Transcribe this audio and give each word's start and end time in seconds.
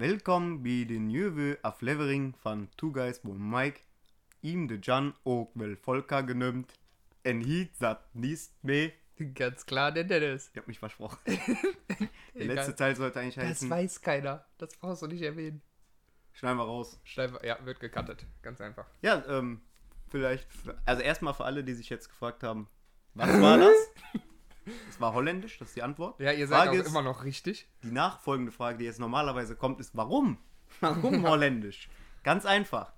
Welkom 0.00 0.62
bij 0.62 0.84
de 0.86 0.94
nieuwe 0.94 1.58
aflevering 1.60 2.34
van 2.38 2.68
Two 2.74 2.90
Guys 2.92 3.20
One 3.24 3.58
Mike. 3.58 3.80
Ihm 4.40 4.66
de 4.66 4.78
Jan 4.78 5.14
ook 5.22 5.50
wel 5.54 5.74
Volker 5.80 6.26
genoemd. 6.26 6.72
En 7.22 7.40
hier 7.40 7.68
zat 7.78 8.00
niet 8.12 8.50
mee. 8.60 8.94
Ganz 9.34 9.64
klar, 9.64 9.92
der 9.94 10.06
Dennis. 10.06 10.48
Ich 10.52 10.56
hab 10.56 10.66
mich 10.66 10.78
versprochen. 10.78 11.18
Der 12.34 12.46
letzte 12.46 12.74
Teil 12.74 12.96
sollte 12.96 13.18
eigentlich 13.20 13.34
Das 13.34 13.44
heißen. 13.44 13.68
weiß 13.70 14.00
keiner. 14.00 14.46
Das 14.56 14.74
brauchst 14.78 15.02
du 15.02 15.06
nicht 15.06 15.22
erwähnen. 15.22 15.60
Schneiden 16.32 16.58
wir 16.58 16.64
raus. 16.64 16.98
Schneiden 17.04 17.34
wir- 17.34 17.46
Ja, 17.46 17.58
wird 17.66 17.80
gecuttet. 17.80 18.24
Ganz 18.40 18.60
einfach. 18.62 18.86
Ja, 19.02 19.22
ähm, 19.28 19.60
vielleicht. 20.08 20.46
Also 20.86 21.02
erstmal 21.02 21.34
für 21.34 21.44
alle, 21.44 21.62
die 21.62 21.74
sich 21.74 21.90
jetzt 21.90 22.08
gefragt 22.08 22.42
haben, 22.42 22.68
was 23.14 23.28
war 23.40 23.58
das? 23.66 23.76
Es 24.88 25.00
war 25.00 25.12
holländisch, 25.14 25.58
das 25.58 25.68
ist 25.68 25.76
die 25.76 25.82
Antwort. 25.82 26.18
Ja, 26.20 26.32
ihr 26.32 26.46
seid 26.48 26.58
Frage 26.64 26.70
auch 26.70 26.84
ist- 26.84 26.88
immer 26.88 27.02
noch 27.02 27.24
richtig. 27.24 27.68
Die 27.82 27.90
nachfolgende 27.92 28.52
Frage, 28.52 28.78
die 28.78 28.84
jetzt 28.84 29.00
normalerweise 29.00 29.56
kommt, 29.56 29.80
ist 29.80 29.96
warum? 29.96 30.38
Warum 30.80 31.26
holländisch? 31.26 31.88
Ganz 32.22 32.46
einfach. 32.46 32.92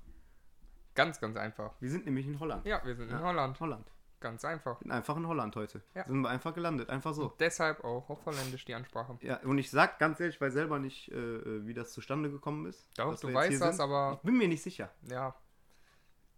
Ganz, 0.95 1.21
ganz 1.21 1.37
einfach. 1.37 1.73
Wir 1.81 1.91
sind 1.91 2.05
nämlich 2.05 2.27
in 2.27 2.39
Holland. 2.39 2.67
Ja, 2.67 2.85
wir 2.85 2.95
sind 2.95 3.09
in 3.11 3.17
Ja. 3.17 3.23
Holland. 3.23 3.59
Holland. 3.61 3.91
Ganz 4.21 4.45
einfach. 4.45 4.79
Sind 4.81 4.91
einfach 4.93 5.17
in 5.17 5.27
Holland 5.27 5.57
heute. 5.57 5.83
Ja. 5.95 6.05
Sind 6.07 6.21
wir 6.21 6.29
einfach 6.29 6.55
gelandet, 6.55 6.91
einfach 6.91 7.13
so. 7.15 7.33
Deshalb 7.41 7.83
auch 7.83 8.09
auf 8.11 8.25
Holländisch 8.27 8.65
die 8.67 8.75
Ansprache. 8.75 9.19
Ja, 9.23 9.39
und 9.39 9.59
ich 9.59 9.71
sag 9.71 9.99
ganz 9.99 10.21
ehrlich, 10.21 10.37
ich 10.37 10.41
weiß 10.41 10.53
selber 10.53 10.79
nicht, 10.79 11.11
äh, 11.11 11.17
äh, 11.17 11.67
wie 11.67 11.75
das 11.75 11.93
zustande 11.93 12.31
gekommen 12.31 12.67
ist. 12.67 12.87
Doch, 12.97 13.19
du 13.19 13.33
weißt 13.33 13.61
das, 13.61 13.77
sind. 13.77 13.81
aber 13.85 14.15
Ich 14.17 14.21
bin 14.27 14.37
mir 14.39 14.49
nicht 14.49 14.63
sicher. 14.63 14.91
ja. 15.09 15.35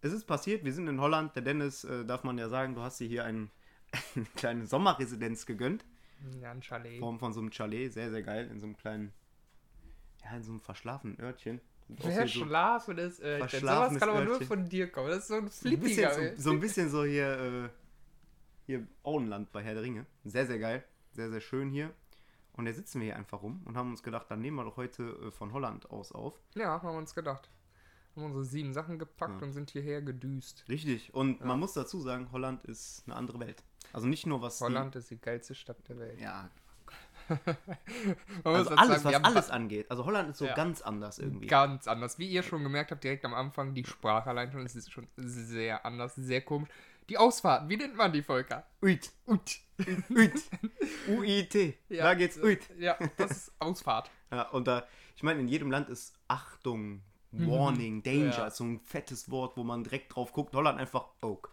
Es 0.01 0.13
ist 0.13 0.27
passiert, 0.27 0.65
wir 0.65 0.73
sind 0.75 0.87
in 0.87 1.01
Holland. 1.01 1.35
Der 1.35 1.43
Dennis, 1.43 1.83
äh, 1.85 2.05
darf 2.05 2.25
man 2.25 2.37
ja 2.37 2.51
sagen, 2.51 2.75
du 2.75 2.83
hast 2.83 3.01
dir 3.01 3.09
hier 3.09 3.25
ein, 3.25 3.51
eine 4.17 4.25
kleine 4.37 4.67
Sommerresidenz 4.67 5.47
gegönnt. 5.47 5.85
Ja, 6.41 6.51
ein 6.53 6.63
Chalet. 6.63 6.95
In 6.95 7.01
Form 7.01 7.19
von 7.19 7.33
so 7.33 7.41
einem 7.41 7.51
Chalet. 7.53 7.93
Sehr, 7.93 8.11
sehr 8.11 8.23
geil. 8.23 8.49
In 8.51 8.61
so 8.61 8.67
einem 8.67 8.77
kleinen, 8.77 9.13
ja, 10.25 10.37
in 10.37 10.43
so 10.43 10.53
einem 10.53 10.61
verschlafenen 10.61 11.21
Örtchen. 11.21 11.61
Wer 11.89 12.27
schlafen 12.27 12.97
ist, 12.97 13.21
äh, 13.21 13.39
denn 13.41 13.49
sowas 13.61 13.99
kann 13.99 14.09
aber 14.09 14.25
nur 14.25 14.41
von 14.41 14.67
dir 14.69 14.91
kommen. 14.91 15.09
Das 15.09 15.19
ist 15.19 15.29
so 15.29 15.35
ein 15.35 15.49
flippiger. 15.51 16.15
so, 16.37 16.43
so 16.43 16.51
ein 16.53 16.61
bisschen 16.61 16.89
so 16.89 17.05
hier, 17.05 17.39
äh, 17.39 17.69
hier 18.67 18.87
Auenland 19.03 19.53
bei 19.53 19.63
Herr 19.63 19.75
der 19.75 19.83
Ringe. 19.83 20.07
Sehr, 20.25 20.47
sehr 20.47 20.59
geil. 20.59 20.83
Sehr, 21.13 21.31
sehr 21.31 21.41
schön 21.43 21.69
hier. 21.69 21.93
Und 22.55 22.65
da 22.65 22.73
sitzen 22.73 23.01
wir 23.01 23.07
hier 23.07 23.17
einfach 23.17 23.43
rum 23.43 23.61
und 23.67 23.77
haben 23.77 23.91
uns 23.91 24.03
gedacht, 24.03 24.31
dann 24.31 24.41
nehmen 24.41 24.57
wir 24.57 24.65
doch 24.65 24.77
heute 24.79 25.03
äh, 25.27 25.31
von 25.31 25.53
Holland 25.53 25.91
aus 25.91 26.13
auf. 26.13 26.41
Ja, 26.55 26.81
haben 26.83 26.89
wir 26.95 26.99
uns 26.99 27.15
gedacht. 27.15 27.51
Haben 28.17 28.25
unsere 28.27 28.45
sieben 28.45 28.73
Sachen 28.73 28.99
gepackt 28.99 29.41
Ja. 29.41 29.47
und 29.47 29.53
sind 29.53 29.71
hierher 29.71 30.01
gedüst. 30.01 30.65
Richtig. 30.69 31.13
Und 31.13 31.41
Ja. 31.41 31.47
man 31.47 31.59
muss 31.61 31.75
dazu 31.75 32.01
sagen, 32.01 32.31
Holland 32.33 32.65
ist 32.65 33.03
eine 33.07 33.17
andere 33.17 33.41
Welt. 33.41 33.63
Also 33.93 34.07
nicht 34.07 34.27
nur 34.27 34.43
was. 34.43 34.61
Holland 34.61 34.97
ist 34.97 35.11
die 35.11 35.21
geilste 35.21 35.55
Stadt 35.55 35.77
der 35.89 35.99
Welt. 35.99 36.19
Die, 36.19 36.23
ja. 36.25 36.51
Also 38.45 38.71
alles, 38.77 39.03
sagen, 39.03 39.17
was 39.17 39.25
alles 39.25 39.51
angeht. 39.51 39.91
Also 39.91 40.05
Holland 40.05 40.31
ist 40.31 40.39
so 40.39 40.45
Ja. 40.47 40.55
ganz 40.55 40.83
anders 40.83 41.19
irgendwie. 41.19 41.47
Ganz 41.47 41.87
anders. 41.89 42.19
Wie 42.19 42.29
ihr 42.29 42.43
schon 42.43 42.63
gemerkt 42.63 42.91
habt, 42.91 43.03
direkt 43.05 43.25
am 43.25 43.35
Anfang, 43.35 43.75
die 43.75 43.85
Sprache 43.85 44.29
allein 44.31 44.53
schon, 44.53 44.65
es 44.67 44.77
ist 44.77 44.93
schon 44.93 45.09
sehr 45.17 45.87
anders, 45.87 46.15
sehr 46.17 46.43
komisch. 46.43 46.69
Die 47.09 47.19
Ausfahrten, 47.19 47.69
wie 47.69 47.77
nennt 47.77 47.97
man 47.97 48.13
die, 48.13 48.23
Volker? 48.23 48.67
Uit. 48.83 49.11
Ut. 49.27 49.59
Uit. 50.15 50.43
UIT. 51.09 51.75
Ja. 51.91 52.05
Da 52.05 52.15
geht's 52.15 52.41
uit. 52.43 52.69
Ja, 52.79 52.97
das 53.17 53.31
ist 53.31 53.53
Ausfahrt. 53.59 54.11
Ja, 54.31 54.49
und 54.51 54.67
da, 54.67 54.87
ich 55.17 55.23
meine, 55.23 55.41
in 55.41 55.49
jedem 55.49 55.71
Land 55.71 55.89
ist 55.91 56.15
Achtung, 56.29 57.03
Warning, 57.31 58.03
Danger, 58.03 58.25
Mhm. 58.27 58.31
Ja. 58.33 58.47
ist 58.47 58.57
so 58.57 58.65
ein 58.65 58.81
fettes 58.81 59.31
Wort, 59.31 59.57
wo 59.57 59.65
man 59.65 59.83
direkt 59.85 60.15
drauf 60.15 60.33
guckt. 60.33 60.55
Holland 60.55 60.79
einfach 60.79 61.07
Oak. 61.23 61.51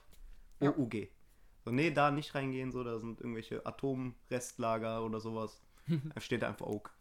Ja. 0.61 0.69
OUG. 0.77 1.09
So, 1.63 1.71
nee, 1.71 1.91
da 1.91 2.11
nicht 2.11 2.33
reingehen, 2.35 2.71
so, 2.71 2.83
da 2.83 2.97
sind 2.99 3.19
irgendwelche 3.21 3.65
Atomrestlager 3.65 5.03
oder 5.03 5.19
sowas. 5.19 5.61
da 6.13 6.19
steht 6.21 6.41
da 6.41 6.47
einfach 6.49 6.65
Oak. 6.65 6.91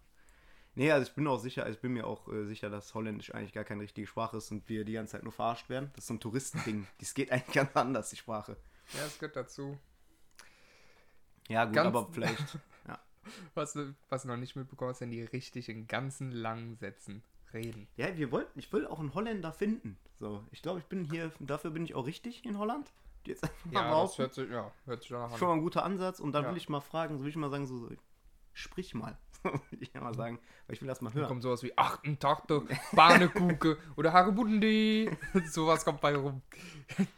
Nee, 0.75 0.92
also 0.92 1.08
ich 1.08 1.14
bin 1.14 1.27
auch 1.27 1.39
sicher, 1.39 1.64
also 1.64 1.75
ich 1.75 1.80
bin 1.83 1.92
mir 1.92 2.06
auch 2.06 2.28
äh, 2.28 2.44
sicher, 2.47 2.70
dass 2.70 2.94
Holländisch 2.94 3.34
eigentlich 3.34 3.53
gar 3.53 3.64
keine 3.64 3.83
richtige 3.83 4.06
Sprache 4.06 4.36
ist 4.36 4.50
und 4.53 4.69
wir 4.69 4.84
die 4.84 4.92
ganze 4.92 5.12
Zeit 5.12 5.25
nur 5.25 5.33
verarscht 5.33 5.69
werden. 5.69 5.91
Das 5.94 6.05
ist 6.05 6.08
so 6.08 6.14
ein 6.14 6.20
Touristending. 6.20 6.86
Das 6.98 7.12
geht 7.14 7.33
eigentlich 7.33 7.55
ganz 7.55 7.75
anders, 7.75 8.11
die 8.11 8.16
Sprache. 8.16 8.56
Ja, 8.94 9.05
es 9.06 9.19
gehört 9.19 9.36
dazu. 9.36 9.78
Ja, 11.49 11.65
gut, 11.65 11.75
Ganz- 11.75 11.87
aber 11.88 12.09
vielleicht. 12.12 12.59
Was, 13.54 13.75
du- 13.75 13.94
was 14.09 14.22
du 14.22 14.28
noch 14.28 14.38
nicht 14.38 14.56
mitbekommen 14.56 14.91
hast, 14.91 15.03
wenn 15.03 15.10
die 15.10 15.22
richtig 15.22 15.69
in 15.69 15.87
ganzen 15.87 16.32
langen 16.32 16.76
Sätzen 16.76 17.22
reden. 17.53 17.87
Ja, 17.97 18.16
wir 18.16 18.32
wollten, 18.32 18.59
ich 18.59 18.72
will 18.72 18.87
auch 18.87 18.99
einen 18.99 19.12
Holländer 19.15 19.53
finden. 19.53 19.99
So, 20.19 20.43
ich 20.53 20.62
glaube, 20.62 20.78
ich 20.81 20.87
bin 20.87 21.04
hier, 21.04 21.31
dafür 21.38 21.70
bin 21.70 21.84
ich 21.84 21.94
auch 21.94 22.06
richtig 22.06 22.44
in 22.47 22.56
Holland. 22.59 22.91
Jetzt 23.26 23.44
einfach 23.44 23.64
mal 23.66 23.72
Ja, 23.82 23.88
behaupten. 23.91 24.19
hört 24.22 24.34
sich, 24.34 24.50
ja, 24.50 24.72
hört 24.86 25.00
sich 25.03 25.10
danach 25.10 25.36
Schon 25.36 25.48
an. 25.48 25.54
mal 25.54 25.60
ein 25.60 25.62
guter 25.62 25.84
Ansatz. 25.84 26.20
Und 26.20 26.32
dann 26.32 26.44
Ja. 26.44 26.50
will 26.50 26.56
ich 26.56 26.69
mal 26.69 26.81
fragen, 26.81 27.19
so 27.19 27.25
will 27.25 27.31
ich 27.31 27.36
mal 27.36 27.50
sagen, 27.50 27.66
so, 27.66 27.88
sprich 28.53 28.94
mal. 28.94 29.19
will 29.70 29.82
ich 29.82 29.92
ja 29.94 30.00
mal 30.00 30.14
sagen, 30.14 30.38
weil 30.66 30.75
ich 30.76 30.82
will 30.82 30.88
das 30.88 31.00
mal 31.00 31.10
Dann 31.10 31.20
hören. 31.20 31.28
kommt 31.28 31.42
sowas 31.42 31.62
wie 31.62 31.76
achten 31.78 32.19
Takte, 32.19 32.62
Bahnekuke 32.92 33.78
oder 33.97 34.12
Haribundi. 34.12 35.10
sowas 35.47 35.84
kommt 35.84 36.00
bei 36.00 36.14
rum. 36.16 36.42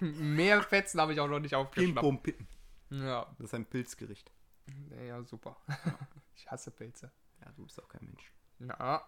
Mehr 0.00 0.62
Fetzen 0.62 1.00
habe 1.00 1.12
ich 1.12 1.20
auch 1.20 1.28
noch 1.28 1.40
nicht 1.40 1.50
Pim, 1.52 1.60
aufgeschnappt. 1.60 2.22
pitten. 2.22 2.48
Ja, 2.90 3.24
Das 3.38 3.46
ist 3.46 3.54
ein 3.54 3.66
Pilzgericht. 3.66 4.30
ja, 5.06 5.22
super. 5.24 5.56
Ich 6.36 6.50
hasse 6.50 6.70
Pilze. 6.70 7.10
Ja, 7.40 7.50
du 7.52 7.64
bist 7.64 7.82
auch 7.82 7.88
kein 7.88 8.04
Mensch. 8.04 8.32
Na, 8.58 9.02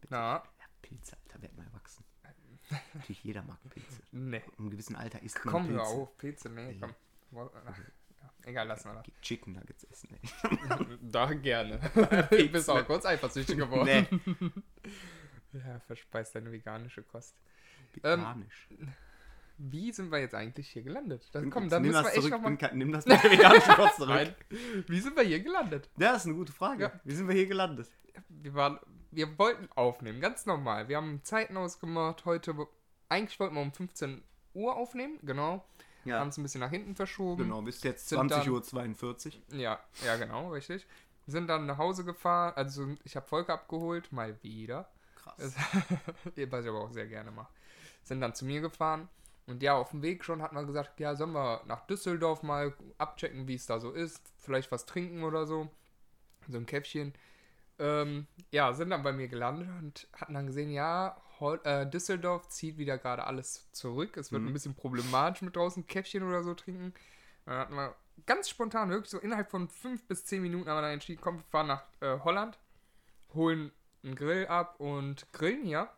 Bitte. 0.00 0.12
na, 0.12 0.34
Ja, 0.34 0.42
Pilze, 0.82 1.16
Alter, 1.22 1.40
werd 1.40 1.56
mal 1.56 1.64
erwachsen. 1.66 2.04
Natürlich, 2.94 3.22
jeder 3.24 3.42
mag 3.42 3.58
Pilze. 3.70 4.02
ne. 4.12 4.38
In 4.38 4.58
einem 4.58 4.70
gewissen 4.70 4.96
Alter 4.96 5.22
isst 5.22 5.44
man 5.44 5.52
Komm, 5.52 5.66
Pilze. 5.68 5.80
hör 5.80 5.86
auf, 5.88 6.16
Pilze, 6.18 6.48
nee, 6.50 6.76
komm. 6.80 6.94
Ja, 7.32 7.50
egal, 8.44 8.66
lassen 8.68 8.92
wir 8.92 9.02
Geht 9.02 9.20
Chicken 9.22 9.52
Nuggets 9.54 9.84
essen, 9.84 10.10
ey. 10.14 10.20
das. 10.68 10.80
Da 11.02 11.32
gerne. 11.34 11.78
Du 12.30 12.48
bist 12.48 12.68
auch 12.70 12.84
kurz 12.86 13.04
eifersüchtig 13.06 13.56
geworden. 13.56 14.08
Nee. 14.32 14.52
Ja, 15.54 15.80
verspeist 15.80 16.34
deine 16.34 16.50
veganische 16.50 17.02
Kost. 17.02 17.36
Ähm, 18.02 18.20
Veganisch. 18.20 18.68
Wie 19.58 19.92
sind 19.92 20.10
wir 20.10 20.18
jetzt 20.18 20.34
eigentlich 20.34 20.68
hier 20.70 20.82
gelandet? 20.82 21.28
Das, 21.32 21.44
komm, 21.50 21.64
Nimm 21.64 21.68
dann 21.70 21.82
müssen 21.82 22.02
das 22.02 22.14
wir 22.14 22.18
echt 22.22 22.30
nochmal... 22.30 22.56
bin 22.56 22.78
Nimm 22.78 22.92
das 22.92 23.04
mit 23.04 23.22
der 23.22 23.30
veganischen 23.30 23.74
Kost. 23.74 23.98
Nein. 24.00 24.34
Wie 24.88 24.98
sind 25.00 25.14
wir 25.14 25.24
hier 25.24 25.40
gelandet? 25.40 25.90
Ja, 25.98 26.12
das 26.12 26.22
ist 26.22 26.28
eine 26.28 26.36
gute 26.36 26.52
Frage. 26.54 26.84
Ja. 26.84 27.00
Wie 27.04 27.14
sind 27.14 27.28
wir 27.28 27.34
hier 27.34 27.46
gelandet? 27.46 27.90
Wir 28.30 28.54
waren, 28.54 28.78
wir 29.12 29.38
wollten 29.38 29.68
aufnehmen, 29.74 30.20
ganz 30.20 30.46
normal. 30.46 30.88
Wir 30.88 30.96
haben 30.96 31.20
Zeiten 31.22 31.56
ausgemacht. 31.56 32.24
Heute, 32.24 32.54
eigentlich 33.08 33.38
wollten 33.38 33.54
wir 33.54 33.62
um 33.62 33.72
15 33.72 34.22
Uhr 34.54 34.74
aufnehmen, 34.76 35.18
genau. 35.22 35.64
Ja, 36.04 36.18
Haben 36.18 36.28
es 36.30 36.36
ein 36.38 36.42
bisschen 36.42 36.60
nach 36.60 36.70
hinten 36.70 36.96
verschoben. 36.96 37.44
genau, 37.44 37.62
bis 37.62 37.82
jetzt 37.84 38.08
Sind 38.08 38.28
dann- 38.30 38.42
20.42 38.42 39.34
Uhr. 39.52 39.56
Ja, 39.58 39.78
ja, 40.04 40.16
genau, 40.16 40.50
richtig. 40.50 40.86
Sind 41.28 41.46
dann 41.46 41.66
nach 41.66 41.78
Hause 41.78 42.04
gefahren. 42.04 42.54
Also 42.56 42.88
ich 43.04 43.14
habe 43.14 43.26
Volker 43.28 43.54
abgeholt, 43.54 44.10
mal 44.10 44.36
wieder. 44.42 44.88
Krass. 45.14 45.36
Das- 45.38 45.54
Was 46.50 46.64
ich 46.64 46.68
aber 46.70 46.80
auch 46.80 46.90
sehr 46.90 47.06
gerne 47.06 47.30
mache. 47.30 47.52
Sind 48.02 48.20
dann 48.20 48.34
zu 48.34 48.44
mir 48.44 48.60
gefahren. 48.60 49.08
Und 49.46 49.62
ja, 49.62 49.74
auf 49.74 49.90
dem 49.90 50.02
Weg 50.02 50.24
schon 50.24 50.42
hat 50.42 50.52
man 50.52 50.66
gesagt, 50.66 50.98
ja, 50.98 51.14
sollen 51.14 51.32
wir 51.32 51.62
nach 51.66 51.86
Düsseldorf 51.86 52.42
mal 52.42 52.72
abchecken, 52.98 53.46
wie 53.46 53.54
es 53.54 53.66
da 53.66 53.78
so 53.78 53.92
ist. 53.92 54.20
Vielleicht 54.38 54.72
was 54.72 54.86
trinken 54.86 55.22
oder 55.22 55.46
so. 55.46 55.68
So 56.48 56.58
ein 56.58 56.66
Käffchen. 56.66 57.14
Ähm, 57.78 58.26
ja, 58.50 58.72
sind 58.72 58.90
dann 58.90 59.02
bei 59.02 59.12
mir 59.12 59.28
gelandet 59.28 59.68
und 59.80 60.06
hatten 60.16 60.34
dann 60.34 60.46
gesehen, 60.46 60.70
ja, 60.70 61.16
Hol 61.40 61.60
äh, 61.64 61.86
Düsseldorf 61.86 62.48
zieht 62.48 62.78
wieder 62.78 62.98
gerade 62.98 63.24
alles 63.24 63.70
zurück. 63.72 64.16
Es 64.16 64.30
wird 64.30 64.42
Mhm. 64.42 64.48
ein 64.48 64.52
bisschen 64.52 64.74
problematisch 64.74 65.42
mit 65.42 65.56
draußen 65.56 65.86
Käffchen 65.86 66.22
oder 66.22 66.42
so 66.44 66.54
trinken. 66.54 66.94
Dann 67.46 67.56
hatten 67.58 67.74
wir 67.74 67.96
ganz 68.26 68.48
spontan, 68.48 68.90
wirklich 68.90 69.10
so 69.10 69.18
innerhalb 69.18 69.50
von 69.50 69.68
fünf 69.68 70.06
bis 70.06 70.24
zehn 70.24 70.42
Minuten 70.42 70.68
haben 70.68 70.76
wir 70.76 70.82
dann 70.82 70.92
entschieden, 70.92 71.20
komm, 71.20 71.38
wir 71.38 71.44
fahren 71.44 71.66
nach 71.66 71.82
äh, 72.00 72.18
Holland, 72.20 72.58
holen 73.34 73.72
einen 74.04 74.14
Grill 74.14 74.46
ab 74.46 74.78
und 74.78 75.26
grillen 75.32 75.64
hier. 75.64 75.88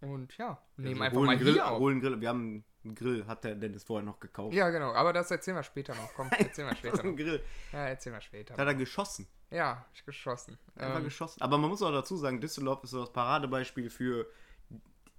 Und 0.00 0.36
ja, 0.38 0.58
nehmen 0.76 1.02
Also 1.02 1.04
einfach 1.04 1.20
mal 1.22 1.36
Grill, 1.38 1.52
hier 1.54 1.66
auf. 1.70 1.80
Holen 1.80 2.00
Grill. 2.00 2.20
Wir 2.20 2.28
haben 2.28 2.64
einen 2.84 2.94
Grill, 2.94 3.26
hat 3.26 3.44
der 3.44 3.56
Dennis 3.56 3.82
vorher 3.84 4.04
noch 4.06 4.20
gekauft. 4.20 4.54
Ja, 4.54 4.70
genau, 4.70 4.92
aber 4.94 5.12
das 5.12 5.30
erzählen 5.30 5.56
wir 5.56 5.62
später 5.64 5.94
noch. 5.94 6.14
Komm, 6.14 6.28
erzählen 6.38 6.68
wir 6.68 6.76
später 6.76 7.02
noch. 7.02 7.16
Grill. 7.16 7.42
Ja, 7.72 7.88
erzählen 7.88 8.14
wir 8.14 8.20
später. 8.20 8.54
Da 8.54 8.62
hat 8.62 8.68
er 8.68 8.74
geschossen. 8.74 9.26
Ja, 9.50 9.84
ich 9.94 10.04
geschossen. 10.04 10.58
Einfach 10.76 10.98
Ähm, 10.98 11.04
geschossen. 11.04 11.40
Aber 11.42 11.58
man 11.58 11.70
muss 11.70 11.82
auch 11.82 11.90
dazu 11.92 12.16
sagen, 12.16 12.40
Düsseldorf 12.40 12.84
ist 12.84 12.90
so 12.90 13.00
das 13.00 13.12
Paradebeispiel 13.12 13.88
für 13.90 14.26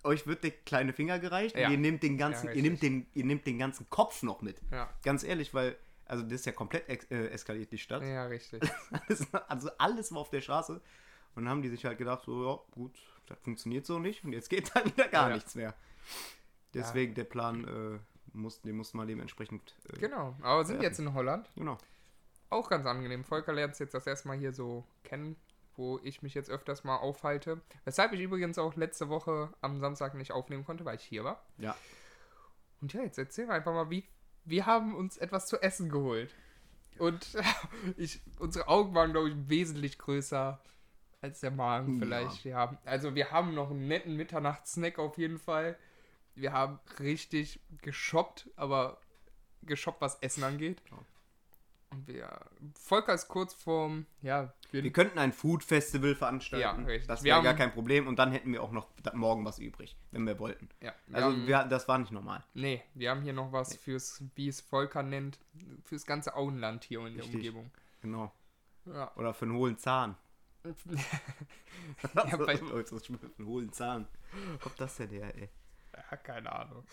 euch 0.03 0.25
wird 0.27 0.43
der 0.43 0.51
kleine 0.51 0.93
Finger 0.93 1.19
gereicht 1.19 1.57
Ja. 1.57 1.65
und 1.67 1.73
ihr 1.73 1.77
nehmt 1.79 2.03
den 2.03 2.17
ganzen, 2.17 2.47
Ja, 2.47 2.53
ihr 2.53 2.61
nehmt 2.61 2.81
den, 2.81 3.05
ihr 3.13 3.25
nehmt 3.25 3.45
den 3.45 3.57
ganzen 3.59 3.89
Kopf 3.89 4.23
noch 4.23 4.41
mit. 4.41 4.61
ja, 4.71 4.89
Ganz 5.03 5.23
ehrlich, 5.23 5.53
weil, 5.53 5.75
also 6.05 6.23
das 6.23 6.33
ist 6.33 6.45
ja 6.45 6.51
komplett 6.53 6.87
ex 6.87 7.05
äh, 7.11 7.27
eskaliert, 7.29 7.71
die 7.71 7.77
Stadt. 7.77 8.03
ja, 8.03 8.25
richtig. 8.27 8.61
Also 9.47 9.69
alles 9.77 10.11
war 10.13 10.19
auf 10.21 10.29
der 10.29 10.41
Straße. 10.41 10.73
Und 11.35 11.43
dann 11.43 11.49
haben 11.49 11.61
die 11.61 11.69
sich 11.69 11.83
halt 11.85 11.97
gedacht, 11.97 12.23
so, 12.25 12.45
ja, 12.45 12.59
gut, 12.71 12.93
das 13.27 13.37
funktioniert 13.41 13.85
so 13.85 13.99
nicht. 13.99 14.23
Und 14.23 14.31
jetzt 14.33 14.49
geht 14.49 14.71
dann 14.75 14.85
wieder 14.85 15.07
gar 15.09 15.29
nichts 15.29 15.55
mehr. 15.55 15.73
Deswegen 16.73 17.13
der 17.15 17.23
Plan, 17.25 17.65
äh, 17.67 17.99
mussten, 18.33 18.67
den 18.67 18.77
mussten 18.77 18.97
wir 18.97 19.05
dementsprechend. 19.05 19.75
Äh, 19.93 19.99
Genau, 19.99 20.35
aber 20.41 20.63
sind 20.65 20.77
Ja. 20.77 20.83
jetzt 20.83 20.99
in 20.99 21.13
Holland. 21.13 21.49
genau. 21.55 21.77
Auch 22.49 22.69
ganz 22.69 22.85
angenehm. 22.85 23.23
Volker 23.23 23.53
lernt 23.53 23.73
es 23.73 23.79
jetzt 23.79 23.93
das 23.93 24.07
erste 24.07 24.27
Mal 24.27 24.37
hier 24.37 24.53
so 24.53 24.85
kennen, 25.03 25.35
wo 25.75 25.99
ich 26.03 26.21
mich 26.21 26.33
jetzt 26.33 26.49
öfters 26.49 26.83
mal 26.83 26.97
aufhalte. 26.97 27.61
Weshalb 27.85 28.13
ich 28.13 28.21
übrigens 28.21 28.57
auch 28.57 28.75
letzte 28.75 29.09
Woche 29.09 29.53
am 29.61 29.79
Samstag 29.79 30.15
nicht 30.15 30.31
aufnehmen 30.31 30.65
konnte, 30.65 30.85
weil 30.85 30.95
ich 30.95 31.03
hier 31.03 31.23
war. 31.23 31.43
Ja. 31.57 31.75
Und 32.81 32.93
ja, 32.93 33.01
jetzt 33.01 33.17
erzählen 33.17 33.49
wir 33.49 33.55
einfach 33.55 33.73
mal, 33.73 33.89
wie 33.89 34.07
wir 34.45 34.65
haben 34.65 34.95
uns 34.95 35.17
etwas 35.17 35.47
zu 35.47 35.61
essen 35.61 35.89
geholt. 35.89 36.33
Und 36.97 37.37
ich, 37.97 38.21
unsere 38.39 38.67
Augen 38.67 38.93
waren, 38.95 39.11
glaube 39.11 39.29
ich, 39.29 39.35
wesentlich 39.47 39.97
größer 39.97 40.59
als 41.21 41.41
der 41.41 41.51
Magen 41.51 41.99
Ja. 41.99 42.05
vielleicht, 42.05 42.43
ja. 42.45 42.77
Also 42.85 43.15
wir 43.15 43.31
haben 43.31 43.53
noch 43.53 43.69
einen 43.69 43.87
netten 43.87 44.15
Mitternachtssnack 44.15 44.99
auf 44.99 45.17
jeden 45.17 45.37
Fall. 45.37 45.77
Wir 46.35 46.53
haben 46.53 46.79
richtig 46.99 47.59
geshoppt, 47.81 48.49
aber 48.55 48.99
geshoppt, 49.63 50.01
was 50.01 50.17
Essen 50.21 50.43
angeht. 50.43 50.81
Wir, 52.05 52.29
Volker 52.79 53.13
ist 53.15 53.27
kurz 53.27 53.53
vorm, 53.53 54.05
ja, 54.21 54.53
wir, 54.71 54.83
Wir 54.83 54.93
könnten 54.93 55.17
ein 55.17 55.33
Food 55.33 55.63
Festival 55.63 56.13
veranstalten. 56.15 56.61
Ja, 56.61 56.71
richtig. 56.87 57.07
Das 57.07 57.23
wäre 57.23 57.41
gar 57.41 57.55
kein 57.55 57.71
Problem. 57.73 58.07
Und 58.07 58.19
dann 58.19 58.31
hätten 58.31 58.51
wir 58.53 58.61
auch 58.61 58.71
noch 58.71 58.87
morgen 59.13 59.43
was 59.43 59.57
übrig, 59.59 59.97
wenn 60.11 60.25
wir 60.27 60.37
wollten. 60.37 60.69
ja, 60.81 60.93
wir 61.07 61.15
Also 61.17 61.29
haben, 61.31 61.47
wir, 61.47 61.63
das 61.65 61.87
war 61.87 61.97
nicht 61.97 62.11
normal. 62.11 62.43
nee, 62.53 62.83
wir 62.93 63.09
haben 63.09 63.21
hier 63.23 63.33
noch 63.33 63.51
was 63.51 63.75
fürs, 63.75 64.23
wie 64.35 64.47
es 64.47 64.61
Volker 64.61 65.01
nennt, 65.03 65.39
fürs 65.85 66.05
ganze 66.05 66.35
Auenland 66.35 66.83
hier 66.83 66.99
in 67.05 67.15
der 67.15 67.23
Richtig. 67.23 67.35
Umgebung. 67.37 67.71
Genau. 68.01 68.31
Ja. 68.85 69.11
Oder 69.15 69.33
für 69.33 69.45
einen 69.45 69.55
hohlen 69.55 69.77
Zahn. 69.77 70.15
Ja, 72.13 72.37
bei- 72.37 72.59
hohlen 72.59 73.71
Zahn. 73.71 74.07
Ob 74.65 74.75
das 74.75 74.97
denn 74.97 75.09
der, 75.09 75.33
ey? 75.35 75.49
ja, 76.11 76.17
keine 76.17 76.51
Ahnung. 76.51 76.83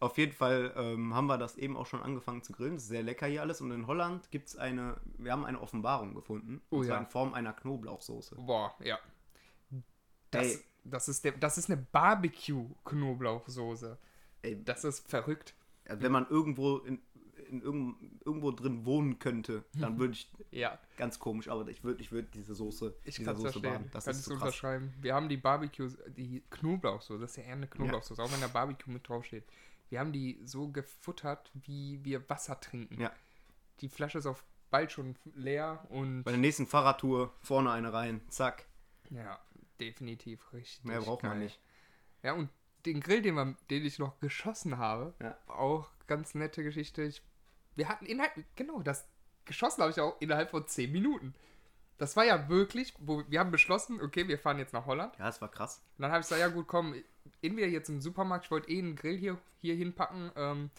Auf 0.00 0.16
jeden 0.16 0.32
Fall 0.32 0.72
ähm, 0.76 1.14
haben 1.14 1.26
wir 1.26 1.36
das 1.36 1.56
eben 1.56 1.76
auch 1.76 1.86
schon 1.86 2.02
angefangen 2.02 2.42
zu 2.42 2.52
grillen. 2.52 2.74
Das 2.74 2.84
ist 2.84 2.88
sehr 2.88 3.02
lecker 3.02 3.26
hier 3.26 3.42
alles. 3.42 3.60
Und 3.60 3.70
in 3.70 3.86
Holland 3.86 4.30
gibt 4.30 4.48
es 4.48 4.56
eine, 4.56 4.96
wir 5.18 5.32
haben 5.32 5.44
eine 5.44 5.60
Offenbarung 5.60 6.14
gefunden. 6.14 6.62
Oh 6.70 6.78
und 6.78 6.86
zwar 6.86 6.96
ja. 6.96 7.02
in 7.02 7.06
Form 7.06 7.34
einer 7.34 7.52
Knoblauchsoße. 7.52 8.36
Boah, 8.36 8.74
ja. 8.82 8.98
Das, 10.30 10.46
Ey. 10.46 10.58
das, 10.84 11.08
ist, 11.08 11.24
der, 11.24 11.32
das 11.32 11.58
ist 11.58 11.70
eine 11.70 11.76
Barbecue-Knoblauchsoße. 11.76 13.98
Das 14.64 14.84
ist 14.84 15.10
verrückt. 15.10 15.54
Also 15.86 16.02
wenn 16.02 16.12
man 16.12 16.26
irgendwo 16.30 16.78
in, 16.78 17.02
in 17.50 17.60
irgend, 17.60 17.96
irgendwo 18.24 18.52
drin 18.52 18.86
wohnen 18.86 19.18
könnte, 19.18 19.64
dann 19.74 19.98
würde 19.98 20.14
ich 20.14 20.30
Ja, 20.50 20.78
ganz 20.96 21.18
komisch, 21.18 21.48
aber 21.48 21.68
ich 21.68 21.84
würde 21.84 22.02
ich 22.02 22.10
würd 22.10 22.34
diese 22.34 22.54
Soße, 22.54 22.94
ich 23.04 23.22
kann 23.22 23.36
es 23.36 23.42
verstehen. 23.42 23.90
Das 23.92 24.06
Kann 24.06 24.14
ist 24.14 24.24
so 24.24 24.32
unterschreiben. 24.34 24.94
Wir 25.00 25.14
haben 25.14 25.28
die 25.28 25.36
Barbecue, 25.36 25.90
die 26.08 26.42
Knoblauchsoße, 26.50 27.20
das 27.20 27.32
ist 27.32 27.36
ja 27.36 27.44
eher 27.44 27.52
eine 27.52 27.68
Knoblauchsoße, 27.68 28.20
auch 28.20 28.32
wenn 28.32 28.40
da 28.40 28.48
Barbecue 28.48 28.90
mit 28.90 29.08
draufsteht. 29.08 29.44
Wir 29.90 30.00
haben 30.00 30.12
die 30.12 30.40
so 30.44 30.68
gefuttert, 30.68 31.50
wie 31.54 32.02
wir 32.04 32.28
Wasser 32.30 32.58
trinken. 32.60 33.00
Ja. 33.00 33.12
Die 33.80 33.88
Flasche 33.88 34.18
ist 34.18 34.26
auf 34.26 34.44
bald 34.70 34.92
schon 34.92 35.16
leer 35.34 35.84
und 35.90 36.22
Bei 36.22 36.30
der 36.30 36.38
nächsten 36.40 36.66
Fahrradtour 36.66 37.34
vorne 37.40 37.70
eine 37.72 37.92
rein, 37.92 38.20
zack. 38.28 38.66
ja, 39.10 39.38
definitiv 39.80 40.52
richtig. 40.52 40.84
Mehr 40.84 41.00
braucht 41.00 41.22
man 41.24 41.32
geil. 41.32 41.40
nicht. 41.42 41.60
Ja, 42.22 42.34
und 42.34 42.50
den 42.86 43.00
Grill, 43.00 43.20
den, 43.20 43.34
wir, 43.34 43.56
den 43.68 43.84
ich 43.84 43.98
noch 43.98 44.18
geschossen 44.20 44.78
habe, 44.78 45.12
Ja. 45.20 45.36
auch 45.48 45.90
ganz 46.06 46.34
nette 46.34 46.62
Geschichte. 46.62 47.02
Ich, 47.02 47.20
wir 47.74 47.88
hatten 47.88 48.06
innerhalb, 48.06 48.32
genau, 48.56 48.80
das 48.82 49.08
geschossen 49.44 49.82
habe 49.82 49.90
ich 49.90 50.00
auch 50.00 50.20
innerhalb 50.20 50.50
von 50.50 50.66
10 50.66 50.92
Minuten. 50.92 51.34
Das 52.00 52.16
war 52.16 52.24
ja 52.24 52.48
wirklich, 52.48 52.94
wo 52.98 53.22
wir 53.28 53.40
haben 53.40 53.50
beschlossen, 53.50 54.00
okay, 54.00 54.26
wir 54.26 54.38
fahren 54.38 54.58
jetzt 54.58 54.72
nach 54.72 54.86
Holland. 54.86 55.14
Ja, 55.18 55.26
das 55.26 55.40
war 55.42 55.50
krass. 55.50 55.82
Und 55.98 56.02
dann 56.02 56.10
habe 56.10 56.20
ich 56.22 56.26
gesagt, 56.26 56.40
ja 56.40 56.48
gut, 56.48 56.66
komm, 56.66 56.94
entweder 57.42 57.66
jetzt 57.68 57.90
im 57.90 58.00
Supermarkt, 58.00 58.46
ich 58.46 58.50
wollte 58.50 58.70
eh 58.70 58.78
einen 58.78 58.96
Grill 58.96 59.18
hier, 59.18 59.38
hier 59.60 59.74
hinpacken, 59.74 60.32
ähm, 60.34 60.70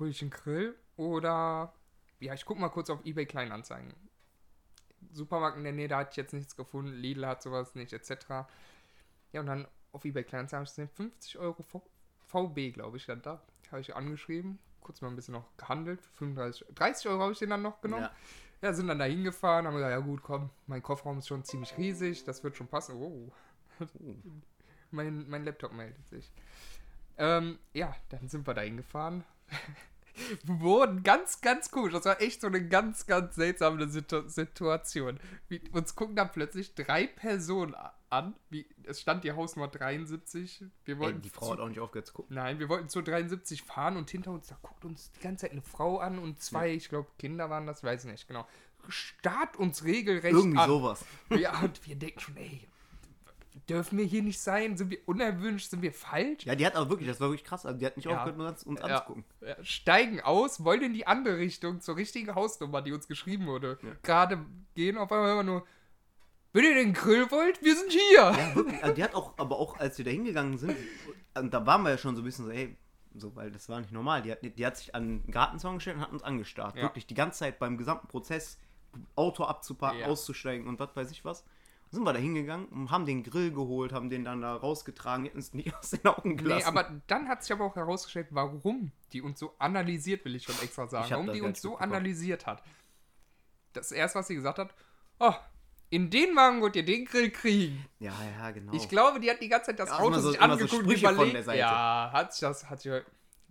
hole 0.00 0.10
ich 0.10 0.20
einen 0.20 0.32
Grill 0.32 0.74
oder, 0.96 1.72
ja, 2.18 2.34
ich 2.34 2.44
gucke 2.44 2.60
mal 2.60 2.70
kurz 2.70 2.90
auf 2.90 3.04
Ebay 3.04 3.24
Kleinanzeigen. 3.24 3.94
Supermarkt 5.12 5.56
in 5.58 5.64
der 5.64 5.72
Nähe, 5.72 5.86
da 5.88 5.98
hatte 5.98 6.10
ich 6.10 6.16
jetzt 6.16 6.32
nichts 6.32 6.56
gefunden, 6.56 6.92
Lidl 6.92 7.26
hat 7.26 7.42
sowas 7.42 7.74
nicht, 7.74 7.92
etc. 7.92 8.26
Ja, 9.32 9.40
und 9.40 9.46
dann 9.46 9.68
auf 9.92 10.04
Ebay 10.04 10.24
Kleinanzeigen 10.24 10.60
habe 10.60 10.64
ich 10.64 10.70
gesehen, 10.70 10.88
50 10.88 11.38
Euro 11.38 11.62
V- 11.62 11.86
VB, 12.26 12.72
glaube 12.72 12.96
ich, 12.96 13.04
stand 13.04 13.26
da. 13.26 13.40
Habe 13.70 13.80
ich 13.80 13.94
angeschrieben, 13.94 14.58
kurz 14.80 15.00
mal 15.00 15.08
ein 15.08 15.16
bisschen 15.16 15.34
noch 15.34 15.56
gehandelt, 15.56 16.00
35, 16.18 16.66
30 16.74 17.08
Euro 17.10 17.22
habe 17.22 17.32
ich 17.32 17.38
den 17.38 17.50
dann 17.50 17.62
noch 17.62 17.80
genommen. 17.80 18.02
Ja. 18.02 18.12
Ja, 18.62 18.72
sind 18.72 18.88
dann 18.88 18.98
da 18.98 19.04
hingefahren, 19.04 19.66
haben 19.66 19.74
gesagt, 19.74 19.92
ja 19.92 19.98
gut, 19.98 20.22
komm, 20.22 20.50
mein 20.66 20.82
Kofferraum 20.82 21.18
ist 21.18 21.28
schon 21.28 21.44
ziemlich 21.44 21.76
riesig, 21.76 22.24
das 22.24 22.42
wird 22.42 22.56
schon 22.56 22.66
passen. 22.68 22.96
Oh, 22.96 23.30
mein, 24.90 25.28
mein 25.28 25.44
Laptop 25.44 25.72
meldet 25.72 26.06
sich. 26.08 26.32
Ähm, 27.18 27.58
ja, 27.72 27.94
dann 28.08 28.28
sind 28.28 28.46
wir 28.46 28.54
da 28.54 28.62
hingefahren. 28.62 29.24
Wurden 30.44 31.02
ganz, 31.02 31.40
ganz 31.40 31.70
komisch. 31.70 31.92
Das 31.92 32.04
war 32.04 32.20
echt 32.20 32.40
so 32.40 32.46
eine 32.46 32.66
ganz, 32.66 33.06
ganz 33.06 33.34
seltsame 33.34 33.88
Situ 33.88 34.28
Situation. 34.28 35.18
Wie, 35.48 35.60
uns 35.72 35.96
gucken 35.96 36.16
dann 36.16 36.30
plötzlich 36.30 36.74
drei 36.74 37.06
Personen 37.08 37.74
a- 37.74 37.94
an. 38.14 38.34
Wie, 38.50 38.66
es 38.84 39.00
stand 39.00 39.24
die 39.24 39.32
Hausnummer 39.32 39.68
73. 39.68 40.64
Wir 40.84 40.94
Ey, 40.94 41.00
wollten 41.00 41.20
die 41.22 41.30
Frau 41.30 41.46
zu- 41.46 41.52
hat 41.52 41.60
auch 41.60 41.68
nicht 41.68 41.80
aufgehört 41.80 42.06
zu 42.06 42.14
gucken. 42.14 42.34
Nein, 42.36 42.58
wir 42.58 42.68
wollten 42.68 42.88
zur 42.88 43.02
73 43.02 43.62
fahren 43.62 43.96
und 43.96 44.10
hinter 44.10 44.30
uns, 44.30 44.46
da 44.48 44.56
guckt 44.62 44.84
uns 44.84 45.10
die 45.12 45.20
ganze 45.20 45.42
Zeit 45.42 45.52
eine 45.52 45.62
Frau 45.62 45.98
an 45.98 46.18
und 46.18 46.40
zwei, 46.40 46.72
ich 46.72 46.88
glaube, 46.88 47.08
Kinder 47.18 47.50
waren 47.50 47.66
das, 47.66 47.82
weiß 47.84 48.04
ich 48.04 48.10
nicht, 48.10 48.28
genau. 48.28 48.46
Starrt 48.88 49.56
uns 49.56 49.84
regelrecht 49.84 50.34
Irgendwie 50.34 50.58
an. 50.58 50.68
sowas. 50.68 51.04
Ja, 51.30 51.58
und 51.60 51.86
wir 51.86 51.96
denken 51.96 52.20
schon, 52.20 52.36
ey, 52.36 52.68
dürfen 53.68 53.96
wir 53.98 54.04
hier 54.04 54.22
nicht 54.22 54.40
sein? 54.40 54.76
Sind 54.76 54.90
wir 54.90 54.98
unerwünscht? 55.06 55.70
Sind 55.70 55.80
wir 55.80 55.92
falsch? 55.92 56.44
Ja, 56.44 56.54
die 56.54 56.66
hat 56.66 56.74
aber 56.76 56.90
wirklich, 56.90 57.08
das 57.08 57.20
war 57.20 57.28
wirklich 57.28 57.44
krass. 57.44 57.64
Also 57.64 57.78
die 57.78 57.86
hat 57.86 57.96
nicht 57.96 58.06
Ja. 58.06 58.18
aufgehört, 58.24 58.64
uns, 58.66 58.78
Ja. 58.80 58.84
anzugucken. 58.86 59.24
Ja, 59.40 59.56
steigen 59.64 60.20
aus, 60.20 60.64
wollen 60.64 60.82
in 60.82 60.92
die 60.92 61.06
andere 61.06 61.38
Richtung, 61.38 61.80
zur 61.80 61.96
richtigen 61.96 62.34
Hausnummer, 62.34 62.82
die 62.82 62.92
uns 62.92 63.06
geschrieben 63.08 63.46
wurde. 63.46 63.78
Ja. 63.82 63.90
Gerade 64.02 64.44
gehen, 64.74 64.98
auf 64.98 65.10
einmal 65.12 65.36
wir 65.36 65.42
nur, 65.44 65.66
wenn 66.54 66.64
ihr 66.64 66.74
den 66.74 66.92
Grill 66.94 67.30
wollt, 67.30 67.62
wir 67.62 67.76
sind 67.76 67.90
hier. 67.92 68.32
Ja, 68.32 68.54
wirklich. 68.54 68.82
Also 68.82 68.94
die 68.94 69.04
hat 69.04 69.14
auch, 69.14 69.34
aber 69.36 69.58
auch 69.58 69.78
als 69.78 69.98
wir 69.98 70.04
da 70.06 70.10
hingegangen 70.10 70.56
sind, 70.56 70.74
und 71.36 71.52
da 71.52 71.66
waren 71.66 71.82
wir 71.82 71.90
ja 71.90 71.98
schon 71.98 72.16
so 72.16 72.22
ein 72.22 72.24
bisschen 72.24 72.46
so, 72.46 72.50
ey, 72.50 72.76
so, 73.16 73.36
weil 73.36 73.50
das 73.50 73.68
war 73.68 73.80
nicht 73.80 73.92
normal. 73.92 74.22
Die 74.22 74.32
hat, 74.32 74.38
die 74.42 74.66
hat 74.66 74.76
sich 74.76 74.94
an 74.94 75.22
den 75.22 75.30
Gartenzaun 75.30 75.74
gestellt 75.76 75.96
und 75.98 76.02
hat 76.02 76.12
uns 76.12 76.22
angestarrt. 76.22 76.76
Ja. 76.76 76.82
Wirklich 76.82 77.06
die 77.06 77.14
ganze 77.14 77.40
Zeit 77.40 77.58
beim 77.58 77.76
gesamten 77.76 78.08
Prozess, 78.08 78.58
Auto 79.14 79.44
abzupacken, 79.44 79.98
Ja. 80.00 80.06
auszusteigen 80.06 80.66
und 80.66 80.78
was 80.80 80.94
weiß 80.96 81.10
ich 81.10 81.24
was. 81.24 81.44
Sind 81.90 82.02
wir 82.02 82.12
da 82.12 82.18
hingegangen 82.18 82.66
und 82.66 82.90
haben 82.90 83.06
den 83.06 83.22
Grill 83.22 83.52
geholt, 83.52 83.92
haben 83.92 84.10
den 84.10 84.24
dann 84.24 84.40
da 84.40 84.56
rausgetragen, 84.56 85.26
hätten 85.26 85.38
es 85.38 85.54
nicht 85.54 85.72
aus 85.78 85.90
den 85.90 86.04
Augen 86.06 86.36
gelassen. 86.36 86.72
Nee, 86.72 86.80
aber 86.80 87.00
dann 87.06 87.28
hat 87.28 87.42
sich 87.44 87.52
aber 87.52 87.64
auch 87.64 87.76
herausgestellt, 87.76 88.28
warum 88.30 88.90
die 89.12 89.22
uns 89.22 89.38
so 89.38 89.54
analysiert, 89.58 90.24
will 90.24 90.34
ich 90.34 90.44
schon 90.44 90.56
extra 90.62 90.88
sagen. 90.88 91.10
Warum 91.10 91.32
die 91.32 91.40
uns 91.40 91.60
so 91.60 91.76
analysiert 91.78 92.46
hat. 92.46 92.62
Das 93.74 93.92
erste, 93.92 94.18
was 94.20 94.26
sie 94.28 94.34
gesagt 94.34 94.58
hat, 94.58 94.74
oh, 95.20 95.34
in 95.94 96.10
den 96.10 96.34
Wagen 96.36 96.60
wollt 96.60 96.76
ihr 96.76 96.84
den 96.84 97.04
Grill 97.04 97.30
kriegen. 97.30 97.84
ja, 97.98 98.12
ja, 98.38 98.50
genau. 98.50 98.72
Ich 98.72 98.88
glaube, 98.88 99.20
die 99.20 99.30
hat 99.30 99.40
die 99.40 99.48
ganze 99.48 99.66
Zeit 99.66 99.78
das 99.78 99.90
Ja, 99.90 99.98
Auto 99.98 100.18
so- 100.18 100.30
sich 100.30 100.38
so 100.40 100.44
angeguckt 100.44 100.72
und 100.72 100.80
Sprüche 100.82 101.06
von 101.06 101.14
überlegt. 101.14 101.34
der 101.36 101.42
Seite. 101.44 101.58
Ja, 101.58 102.10
hat 102.12 102.32
sich 102.32 102.40
das, 102.40 102.68
hat 102.68 102.80
sich, 102.80 102.92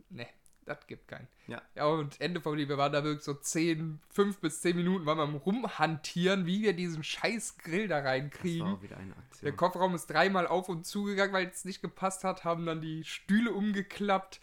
ne, 0.10 0.28
das 0.66 0.86
gibt 0.88 1.07
keinen. 1.07 1.28
Ja. 1.48 1.62
Ja, 1.75 1.86
und 1.88 2.19
Ende 2.22 2.40
vom 2.42 2.56
Lied, 2.56 2.69
wir 2.69 2.78
waren 2.78 2.94
da 2.94 3.04
wirklich 3.04 3.24
so 3.24 3.34
10, 3.34 4.00
5 4.10 4.40
bis 4.40 4.62
10 4.62 4.75
Minuten, 4.78 5.06
waren 5.06 5.18
wir 5.18 5.24
am 5.24 5.36
rumhantieren, 5.36 6.45
wie 6.45 6.62
wir 6.62 6.74
diesen 6.74 7.04
scheiß 7.04 7.57
Grill 7.57 7.88
da 7.88 7.98
das 7.98 8.06
war 8.06 8.12
reinkriegen. 8.12 8.81
wieder 8.81 8.95
eine 8.98 9.16
Aktion. 9.18 9.44
Der 9.45 9.51
Kofferraum 9.54 9.94
ist 9.95 10.07
dreimal 10.07 10.48
auf 10.48 10.69
und 10.69 10.86
zugegangen, 10.86 11.34
weil 11.34 11.47
es 11.47 11.66
nicht 11.66 11.81
gepasst 11.81 12.23
hat, 12.23 12.44
haben 12.45 12.66
dann 12.66 12.80
die 12.81 13.04
Stühle 13.04 13.52
umgeklappt. 13.52 14.40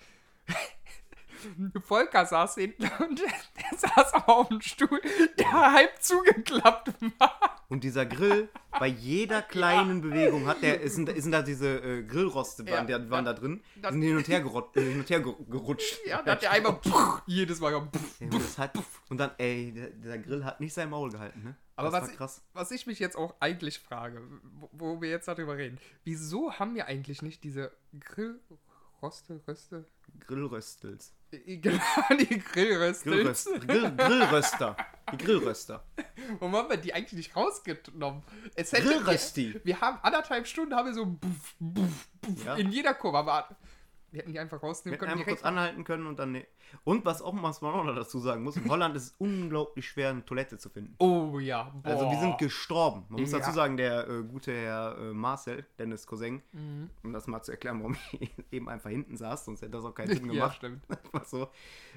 Volker 1.82 2.26
saß 2.26 2.54
hinten 2.56 2.84
und 3.00 3.20
der 3.20 3.78
saß 3.78 4.14
aber 4.14 4.28
auf 4.28 4.48
dem 4.48 4.60
Stuhl, 4.60 5.00
der 5.38 5.50
halb 5.72 6.02
zugeklappt 6.02 6.92
war. 7.18 7.56
Und 7.68 7.84
dieser 7.84 8.04
Grill, 8.04 8.48
bei 8.78 8.88
jeder 8.88 9.42
kleinen 9.42 10.00
Bewegung 10.00 10.46
hat 10.48 10.60
der, 10.62 10.80
ist, 10.80 10.94
sind 10.96 11.30
da 11.30 11.42
diese 11.42 11.78
äh, 11.82 12.02
Grillroste, 12.02 12.64
waren, 12.66 12.88
Ja, 12.88 12.98
der, 12.98 13.10
waren 13.10 13.24
da 13.24 13.32
drin, 13.32 13.62
Das- 13.76 13.92
sind 13.92 14.02
hin 14.02 14.16
und 14.16 14.26
her, 14.28 14.40
gerot, 14.40 14.76
äh, 14.76 14.82
hin 14.82 14.98
und 15.00 15.08
her 15.08 15.20
ger- 15.24 15.44
gerutscht. 15.50 15.98
Ja, 16.04 16.20
da 16.22 16.32
hat 16.32 16.42
der 16.42 16.50
einmal 16.50 16.72
puff, 16.82 17.22
jedes 17.26 17.60
Mal 17.60 17.72
Ja, 17.72 17.88
das 18.30 18.58
hat, 18.58 18.76
und 19.08 19.18
dann, 19.18 19.30
ey, 19.38 19.72
der, 19.72 19.90
der 19.90 20.18
Grill 20.18 20.44
hat 20.44 20.60
nicht 20.60 20.74
sein 20.74 20.90
Maul 20.90 21.10
gehalten, 21.10 21.42
ne? 21.44 21.56
Aber 21.76 21.90
das 21.90 22.02
was, 22.10 22.16
krass. 22.16 22.42
was 22.52 22.70
ich 22.72 22.86
mich 22.86 22.98
jetzt 22.98 23.16
auch 23.16 23.34
eigentlich 23.40 23.78
frage, 23.78 24.20
wo, 24.58 24.68
wo 24.72 25.00
wir 25.00 25.08
jetzt 25.08 25.28
darüber 25.28 25.56
reden, 25.56 25.78
wieso 26.04 26.52
haben 26.54 26.74
wir 26.74 26.86
eigentlich 26.86 27.22
nicht 27.22 27.42
diese 27.44 27.72
Grillroste, 27.98 29.40
Röste? 29.46 29.86
Grillröstels. 30.18 31.14
Genau, 31.30 31.80
die 32.18 32.38
Grillröstels. 32.38 33.02
Grillröst, 33.44 33.48
Grill, 33.66 33.92
Grillröster. 33.96 34.76
Die 35.12 35.16
Grillröster. 35.16 35.84
Warum 36.38 36.56
haben 36.56 36.70
wir 36.70 36.76
die 36.76 36.92
eigentlich 36.92 37.12
nicht 37.12 37.36
rausgenommen? 37.36 38.22
Es 38.54 38.72
hätte, 38.72 38.82
Grillrösti. 38.88 39.54
Wir, 39.54 39.64
wir 39.64 39.80
haben 39.80 39.98
anderthalb 40.02 40.46
Stunden, 40.46 40.74
haben 40.74 40.86
wir 40.86 40.94
so 40.94 41.06
buff, 41.06 41.54
buff, 41.58 42.08
buff 42.20 42.44
Ja. 42.44 42.54
in 42.56 42.70
jeder 42.70 42.94
Kurve, 42.94 43.18
wir 44.12 44.20
hätten 44.20 44.32
die 44.32 44.38
einfach 44.38 44.60
Wir 44.62 44.68
rausnehmen 44.68 44.94
hätten 44.94 45.06
können. 45.08 45.18
einfach 45.20 45.32
kurz 45.32 45.44
anhalten 45.44 45.84
können 45.84 46.06
und 46.06 46.18
dann, 46.18 46.32
ne. 46.32 46.46
Und 46.84 47.04
was 47.04 47.20
auch 47.22 47.34
was 47.42 47.60
man 47.62 47.74
auch 47.74 47.84
noch 47.84 47.94
dazu 47.96 48.18
sagen 48.20 48.42
muss, 48.44 48.56
in 48.56 48.68
Holland 48.70 48.94
ist 48.96 49.02
es 49.04 49.14
unglaublich 49.18 49.88
schwer, 49.88 50.10
eine 50.10 50.24
Toilette 50.24 50.56
zu 50.58 50.68
finden. 50.70 50.94
Oh 50.98 51.38
ja, 51.40 51.72
boah. 51.82 51.90
Also 51.90 52.10
wir 52.10 52.18
sind 52.18 52.38
gestorben. 52.38 53.04
Man 53.08 53.22
muss 53.22 53.32
Ja. 53.32 53.38
dazu 53.38 53.52
sagen, 53.52 53.76
der 53.76 54.08
äh, 54.08 54.22
gute 54.22 54.52
Herr 54.54 54.96
äh, 54.98 55.12
Marcel, 55.12 55.64
Dennis 55.78 56.06
Cousin, 56.06 56.42
Mhm. 56.52 56.90
um 57.02 57.12
das 57.12 57.26
mal 57.26 57.42
zu 57.42 57.50
erklären, 57.52 57.78
warum 57.80 57.96
ich 58.20 58.30
eben 58.52 58.68
einfach 58.68 58.90
hinten 58.90 59.16
saß, 59.16 59.44
sonst 59.44 59.62
hätte 59.62 59.72
das 59.72 59.84
auch 59.84 59.94
keinen 59.94 60.08
Sinn 60.16 60.26
Ja, 60.26 60.32
gemacht. 60.32 60.56
stimmt. 60.56 60.82
Einfach 60.90 61.24
so. 61.24 61.48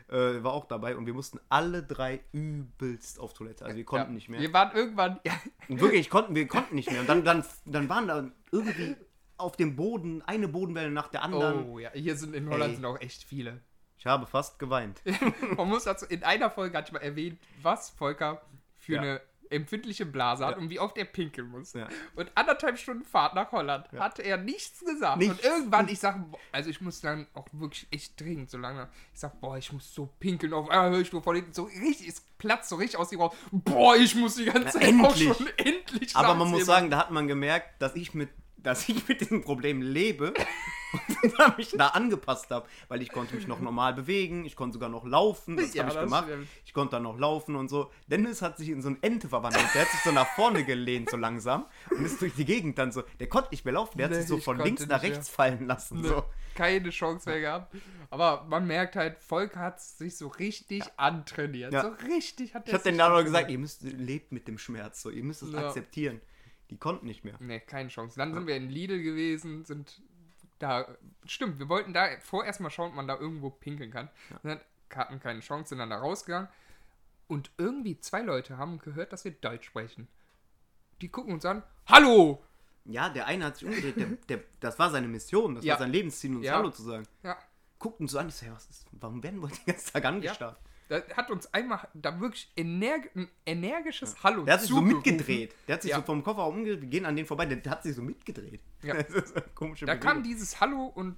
Äh, 0.10 0.44
war 0.44 0.54
auch 0.54 0.66
dabei 0.66 0.96
und 0.98 1.06
wir 1.06 1.14
mussten 1.14 1.40
alle 1.50 1.82
drei 1.84 2.22
übelst 2.32 3.20
auf 3.20 3.34
Toilette. 3.34 3.64
Also 3.66 3.78
wir 3.78 3.86
konnten 3.86 4.10
ja. 4.10 4.14
nicht 4.16 4.30
mehr. 4.30 4.40
Wir 4.42 4.52
waren 4.54 4.76
irgendwann, 4.76 5.20
ja, 5.26 5.34
wirklich, 5.70 6.10
konnten, 6.10 6.36
wir 6.36 6.48
konnten 6.48 6.76
nicht 6.76 6.92
mehr. 6.92 7.02
Und 7.02 7.08
dann, 7.10 7.24
dann, 7.24 7.44
dann 7.66 7.88
waren 7.90 8.08
da 8.08 8.30
irgendwie 8.52 8.96
auf 9.38 9.56
dem 9.56 9.76
Boden 9.76 10.22
eine 10.24 10.48
Bodenwelle 10.48 10.92
nach 10.92 11.08
der 11.10 11.24
anderen. 11.24 11.66
oh 11.70 11.80
ja, 11.80 11.92
hier 11.94 12.16
sind 12.16 12.36
in 12.36 12.50
Holland 12.50 12.72
Ey. 12.72 12.76
sind 12.76 12.86
auch 12.86 13.00
echt 13.02 13.24
viele. 13.24 13.62
Ich 13.98 14.06
habe 14.06 14.26
fast 14.26 14.60
geweint. 14.60 15.02
Man 15.58 15.70
muss 15.70 15.86
dazu, 15.86 16.06
in 16.06 16.24
einer 16.24 16.50
Folge 16.50 16.78
hatte 16.78 16.88
ich 16.90 16.94
mal 16.94 17.00
erwähnt, 17.00 17.40
was 17.62 17.90
Volker 17.90 18.42
für 18.78 18.96
Ja. 18.96 19.02
eine 19.02 19.22
empfindliche 19.50 20.06
Blase 20.08 20.44
hat 20.46 20.58
und 20.58 20.72
wie 20.72 20.80
oft 20.80 20.98
er 20.98 21.06
pinkeln 21.06 21.48
muss. 21.50 21.74
Ja. 21.74 21.88
Und 22.16 22.32
anderthalb 22.34 22.78
Stunden 22.80 23.04
Fahrt 23.06 23.36
nach 23.36 23.52
Holland 23.52 23.86
Ja. 23.92 24.00
hat 24.00 24.18
er 24.20 24.38
nichts 24.38 24.84
gesagt. 24.84 25.20
Nichts. 25.20 25.36
Und 25.36 25.44
irgendwann, 25.44 25.88
ich 25.90 26.00
sag, 26.00 26.20
also 26.52 26.70
ich 26.72 26.82
muss 26.82 27.02
dann 27.02 27.28
auch 27.36 27.46
wirklich 27.52 27.86
echt 27.92 28.20
dringend 28.20 28.50
so 28.50 28.58
lange, 28.58 28.90
ich 29.14 29.20
sag, 29.20 29.40
boah, 29.40 29.56
ich 29.58 29.72
muss 29.72 29.94
so 29.94 30.10
pinkeln 30.20 30.54
auf, 30.54 30.72
ah, 30.72 30.90
hör 30.90 31.00
ich 31.00 31.14
nur 31.14 31.22
von 31.22 31.36
hinten, 31.36 31.54
so 31.54 31.64
richtig, 31.66 32.08
es 32.08 32.22
platzt 32.40 32.68
so 32.70 32.78
richtig 32.78 33.00
aus 33.00 33.12
ihm 33.12 33.22
raus. 33.22 33.36
Boah, 33.52 33.96
ich 33.96 34.16
muss 34.16 34.36
die 34.36 34.46
ganze 34.46 34.62
Na, 34.64 34.72
Zeit 34.72 34.84
endlich. 34.84 35.30
auch 35.32 35.36
schon 35.38 35.48
endlich 35.58 36.16
Aber 36.16 36.34
man 36.34 36.50
muss 36.50 36.66
sagen, 36.66 36.90
da 36.90 36.98
hat 36.98 37.12
man 37.12 37.28
gemerkt, 37.28 37.80
dass 37.82 37.96
ich 37.96 38.14
mit, 38.16 38.30
dass 38.64 38.88
ich 38.90 39.08
mit 39.08 39.22
diesem 39.22 39.42
Problem 39.42 39.82
lebe 39.82 40.34
und 41.24 41.34
dann 41.40 41.54
mich 41.58 41.72
da 41.72 41.88
angepasst 41.90 42.50
habe, 42.52 42.68
weil 42.88 43.02
ich 43.02 43.10
konnte 43.12 43.36
mich 43.36 43.48
noch 43.48 43.60
normal 43.60 43.94
bewegen, 43.94 44.46
ich 44.46 44.56
konnte 44.56 44.74
sogar 44.74 44.90
noch 44.90 45.06
laufen, 45.06 45.58
das 45.58 45.74
Ja, 45.74 45.84
habe 45.84 45.94
ich 45.94 46.00
gemacht. 46.00 46.26
stimmt. 46.28 46.48
Ich 46.66 46.74
konnte 46.74 46.92
dann 46.92 47.04
noch 47.04 47.18
laufen 47.18 47.56
und 47.56 47.68
so. 47.70 47.92
Dennis 48.08 48.42
hat 48.42 48.58
sich 48.58 48.70
in 48.70 48.82
so 48.82 48.90
eine 48.90 48.98
Ente 49.02 49.28
verwandelt, 49.28 49.66
der 49.74 49.82
hat 49.82 49.90
sich 49.90 50.00
so 50.02 50.12
nach 50.12 50.28
vorne 50.36 50.64
gelehnt 50.64 51.10
so 51.10 51.18
langsam 51.18 51.66
und 51.90 52.06
ist 52.06 52.22
durch 52.22 52.34
die 52.36 52.46
Gegend 52.46 52.78
dann 52.78 52.92
so, 52.92 53.04
der 53.20 53.28
konnte 53.28 53.50
nicht 53.52 53.66
mehr 53.66 53.74
laufen, 53.74 53.98
der 53.98 54.06
hat 54.08 54.12
Nee, 54.14 54.20
sich 54.20 54.28
so 54.30 54.38
ich 54.38 54.44
von 54.44 54.58
links 54.60 54.86
nach 54.88 55.02
nicht 55.02 55.10
mehr. 55.10 55.18
rechts 55.18 55.30
fallen 55.30 55.66
lassen. 55.68 56.02
Ne, 56.02 56.08
So. 56.10 56.24
keine 56.56 56.90
Chance 56.92 57.30
mehr 57.30 57.42
gehabt. 57.42 57.76
Aber 58.12 58.46
man 58.48 58.68
merkt 58.68 58.96
halt, 58.96 59.18
Volk 59.20 59.56
hat 59.56 59.82
sich 59.82 60.16
so 60.18 60.28
richtig 60.28 60.84
antrainiert. 60.98 61.74
Ja. 61.74 61.82
So 61.82 61.90
richtig 62.08 62.54
hat 62.54 62.68
Ich 62.68 62.74
er 62.74 62.80
habe 62.80 62.84
den 62.92 63.02
antrainiert. 63.02 63.26
gesagt, 63.26 63.50
ihr 63.52 63.58
müsst, 63.58 63.82
lebt 63.82 64.32
mit 64.32 64.48
dem 64.48 64.58
Schmerz, 64.60 65.02
so, 65.02 65.10
ihr 65.10 65.24
müsst 65.24 65.42
es 65.42 65.52
Ja. 65.52 65.68
akzeptieren. 65.68 66.22
Die 66.70 66.78
konnten 66.78 67.06
nicht 67.06 67.24
mehr. 67.24 67.36
Nee, 67.40 67.60
keine 67.60 67.90
Chance. 67.90 68.18
Dann 68.18 68.34
sind 68.34 68.48
wir 68.48 68.56
in 68.56 68.70
Lidl 68.70 69.02
gewesen, 69.02 69.66
sind 69.66 70.02
da. 70.60 70.88
Stimmt, 71.26 71.60
wir 71.60 71.70
wollten 71.70 71.94
da 71.94 72.08
vorerst 72.22 72.60
mal 72.62 72.70
schauen, 72.70 72.90
ob 72.90 72.96
man 72.96 73.08
da 73.08 73.18
irgendwo 73.18 73.50
pinkeln 73.50 73.92
kann. 73.92 74.10
Dann 74.44 74.60
hatten 74.96 75.20
keine 75.20 75.40
Chance, 75.42 75.70
sind 75.70 75.80
dann 75.80 75.90
da 75.90 75.98
rausgegangen. 75.98 76.48
Und 77.28 77.52
irgendwie 77.58 78.00
zwei 78.00 78.22
Leute 78.22 78.58
haben 78.58 78.80
gehört, 78.80 79.14
dass 79.14 79.24
wir 79.26 79.32
Deutsch 79.32 79.66
sprechen. 79.68 80.08
Die 81.02 81.10
gucken 81.10 81.34
uns 81.34 81.46
an. 81.46 81.64
Hallo! 81.88 82.44
Ja, 82.86 83.10
der 83.10 83.28
eine 83.28 83.46
hat 83.46 83.58
sich 83.58 83.68
umgedreht, 83.68 83.96
der, 83.98 84.08
der, 84.28 84.44
das 84.60 84.78
war 84.78 84.90
seine 84.90 85.08
Mission, 85.08 85.56
das 85.56 85.64
Ja. 85.64 85.74
war 85.74 85.80
sein 85.80 85.92
Lebensziel, 85.92 86.36
uns 86.36 86.46
Ja. 86.46 86.56
Hallo 86.58 86.70
zu 86.70 86.84
sagen. 86.84 87.08
Ja, 87.24 87.38
Guckt 87.80 88.00
uns 88.02 88.12
so 88.12 88.20
an, 88.20 88.28
ich 88.30 88.36
so, 88.36 88.46
ja, 88.46 88.54
was 88.54 88.66
ist, 88.70 88.86
warum 88.92 89.24
werden 89.24 89.40
wir 89.42 89.48
den 89.48 89.66
ganzen 89.66 89.92
Tag 89.94 90.06
angestarrt? 90.06 90.58
Da 90.90 91.02
hat 91.16 91.32
uns 91.32 91.54
einmal 91.54 91.88
da 91.94 92.20
wirklich 92.20 92.52
energ 92.56 93.10
ein 93.16 93.30
energisches 93.46 94.24
Hallo 94.24 94.44
Der 94.44 94.56
hat 94.56 94.62
sich 94.62 94.70
so 94.70 94.76
zugerufen. 94.76 94.98
mitgedreht. 94.98 95.56
Der 95.68 95.76
hat 95.76 95.82
sich 95.82 95.92
Ja. 95.92 95.98
so 95.98 96.04
vom 96.04 96.24
Kofferraum 96.24 96.56
umgedreht, 96.58 96.82
wir 96.82 96.90
gehen 96.90 97.06
an 97.06 97.16
den 97.16 97.26
vorbei, 97.26 97.46
der, 97.46 97.72
hat 97.72 97.84
sich 97.84 97.96
so 97.96 98.02
mitgedreht. 98.02 98.62
Ja. 98.82 98.94
Das 99.02 99.10
ist 99.10 99.36
eine 99.36 99.46
komische 99.56 99.86
Da 99.86 99.94
Bewegung. 99.94 100.10
kam 100.14 100.24
dieses 100.24 100.60
Hallo 100.62 100.86
und 100.88 101.16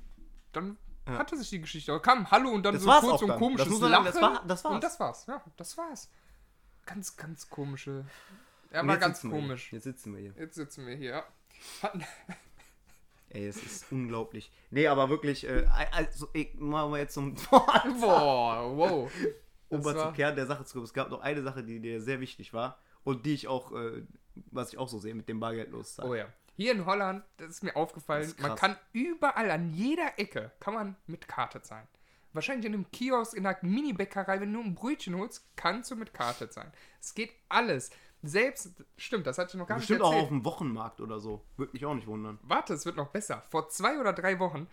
dann 0.53 0.77
Ja. 1.07 1.17
hatte 1.19 1.37
sich 1.37 1.49
die 1.49 1.61
Geschichte. 1.61 1.91
Da 1.91 1.99
kam 1.99 2.29
Hallo 2.31 2.49
und 2.49 2.63
dann 2.63 2.73
Das 2.75 2.83
so 2.83 2.89
kurz 2.89 3.19
so 3.19 3.25
ein 3.25 3.29
dann. 3.29 3.39
komisches 3.39 3.79
Das 3.79 3.89
Lachen. 3.89 4.05
das 4.05 4.21
war- 4.21 4.43
das 4.47 4.63
war's. 4.63 4.73
Und 4.75 4.83
das 4.83 4.99
war's. 4.99 5.25
Ja, 5.27 5.43
das 5.57 5.77
war's. 5.77 6.09
Ganz, 6.85 7.15
ganz 7.17 7.49
komische. 7.49 8.05
Ja, 8.71 8.81
Und 8.81 8.87
war 8.87 8.97
ganz 8.97 9.21
komisch. 9.21 9.71
Jetzt 9.73 9.83
sitzen 9.85 10.13
wir 10.13 10.21
hier. 10.21 10.33
Jetzt 10.37 10.55
sitzen 10.55 10.85
wir 10.85 10.95
hier. 10.95 11.11
ja. 11.11 11.23
Ey, 13.29 13.47
es 13.47 13.57
ist 13.61 13.91
unglaublich. 13.91 14.51
Nee, 14.69 14.87
aber 14.87 15.09
wirklich, 15.09 15.45
äh, 15.47 15.65
also, 15.91 16.29
ich, 16.33 16.53
machen 16.55 16.91
wir 16.93 16.99
jetzt 16.99 17.13
zum 17.15 17.33
boah, 17.49 17.83
wow. 18.77 19.11
Ober 19.79 19.95
war- 19.95 20.03
zum 20.07 20.13
Kern 20.13 20.35
der 20.35 20.45
Sache 20.45 20.65
zu 20.65 20.73
kommen. 20.73 20.85
Es 20.85 20.93
gab 20.93 21.09
noch 21.09 21.21
eine 21.21 21.41
Sache, 21.43 21.63
die 21.63 21.79
dir 21.79 22.01
sehr 22.01 22.19
wichtig 22.19 22.53
war 22.53 22.79
und 23.03 23.25
die 23.25 23.33
ich 23.33 23.47
auch, 23.47 23.71
äh, 23.71 24.03
was 24.51 24.71
ich 24.73 24.77
auch 24.77 24.87
so 24.87 24.99
sehe, 24.99 25.15
mit 25.15 25.27
dem 25.29 25.39
Bargeld. 25.39 25.73
Oh 26.01 26.13
ja. 26.15 26.25
Hier 26.57 26.71
in 26.71 26.85
Holland, 26.85 27.23
das 27.37 27.49
ist 27.49 27.63
mir 27.63 27.75
aufgefallen, 27.75 28.23
ist 28.23 28.39
man 28.39 28.55
kann 28.55 28.77
überall 28.93 29.51
an 29.51 29.73
jeder 29.73 30.17
Ecke 30.17 30.51
kann 30.59 30.73
man 30.73 30.95
mit 31.05 31.27
Karte 31.27 31.61
zahlen. 31.61 31.87
Wahrscheinlich 32.31 32.65
in 32.65 32.73
einem 32.73 32.91
Kiosk, 32.91 33.33
in 33.35 33.45
einer 33.45 33.57
Mini-Bäckerei, 33.61 34.39
wenn 34.41 34.51
du 34.53 34.61
ein 34.61 34.75
Brötchen 34.75 35.15
holst, 35.17 35.45
kannst 35.55 35.91
du 35.91 35.95
mit 35.95 36.13
Karte 36.13 36.49
zahlen. 36.49 36.71
Es 37.01 37.13
geht 37.13 37.31
alles. 37.49 37.91
Selbst, 38.23 38.71
stimmt, 38.97 39.27
das 39.27 39.37
hatte 39.37 39.51
ich 39.51 39.55
noch 39.59 39.67
gar 39.67 39.77
Bestimmt 39.77 39.99
nicht 39.99 40.05
auch 40.05 40.11
erzählt. 40.11 40.23
auf 40.23 40.29
dem 40.29 40.45
Wochenmarkt 40.45 40.99
oder 40.99 41.19
so. 41.19 41.45
Würde 41.57 41.73
mich 41.73 41.85
auch 41.85 41.93
nicht 41.93 42.07
wundern. 42.07 42.39
Warte, 42.41 42.73
es 42.73 42.85
wird 42.85 42.95
noch 42.97 43.09
besser. 43.09 43.43
Vor 43.49 43.69
zwei 43.69 43.99
oder 43.99 44.13
drei 44.13 44.39
Wochen, 44.39 44.67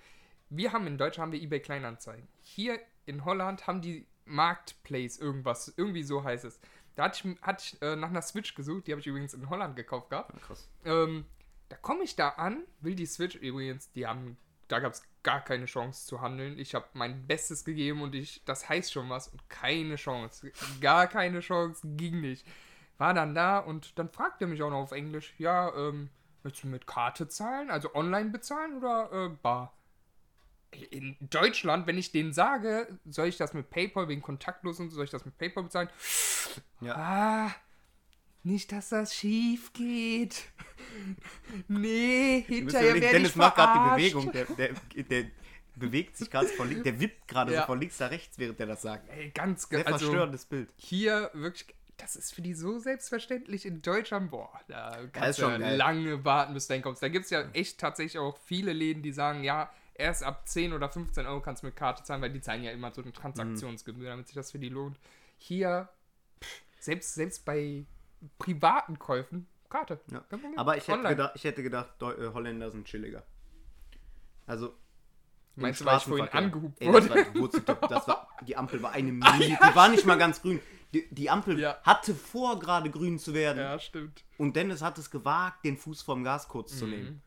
wir 0.50 0.72
haben 0.72 0.86
in 0.86 0.98
Deutschland 0.98 1.26
haben 1.26 1.32
wir 1.32 1.42
eBay 1.42 1.60
Kleinanzeigen. 1.60 2.26
Hier 2.40 2.78
in 3.06 3.24
Holland 3.24 3.66
haben 3.66 3.80
die 3.82 4.06
Marketplace 4.24 5.18
irgendwas, 5.18 5.72
irgendwie 5.76 6.02
so 6.02 6.24
heißt 6.24 6.44
es. 6.44 6.60
Da 6.94 7.04
hatte 7.04 7.28
ich, 7.28 7.42
hatte 7.42 7.64
ich 7.64 7.82
äh, 7.82 7.96
nach 7.96 8.10
einer 8.10 8.22
Switch 8.22 8.54
gesucht, 8.54 8.86
die 8.86 8.92
habe 8.92 9.00
ich 9.00 9.06
übrigens 9.06 9.34
in 9.34 9.48
Holland 9.48 9.76
gekauft 9.76 10.10
gehabt. 10.10 10.32
Ja, 10.34 10.40
krass. 10.40 10.68
Ähm, 10.84 11.24
da 11.68 11.76
komme 11.76 12.04
ich 12.04 12.16
da 12.16 12.30
an, 12.30 12.64
will 12.80 12.94
die 12.94 13.06
Switch 13.06 13.34
übrigens, 13.34 13.90
die 13.92 14.06
haben, 14.06 14.36
da 14.68 14.78
gab 14.78 14.92
es 14.92 15.02
gar 15.22 15.42
keine 15.42 15.64
Chance 15.64 16.06
zu 16.06 16.20
handeln. 16.20 16.58
Ich 16.58 16.74
habe 16.74 16.86
mein 16.92 17.26
Bestes 17.26 17.64
gegeben 17.64 18.02
und 18.02 18.14
ich, 18.14 18.44
das 18.44 18.68
heißt 18.68 18.92
schon 18.92 19.08
was 19.08 19.28
und 19.28 19.48
keine 19.48 19.96
Chance, 19.96 20.52
gar 20.80 21.06
keine 21.06 21.40
Chance, 21.40 21.86
ging 21.96 22.20
nicht. 22.20 22.46
War 22.98 23.14
dann 23.14 23.34
da 23.34 23.58
und 23.58 23.98
dann 23.98 24.10
fragt 24.10 24.42
er 24.42 24.48
mich 24.48 24.62
auch 24.62 24.70
noch 24.70 24.82
auf 24.82 24.92
Englisch, 24.92 25.34
ja, 25.38 25.74
ähm, 25.74 26.10
willst 26.42 26.62
du 26.62 26.66
mit 26.68 26.86
Karte 26.86 27.26
zahlen, 27.28 27.70
also 27.70 27.94
online 27.94 28.30
bezahlen 28.30 28.76
oder 28.76 29.10
äh, 29.12 29.28
bar? 29.42 29.72
In 30.90 31.16
Deutschland, 31.20 31.86
wenn 31.86 31.98
ich 31.98 32.12
denen 32.12 32.32
sage, 32.32 32.98
soll 33.04 33.28
ich 33.28 33.36
das 33.36 33.52
mit 33.52 33.68
PayPal 33.70 34.08
wegen 34.08 34.22
kontaktlos 34.22 34.80
und 34.80 34.88
so, 34.90 34.96
soll 34.96 35.04
ich 35.04 35.10
das 35.10 35.24
mit 35.24 35.36
PayPal 35.36 35.64
bezahlen? 35.64 35.88
Ja. 36.80 36.94
Ah, 36.96 37.54
nicht, 38.42 38.72
dass 38.72 38.88
das 38.88 39.14
schief 39.14 39.72
geht. 39.72 40.44
Nee, 41.68 42.44
hinterher 42.46 42.94
werde 42.94 43.06
ich 43.06 43.12
Dennis 43.12 43.36
macht 43.36 43.56
gerade 43.56 44.00
die. 44.00 44.10
Bewegung. 44.12 44.32
Der, 44.32 44.44
der, 44.44 45.02
der 45.04 45.24
bewegt 45.76 46.16
sich 46.16 46.30
gerade 46.30 46.48
von 46.48 46.68
links, 46.68 46.84
der 46.84 47.00
wippt 47.00 47.28
gerade 47.28 47.52
Ja. 47.52 47.60
so 47.60 47.66
von 47.66 47.80
links 47.80 47.98
nach 48.00 48.10
rechts, 48.10 48.38
während 48.38 48.58
er 48.60 48.66
das 48.66 48.82
sagt. 48.82 49.08
Ey, 49.10 49.30
ganz 49.30 49.68
Sehr 49.68 49.82
ge- 49.82 49.86
also 49.92 50.06
verstörendes 50.06 50.44
Bild. 50.46 50.70
hier 50.76 51.30
wirklich, 51.34 51.74
das 51.96 52.16
ist 52.16 52.34
für 52.34 52.42
die 52.42 52.54
so 52.54 52.78
selbstverständlich 52.78 53.64
in 53.66 53.80
Deutschland. 53.82 54.30
Boah, 54.30 54.50
da 54.68 54.98
kannst 55.12 55.38
du 55.40 55.46
geil. 55.46 55.76
lange 55.76 56.24
warten, 56.24 56.54
bis 56.54 56.66
du 56.66 56.74
hinkommst. 56.74 57.02
Da 57.02 57.08
gibt 57.08 57.24
es 57.26 57.30
ja 57.30 57.42
echt 57.52 57.78
tatsächlich 57.78 58.18
auch 58.18 58.36
viele 58.44 58.72
Läden, 58.72 59.02
die 59.02 59.12
sagen, 59.12 59.44
ja, 59.44 59.70
erst 60.02 60.22
ab 60.22 60.46
10 60.48 60.72
oder 60.72 60.88
15 60.88 61.26
Euro 61.26 61.40
kannst 61.40 61.62
du 61.62 61.66
mit 61.66 61.76
Karte 61.76 62.02
zahlen, 62.02 62.20
weil 62.20 62.32
die 62.32 62.40
zahlen 62.40 62.62
ja 62.62 62.70
immer 62.72 62.92
so 62.92 63.02
eine 63.02 63.12
Transaktionsgebühr, 63.12 64.10
damit 64.10 64.26
sich 64.26 64.34
das 64.34 64.50
für 64.50 64.58
die 64.58 64.68
lohnt. 64.68 64.98
Hier, 65.38 65.88
selbst, 66.78 67.14
selbst 67.14 67.44
bei 67.44 67.84
privaten 68.38 68.98
Käufen, 68.98 69.46
Karte. 69.68 70.00
Ja. 70.10 70.24
Aber 70.56 70.76
ich 70.76 70.86
hätte, 70.86 71.08
gedacht, 71.08 71.32
ich 71.34 71.44
hätte 71.44 71.62
gedacht, 71.62 71.90
äh, 72.02 72.32
Holländer 72.32 72.70
sind 72.70 72.86
chilliger. 72.86 73.24
Also. 74.46 74.74
Meinst 75.54 75.80
du, 75.82 75.84
weil 75.84 75.98
ich 75.98 76.04
vorhin 76.04 76.28
angehupt 76.28 76.80
Ey, 76.80 76.88
wurde? 76.92 77.08
Das 77.08 77.66
war, 77.66 77.88
das 77.88 78.08
war, 78.08 78.28
die 78.46 78.56
Ampel 78.56 78.82
war 78.82 78.92
eine 78.92 79.12
Mini, 79.12 79.56
die 79.56 79.74
war 79.74 79.88
nicht 79.88 80.06
mal 80.06 80.16
ganz 80.16 80.40
grün. 80.40 80.60
Die, 80.94 81.06
die 81.14 81.30
Ampel 81.30 81.58
Ja. 81.58 81.78
hatte 81.84 82.14
vor, 82.14 82.58
gerade 82.58 82.90
grün 82.90 83.18
zu 83.18 83.32
werden. 83.34 83.58
Ja, 83.58 83.78
stimmt. 83.78 84.24
Und 84.38 84.56
Dennis 84.56 84.82
hat 84.82 84.98
es 84.98 85.10
gewagt, 85.10 85.64
den 85.64 85.76
Fuß 85.76 86.02
vom 86.02 86.22
Gas 86.24 86.48
kurz 86.48 86.78
zu 86.78 86.86
nehmen. 86.86 87.22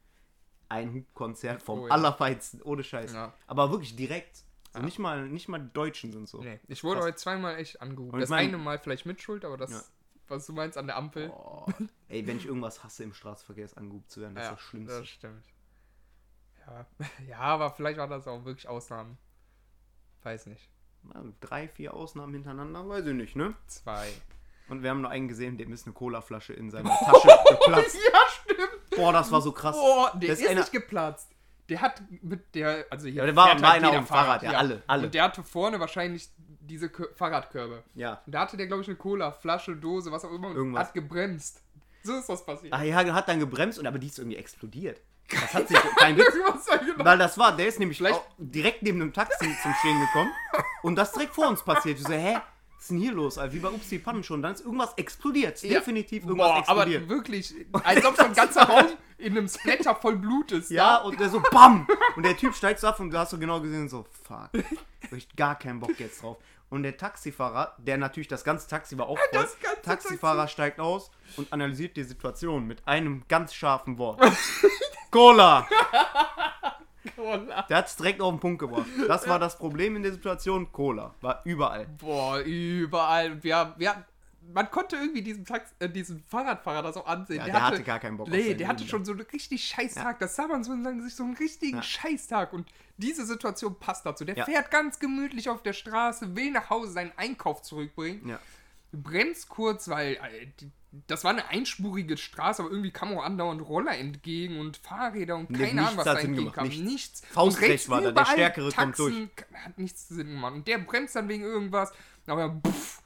Ein 0.75 0.94
Hubkonzert 0.94 1.62
vom. 1.63 1.79
Oh 1.82 1.88
ja. 1.88 1.94
Allerfeinsten, 1.94 2.62
ohne 2.62 2.84
Scheiß. 2.84 3.13
Ja. 3.13 3.34
Aber 3.48 3.72
wirklich 3.72 3.96
direkt. 3.96 4.44
So 4.74 4.82
nicht, 4.82 5.00
mal, 5.00 5.27
nicht 5.29 5.48
mal 5.48 5.60
die 5.60 5.72
Deutschen 5.74 6.12
sind 6.12 6.27
so. 6.27 6.41
Nee, 6.44 6.60
ich 6.67 6.84
wurde 6.84 6.98
Krass. 7.00 7.08
heute 7.08 7.17
zweimal 7.17 7.55
echt 7.58 7.75
ich 7.82 8.20
Das 8.20 8.29
mein- 8.29 8.48
eine 8.50 8.58
Mal 8.58 8.77
vielleicht 8.79 9.05
mit 9.05 9.22
Schuld, 9.22 9.46
aber 9.46 9.55
das, 9.58 9.72
Ja. 9.72 9.82
was 10.27 10.46
du 10.46 10.53
meinst 10.53 10.77
an 10.77 10.88
der 10.88 10.98
Ampel. 10.98 11.29
Oh, 11.29 11.65
ey, 12.10 12.27
wenn 12.27 12.38
ich 12.38 12.46
irgendwas 12.46 12.84
hasse 12.84 13.03
im 13.05 13.13
Straßenverkehr, 13.13 13.63
ist 13.65 13.77
angehupt 13.77 14.12
zu 14.12 14.20
werden. 14.22 14.36
Das 14.36 14.46
ist 14.46 14.51
das 14.51 14.60
Schlimmste. 14.62 15.00
das 15.00 15.08
stimmt. 15.08 15.46
Ja. 16.67 16.86
ja, 17.29 17.38
aber 17.39 17.72
vielleicht 17.72 17.98
war 18.00 18.08
das 18.10 18.27
auch 18.27 18.44
wirklich 18.44 18.67
Ausnahmen. 18.67 19.17
Weiß 20.24 20.48
nicht. 20.48 20.70
Drei, 21.39 21.67
vier 21.67 21.94
Ausnahmen 21.94 22.34
hintereinander, 22.34 22.88
weiß 22.89 23.05
ich 23.05 23.13
nicht, 23.13 23.36
ne? 23.36 23.53
Zwei. 23.67 24.12
Und 24.67 24.82
wir 24.82 24.89
haben 24.89 25.01
noch 25.01 25.12
einen 25.12 25.27
gesehen, 25.27 25.58
dem 25.58 25.72
ist 25.72 25.86
eine 25.86 25.94
Colaflasche 25.94 26.53
in 26.53 26.72
seiner 26.72 26.89
Tasche 26.89 27.27
geplatzt. 27.50 27.96
ja, 28.12 28.20
stimmt. 28.41 28.75
Boah, 28.96 29.14
das 29.14 29.32
war 29.32 29.42
so 29.42 29.52
krass. 29.52 29.75
Boah, 29.75 30.12
der 30.16 30.30
Das 30.30 30.40
ist, 30.40 30.48
einer- 30.50 30.62
nicht 30.62 30.72
geplatzt. 30.72 31.30
Der 31.70 31.82
hat 31.82 32.02
mit 32.22 32.54
der, 32.54 32.86
also 32.92 33.08
hier 33.08 33.16
Ja, 33.16 33.25
der 33.25 33.36
war- 33.36 33.48
halt 33.50 33.64
einer 33.64 33.90
auf 33.90 33.96
dem 33.96 34.06
Fahrrad, 34.06 34.44
ja, 34.44 34.52
alle, 34.52 34.84
alle. 34.86 35.06
Und 35.08 35.16
der 35.16 35.24
hatte 35.24 35.44
vorne 35.44 35.80
wahrscheinlich 35.80 36.30
diese 36.38 36.90
Kö 36.90 37.08
Fahrradkörbe. 37.16 37.84
Ja. 37.96 38.22
Und 38.25 38.32
da 38.34 38.42
hatte 38.42 38.56
der, 38.58 38.68
glaube 38.68 38.84
ich, 38.84 38.88
eine 38.88 38.98
Cola, 38.98 39.32
Flasche, 39.32 39.75
Dose, 39.75 40.12
was 40.12 40.24
auch 40.25 40.32
immer, 40.32 40.50
Irgendwas. 40.54 40.88
hat 40.88 40.94
gebremst. 40.94 41.62
So 42.04 42.14
ist 42.18 42.30
das 42.30 42.46
passiert. 42.46 42.72
Ah 42.72 42.84
ja, 42.84 42.96
hat 43.14 43.28
dann 43.28 43.40
gebremst 43.40 43.80
und 43.80 43.88
aber 43.88 43.98
die 43.98 44.08
ist 44.08 44.20
irgendwie 44.20 44.38
explodiert. 44.38 45.02
Das 45.32 45.54
hat 45.56 45.68
sich 45.68 45.78
kein 45.98 46.16
Witz. 46.18 46.34
Weil 46.98 47.18
das 47.18 47.36
war, 47.40 47.56
der 47.56 47.66
ist 47.68 47.80
nämlich 47.80 48.04
direkt 48.38 48.84
neben 48.84 49.00
dem 49.00 49.12
Taxi 49.12 49.56
zum 49.64 49.74
Stehen 49.80 50.00
gekommen 50.02 50.32
und 50.84 50.96
das 50.96 51.14
direkt 51.14 51.34
vor 51.34 51.48
uns 51.48 51.64
passiert. 51.64 51.98
Ich 52.00 52.06
so, 52.06 52.14
hä? 52.14 52.38
Was 52.86 52.92
ist 52.92 52.98
denn 52.98 53.01
hier 53.01 53.13
los? 53.13 53.39
Wie 53.50 53.58
bei 53.58 53.70
Upsi 53.70 53.98
Pannen 53.98 54.24
schon. 54.24 54.44
Dann 54.44 54.54
ist 54.54 54.63
irgendwas 54.63 54.94
explodiert. 54.96 55.60
Ja. 55.63 55.80
Definitiv 55.80 56.24
irgendwas 56.24 56.51
Boah, 56.51 56.60
explodiert. 56.60 57.01
aber 57.01 57.10
wirklich, 57.10 57.56
als 57.84 58.06
ob 58.06 58.15
so 58.15 58.25
ein 58.25 58.34
ganzer 58.34 58.62
Raum 58.70 58.86
in 59.18 59.36
einem 59.36 59.48
Splatter 59.48 59.96
voll 59.96 60.18
Blut 60.18 60.51
ist. 60.51 60.70
Ja, 60.70 61.00
ne? 61.00 61.06
und 61.06 61.20
der 61.20 61.30
so 61.30 61.42
BAM! 61.50 61.88
Und 62.15 62.24
der 62.24 62.38
Typ 62.38 62.54
steigt 62.54 62.80
so 62.80 62.86
ab 62.86 63.00
und 63.00 63.10
du 63.10 63.18
hast 63.18 63.32
so 63.32 63.39
genau 63.39 63.60
gesehen, 63.60 63.89
so, 63.89 64.06
fuck. 64.27 64.51
Hab 64.54 65.13
ich 65.13 65.36
gar 65.36 65.58
keinen 65.58 65.80
Bock 65.80 66.00
jetzt 66.00 66.22
drauf. 66.22 66.38
Und 66.70 66.84
der 66.84 66.96
Taxifahrer, 66.96 67.75
der 67.80 67.98
natürlich 67.98 68.27
das 68.27 68.44
ganze 68.44 68.68
Taxi 68.68 68.96
war 69.00 69.08
auch 69.08 69.18
voll, 69.34 69.48
Taxifahrer 69.82 70.48
steigt 70.48 70.80
aus 70.80 71.10
und 71.38 71.51
analysiert 71.51 71.98
die 71.98 72.04
Situation 72.04 72.68
mit 72.68 72.88
einem 72.88 73.24
ganz 73.27 73.56
scharfen 73.56 73.98
Wort. 73.98 74.22
Cola! 75.10 75.68
Cola. 77.16 77.64
Der 77.64 77.78
hat 77.78 77.88
es 77.88 77.96
direkt 77.96 78.22
auf 78.22 78.34
den 78.34 78.40
Punkt 78.40 78.60
gebracht. 78.60 78.86
Das 79.08 79.28
war 79.28 79.40
das 79.40 79.58
Problem 79.58 79.96
in 79.96 80.04
der 80.04 80.12
Situation. 80.14 80.72
Cola. 80.72 81.14
War 81.22 81.42
überall. 81.46 81.88
Boah, 81.98 82.40
überall. 82.40 83.42
Wir, 83.44 83.56
haben- 83.58 83.74
wir 83.78 83.90
hatten 83.92 84.06
man 84.54 84.70
konnte 84.70 84.96
irgendwie 84.96 85.24
diesen, 85.24 85.44
Tax 85.44 85.74
äh, 85.80 85.90
diesen 85.90 86.24
Fahrradfahrer 86.28 86.84
das 86.84 86.98
auch 86.98 87.08
ansehen. 87.08 87.38
Ja, 87.38 87.46
der 87.46 87.64
hatte 87.64 87.82
gar 87.82 88.00
keinen 88.00 88.16
Bock 88.18 88.28
Nee, 88.30 88.54
der 88.54 88.68
hatte 88.68 88.82
Leben 88.84 88.90
schon 88.92 89.04
so 89.04 89.12
einen 89.14 89.22
richtig 89.22 89.64
scheiß 89.64 89.96
Tag. 89.96 90.20
Das 90.20 90.36
sah 90.36 90.46
man 90.46 90.64
so 90.64 90.72
in 90.72 90.84
seinem 90.84 91.00
Gesicht, 91.00 91.18
so 91.18 91.24
einen 91.24 91.36
richtigen 91.36 91.78
Ja. 91.78 91.82
Scheißtag. 91.82 92.54
Und 92.54 92.68
diese 92.98 93.26
Situation 93.26 93.76
passt 93.80 94.06
dazu. 94.06 94.24
Der 94.24 94.36
Ja. 94.38 94.46
fährt 94.46 94.70
ganz 94.70 95.00
gemütlich 95.00 95.50
auf 95.50 95.64
der 95.64 95.74
Straße, 95.74 96.36
will 96.36 96.52
nach 96.52 96.70
Hause 96.70 96.92
seinen 96.92 97.12
Einkauf 97.18 97.64
zurückbringen. 97.64 98.30
Ja. 98.30 98.40
bremst 98.92 99.50
kurz, 99.50 99.90
weil 99.90 100.14
äh, 100.14 100.48
die, 100.60 100.72
das 101.08 101.24
war 101.24 101.32
eine 101.32 101.48
einspurige 101.50 102.18
Straße, 102.18 102.62
aber 102.62 102.72
irgendwie 102.72 102.92
kam 102.92 103.18
auch 103.18 103.24
andauernd 103.24 103.62
Roller 103.62 103.98
entgegen 103.98 104.60
und 104.60 104.78
Fahrräder 104.78 105.36
und 105.38 105.50
Nee, 105.50 105.58
keine 105.68 105.82
Ahnung, 105.84 105.98
was 105.98 106.06
da 106.06 106.20
entgegen 106.20 106.52
kam. 106.52 106.68
nichts. 106.68 106.82
Nichts. 106.84 107.22
Faustrecht 107.32 107.90
war 107.90 108.02
da, 108.02 108.12
der 108.12 108.25
Stärkere 108.25 108.72
kommt 108.72 108.96
Taxen, 108.98 109.30
Hat 109.54 109.78
nichts 109.78 110.08
Sinn 110.08 110.30
gemacht. 110.30 110.54
Und 110.54 110.68
der 110.68 110.78
bremst 110.80 111.16
dann 111.16 111.28
wegen 111.28 111.44
irgendwas, 111.44 111.92
aber 112.28 112.50
puff. 112.50 113.02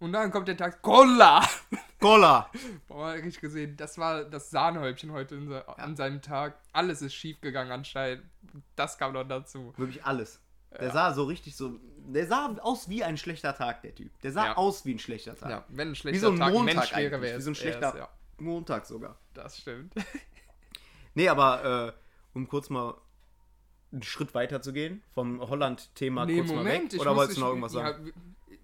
Und 0.00 0.12
dann 0.12 0.30
kommt 0.30 0.48
der 0.48 0.56
Taxi. 0.56 0.78
Kolla! 0.82 1.48
Golla! 2.00 2.50
Boah, 2.88 3.12
richtig 3.12 3.40
gesehen, 3.40 3.76
das 3.76 3.96
war 3.96 4.24
das 4.24 4.50
Sahnehäubchen 4.50 5.12
heute 5.12 5.36
in, 5.36 5.48
se- 5.48 5.66
an 5.78 5.96
seinem 5.96 6.20
Tag. 6.20 6.58
Alles 6.72 7.00
ist 7.00 7.14
schief 7.14 7.40
gegangen 7.40 7.70
anscheinend. 7.72 8.24
Das 8.76 8.98
kam 8.98 9.14
noch 9.14 9.24
dazu. 9.24 9.72
Wirklich 9.76 10.04
alles. 10.04 10.38
Der 10.80 10.90
sah 10.90 11.12
so 11.14 11.24
richtig 11.24 11.56
so. 11.56 11.78
Der 12.06 12.26
sah 12.26 12.54
aus 12.60 12.88
wie 12.88 13.02
ein 13.04 13.16
schlechter 13.16 13.54
Tag, 13.54 13.82
der 13.82 13.94
Typ. 13.94 14.10
Der 14.22 14.32
sah 14.32 14.44
Ja. 14.46 14.56
aus 14.56 14.84
wie 14.84 14.94
ein 14.94 14.98
schlechter 14.98 15.36
Tag. 15.36 15.50
Ja, 15.50 15.64
wenn 15.68 15.88
ein 15.88 15.92
Wie 15.92 15.96
schlechter 15.96 16.20
so 16.20 16.30
ein 16.32 16.38
Tag 16.38 16.48
ein 16.48 16.52
Montag 16.54 16.74
Mensch 16.74 16.90
wäre, 16.90 17.00
eigentlich, 17.00 17.20
wäre 17.22 17.38
Wie 17.38 17.42
so 17.42 17.50
ein 17.50 17.54
er 17.54 17.56
schlechter 17.56 17.88
es, 17.90 17.98
ja, 17.98 18.08
Montag 18.38 18.86
sogar. 18.86 19.18
das 19.34 19.58
stimmt. 19.58 19.94
Nee, 21.16 21.28
aber 21.28 21.94
äh, 21.94 22.36
um 22.36 22.48
kurz 22.48 22.70
mal 22.70 22.96
einen 23.92 24.02
Schritt 24.02 24.34
weiter 24.34 24.60
zu 24.60 24.72
gehen, 24.72 25.00
vom 25.14 25.40
Holland-Thema 25.40 26.26
kurz 26.26 26.50
mal 26.50 26.64
weg. 26.64 26.92
ich 26.92 27.00
Oder 27.00 27.14
wolltest 27.14 27.36
du 27.36 27.42
noch 27.42 27.48
irgendwas 27.50 27.72
ja, 27.74 27.82
sagen? 27.92 28.12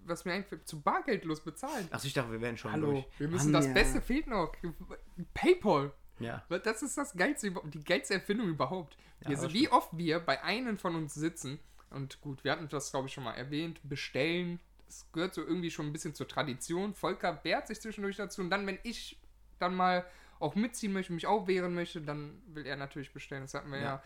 was 0.03 0.25
mir 0.25 0.33
einfällt, 0.33 0.67
zu 0.67 0.81
bargeldlos 0.81 1.39
bezahlen. 1.41 1.87
Achso, 1.91 2.07
ich 2.07 2.13
dachte, 2.13 2.31
wir 2.33 2.41
wären 2.41 2.57
schon 2.57 2.73
Hallo, 2.73 2.91
durch. 2.91 3.05
wir 3.19 3.29
müssen 3.29 3.51
Mann, 3.51 3.61
das 3.61 3.67
ja. 3.67 3.73
Beste 3.73 4.01
fehlt 4.01 4.27
noch. 4.27 4.51
Paypal. 5.33 5.93
Ja. 6.19 6.43
Das 6.49 6.81
ist 6.81 6.97
das 6.97 7.13
geilste, 7.13 7.51
die 7.65 7.83
geilste 7.83 8.15
Erfindung 8.15 8.49
überhaupt. 8.49 8.97
Ja, 9.21 9.29
das 9.29 9.53
wie 9.53 9.69
oft 9.69 9.95
wir 9.95 10.19
bei 10.19 10.43
einem 10.43 10.77
von 10.77 10.95
uns 10.95 11.13
sitzen 11.13 11.59
und 11.91 12.21
gut, 12.21 12.43
wir 12.43 12.51
hatten 12.51 12.67
das 12.69 12.91
glaube 12.91 13.07
ich 13.07 13.13
schon 13.13 13.23
mal 13.23 13.33
erwähnt, 13.33 13.79
bestellen. 13.83 14.59
Das 14.87 15.05
gehört 15.13 15.33
so 15.33 15.41
irgendwie 15.41 15.71
schon 15.71 15.85
ein 15.87 15.93
bisschen 15.93 16.13
zur 16.15 16.27
Tradition. 16.27 16.93
Volker 16.93 17.39
wehrt 17.43 17.67
sich 17.67 17.79
zwischendurch 17.79 18.17
dazu 18.17 18.41
und 18.41 18.49
dann, 18.49 18.67
wenn 18.67 18.79
ich 18.83 19.19
dann 19.59 19.75
mal 19.75 20.05
auch 20.39 20.55
mitziehen 20.55 20.91
möchte, 20.91 21.13
mich 21.13 21.27
auch 21.27 21.47
wehren 21.47 21.73
möchte, 21.75 22.01
dann 22.01 22.41
will 22.47 22.65
er 22.65 22.75
natürlich 22.75 23.13
bestellen. 23.13 23.43
Das 23.43 23.53
hatten 23.53 23.71
wir 23.71 23.77
ja. 23.79 23.83
Ja. 23.83 24.03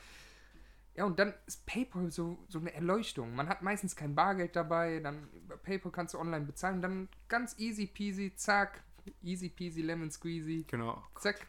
Ja, 0.98 1.04
und 1.04 1.20
dann 1.20 1.34
ist 1.46 1.66
PayPal 1.66 2.10
so, 2.10 2.38
so 2.48 2.58
eine 2.58 2.74
Erleuchtung. 2.74 3.36
Man 3.36 3.50
hat 3.50 3.62
meistens 3.62 3.98
kein 3.98 4.16
Bargeld 4.16 4.56
dabei, 4.56 5.00
dann 5.02 5.28
über 5.34 5.58
PayPal 5.58 5.92
kannst 5.92 6.14
du 6.14 6.20
online 6.20 6.46
bezahlen, 6.46 6.82
dann 6.82 7.10
ganz 7.28 7.58
easy 7.60 7.86
peasy, 7.86 8.34
zack, 8.36 8.82
easy 9.22 9.50
peasy, 9.50 9.82
lemon 9.82 10.10
squeezy, 10.10 10.66
Genau. 10.70 11.04
zack, 11.20 11.48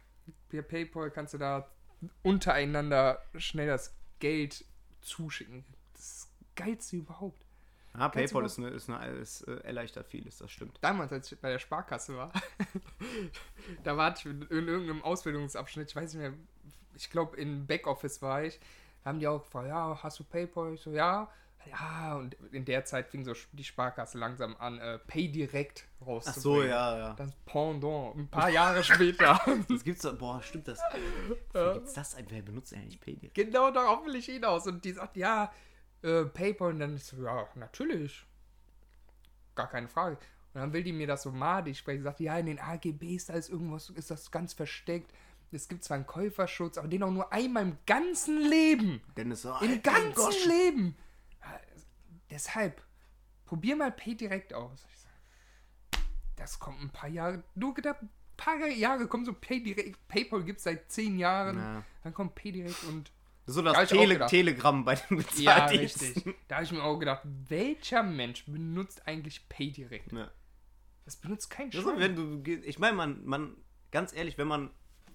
per 0.48 0.62
PayPal 0.62 1.12
kannst 1.12 1.34
du 1.34 1.38
da 1.38 1.70
untereinander 2.24 3.22
schnell 3.36 3.68
das 3.68 3.94
Geld 4.18 4.64
zuschicken. 5.00 5.64
Das 5.96 6.28
Geilste 6.54 6.96
überhaupt. 6.96 7.42
Ja, 7.94 8.08
Ganz 8.08 8.14
PayPal 8.14 8.42
über- 8.42 8.46
ist, 8.46 8.58
eine, 8.58 8.68
ist, 8.68 8.90
eine, 8.90 9.06
ist 9.16 9.40
äh, 9.48 9.56
erleichtert 9.60 10.06
vieles, 10.08 10.38
das 10.38 10.50
stimmt. 10.50 10.78
Damals, 10.82 11.12
als 11.12 11.32
ich 11.32 11.40
bei 11.40 11.50
der 11.50 11.58
Sparkasse 11.58 12.16
war, 12.16 12.30
da 13.84 13.96
war 13.96 14.14
ich 14.16 14.24
in 14.26 14.42
irgendeinem 14.50 15.02
Ausbildungsabschnitt, 15.02 15.88
ich 15.90 15.96
weiß 15.96 16.14
nicht 16.14 16.22
mehr, 16.22 16.34
ich 16.94 17.10
glaube 17.10 17.36
in 17.36 17.66
Backoffice 17.66 18.20
war 18.22 18.44
ich, 18.44 18.58
da 19.02 19.10
haben 19.10 19.18
die 19.20 19.26
auch 19.26 19.42
gefragt, 19.42 19.68
ja, 19.68 19.98
hast 20.02 20.18
du 20.18 20.24
PayPal? 20.24 20.74
Ich 20.74 20.80
so, 20.82 20.90
ja. 20.92 21.30
Ja, 21.68 22.14
und 22.16 22.34
in 22.52 22.64
der 22.64 22.84
Zeit 22.84 23.08
fing 23.08 23.24
so 23.24 23.32
die 23.50 23.64
Sparkasse 23.64 24.18
langsam 24.18 24.54
an, 24.58 24.78
äh, 24.78 25.00
Pay 25.00 25.32
direkt 25.32 25.88
Ach 26.00 26.06
rauszubringen. 26.06 26.42
so, 26.42 26.62
ja, 26.62 26.96
ja. 26.98 27.14
Das 27.14 27.32
Pendant, 27.44 28.14
ein 28.16 28.28
paar 28.28 28.50
Jahre 28.50 28.84
später. 28.84 29.40
Das 29.68 29.82
gibt's 29.82 30.02
doch, 30.02 30.16
boah, 30.16 30.40
stimmt 30.42 30.68
das. 30.68 30.78
Wie 31.52 31.72
gibt's 31.74 31.94
das? 31.94 32.16
Wer 32.28 32.42
benutzt 32.42 32.72
eigentlich 32.72 33.00
PayPal? 33.00 33.30
genau 33.34 33.72
darauf 33.72 34.04
will 34.06 34.14
ich 34.14 34.26
hinaus. 34.26 34.66
Und 34.68 34.84
die 34.84 34.92
sagt, 34.92 35.16
ja, 35.16 35.52
äh, 36.06 36.24
PayPal. 36.24 36.70
Und 36.70 36.80
dann 36.80 36.94
ist 36.94 37.08
so, 37.08 37.22
ja, 37.22 37.46
natürlich. 37.54 38.24
Gar 39.54 39.68
keine 39.68 39.88
Frage. 39.88 40.18
Und 40.54 40.60
dann 40.60 40.72
will 40.72 40.82
die 40.82 40.92
mir 40.92 41.06
das 41.06 41.22
so 41.22 41.32
madig 41.32 41.76
sprechen. 41.76 42.02
Sagt, 42.02 42.20
ja, 42.20 42.38
in 42.38 42.46
den 42.46 42.58
AGBs, 42.58 43.26
da 43.26 43.34
ist 43.34 43.50
irgendwas, 43.50 43.90
ist 43.90 44.10
das 44.10 44.30
ganz 44.30 44.54
versteckt. 44.54 45.12
Es 45.52 45.68
gibt 45.68 45.84
zwar 45.84 45.96
einen 45.96 46.06
Käuferschutz, 46.06 46.76
aber 46.78 46.88
den 46.88 47.02
auch 47.02 47.10
nur 47.10 47.32
einmal 47.32 47.62
im 47.62 47.78
ganzen 47.86 48.40
Leben. 48.40 49.00
Dennis 49.16 49.42
so, 49.42 49.54
Im 49.60 49.82
ganzen 49.82 50.14
Gosch. 50.14 50.46
Leben. 50.46 50.96
Deshalb, 52.30 52.82
probier 53.44 53.76
mal 53.76 53.92
Pay 53.92 54.16
direkt 54.16 54.52
aus. 54.52 54.86
Das 56.36 56.58
kommt 56.58 56.80
ein 56.80 56.90
paar 56.90 57.08
Jahre. 57.08 57.42
Du 57.54 57.72
gedacht, 57.72 58.02
ein 58.02 58.10
paar 58.36 58.66
Jahre 58.66 59.06
kommen 59.06 59.24
so 59.24 59.32
Pay 59.32 59.62
direkt. 59.62 60.08
PayPal 60.08 60.42
gibt 60.44 60.58
es 60.58 60.64
seit 60.64 60.90
zehn 60.90 61.18
Jahren. 61.18 61.58
Ja. 61.58 61.84
Dann 62.02 62.12
kommt 62.12 62.34
Pay 62.34 62.52
direkt 62.52 62.84
und 62.84 63.12
so 63.46 63.62
das 63.62 63.88
Tele 63.88 64.14
gedacht. 64.14 64.30
Telegramm 64.30 64.84
bei 64.84 64.96
den 64.96 65.18
Ja, 65.36 65.54
Bezahldiensten. 65.66 66.06
richtig. 66.14 66.34
Da 66.48 66.56
habe 66.56 66.64
ich 66.64 66.72
mir 66.72 66.82
auch 66.82 66.98
gedacht, 66.98 67.22
welcher 67.48 68.02
Mensch 68.02 68.44
benutzt 68.46 69.06
eigentlich 69.06 69.48
PayDirect? 69.48 70.12
Ja. 70.12 70.30
Das 71.04 71.16
benutzt 71.16 71.48
kein 71.50 71.70
Schwein. 71.70 71.98
wenn 71.98 72.16
du, 72.16 72.50
ich 72.62 72.78
meine, 72.78 72.96
man, 72.96 73.24
man, 73.24 73.56
ganz 73.92 74.12
ehrlich, 74.12 74.36
wenn 74.38 74.48
man 74.48 74.70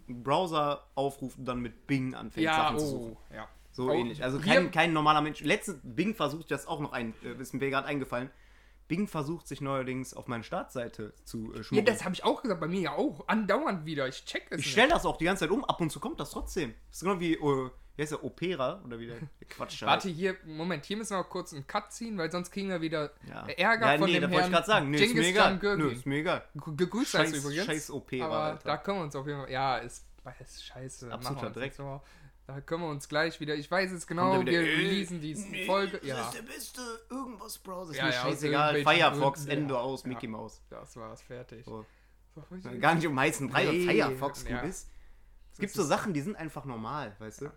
einen 0.07 0.23
Browser 0.23 0.87
aufruft 0.95 1.37
und 1.37 1.45
dann 1.45 1.59
mit 1.59 1.85
Bing 1.87 2.15
anfängt, 2.15 2.45
ja, 2.45 2.55
Sachen 2.55 2.79
zu 2.79 2.85
suchen. 2.87 3.17
oh, 3.29 3.33
ja. 3.33 3.47
So 3.73 3.89
Oh, 3.89 3.93
ähnlich. 3.93 4.23
Also 4.23 4.39
kein, 4.39 4.71
kein 4.71 4.91
normaler 4.93 5.21
Mensch. 5.21 5.39
Letztens, 5.41 5.79
Bing 5.83 6.13
versucht 6.15 6.51
das 6.51 6.67
auch 6.67 6.79
noch 6.81 6.91
ein, 6.91 7.13
äh, 7.23 7.33
ist 7.41 7.53
mir 7.53 7.69
gerade 7.69 7.87
eingefallen. 7.87 8.29
Bing 8.89 9.07
versucht 9.07 9.47
sich 9.47 9.61
neuerdings 9.61 10.13
auf 10.13 10.27
meine 10.27 10.43
Startseite 10.43 11.13
zu 11.23 11.53
äh, 11.53 11.57
Ja, 11.57 11.63
schmuggeln. 11.63 11.85
das 11.85 12.03
habe 12.03 12.13
ich 12.13 12.25
auch 12.25 12.41
gesagt, 12.41 12.59
bei 12.59 12.67
mir 12.67 12.81
ja 12.81 12.91
auch. 12.93 13.25
Andauernd 13.29 13.85
wieder. 13.85 14.07
Ich 14.09 14.25
check 14.25 14.47
es 14.49 14.59
ich 14.59 14.71
stelle 14.71 14.89
das 14.89 15.05
auch 15.05 15.15
die 15.17 15.23
ganze 15.25 15.41
Zeit 15.45 15.51
um, 15.51 15.63
ab 15.63 15.79
und 15.79 15.89
zu 15.89 16.01
kommt 16.01 16.19
das 16.19 16.31
trotzdem. 16.31 16.73
Das 16.89 16.97
ist 16.97 17.03
genau 17.03 17.19
wie, 17.21 17.35
äh, 17.35 17.69
wie 17.95 18.01
heißt 18.03 18.11
der, 18.13 18.23
Opera 18.23 18.81
oder 18.85 18.99
wie 18.99 19.07
der, 19.07 19.17
Quatsch 19.49 19.81
Warte, 19.83 20.09
hier, 20.09 20.35
Moment, 20.45 20.85
hier 20.85 20.97
müssen 20.97 21.11
wir 21.11 21.17
noch 21.19 21.29
kurz 21.29 21.53
einen 21.53 21.67
Cut 21.67 21.91
ziehen, 21.91 22.17
weil 22.17 22.31
sonst 22.31 22.51
kriegen 22.51 22.69
wir 22.69 22.81
wieder 22.81 23.11
Ja. 23.27 23.45
Ärger 23.47 23.93
ja, 23.93 23.97
von 23.99 24.07
nee, 24.07 24.13
dem 24.13 24.21
das 24.23 24.31
wollte 24.31 24.41
Herrn 24.43 24.51
ich 24.51 24.55
gerade 24.55 24.67
sagen. 24.67 24.89
Nee, 24.91 24.97
ist 24.97 25.13
mir 25.13 25.21
Genghis 25.21 25.29
egal. 25.29 25.77
Nö, 25.77 25.91
ist 25.91 26.05
mir 26.05 26.15
egal. 26.17 26.43
Ge- 26.55 26.75
Gegrüßt 26.75 27.11
Scheiß, 27.11 27.33
übrigens. 27.33 27.65
scheiß 27.65 27.91
Opera, 27.91 28.25
aber 28.25 28.37
Alter. 28.43 28.63
da 28.67 28.77
können 28.77 28.97
wir 28.99 29.03
uns 29.03 29.15
auf 29.15 29.27
jeden 29.27 29.41
Fall. 29.41 29.51
Ja, 29.51 29.77
ist, 29.77 30.05
ist 30.39 30.65
scheiße. 30.65 31.11
Absoluter 31.11 31.49
Dreck. 31.49 31.73
So. 31.73 32.01
Da 32.47 32.59
können 32.59 32.81
wir 32.83 32.89
uns 32.89 33.07
gleich 33.07 33.39
wieder. 33.39 33.55
Ich 33.55 33.69
weiß 33.69 33.91
es 33.91 34.07
genau, 34.07 34.43
wir 34.45 34.51
äh, 34.51 34.57
releasen 34.57 35.21
die 35.21 35.35
nee, 35.35 35.65
Folge. 35.65 35.99
Das 35.99 36.07
Ja, 36.07 36.21
ist 36.27 36.33
der 36.37 36.41
beste 36.41 36.81
irgendwas 37.09 37.57
Browser. 37.59 37.91
Ist 37.91 37.97
Ja, 37.97 38.05
mir 38.05 38.11
ja, 38.11 38.21
scheißegal. 38.21 38.83
Firefox, 38.83 39.45
ja. 39.45 39.75
aus. 39.77 40.05
Mickey 40.05 40.27
Mouse. 40.27 40.61
das 40.69 40.95
war's, 40.97 41.21
fertig. 41.21 41.65
So. 41.65 41.85
Gar 42.79 42.95
nicht 42.95 43.07
um 43.07 43.19
heißen 43.19 43.49
Brei 43.49 43.65
Nee, 43.65 43.69
und 43.81 43.85
Firefox 43.89 44.43
ja. 44.47 44.59
gut 44.61 44.69
ist. 44.69 44.89
Es 45.53 45.59
gibt 45.59 45.75
Das 45.75 45.83
so 45.83 45.87
Sachen, 45.87 46.13
die 46.13 46.21
sind 46.21 46.35
einfach 46.35 46.65
normal, 46.65 47.15
weißt 47.19 47.41
du? 47.41 47.51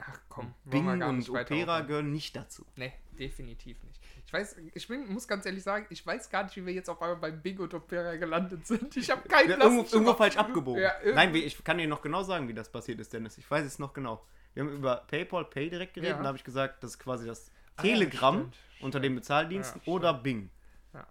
Ach 0.00 0.20
komm, 0.28 0.54
Bing 0.64 0.84
wir 0.84 0.96
gar 0.96 1.08
und 1.08 1.28
Opera 1.28 1.80
gehören 1.82 2.12
nicht 2.12 2.34
dazu. 2.36 2.66
Nee, 2.76 2.92
definitiv 3.18 3.82
nicht. 3.84 4.00
Ich 4.26 4.32
weiß, 4.32 4.56
ich 4.74 4.88
bin, 4.88 5.12
muss 5.12 5.28
ganz 5.28 5.46
ehrlich 5.46 5.62
sagen, 5.62 5.86
ich 5.90 6.04
weiß 6.04 6.28
gar 6.30 6.42
nicht, 6.44 6.56
wie 6.56 6.66
wir 6.66 6.72
jetzt 6.72 6.90
auf 6.90 7.00
einmal 7.00 7.16
bei 7.16 7.30
Bing 7.30 7.58
und 7.60 7.72
Opera 7.72 8.16
gelandet 8.16 8.66
sind. 8.66 8.96
Ich 8.96 9.08
habe 9.10 9.28
keinen 9.28 9.60
irgendwo, 9.60 9.82
irgendwo 9.84 10.14
falsch 10.14 10.36
abgebogen. 10.36 10.82
Ja, 10.82 10.92
Nein, 11.14 11.34
ich 11.34 11.62
kann 11.62 11.78
dir 11.78 11.86
noch 11.86 12.02
genau 12.02 12.22
sagen, 12.24 12.48
wie 12.48 12.54
das 12.54 12.70
passiert 12.70 12.98
ist, 13.00 13.12
Dennis. 13.12 13.38
Ich 13.38 13.48
weiß 13.48 13.64
es 13.64 13.78
noch 13.78 13.92
genau. 13.92 14.24
Wir 14.54 14.64
haben 14.64 14.72
über 14.74 15.04
PayPal 15.06 15.44
Pay 15.44 15.70
direkt 15.70 15.94
geredet 15.94 16.10
Ja. 16.12 16.16
und 16.16 16.22
da 16.24 16.28
habe 16.28 16.38
ich 16.38 16.44
gesagt, 16.44 16.82
das 16.82 16.92
ist 16.92 16.98
quasi 16.98 17.26
das 17.26 17.52
Ah, 17.76 17.82
Telegramm 17.82 18.36
stimmt, 18.38 18.56
unter 18.80 19.00
den 19.00 19.14
Bezahldiensten 19.14 19.82
Ja, 19.84 19.92
oder 19.92 20.14
Bing. 20.14 20.50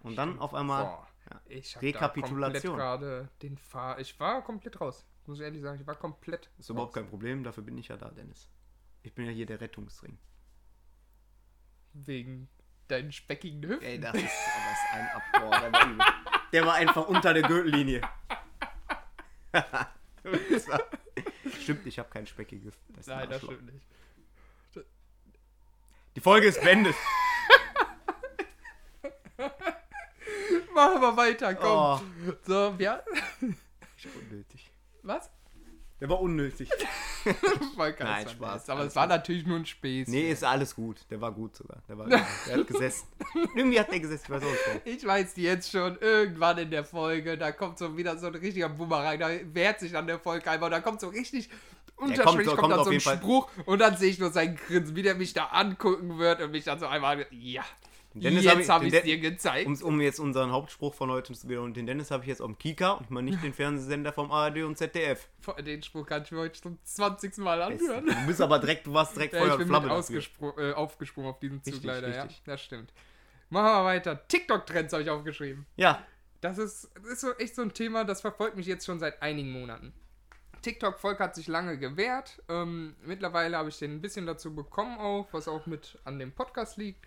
Und 0.02 0.16
dann 0.18 0.30
stimmt. 0.30 0.42
auf 0.42 0.54
einmal 0.56 0.84
Boah, 0.84 1.08
ich 1.48 1.80
Rekapitulation. 1.82 2.76
Gerade 2.76 3.30
den 3.44 3.58
Fahr. 3.58 4.00
Ich 4.00 4.20
war 4.20 4.44
komplett 4.44 4.82
raus. 4.82 5.06
Muss 5.28 5.38
ich 5.40 5.44
ehrlich 5.46 5.62
sagen, 5.62 5.80
ich 5.80 5.88
war 5.88 5.96
komplett. 5.96 6.50
ist 6.58 6.70
überhaupt 6.70 6.90
raus. 6.90 7.04
kein 7.04 7.08
Problem, 7.10 7.44
dafür 7.44 7.64
bin 7.64 7.78
ich 7.78 7.88
ja 7.88 7.98
da, 7.98 8.10
Dennis. 8.10 8.50
Ich 9.06 9.14
bin 9.14 9.26
ja 9.28 9.32
hier 9.32 9.46
der 9.46 9.62
Rettungsring. 9.62 10.18
Wegen 11.94 12.50
deinen 12.88 13.12
speckigen 13.12 13.62
Hüften. 13.64 13.86
Ey, 13.86 14.00
das 14.00 14.16
ist, 14.16 14.24
das 14.24 14.32
ist 14.32 14.94
ein 14.94 15.08
Abbohr, 15.10 15.60
der 15.60 15.72
war 15.72 15.88
übel. 15.88 16.06
Der 16.52 16.66
war 16.66 16.74
einfach 16.74 17.08
unter 17.08 17.34
der 17.34 17.44
Gürtellinie. 17.44 18.02
Stimmt, 21.62 21.86
ich 21.86 22.00
habe 22.00 22.10
kein 22.10 22.26
speckiges. 22.26 22.74
Das 22.90 23.02
ist 23.02 23.10
ein 23.10 23.20
Nein, 23.20 23.30
das 23.30 23.44
stimmt 23.44 23.72
nicht. 23.72 23.86
Die 26.16 26.22
Folge 26.22 26.48
ist 26.48 26.60
beendet. 26.62 26.96
Machen 30.74 31.02
wir 31.02 31.16
weiter, 31.16 31.54
komm. 31.54 31.70
Oh, 31.70 32.00
So, 32.44 32.76
ja. 32.80 33.04
unnötig. 34.16 34.72
Was? 35.04 35.30
Der 36.02 36.10
war 36.10 36.20
unnötig. 36.20 36.70
War 37.76 37.92
kein 37.94 38.06
Nein, 38.08 38.30
Spaß. 38.30 38.70
Aber 38.70 38.82
alles 38.82 38.92
es 38.92 38.96
war 38.98 39.06
gut. 39.08 39.16
natürlich 39.16 39.48
nur 39.48 39.58
ein 39.58 39.66
Späß. 39.66 40.10
Nee, 40.10 40.30
ist 40.30 40.44
alles 40.44 40.76
gut. 40.76 40.98
Der 41.10 41.20
war 41.22 41.32
gut 41.32 41.56
sogar. 41.56 41.82
Der, 41.88 41.98
war, 41.98 42.08
der 42.10 42.20
hat 42.20 42.68
gesessen. 42.68 43.08
Irgendwie 43.56 43.80
hat 43.80 43.92
der 43.92 44.00
gesessen, 44.02 44.24
ich 44.26 44.30
weiß 44.30 44.44
auch 44.44 44.84
nicht. 44.86 44.98
Ich 45.02 45.06
weiß 45.08 45.34
jetzt 45.38 45.72
schon, 45.72 45.98
irgendwann 46.00 46.58
in 46.60 46.70
der 46.70 46.84
Folge, 46.84 47.38
da 47.38 47.52
kommt 47.52 47.80
so 47.80 47.98
wieder 47.98 48.18
so 48.18 48.28
ein 48.28 48.36
richtiger 48.36 48.70
Boomerang, 48.70 49.18
da 49.20 49.30
wehrt 49.54 49.80
sich 49.80 49.94
dann 49.94 50.06
der 50.06 50.20
Volk 50.20 50.46
einmal 50.48 50.68
und 50.68 50.72
da 50.72 50.82
kommt 50.82 51.00
so 51.02 51.08
richtig 51.08 51.50
unterschwellig, 51.96 52.26
kommt 52.26 52.44
so- 52.46 52.50
kommt, 52.52 52.60
kommt 52.60 52.72
dann 52.74 52.80
auf 52.80 52.86
so 52.86 52.90
ein 52.92 52.94
jeden 52.94 53.04
Fall. 53.04 53.18
Spruch 53.18 53.50
und 53.66 53.80
dann 53.80 53.98
sehe 53.98 54.10
ich 54.12 54.20
nur 54.20 54.32
sein 54.32 54.56
Grinsen, 54.68 54.96
wie 54.96 55.02
der 55.02 55.16
mich 55.16 55.34
da 55.34 55.46
angucken 55.46 56.18
wird 56.20 56.42
und 56.42 56.52
mich 56.52 56.66
dann 56.66 56.78
so 56.80 56.86
einmal, 56.88 57.26
ja, 57.32 57.64
Dennis 58.22 58.46
Jetzt 58.46 58.70
hab 58.70 58.76
habe 58.76 58.88
ich 58.88 58.94
es 58.94 59.02
Den- 59.02 59.06
dir 59.08 59.20
gezeigt. 59.32 59.68
Um, 59.68 59.76
um 59.84 60.02
jetzt 60.02 60.20
unseren 60.20 60.52
Hauptspruch 60.52 60.94
von 60.94 61.12
heute 61.12 61.34
zu 61.34 61.48
wiederholen, 61.50 61.74
den 61.74 61.86
Dennis 61.86 62.12
habe 62.12 62.24
ich 62.24 62.30
jetzt 62.30 62.40
dem 62.40 62.58
Kika 62.58 62.92
und 62.94 63.12
mal 63.12 63.22
nicht 63.22 63.42
den 63.44 63.54
Fernsehsender 63.54 64.14
vom 64.14 64.32
ARD 64.32 64.64
und 64.64 64.78
ZDF. 64.78 65.28
Den 65.66 65.84
Spruch 65.84 66.06
kann 66.08 66.24
ich 66.24 66.32
mir 66.32 66.40
heute 66.40 66.62
zum 66.62 66.80
20. 66.84 67.38
Mal 67.40 67.58
Du 67.58 67.64
anhören. 67.66 68.26
bist 68.26 68.42
aber 68.42 68.60
direkt, 68.60 68.88
du 68.88 68.94
warst 68.94 69.16
direkt 69.16 69.34
Ja, 69.34 69.40
Feuer 69.42 69.56
ich 69.56 69.60
und 69.62 69.68
Flamme 69.68 69.88
äh, 69.90 70.74
aufgesprungen 70.74 71.30
auf 71.30 71.40
diesen 71.40 71.62
Zug 71.62 71.74
Richtig, 71.74 71.86
leider, 71.88 72.08
richtig. 72.08 72.38
ja. 72.38 72.54
Das 72.54 72.62
stimmt. 72.62 72.94
Machen 73.50 73.66
wir 73.66 73.84
weiter. 73.86 74.28
TikTok-Trends 74.28 74.94
habe 74.94 75.04
ich 75.04 75.10
aufgeschrieben. 75.10 75.66
Ja, 75.76 76.02
Das 76.42 76.58
ist, 76.58 76.90
das 76.96 77.06
ist 77.06 77.22
so 77.22 77.34
echt 77.34 77.56
so 77.56 77.62
ein 77.64 77.74
Thema, 77.74 78.04
das 78.06 78.22
verfolgt 78.22 78.56
mich 78.56 78.66
jetzt 78.66 78.86
schon 78.86 78.98
seit 79.00 79.22
einigen 79.22 79.52
Monaten. 79.52 79.94
TikTok-Volk 80.62 81.20
hat 81.20 81.36
sich 81.36 81.48
lange 81.48 81.78
gewehrt. 81.78 82.42
Ähm, 82.50 82.96
mittlerweile 83.06 83.58
habe 83.58 83.70
ich 83.70 83.78
den 83.78 83.96
ein 83.96 84.02
bisschen 84.02 84.26
dazu 84.26 84.56
bekommen 84.56 84.98
auch, 84.98 85.28
was 85.32 85.48
auch 85.48 85.66
mit 85.68 86.00
an 86.06 86.18
dem 86.18 86.32
Podcast 86.32 86.78
liegt. 86.78 87.06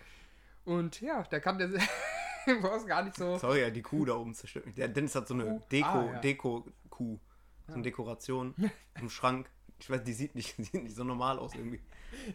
Und 0.69 1.01
ja, 1.01 1.23
der 1.23 1.39
kann 1.41 1.57
der 1.59 1.67
du 1.67 2.61
brauchst 2.61 2.87
gar 2.87 3.03
nicht 3.03 3.15
so. 3.15 3.37
sorry, 3.37 3.61
ja, 3.61 3.69
die 3.69 3.81
Kuh 3.81 4.05
da 4.05 4.13
oben 4.15 4.33
zerstört 4.33 4.65
mich. 4.65 4.75
Der 4.75 4.87
Dennis 4.87 5.15
hat 5.15 5.27
so 5.27 5.33
eine 5.33 5.45
Kuh? 5.45 5.61
Deko, 5.71 5.87
Ah, 5.87 6.05
ja. 6.13 6.19
Deko-Kuh. 6.19 7.19
So 7.67 7.73
eine 7.73 7.83
Dekoration 7.83 8.53
im 9.01 9.09
Schrank. 9.09 9.49
Ich 9.79 9.89
weiß, 9.89 10.03
die 10.03 10.13
sieht 10.13 10.35
nicht, 10.35 10.55
die 10.57 10.63
sieht 10.63 10.83
nicht 10.83 10.95
so 10.95 11.03
normal 11.03 11.39
aus 11.39 11.53
irgendwie. 11.55 11.79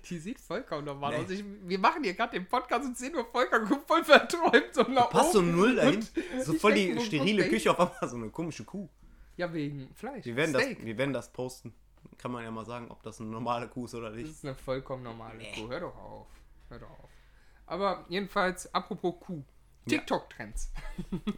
Die 0.08 0.18
sieht 0.18 0.38
vollkommen 0.40 0.84
normal 0.84 1.12
Nee. 1.18 1.24
aus. 1.24 1.30
Ich, 1.30 1.44
wir 1.62 1.78
machen 1.78 2.04
hier 2.04 2.14
gerade 2.14 2.32
den 2.38 2.46
Podcast 2.46 2.86
um 2.86 2.94
10 2.94 3.14
Uhr. 3.16 3.24
Guckt 3.32 3.86
voll 3.86 4.04
verträumt 4.04 4.70
so 4.72 4.82
nach 4.82 5.10
Passt 5.10 5.32
so 5.32 5.42
null 5.42 5.76
dahin. 5.76 6.06
So 6.42 6.54
voll 6.54 6.74
die 6.74 6.96
wo 6.96 7.00
sterile 7.00 7.48
Küche 7.48 7.70
auf 7.70 7.78
einmal, 7.80 8.08
so 8.08 8.16
eine 8.16 8.30
komische 8.30 8.64
Kuh. 8.64 8.88
Ja, 9.36 9.52
wegen 9.52 9.92
Fleisch. 9.94 10.24
Wir 10.24 10.36
werden, 10.36 10.52
das, 10.52 10.62
Steak. 10.62 10.84
wir 10.84 10.96
werden 10.96 11.12
das 11.12 11.30
posten. 11.32 11.74
Kann 12.18 12.30
man 12.30 12.44
ja 12.44 12.50
mal 12.52 12.64
sagen, 12.64 12.88
ob 12.90 13.02
das 13.02 13.20
eine 13.20 13.30
normale 13.30 13.66
Kuh 13.68 13.84
ist 13.86 13.94
oder 13.94 14.10
Das 14.10 14.16
nicht. 14.18 14.30
ist 14.30 14.44
eine 14.44 14.54
vollkommen 14.54 15.02
normale 15.02 15.38
Kuh. 15.54 15.68
Hör 15.68 15.80
doch 15.80 15.96
auf. 15.96 16.26
Hör 16.68 16.78
doch 16.78 16.90
auf. 16.90 17.10
Aber 17.66 18.04
jedenfalls, 18.08 18.72
apropos 18.74 19.14
Kuh. 19.20 19.44
TikTok-Trends. 19.86 20.72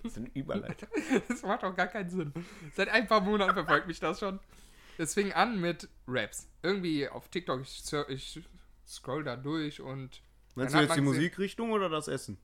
Das 0.02 0.12
ist 0.12 0.18
eine 0.18 0.30
Überleitung. 0.34 0.88
Das 1.28 1.42
macht 1.42 1.64
auch 1.64 1.74
gar 1.74 1.88
keinen 1.88 2.10
Sinn. 2.10 2.32
Seit 2.74 2.88
ein 2.88 3.06
paar 3.08 3.20
Monaten 3.20 3.54
verfolgt 3.54 3.88
mich 3.88 3.98
das 3.98 4.20
schon. 4.20 4.38
Es 4.98 5.14
fing 5.14 5.32
an 5.32 5.60
mit 5.60 5.88
Raps. 6.06 6.48
Irgendwie 6.62 7.08
auf 7.08 7.28
TikTok, 7.28 7.62
ich, 7.62 7.82
ich 8.08 8.40
scroll 8.86 9.24
da 9.24 9.36
durch 9.36 9.80
und. 9.80 10.22
Meinst 10.54 10.74
du 10.74 10.78
jetzt 10.78 10.96
die 10.96 11.00
Musikrichtung 11.00 11.72
oder 11.72 11.88
das 11.88 12.08
Essen? 12.08 12.38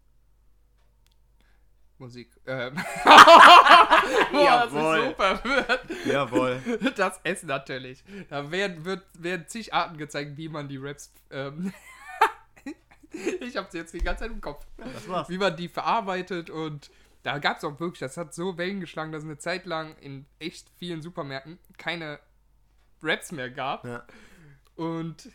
Musik. 1.99 2.31
Ähm. 2.47 2.75
Boah, 3.05 4.65
das 4.65 4.73
Jawohl. 4.73 4.99
ist 4.99 5.05
so 5.05 5.15
verwirrt. 5.15 5.87
Jawohl. 6.05 6.63
Das 6.97 7.21
Essen 7.23 7.47
natürlich. 7.47 8.03
Da 8.29 8.51
werden, 8.51 8.85
wird, 8.85 9.05
werden 9.15 9.47
zig 9.47 9.73
Arten 9.73 9.97
gezeigt, 9.99 10.37
wie 10.37 10.49
man 10.49 10.69
die 10.69 10.79
Raps. 10.79 11.13
Ähm, 11.31 11.73
ich 13.41 13.57
hab's 13.57 13.75
jetzt 13.75 13.95
die 13.95 13.99
ganze 13.99 14.25
Zeit 14.25 14.33
im 14.33 14.41
Kopf. 14.41 14.67
Das 14.77 15.09
war's. 15.09 15.29
Wie 15.29 15.39
man 15.39 15.57
die 15.57 15.69
verarbeitet 15.69 16.51
und 16.51 16.91
da 17.23 17.39
gab 17.39 17.59
es 17.59 17.65
auch 17.65 17.79
wirklich, 17.79 18.01
das 18.01 18.17
hat 18.17 18.35
so 18.35 18.59
Wellen 18.59 18.81
geschlagen, 18.81 19.13
dass 19.13 19.23
es 19.23 19.29
eine 19.29 19.39
Zeit 19.39 19.67
lang 19.67 19.97
in 19.99 20.27
echt 20.39 20.69
vielen 20.77 21.03
Supermärkten 21.03 21.59
keine 21.79 22.19
Raps 23.03 23.33
mehr 23.33 23.51
gab. 23.51 23.85
Ja. 23.85 24.05
Und 24.75 25.31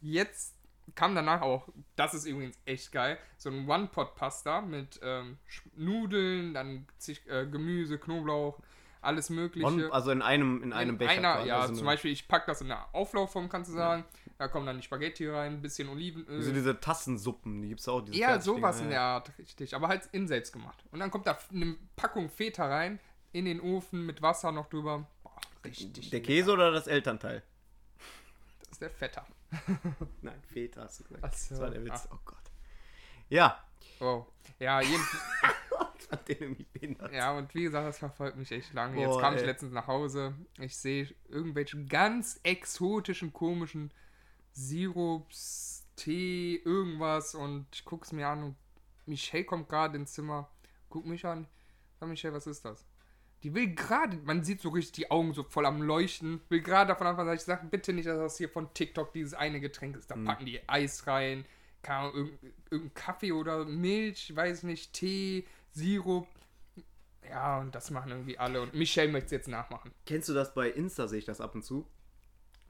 jetzt 0.00 0.54
kam 0.94 1.14
danach 1.14 1.40
auch, 1.42 1.68
das 1.96 2.14
ist 2.14 2.26
übrigens 2.26 2.58
echt 2.64 2.92
geil, 2.92 3.18
so 3.38 3.50
ein 3.50 3.68
One-Pot-Pasta 3.68 4.60
mit 4.60 5.00
ähm, 5.02 5.38
Nudeln, 5.74 6.54
dann 6.54 6.86
zig, 6.98 7.26
äh, 7.28 7.46
Gemüse, 7.46 7.98
Knoblauch, 7.98 8.58
alles 9.00 9.30
mögliche. 9.30 9.66
Und, 9.66 9.90
also 9.90 10.10
in 10.10 10.22
einem, 10.22 10.62
in 10.62 10.72
einem 10.72 10.90
In 10.90 10.98
Becher. 10.98 11.12
Einer, 11.12 11.44
ja, 11.44 11.60
also 11.60 11.74
zum 11.74 11.86
Beispiel, 11.86 12.12
ich 12.12 12.28
pack 12.28 12.46
das 12.46 12.60
in 12.60 12.70
eine 12.70 12.82
Auflaufform, 12.94 13.48
kannst 13.48 13.70
du 13.70 13.74
sagen. 13.74 14.04
Da 14.42 14.48
kommen 14.48 14.66
dann 14.66 14.76
die 14.76 14.82
Spaghetti 14.82 15.28
rein, 15.28 15.52
ein 15.52 15.62
bisschen 15.62 15.88
Olivenöl. 15.88 16.38
Also 16.38 16.52
diese 16.52 16.80
Tassensuppen, 16.80 17.62
die 17.62 17.68
gibt's 17.68 17.86
auch. 17.86 18.00
Diese 18.00 18.18
Ja, 18.18 18.40
sowas 18.40 18.80
in 18.80 18.86
ja. 18.86 18.90
der 18.90 19.00
Art, 19.02 19.38
richtig. 19.38 19.72
Aber 19.76 19.86
halt 19.86 20.08
in 20.10 20.26
selbst 20.26 20.52
gemacht. 20.52 20.82
Und 20.90 20.98
dann 20.98 21.12
kommt 21.12 21.28
da 21.28 21.38
eine 21.52 21.76
Packung 21.94 22.28
Feta 22.28 22.66
rein, 22.66 22.98
in 23.30 23.44
den 23.44 23.60
Ofen 23.60 24.04
mit 24.04 24.20
Wasser 24.20 24.50
noch 24.50 24.68
drüber. 24.68 25.06
Boah, 25.22 25.30
richtig. 25.64 26.10
Der 26.10 26.18
lecker. 26.18 26.26
Käse 26.26 26.52
oder 26.52 26.72
das 26.72 26.88
Elternteil? 26.88 27.44
Das 28.58 28.72
ist 28.72 28.82
der 28.82 28.90
Feta. 28.90 29.24
Nein, 30.22 30.42
Feta 30.52 30.82
hast 30.82 30.98
du 30.98 31.04
gesagt. 31.04 31.24
Ach 31.24 31.32
so, 31.32 31.54
Das 31.54 31.60
war 31.62 31.70
der 31.70 31.84
Witz. 31.84 32.08
ach. 32.10 32.16
Oh 32.16 32.20
Gott. 32.24 32.50
Ja. 33.28 33.64
Wow. 34.00 34.26
Ja, 34.58 34.80
jeden, 34.80 35.00
Ich 36.28 36.96
ja, 37.12 37.32
und 37.32 37.54
wie 37.54 37.62
gesagt, 37.62 37.86
das 37.86 37.98
verfolgt 37.98 38.36
mich 38.36 38.50
echt 38.50 38.74
lange. 38.74 39.00
Jetzt 39.00 39.20
kam 39.20 39.34
ich 39.34 39.40
ey. 39.40 39.46
letztens 39.46 39.72
nach 39.72 39.86
Hause. 39.86 40.34
Ich 40.58 40.76
sehe 40.76 41.14
irgendwelche 41.28 41.84
ganz 41.84 42.40
exotischen, 42.42 43.32
komischen 43.32 43.92
Sirups, 44.52 45.86
Tee, 45.96 46.56
irgendwas. 46.64 47.34
Und 47.34 47.66
ich 47.72 47.84
guck's 47.84 48.12
mir 48.12 48.28
an 48.28 48.42
und 48.44 48.56
Michelle 49.06 49.44
kommt 49.44 49.68
gerade 49.68 49.96
ins 49.96 50.12
Zimmer. 50.12 50.48
Guck 50.88 51.06
mich 51.06 51.24
an. 51.24 51.46
Sag 52.00 52.08
Michelle, 52.08 52.34
was 52.34 52.46
ist 52.46 52.64
das? 52.64 52.84
Die 53.42 53.54
will 53.54 53.74
gerade, 53.74 54.16
man 54.18 54.44
sieht 54.44 54.60
so 54.60 54.68
richtig 54.68 54.92
die 54.92 55.10
Augen 55.10 55.34
so 55.34 55.42
voll 55.42 55.66
am 55.66 55.82
Leuchten, 55.82 56.40
will 56.48 56.60
gerade 56.62 56.88
davon 56.88 57.08
anfangen, 57.08 57.28
dass 57.28 57.40
ich 57.40 57.46
sage, 57.46 57.66
bitte 57.68 57.92
nicht, 57.92 58.06
dass 58.06 58.18
das 58.18 58.38
hier 58.38 58.48
von 58.48 58.72
TikTok 58.72 59.12
dieses 59.12 59.34
eine 59.34 59.60
Getränk 59.60 59.96
ist. 59.96 60.10
Da 60.10 60.16
Mhm. 60.16 60.24
packen 60.26 60.46
die 60.46 60.60
Eis 60.68 61.06
rein, 61.08 61.44
keine 61.82 61.98
Ahnung, 61.98 62.14
irgendein, 62.14 62.52
irgendein 62.70 62.94
Kaffee 62.94 63.32
oder 63.32 63.64
Milch, 63.64 64.34
weiß 64.34 64.62
nicht, 64.62 64.92
Tee, 64.92 65.44
Sirup. 65.72 66.28
Ja, 67.28 67.58
und 67.60 67.74
das 67.74 67.90
machen 67.90 68.12
irgendwie 68.12 68.38
alle. 68.38 68.60
Und 68.62 68.74
Michelle 68.74 69.10
möchte 69.10 69.26
es 69.26 69.32
jetzt 69.32 69.48
nachmachen. 69.48 69.90
Kennst 70.06 70.28
du 70.28 70.34
das 70.34 70.54
bei 70.54 70.70
Insta, 70.70 71.08
sehe 71.08 71.18
ich 71.18 71.24
das 71.24 71.40
ab 71.40 71.54
und 71.56 71.64
zu? 71.64 71.84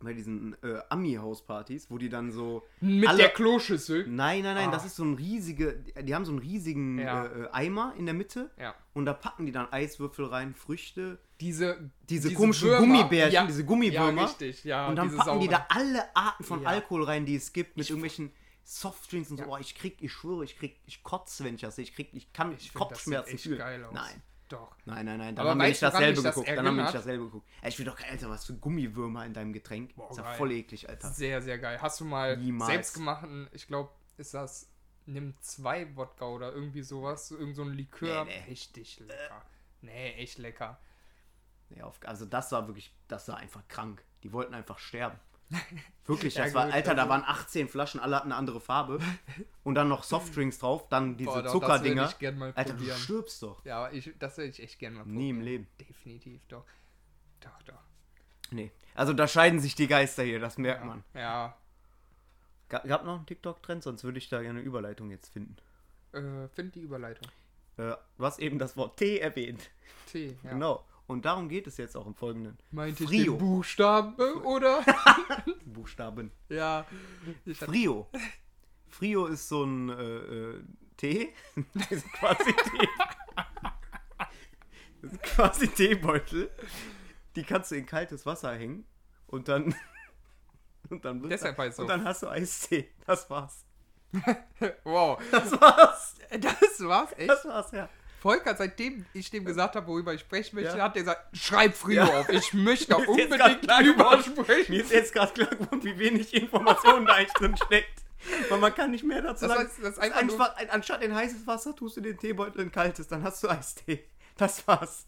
Bei 0.03 0.12
diesen 0.15 0.55
äh, 0.62 0.81
Ami-Hauspartys, 0.88 1.91
wo 1.91 1.99
die 1.99 2.09
dann 2.09 2.33
so. 2.33 2.62
Mit 2.81 3.09
Alle- 3.09 3.19
der 3.19 3.29
Kloschüssel. 3.31 4.07
Nein, 4.09 4.43
nein, 4.43 4.55
nein, 4.55 4.69
Ah. 4.69 4.73
das 4.73 4.85
ist 4.85 4.97
so 4.97 5.05
ein 5.05 5.15
riesige. 5.15 5.75
Die 6.03 6.15
haben 6.15 6.25
so 6.25 6.33
einen 6.33 6.41
riesigen 6.41 6.99
Ja. 6.99 7.27
äh, 7.27 7.49
Eimer 7.53 7.95
in 7.97 8.07
der 8.07 8.15
Mitte 8.15 8.51
Ja. 8.59 8.75
und 8.95 9.05
da 9.07 9.12
packen 9.12 9.47
die 9.47 9.53
dann 9.53 9.73
Eiswürfel 9.73 10.25
rein, 10.27 10.55
Früchte, 10.55 11.19
Diese, 11.41 11.91
diese, 12.09 12.33
komischen 12.35 12.69
Würmer. 12.69 12.81
Gummibärchen, 12.87 13.33
ja. 13.35 13.47
diese 13.47 13.61
Ja, 13.62 13.67
Gummiwürmer. 13.67 14.25
richtig, 14.25 14.65
ja. 14.65 14.88
und 14.88 14.97
dann 14.97 15.15
packen 15.17 15.41
die 15.41 15.47
sauren. 15.47 15.51
da 15.51 15.67
alle 15.69 16.17
Arten 16.17 16.45
von 16.45 16.62
Ja. 16.62 16.69
Alkohol 16.69 17.05
rein, 17.05 17.25
die 17.27 17.37
es 17.37 17.53
gibt, 17.53 17.77
mit 17.77 17.88
irgendwelchen 17.88 18.31
Softdrinks 18.65 19.31
und 19.31 19.38
so. 19.38 19.43
Ja. 19.45 19.49
Oh, 19.51 19.57
ich 19.59 19.75
krieg, 19.75 19.97
ich 20.01 20.12
schwöre, 20.12 20.45
ich 20.45 20.57
krieg, 20.57 20.77
ich 20.87 21.03
kotze, 21.03 21.45
wenn 21.45 21.57
ich 21.57 21.61
das 21.62 21.77
sehe. 21.77 21.83
Ich 21.85 21.95
krieg, 21.95 22.11
ich 22.12 22.33
kann 22.33 22.53
Ich 22.59 22.73
Kopfschmerzen 22.73 23.12
das 23.12 23.27
sieht 23.27 23.35
echt 23.35 23.43
fühlen. 23.45 23.59
geil 23.59 23.85
aus. 23.85 23.93
Nein. 23.93 24.23
Doch. 24.53 24.77
Nein, 24.85 25.07
nein, 25.07 25.19
nein, 25.19 25.35
dann 25.35 25.45
Aber 25.45 25.53
haben 25.53 25.61
wir 25.61 25.69
nicht 25.69 25.83
dasselbe 25.83 26.21
mich 26.21 26.23
das 26.23 26.35
geguckt. 26.35 26.49
Dann 26.51 26.67
haben 26.67 26.77
wir 26.77 26.83
nicht 26.83 26.95
dasselbe 26.95 27.25
geguckt. 27.25 27.49
Ey, 27.62 27.71
ich 27.71 27.79
will 27.79 27.87
doch, 27.87 27.99
Alter, 27.99 28.29
was 28.29 28.45
für 28.45 28.53
Gummiwürmer 28.53 29.25
in 29.25 29.33
deinem 29.33 29.55
Getränk. 29.55 29.95
Boah, 29.95 30.11
ist 30.11 30.19
ja 30.19 30.25
geil. 30.25 30.37
voll 30.37 30.53
eklig, 30.53 30.88
Alter. 30.91 31.09
Sehr, 31.09 31.41
sehr 31.41 31.59
geil. 31.59 31.81
Hast 31.81 32.01
du 32.01 32.05
mal 32.05 32.37
Niemals. 32.37 32.71
selbstgemachten, 32.71 33.49
ich 33.53 33.67
glaube, 33.67 33.91
ist 34.19 34.35
das 34.35 34.69
Nimm 35.07 35.35
2 35.41 35.97
Wodka 35.97 36.27
oder 36.27 36.53
irgendwie 36.53 36.83
sowas, 36.83 37.31
irgend 37.31 37.57
so 37.57 37.62
ein 37.62 37.73
Likör. 37.73 38.27
Nee, 38.27 38.41
nee. 38.41 38.51
Richtig 38.51 39.01
lecker. 39.01 39.43
Nee, 39.81 40.12
echt 40.12 40.37
lecker. 40.37 40.79
Nee, 41.71 41.81
auf, 41.81 41.99
also 42.05 42.27
das 42.27 42.53
war 42.53 42.69
wirklich, 42.69 42.95
das 43.09 43.27
war 43.29 43.38
einfach 43.38 43.67
krank. 43.69 44.05
Die 44.23 44.35
wollten 44.35 44.53
einfach 44.53 44.79
sterben. 44.79 45.19
Wirklich, 46.07 46.35
Ja, 46.35 46.45
das 46.45 46.55
war, 46.55 46.65
gut, 46.67 46.75
Alter, 46.75 46.95
da 46.95 47.03
also- 47.03 47.11
waren 47.11 47.25
18 47.25 47.69
Flaschen, 47.69 48.01
alle 48.01 48.17
hatten 48.17 48.29
eine 48.33 48.37
andere 48.37 48.61
Farbe. 48.61 48.99
Und 49.62 49.77
dann 49.77 49.88
noch 49.88 50.03
Softdrinks 50.03 50.59
drauf, 50.59 50.88
dann 50.88 51.17
diese 51.17 51.31
Boah, 51.31 51.43
doch, 51.43 51.53
Zuckerdinger. 51.53 52.03
Das 52.03 52.12
ich 52.15 52.19
gerne 52.19 52.38
mal 52.38 52.53
Alter, 52.57 52.73
du 52.73 52.79
probieren. 52.79 52.99
stirbst 52.99 53.43
doch. 53.43 53.65
Ja, 53.65 53.79
aber 53.85 53.93
ich, 53.93 54.12
das 54.19 54.37
würde 54.37 54.51
ich 54.51 54.61
echt 54.62 54.79
gerne 54.81 54.97
mal 54.97 55.07
Nie 55.07 55.31
im 55.31 55.37
probieren. 55.37 55.45
Leben. 55.45 55.67
Definitiv, 55.88 56.41
doch. 56.49 56.65
Doch, 57.41 57.62
doch. 57.62 57.83
Nee. 58.51 58.71
Also 58.95 59.12
da 59.12 59.27
scheiden 59.29 59.61
sich 59.61 59.75
die 59.77 59.87
Geister 59.87 60.23
hier, 60.25 60.41
das 60.41 60.59
merkt 60.59 60.81
Ja, 60.83 60.87
man. 60.87 61.05
ja 61.15 61.57
Ga- 62.69 62.83
Gab 62.87 63.05
noch 63.05 63.17
einen 63.17 63.27
TikTok-Trend, 63.27 63.83
sonst 63.83 64.03
würde 64.05 64.19
ich 64.19 64.29
da 64.29 64.41
gerne 64.43 64.59
eine 64.59 64.67
Überleitung 64.67 65.11
jetzt 65.11 65.33
finden. 65.33 65.57
äh, 66.12 66.49
find 66.49 66.75
die 66.75 66.81
Überleitung. 66.81 67.29
Äh, 67.79 67.95
du 68.19 68.25
hast 68.25 68.38
eben 68.41 68.59
das 68.59 68.77
Wort 68.77 68.97
T 68.99 69.19
erwähnt. 69.19 69.71
T, 70.11 70.37
ja. 70.43 70.51
Genau. 70.51 70.85
Und 71.12 71.25
darum 71.25 71.48
geht 71.48 71.66
es 71.66 71.77
jetzt 71.77 71.96
auch 71.96 72.07
im 72.07 72.14
Folgenden. 72.14 72.59
Meinte 72.70 73.05
ich 73.05 73.09
Frio. 73.11 73.35
den 73.35 73.38
Buchstaben, 73.38 74.14
oder? 74.42 74.83
Buchstaben. 75.66 76.31
ja. 76.48 76.87
Ich 77.44 77.59
Frio. 77.59 78.09
Frio 78.88 79.27
ist 79.27 79.48
so 79.48 79.64
ein 79.64 79.88
äh, 79.90 79.94
äh, 79.94 80.62
Tee. 80.96 81.33
Das 81.75 81.90
ist 81.92 82.12
quasi 82.14 82.53
Tee. 82.53 82.88
Das 85.03 85.12
ist 85.12 85.22
quasi 85.22 85.68
Teebeutel. 85.68 86.51
Die 87.37 87.42
kannst 87.42 87.70
du 87.70 87.77
in 87.77 87.87
kaltes 87.87 88.25
Wasser 88.27 88.55
hängen 88.55 88.87
und 89.27 89.48
dann. 89.48 89.75
Und 90.90 91.05
dann, 91.07 91.22
Deshalb 91.27 91.57
heißt 91.57 91.79
und 91.81 91.87
dann 91.88 92.05
hast 92.05 92.22
du 92.22 92.29
Eistee. 92.29 92.90
Das 93.07 93.31
war's. 93.31 93.64
wow. 94.85 95.18
Das 95.31 95.51
war's. 95.53 96.16
Das 96.38 96.81
war's, 96.81 97.12
echt? 97.16 97.31
Das 97.31 97.44
war's, 97.46 97.70
ja. 97.72 97.88
Volker, 98.23 98.55
seitdem 98.57 99.05
ich 99.13 99.31
dem 99.31 99.45
gesagt 99.45 99.75
habe, 99.77 99.87
worüber 99.89 100.15
ich 100.15 100.21
sprechen 100.21 100.55
möchte, 100.57 100.79
Ja. 100.79 100.85
hat 100.85 100.97
er 100.97 101.03
gesagt, 101.03 101.37
schreib 101.37 101.75
Frio 101.75 102.05
Ja. 102.05 102.21
auf. 102.21 102.29
Ich 102.29 102.55
möchte 102.55 102.87
grad 102.95 103.07
unbedingt 103.09 103.63
geworden. 103.63 104.23
sprechen. 104.25 104.73
Mir 104.73 104.83
ist 104.83 104.93
jetzt 104.93 105.13
gerade 105.13 105.33
klar 105.33 105.49
geworden, 105.51 105.83
wie 105.83 105.99
wenig 105.99 106.33
Informationen 106.33 107.05
da 107.07 107.15
eigentlich 107.15 107.33
drin 107.35 107.57
steckt. 107.57 108.01
Weil 108.49 108.59
man 108.59 108.73
kann 108.73 108.93
nicht 108.93 109.03
mehr 109.05 109.21
dazu 109.21 109.47
Das 109.47 109.57
sagen. 109.57 109.69
heißt, 109.69 109.79
das 109.83 109.99
einfach, 109.99 110.17
einfach 110.21 110.37
nur- 110.39 110.57
ein- 110.57 110.71
anstatt 110.71 111.03
in 111.03 111.13
heißes 111.13 111.45
Wasser 111.49 111.75
tust 111.75 111.97
du 111.97 112.01
den 112.01 112.17
Teebeutel 112.17 112.61
in 112.63 112.71
kaltes, 112.71 113.09
dann 113.09 113.25
hast 113.25 113.43
du 113.43 113.49
Eistee. 113.49 114.05
Das 114.37 114.67
war's. 114.69 115.07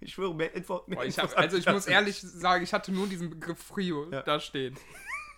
Ich 0.00 0.14
schwöre, 0.14 0.34
mehr 0.34 0.52
Info. 0.52 0.82
Mehr 0.88 0.96
Boah, 0.98 1.04
ich 1.04 1.16
hab, 1.20 1.38
also 1.38 1.56
ich 1.56 1.66
muss 1.66 1.86
ehrlich 1.86 2.20
sagen, 2.20 2.64
ich 2.64 2.72
hatte 2.72 2.90
nur 2.90 3.06
diesen 3.06 3.30
Begriff 3.30 3.58
Frio 3.62 4.10
Ja. 4.10 4.22
da 4.22 4.40
stehen. 4.40 4.76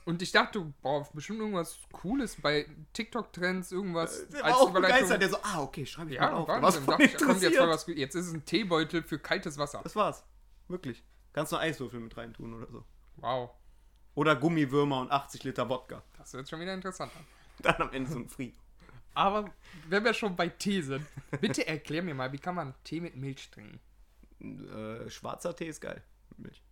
Und 0.04 0.20
ich 0.20 0.32
dachte, 0.32 0.60
boah, 0.82 1.08
bestimmt 1.14 1.40
irgendwas 1.40 1.78
Cooles 1.92 2.36
bei 2.40 2.66
TikTok-Trends, 2.92 3.72
irgendwas 3.72 4.28
Der 4.28 4.42
war 4.42 4.56
auch 4.56 4.70
begeistert, 4.70 5.22
der 5.22 5.30
so, 5.30 5.38
ah, 5.42 5.62
okay, 5.62 5.86
schreibe 5.86 6.10
ich 6.10 6.16
Ja, 6.16 6.30
mal 6.30 6.32
auf. 6.34 6.48
Wahnsinn. 6.48 6.86
Was 6.86 7.00
ich, 7.00 7.16
kommt 7.16 7.42
jetzt, 7.42 7.58
was, 7.58 7.86
jetzt 7.86 8.14
ist 8.14 8.26
es 8.26 8.34
ein 8.34 8.44
Teebeutel 8.44 9.02
für 9.02 9.18
kaltes 9.18 9.56
Wasser. 9.56 9.80
Das 9.82 9.96
war's. 9.96 10.22
Wirklich. 10.68 11.02
Kannst 11.32 11.52
du 11.52 11.56
Eiswürfel 11.56 12.00
mit 12.00 12.16
reintun 12.16 12.54
oder 12.54 12.70
so. 12.70 12.84
Wow, 13.16 13.50
Oder 14.14 14.36
Gummiwürmer 14.36 15.00
und 15.00 15.10
80 15.10 15.44
Liter 15.44 15.68
Wodka. 15.68 16.02
das 16.18 16.32
wird 16.34 16.48
schon 16.48 16.60
wieder 16.60 16.74
interessant 16.74 17.12
an. 17.16 17.24
Dann 17.62 17.88
am 17.88 17.92
Ende 17.92 18.10
so 18.10 18.18
ein 18.18 18.28
Free. 18.28 18.52
Aber 19.14 19.50
wenn 19.88 20.04
wir 20.04 20.12
schon 20.12 20.36
bei 20.36 20.48
Tee 20.48 20.82
sind, 20.82 21.06
bitte 21.40 21.66
erklär 21.66 22.02
mir 22.02 22.14
mal, 22.14 22.32
wie 22.32 22.38
kann 22.38 22.56
man 22.56 22.74
Tee 22.84 23.00
mit 23.00 23.16
Milch 23.16 23.50
trinken? 23.50 23.80
Äh, 24.40 25.08
schwarzer 25.08 25.54
Tee 25.54 25.68
ist 25.68 25.80
geil. 25.80 26.02
Mit 26.30 26.38
Milch. 26.40 26.62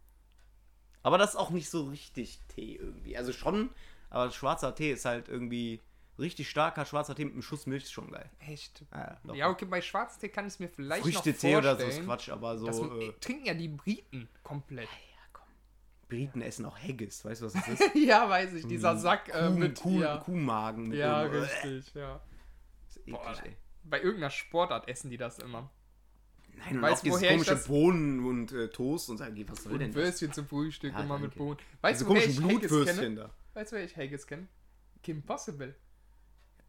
Aber 1.02 1.18
das 1.18 1.30
ist 1.30 1.36
auch 1.36 1.50
nicht 1.50 1.68
so 1.70 1.84
richtig 1.84 2.40
Tee 2.48 2.76
irgendwie. 2.76 3.16
Also 3.16 3.32
schon, 3.32 3.70
aber 4.10 4.30
schwarzer 4.30 4.74
Tee 4.74 4.92
ist 4.92 5.04
halt 5.04 5.28
irgendwie 5.28 5.80
richtig 6.18 6.48
starker 6.50 6.84
schwarzer 6.84 7.14
Tee 7.14 7.24
mit 7.24 7.34
einem 7.34 7.42
Schuss 7.42 7.66
Milch 7.66 7.84
ist 7.84 7.92
schon 7.92 8.10
geil. 8.10 8.30
Echt? 8.38 8.84
Ja. 8.92 9.18
Ja, 9.34 9.48
okay, 9.48 9.64
bei 9.64 9.80
Schwarztee 9.80 10.28
kann 10.28 10.46
ich 10.46 10.54
es 10.54 10.58
mir 10.60 10.68
vielleicht 10.68 11.04
noch 11.04 11.12
Früchtetee 11.12 11.52
vorstellen. 11.52 11.76
oder 11.76 11.76
so 11.76 11.86
ist 11.86 12.04
Quatsch, 12.04 12.28
aber 12.28 12.58
so 12.58 12.66
Das 12.66 12.78
äh, 12.78 13.12
trinken 13.20 13.46
ja 13.46 13.54
die 13.54 13.68
Briten 13.68 14.28
komplett. 14.42 14.88
Briten 16.08 16.42
essen 16.42 16.66
auch 16.66 16.78
Haggis, 16.78 17.24
weißt 17.24 17.40
du, 17.40 17.46
was 17.46 17.54
das 17.54 17.68
ist? 17.68 17.94
ja, 17.94 18.28
weiß 18.28 18.52
ich, 18.52 18.66
dieser 18.66 18.98
Sack 18.98 19.30
äh, 19.30 19.48
Kuh, 19.48 19.50
mit 19.54 19.80
Kuh, 19.80 20.00
ja, 20.02 20.18
Kuhmagen 20.18 20.88
mit 20.88 20.98
ja, 20.98 21.22
richtig, 21.22 21.94
ja. 21.94 22.20
Das 22.86 22.96
ist 22.96 23.02
eklig, 23.08 23.14
Boah, 23.16 23.42
ey. 23.44 23.56
Bei 23.84 23.96
irgendeiner 23.98 24.28
Sportart 24.28 24.88
essen 24.88 25.08
die 25.08 25.16
das 25.16 25.38
immer. 25.38 25.70
Nein, 26.58 26.76
und 26.76 26.82
Weißt 26.82 26.98
auch 27.00 27.04
dieses 27.04 27.22
komische 27.22 27.50
das- 27.52 27.66
Bohnen 27.66 28.24
und 28.26 28.52
äh, 28.52 28.68
Toast 28.68 29.08
und 29.10 29.16
sagen, 29.18 29.44
was 29.48 29.62
soll 29.64 29.72
Und 29.72 29.78
denn 29.80 29.92
das? 29.92 29.96
Würstchen 30.02 30.32
zum 30.32 30.46
Frühstück 30.46 30.92
Ja, 30.92 31.00
immer 31.00 31.14
mit 31.18 31.30
danke. 31.32 31.38
Bohnen. 31.38 31.58
Weißt 31.80 32.00
Diese 32.00 32.04
du, 32.08 32.14
komischen 32.14 32.44
Haggis 32.44 32.58
Blutwürstchen 32.60 32.98
kenne? 33.00 33.14
da. 33.16 33.30
Weißt 33.54 33.72
du, 33.72 33.76
wer 33.76 33.84
ich 33.84 33.96
Haggis 33.96 34.26
kenne? 34.26 34.48
Kim 35.02 35.22
Possible. 35.22 35.74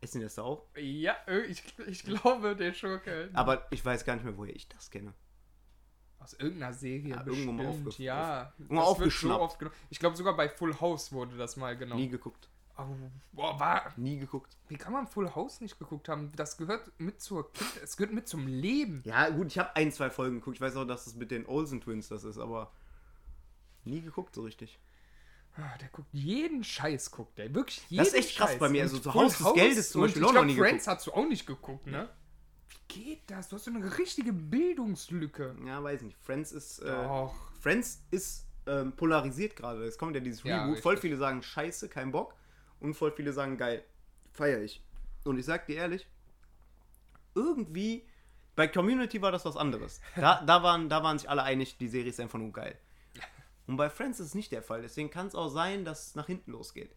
Essen 0.02 0.20
die 0.20 0.24
das 0.26 0.36
da 0.36 0.42
auch? 0.44 0.66
Ja, 0.76 1.16
äh, 1.28 1.42
ich, 1.46 1.64
ich 1.88 2.04
glaube, 2.04 2.56
der 2.56 2.74
Schurke. 2.74 3.30
Aber 3.34 3.68
ich 3.72 3.86
weiß 3.86 4.04
gar 4.06 4.16
nicht 4.16 4.26
mehr, 4.26 4.36
woher 4.38 4.56
ich 4.56 4.68
das 4.68 4.90
kenne. 4.90 5.14
Aus 6.20 6.34
irgendeiner 6.34 6.74
Serie 6.74 7.10
Ja, 7.16 7.26
irgendwo 7.26 7.52
mal 7.52 7.66
bestimmt, 7.68 7.88
aufge- 7.90 8.02
ja. 8.04 8.54
Irgendwo 8.58 8.76
Das 8.76 8.86
wird 8.86 8.86
so 8.86 8.92
aufgeschnappt. 8.92 9.42
oft 9.42 9.60
genommen. 9.60 9.76
Ich 9.90 10.00
glaube, 10.00 10.16
sogar 10.18 10.36
bei 10.36 10.50
Full 10.50 10.80
House 10.80 11.12
wurde 11.12 11.38
das 11.38 11.58
mal 11.58 11.78
genommen. 11.78 12.02
Nie 12.02 12.10
geguckt. 12.10 12.50
Oh, 12.76 12.86
boah, 13.34 13.60
war, 13.60 13.94
Nie 13.98 14.18
geguckt. 14.18 14.58
wie 14.68 14.78
kann 14.78 14.94
man 14.94 15.06
Full 15.06 15.36
House 15.36 15.62
nicht 15.62 15.78
geguckt 15.78 16.10
haben? 16.10 16.32
Das 16.36 16.58
gehört 16.58 16.92
mit 16.98 17.22
zur 17.22 17.52
Kind, 17.54 17.70
es 17.84 17.96
gehört 17.98 18.14
mit 18.14 18.28
zum 18.28 18.48
Leben. 18.48 19.04
Ja, 19.06 19.30
gut, 19.30 19.48
ich 19.48 19.60
habe 19.60 19.76
ein, 19.76 19.92
zwei 19.92 20.10
Folgen 20.10 20.38
geguckt. 20.40 20.58
Ich 20.58 20.62
weiß 20.62 20.76
auch, 20.78 20.86
dass 20.86 21.06
es 21.06 21.16
mit 21.16 21.30
den 21.30 21.46
Olsen 21.46 21.82
Twins 21.82 22.08
das 22.08 22.24
ist, 22.24 22.40
aber 22.40 22.72
nie 23.86 24.02
geguckt 24.02 24.34
so 24.34 24.42
richtig. 24.42 24.80
Ah, 25.56 25.78
Der 25.80 25.90
guckt 25.90 26.08
jeden 26.14 26.64
Scheiß, 26.64 27.12
guckt 27.12 27.38
der. 27.38 27.54
Wirklich 27.54 27.84
jeden 27.90 28.04
Das 28.04 28.08
ist 28.14 28.20
echt 28.20 28.38
krass 28.38 28.50
Scheiß. 28.52 28.60
bei 28.60 28.70
mir. 28.70 28.82
Also, 28.82 28.98
so 28.98 29.12
Full 29.12 29.22
Haus 29.26 29.38
des 29.38 29.54
Geldes 29.54 29.92
zum 29.92 30.02
Beispiel 30.02 30.22
ich 30.24 30.28
auch 30.28 30.34
noch 30.34 30.42
glaub, 30.42 30.46
nie 30.48 30.56
Friends 30.58 30.88
hast 30.88 31.06
du 31.06 31.12
auch 31.14 31.28
nicht 31.28 31.46
geguckt, 31.46 31.86
ne? 31.86 32.10
Wie 32.70 33.02
geht 33.02 33.22
das? 33.28 33.50
Du 33.50 33.56
hast 33.58 33.66
so 33.66 33.72
eine 33.72 33.98
richtige 34.00 34.34
Bildungslücke. 34.34 35.56
Ja, 35.68 35.84
weiß 35.84 36.02
nicht. 36.02 36.18
Friends 36.24 36.52
ist. 36.52 36.80
Äh. 36.80 37.28
Friends 37.62 38.02
ist 38.10 38.48
ähm, 38.66 38.94
polarisiert 38.96 39.56
gerade. 39.56 39.84
Es 39.84 39.98
kommt 40.00 40.16
ja 40.16 40.22
dieses 40.22 40.42
Ja, 40.44 40.64
Reboot. 40.66 40.80
Voll 40.82 40.98
viele 40.98 41.18
sagen 41.18 41.44
Scheiße, 41.44 41.88
kein 41.88 42.12
Bock. 42.12 42.34
Und 42.84 42.96
voll 42.96 43.14
viele 43.14 43.32
sagen 43.32 43.58
geil. 43.58 43.84
Feier 44.34 44.62
ich. 44.62 44.84
Und 45.24 45.40
ich 45.40 45.46
sag 45.46 45.66
dir 45.66 45.78
ehrlich, 45.78 46.06
irgendwie. 47.34 48.06
Bei 48.56 48.68
Community 48.68 49.20
war 49.22 49.32
das 49.32 49.46
was 49.46 49.58
anderes. 49.58 50.00
Da, 50.16 50.44
da, 50.46 50.62
waren, 50.62 50.90
da 50.90 51.02
waren 51.02 51.18
sich 51.18 51.28
alle 51.28 51.42
einig, 51.42 51.78
die 51.78 51.88
Serie 51.88 52.10
ist 52.10 52.20
einfach 52.20 52.38
nur 52.38 52.52
geil. 52.52 52.78
Und 53.66 53.78
bei 53.78 53.90
Friends 53.90 54.20
ist 54.20 54.28
es 54.28 54.36
nicht 54.36 54.52
der 54.52 54.62
Fall. 54.62 54.82
Deswegen 54.84 55.10
kann 55.10 55.28
es 55.28 55.34
auch 55.34 55.50
sein, 55.50 55.86
dass 55.86 56.08
es 56.08 56.16
nach 56.16 56.28
hinten 56.28 56.52
losgeht. 56.52 56.94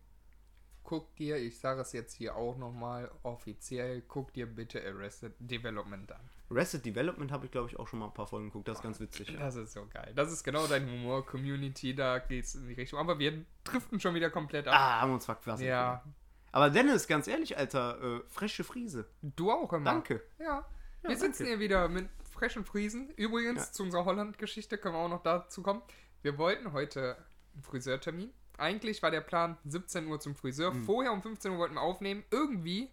Guck 0.83 1.15
dir, 1.17 1.37
ich 1.37 1.59
sage 1.59 1.81
es 1.81 1.93
jetzt 1.93 2.13
hier 2.15 2.37
auch 2.37 2.59
nochmal 2.59 3.11
offiziell, 3.23 4.03
guck 4.03 4.33
dir 4.35 4.47
bitte 4.47 4.85
Arrested 4.85 5.35
Development 5.39 6.13
an. 6.13 6.31
Arrested 6.51 6.85
Development 6.87 7.33
habe 7.33 7.47
ich, 7.47 7.51
glaube 7.51 7.69
ich, 7.69 7.77
auch 7.79 7.89
schon 7.89 7.99
mal 7.99 8.07
ein 8.07 8.15
paar 8.15 8.27
Folgen 8.27 8.47
geguckt. 8.47 8.69
Das 8.69 8.79
ist 8.79 8.83
ganz 8.83 9.01
witzig. 9.01 9.31
Ja. 9.31 9.39
Das 9.41 9.57
ist 9.57 9.73
so 9.73 9.87
geil. 9.93 10.13
Das 10.15 10.31
ist 10.33 10.45
genau 10.45 10.67
dein 10.67 10.89
Humor, 10.89 11.27
Community, 11.27 11.95
da 11.95 12.19
geht's 12.19 12.55
in 12.55 12.69
die 12.69 12.75
Richtung. 12.75 12.99
Aber 13.01 13.19
wir 13.19 13.45
driften 13.65 13.99
schon 14.01 14.15
wieder 14.15 14.31
komplett 14.31 14.69
ab. 14.69 14.75
Ah, 14.77 15.01
haben 15.01 15.13
uns 15.13 15.25
verquasselt. 15.25 15.69
ja, 15.69 16.05
Aber 16.53 16.71
Dennis, 16.71 17.07
ganz 17.09 17.27
ehrlich, 17.29 17.59
Alter, 17.59 18.01
äh, 18.01 18.21
frische 18.29 18.63
Friese. 18.65 19.09
du 19.23 19.51
auch 19.51 19.73
immer. 19.73 19.85
Danke. 19.85 20.23
Ja, 20.39 20.65
wir 21.03 21.11
Ja, 21.11 21.17
sitzen 21.17 21.45
danke. 21.45 21.45
hier 21.47 21.59
wieder 21.59 21.89
mit 21.89 22.09
frischen 22.33 22.65
Friesen. 22.65 23.11
Übrigens, 23.17 23.67
Ja. 23.67 23.73
zu 23.73 23.83
unserer 23.83 24.05
Holland-Geschichte 24.05 24.79
können 24.79 24.95
wir 24.95 25.01
auch 25.01 25.09
noch 25.09 25.23
dazu 25.23 25.63
kommen. 25.63 25.83
Wir 26.23 26.39
wollten 26.39 26.73
heute 26.73 27.17
einen 27.55 27.63
Friseurtermin. 27.63 28.33
Eigentlich 28.59 29.03
war 29.03 29.11
der 29.11 29.21
Plan 29.21 29.59
17 29.65 30.07
Uhr 30.07 30.19
zum 30.21 30.35
Friseur. 30.37 30.73
Mhm. 30.73 30.85
Vorher 30.85 31.13
um 31.13 31.23
15 31.23 31.51
Uhr 31.53 31.59
wollten 31.59 31.75
wir 31.75 31.83
aufnehmen. 31.83 32.25
Irgendwie 32.31 32.91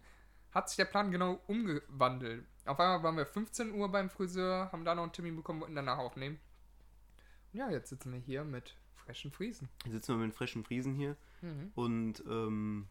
hat 0.52 0.68
sich 0.68 0.76
der 0.76 0.84
Plan 0.84 1.10
genau 1.10 1.40
umgewandelt. 1.46 2.44
Auf 2.66 2.80
einmal 2.80 3.02
waren 3.02 3.16
wir 3.16 3.26
15 3.26 3.72
Uhr 3.72 3.90
beim 3.90 4.08
Friseur, 4.10 4.70
haben 4.72 4.84
da 4.84 4.94
noch 4.94 5.02
einen 5.02 5.12
Termin 5.12 5.36
bekommen, 5.36 5.60
wollten 5.60 5.74
danach 5.74 5.98
aufnehmen. 5.98 6.38
Und 7.52 7.58
ja, 7.58 7.70
jetzt 7.70 7.90
sitzen 7.90 8.12
wir 8.12 8.20
hier 8.20 8.44
mit 8.44 8.76
frischen 8.96 9.30
Friesen. 9.30 9.68
Jetzt 9.84 9.92
sitzen 9.92 10.18
wir 10.18 10.26
mit 10.26 10.34
frischen 10.34 10.64
Friesen 10.64 10.94
hier. 10.94 11.16
Mhm. 11.42 11.72
Und 11.74 12.24
ähm, 12.26 12.88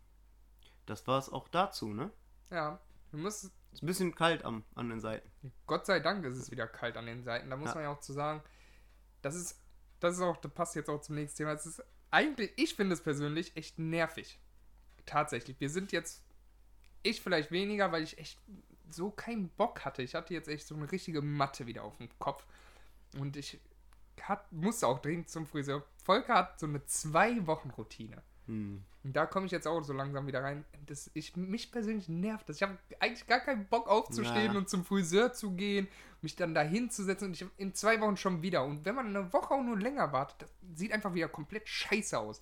das 0.85 1.07
war 1.07 1.17
es 1.19 1.29
auch 1.29 1.47
dazu, 1.49 1.93
ne? 1.93 2.11
Ja, 2.51 2.79
wir 3.11 3.19
müssen, 3.19 3.51
Ist 3.71 3.81
ein 3.83 3.87
bisschen 3.87 4.13
kalt 4.15 4.45
am, 4.45 4.63
an 4.75 4.89
den 4.89 4.99
Seiten. 4.99 5.29
Gott 5.65 5.85
sei 5.85 5.99
Dank 5.99 6.23
ist 6.25 6.37
es 6.37 6.51
wieder 6.51 6.67
kalt 6.67 6.97
an 6.97 7.05
den 7.07 7.23
Seiten. 7.23 7.49
Da 7.49 7.57
muss 7.57 7.69
Ja. 7.69 7.75
man 7.75 7.83
ja 7.85 7.89
auch 7.91 7.99
zu 7.99 8.13
sagen, 8.13 8.41
das 9.21 9.35
ist, 9.35 9.59
das 9.99 10.15
ist 10.15 10.21
auch, 10.21 10.37
das 10.37 10.51
passt 10.53 10.75
jetzt 10.75 10.89
auch 10.89 11.01
zum 11.01 11.15
nächsten 11.15 11.37
Thema. 11.37 11.53
Es 11.53 11.65
ist 11.65 11.83
eigentlich, 12.11 12.51
ich 12.57 12.75
finde 12.75 12.93
es 12.93 13.01
persönlich 13.01 13.55
echt 13.57 13.79
nervig. 13.79 14.39
Tatsächlich. 15.05 15.59
Wir 15.59 15.69
sind 15.69 15.91
jetzt, 15.91 16.23
ich 17.01 17.21
vielleicht 17.21 17.51
weniger, 17.51 17.91
weil 17.91 18.03
ich 18.03 18.17
echt 18.19 18.39
so 18.89 19.11
keinen 19.11 19.49
Bock 19.49 19.85
hatte. 19.85 20.01
Ich 20.01 20.15
hatte 20.15 20.33
jetzt 20.33 20.47
echt 20.47 20.67
so 20.67 20.75
eine 20.75 20.91
richtige 20.91 21.21
Matte 21.21 21.65
wieder 21.67 21.83
auf 21.83 21.97
dem 21.97 22.09
Kopf. 22.19 22.45
Und 23.19 23.37
ich 23.37 23.59
hat, 24.21 24.51
musste 24.51 24.87
auch 24.87 24.99
dringend 24.99 25.29
zum 25.29 25.45
Friseur. 25.45 25.83
Volker 26.03 26.35
hat 26.35 26.59
so 26.59 26.67
eine 26.67 26.85
Zwei-Wochen-Routine. 26.85 28.21
Hm. 28.47 28.83
Und 29.03 29.15
da 29.15 29.25
komme 29.25 29.45
ich 29.45 29.51
jetzt 29.51 29.67
auch 29.67 29.81
so 29.83 29.93
langsam 29.93 30.27
wieder 30.27 30.43
rein. 30.43 30.63
Das, 30.85 31.11
ich, 31.13 31.35
mich 31.35 31.71
persönlich 31.71 32.07
nervt 32.07 32.47
das. 32.47 32.57
Ich 32.57 32.63
habe 32.63 32.77
eigentlich 32.99 33.27
gar 33.27 33.39
keinen 33.39 33.65
Bock 33.67 33.87
aufzustehen 33.87 34.53
Ja. 34.53 34.57
und 34.57 34.69
zum 34.69 34.85
Friseur 34.85 35.33
zu 35.33 35.51
gehen, 35.51 35.87
mich 36.21 36.35
dann 36.35 36.53
da 36.53 36.61
hinzusetzen 36.61 37.29
und 37.29 37.33
ich 37.33 37.45
in 37.57 37.73
zwei 37.73 37.99
Wochen 37.99 38.15
schon 38.17 38.41
wieder. 38.41 38.63
Und 38.63 38.85
wenn 38.85 38.95
man 38.95 39.07
eine 39.07 39.31
Woche 39.33 39.53
auch 39.53 39.63
nur 39.63 39.77
länger 39.77 40.13
wartet, 40.13 40.41
das 40.41 40.49
sieht 40.79 40.93
einfach 40.93 41.13
wieder 41.13 41.27
komplett 41.27 41.67
scheiße 41.67 42.17
aus. 42.17 42.41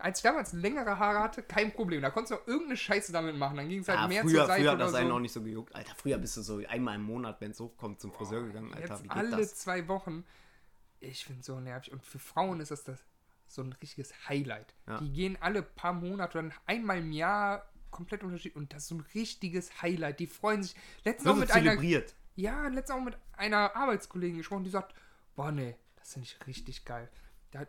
Als 0.00 0.18
ich 0.18 0.22
damals 0.22 0.52
längere 0.52 0.98
Haare 0.98 1.20
hatte, 1.20 1.42
kein 1.42 1.72
Problem. 1.72 2.02
Da 2.02 2.10
konntest 2.10 2.32
du 2.32 2.36
auch 2.42 2.46
irgendeine 2.46 2.76
Scheiße 2.76 3.12
damit 3.12 3.36
machen. 3.36 3.56
Dann 3.56 3.68
ging 3.68 3.80
es 3.80 3.88
halt 3.88 4.00
Ja, 4.00 4.08
mehr 4.08 4.22
früher, 4.22 4.30
zur 4.38 4.46
Seite 4.46 4.62
früher 4.62 4.72
hat 4.72 4.80
das 4.80 4.90
so. 4.92 4.96
einen 4.96 5.08
noch 5.08 5.20
nicht 5.20 5.32
so 5.32 5.42
gejuckt. 5.42 5.74
Alter, 5.74 5.94
früher 5.96 6.18
bist 6.18 6.36
du 6.36 6.42
so 6.42 6.62
einmal 6.68 6.96
im 6.96 7.02
Monat, 7.02 7.40
wenn 7.40 7.50
es 7.52 7.60
hochkommt, 7.60 8.00
zum 8.00 8.12
Friseur 8.12 8.42
gegangen. 8.42 8.72
Alter, 8.74 8.88
Jetzt 8.94 9.04
wie 9.04 9.08
geht 9.08 9.16
alle 9.16 9.36
das? 9.36 9.54
zwei 9.56 9.88
Wochen. 9.88 10.24
Ich 11.00 11.24
finde 11.24 11.42
so 11.42 11.58
nervig. 11.60 11.92
Und 11.92 12.04
für 12.04 12.18
Frauen 12.18 12.60
ist 12.60 12.70
das, 12.70 12.84
das 12.84 12.98
so 13.46 13.62
ein 13.62 13.72
richtiges 13.72 14.12
Highlight. 14.28 14.74
Ja. 14.86 14.98
Die 14.98 15.12
gehen 15.12 15.36
alle 15.40 15.62
paar 15.62 15.92
Monate 15.92 16.38
oder 16.38 16.50
einmal 16.66 16.98
im 16.98 17.12
Jahr 17.12 17.68
komplett 17.90 18.22
unterschiedlich. 18.22 18.56
Und 18.56 18.72
das 18.72 18.82
ist 18.84 18.88
so 18.88 18.94
ein 18.96 19.04
richtiges 19.14 19.82
Highlight. 19.82 20.20
Die 20.20 20.26
freuen 20.26 20.62
sich. 20.62 20.74
Letztens 21.04 21.30
auch 21.30 21.36
mit 21.36 21.48
so 21.48 21.54
einer. 21.54 21.70
zelebriert. 21.72 22.14
Ja, 22.36 22.68
letztens 22.68 22.98
auch 22.98 23.04
mit 23.04 23.18
einer 23.32 23.74
Arbeitskollegin 23.76 24.38
gesprochen, 24.38 24.64
die 24.64 24.70
sagt, 24.70 24.94
boah 25.34 25.50
nee, 25.52 25.76
das 25.96 26.12
finde 26.12 26.26
ich 26.28 26.46
richtig 26.46 26.84
geil. 26.84 27.10
Da, 27.50 27.66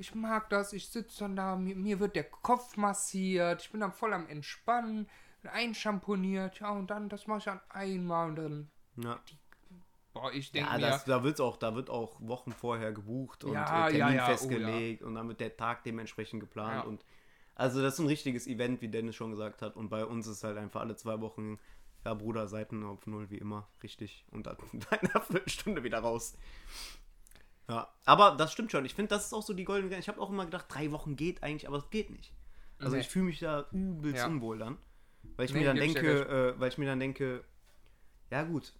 ich 0.00 0.14
mag 0.14 0.48
das, 0.48 0.72
ich 0.72 0.88
sitze 0.88 1.20
dann 1.20 1.36
da, 1.36 1.56
mir, 1.56 1.76
mir 1.76 2.00
wird 2.00 2.16
der 2.16 2.24
Kopf 2.24 2.78
massiert, 2.78 3.62
ich 3.62 3.70
bin 3.70 3.82
dann 3.82 3.92
voll 3.92 4.14
am 4.14 4.26
Entspannen, 4.28 5.06
einschamponiert, 5.44 6.60
ja, 6.60 6.70
und 6.70 6.90
dann, 6.90 7.10
das 7.10 7.26
mache 7.26 7.38
ich 7.38 7.44
dann 7.44 7.60
einmal 7.68 8.30
und 8.30 8.36
dann, 8.36 8.70
Ja, 8.96 9.20
boah, 10.14 10.32
ich 10.32 10.52
denke 10.52 10.70
ja 10.70 10.76
mir, 10.76 10.80
das, 10.80 11.04
da, 11.04 11.22
wird's 11.22 11.40
auch, 11.40 11.58
da 11.58 11.74
wird 11.74 11.90
auch 11.90 12.18
Wochen 12.20 12.52
vorher 12.52 12.92
gebucht 12.92 13.44
und 13.44 13.52
Ja, 13.52 13.88
äh, 13.88 13.92
Termin 13.92 13.98
ja, 13.98 14.10
ja, 14.10 14.24
oh, 14.24 14.30
festgelegt 14.30 15.02
und 15.02 15.14
dann 15.14 15.28
wird 15.28 15.40
der 15.40 15.54
Tag 15.54 15.84
dementsprechend 15.84 16.40
geplant. 16.40 16.84
Ja. 16.84 16.88
Und 16.88 17.04
also 17.54 17.82
das 17.82 17.94
ist 17.94 18.00
ein 18.00 18.06
richtiges 18.06 18.46
Event, 18.46 18.80
wie 18.80 18.88
Dennis 18.88 19.16
schon 19.16 19.30
gesagt 19.30 19.60
hat. 19.60 19.76
Und 19.76 19.90
bei 19.90 20.06
uns 20.06 20.26
ist 20.26 20.44
halt 20.44 20.56
einfach 20.56 20.80
alle 20.80 20.96
zwei 20.96 21.20
Wochen, 21.20 21.58
ja 22.06 22.14
Bruder, 22.14 22.48
Seiten 22.48 22.84
auf 22.84 23.06
Null 23.06 23.28
wie 23.28 23.36
immer, 23.36 23.68
richtig. 23.82 24.24
Und 24.30 24.46
dann 24.46 24.56
in 24.72 24.82
einer 24.90 25.20
Viertelstunde 25.20 25.84
wieder 25.84 25.98
raus. 25.98 26.38
Ja, 27.70 27.88
aber 28.04 28.32
das 28.36 28.52
stimmt 28.52 28.70
schon. 28.72 28.84
Ich 28.84 28.94
finde, 28.94 29.08
das 29.10 29.26
ist 29.26 29.32
auch 29.32 29.42
so 29.42 29.52
die 29.54 29.64
goldene 29.64 29.88
Grenze. 29.90 30.02
Ich 30.02 30.08
habe 30.08 30.20
auch 30.20 30.30
immer 30.30 30.44
gedacht, 30.44 30.66
drei 30.68 30.90
Wochen 30.92 31.16
geht 31.16 31.42
eigentlich, 31.42 31.66
aber 31.68 31.78
es 31.78 31.90
geht 31.90 32.10
nicht. 32.10 32.32
Also 32.78 32.94
Nee. 32.94 33.00
ich 33.02 33.08
fühle 33.08 33.26
mich 33.26 33.38
da 33.40 33.66
übelst 33.72 34.18
Ja. 34.18 34.26
unwohl 34.26 34.58
dann. 34.58 34.78
Weil 35.36 35.46
ich 35.46 35.52
Nee, 35.52 35.60
mir 35.60 35.66
dann 35.66 35.76
denke, 35.76 36.54
äh, 36.56 36.58
weil 36.60 36.68
ich 36.68 36.78
mir 36.78 36.86
dann 36.86 36.98
denke, 37.00 37.44
ja 38.30 38.42
gut, 38.44 38.72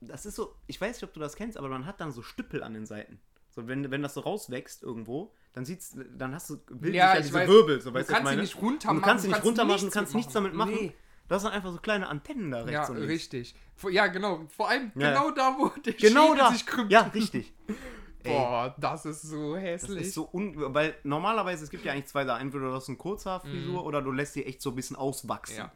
das 0.00 0.26
ist 0.26 0.36
so, 0.36 0.54
ich 0.66 0.80
weiß 0.80 0.96
nicht, 0.96 1.04
ob 1.04 1.12
du 1.14 1.20
das 1.20 1.36
kennst, 1.36 1.56
aber 1.58 1.68
man 1.68 1.86
hat 1.86 2.00
dann 2.00 2.12
so 2.12 2.22
Stüppel 2.22 2.62
an 2.62 2.74
den 2.74 2.86
Seiten. 2.86 3.20
So, 3.50 3.68
wenn, 3.68 3.90
wenn 3.90 4.02
das 4.02 4.14
so 4.14 4.20
rauswächst 4.20 4.82
irgendwo, 4.82 5.32
dann 5.52 5.64
sieht's, 5.64 5.96
dann 6.16 6.34
hast 6.34 6.50
du 6.50 6.56
bildlich 6.58 6.94
Ja, 6.96 7.14
ja, 7.14 7.20
diese 7.20 7.32
weiß. 7.34 7.48
Wirbel, 7.48 7.80
so 7.80 7.90
Du 7.90 7.96
weißt 7.96 8.08
kannst 8.08 8.24
was 8.24 8.30
sie 8.30 8.34
ich 8.34 8.36
meine? 8.36 8.42
nicht 8.42 8.56
runter 8.62 8.88
Und 8.90 8.96
du 8.96 9.00
machen, 9.00 9.08
kannst 9.10 9.22
sie 9.22 9.28
du 9.28 9.32
nicht 9.32 9.34
kannst 9.36 9.46
runter 9.48 9.64
machen, 9.64 9.78
du 9.78 9.84
nichts 9.84 9.94
kannst 9.94 10.14
nichts 10.14 10.32
damit 10.32 10.54
machen. 10.54 10.74
Nee. 10.74 10.94
Das 11.28 11.42
sind 11.42 11.52
einfach 11.52 11.72
so 11.72 11.78
kleine 11.78 12.06
Antennen 12.08 12.50
da 12.50 12.58
rechts 12.58 12.72
ja, 12.72 12.86
und 12.88 12.96
links. 12.96 13.12
richtig. 13.12 13.54
Ja, 13.90 14.06
genau, 14.08 14.44
vor 14.48 14.68
allem 14.68 14.92
Ja. 14.94 15.10
genau 15.10 15.30
da, 15.30 15.56
wo 15.58 15.68
der 15.80 15.94
Genau 15.94 16.26
Schädel 16.28 16.38
da. 16.38 16.52
sich 16.52 16.66
krümmt. 16.66 16.92
Ja, 16.92 17.00
richtig. 17.14 17.52
Boah, 18.24 18.74
das 18.78 19.04
ist 19.04 19.22
so 19.22 19.54
Das 19.54 19.62
hässlich. 19.62 20.02
ist 20.02 20.14
so 20.14 20.28
un... 20.32 20.54
Weil 20.74 20.94
normalerweise, 21.02 21.62
es 21.64 21.70
gibt 21.70 21.84
ja 21.84 21.92
eigentlich 21.92 22.06
zwei 22.06 22.24
Sachen. 22.24 22.40
Entweder 22.42 22.68
du 22.68 22.72
hast 22.74 22.88
eine 22.88 22.96
Kurzhaarfrisur 22.96 23.84
oder 23.84 24.00
du 24.00 24.12
lässt 24.12 24.34
die 24.34 24.46
echt 24.46 24.62
so 24.62 24.70
ein 24.70 24.76
bisschen 24.76 24.96
auswachsen. 24.96 25.56
Mhm. 25.56 25.60
Ja. 25.62 25.72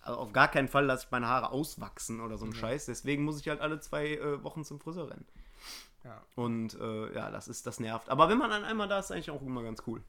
Also 0.00 0.18
auf 0.20 0.32
gar 0.32 0.48
keinen 0.48 0.68
Fall 0.68 0.84
lasse 0.84 1.04
ich 1.06 1.10
meine 1.10 1.26
Haare 1.28 1.50
auswachsen 1.50 2.20
oder 2.20 2.36
so 2.36 2.44
ein 2.46 2.52
Scheiß. 2.54 2.86
Deswegen 2.86 3.24
muss 3.24 3.40
ich 3.40 3.48
halt 3.48 3.60
alle 3.60 3.80
zwei 3.80 4.14
äh, 4.16 4.42
Wochen 4.44 4.64
zum 4.64 4.80
Friseur 4.80 5.10
rennen. 5.10 5.26
Ja. 6.04 6.22
Und 6.34 6.74
äh, 6.80 7.14
ja, 7.14 7.30
das 7.30 7.48
ist, 7.48 7.66
das 7.66 7.80
nervt. 7.80 8.08
Aber 8.10 8.28
wenn 8.28 8.38
man 8.38 8.50
dann 8.50 8.64
einmal 8.64 8.88
da 8.88 8.98
ist, 8.98 9.06
ist 9.06 9.12
eigentlich 9.12 9.30
auch 9.30 9.42
immer 9.42 9.62
ganz 9.62 9.82
cool. 9.86 10.02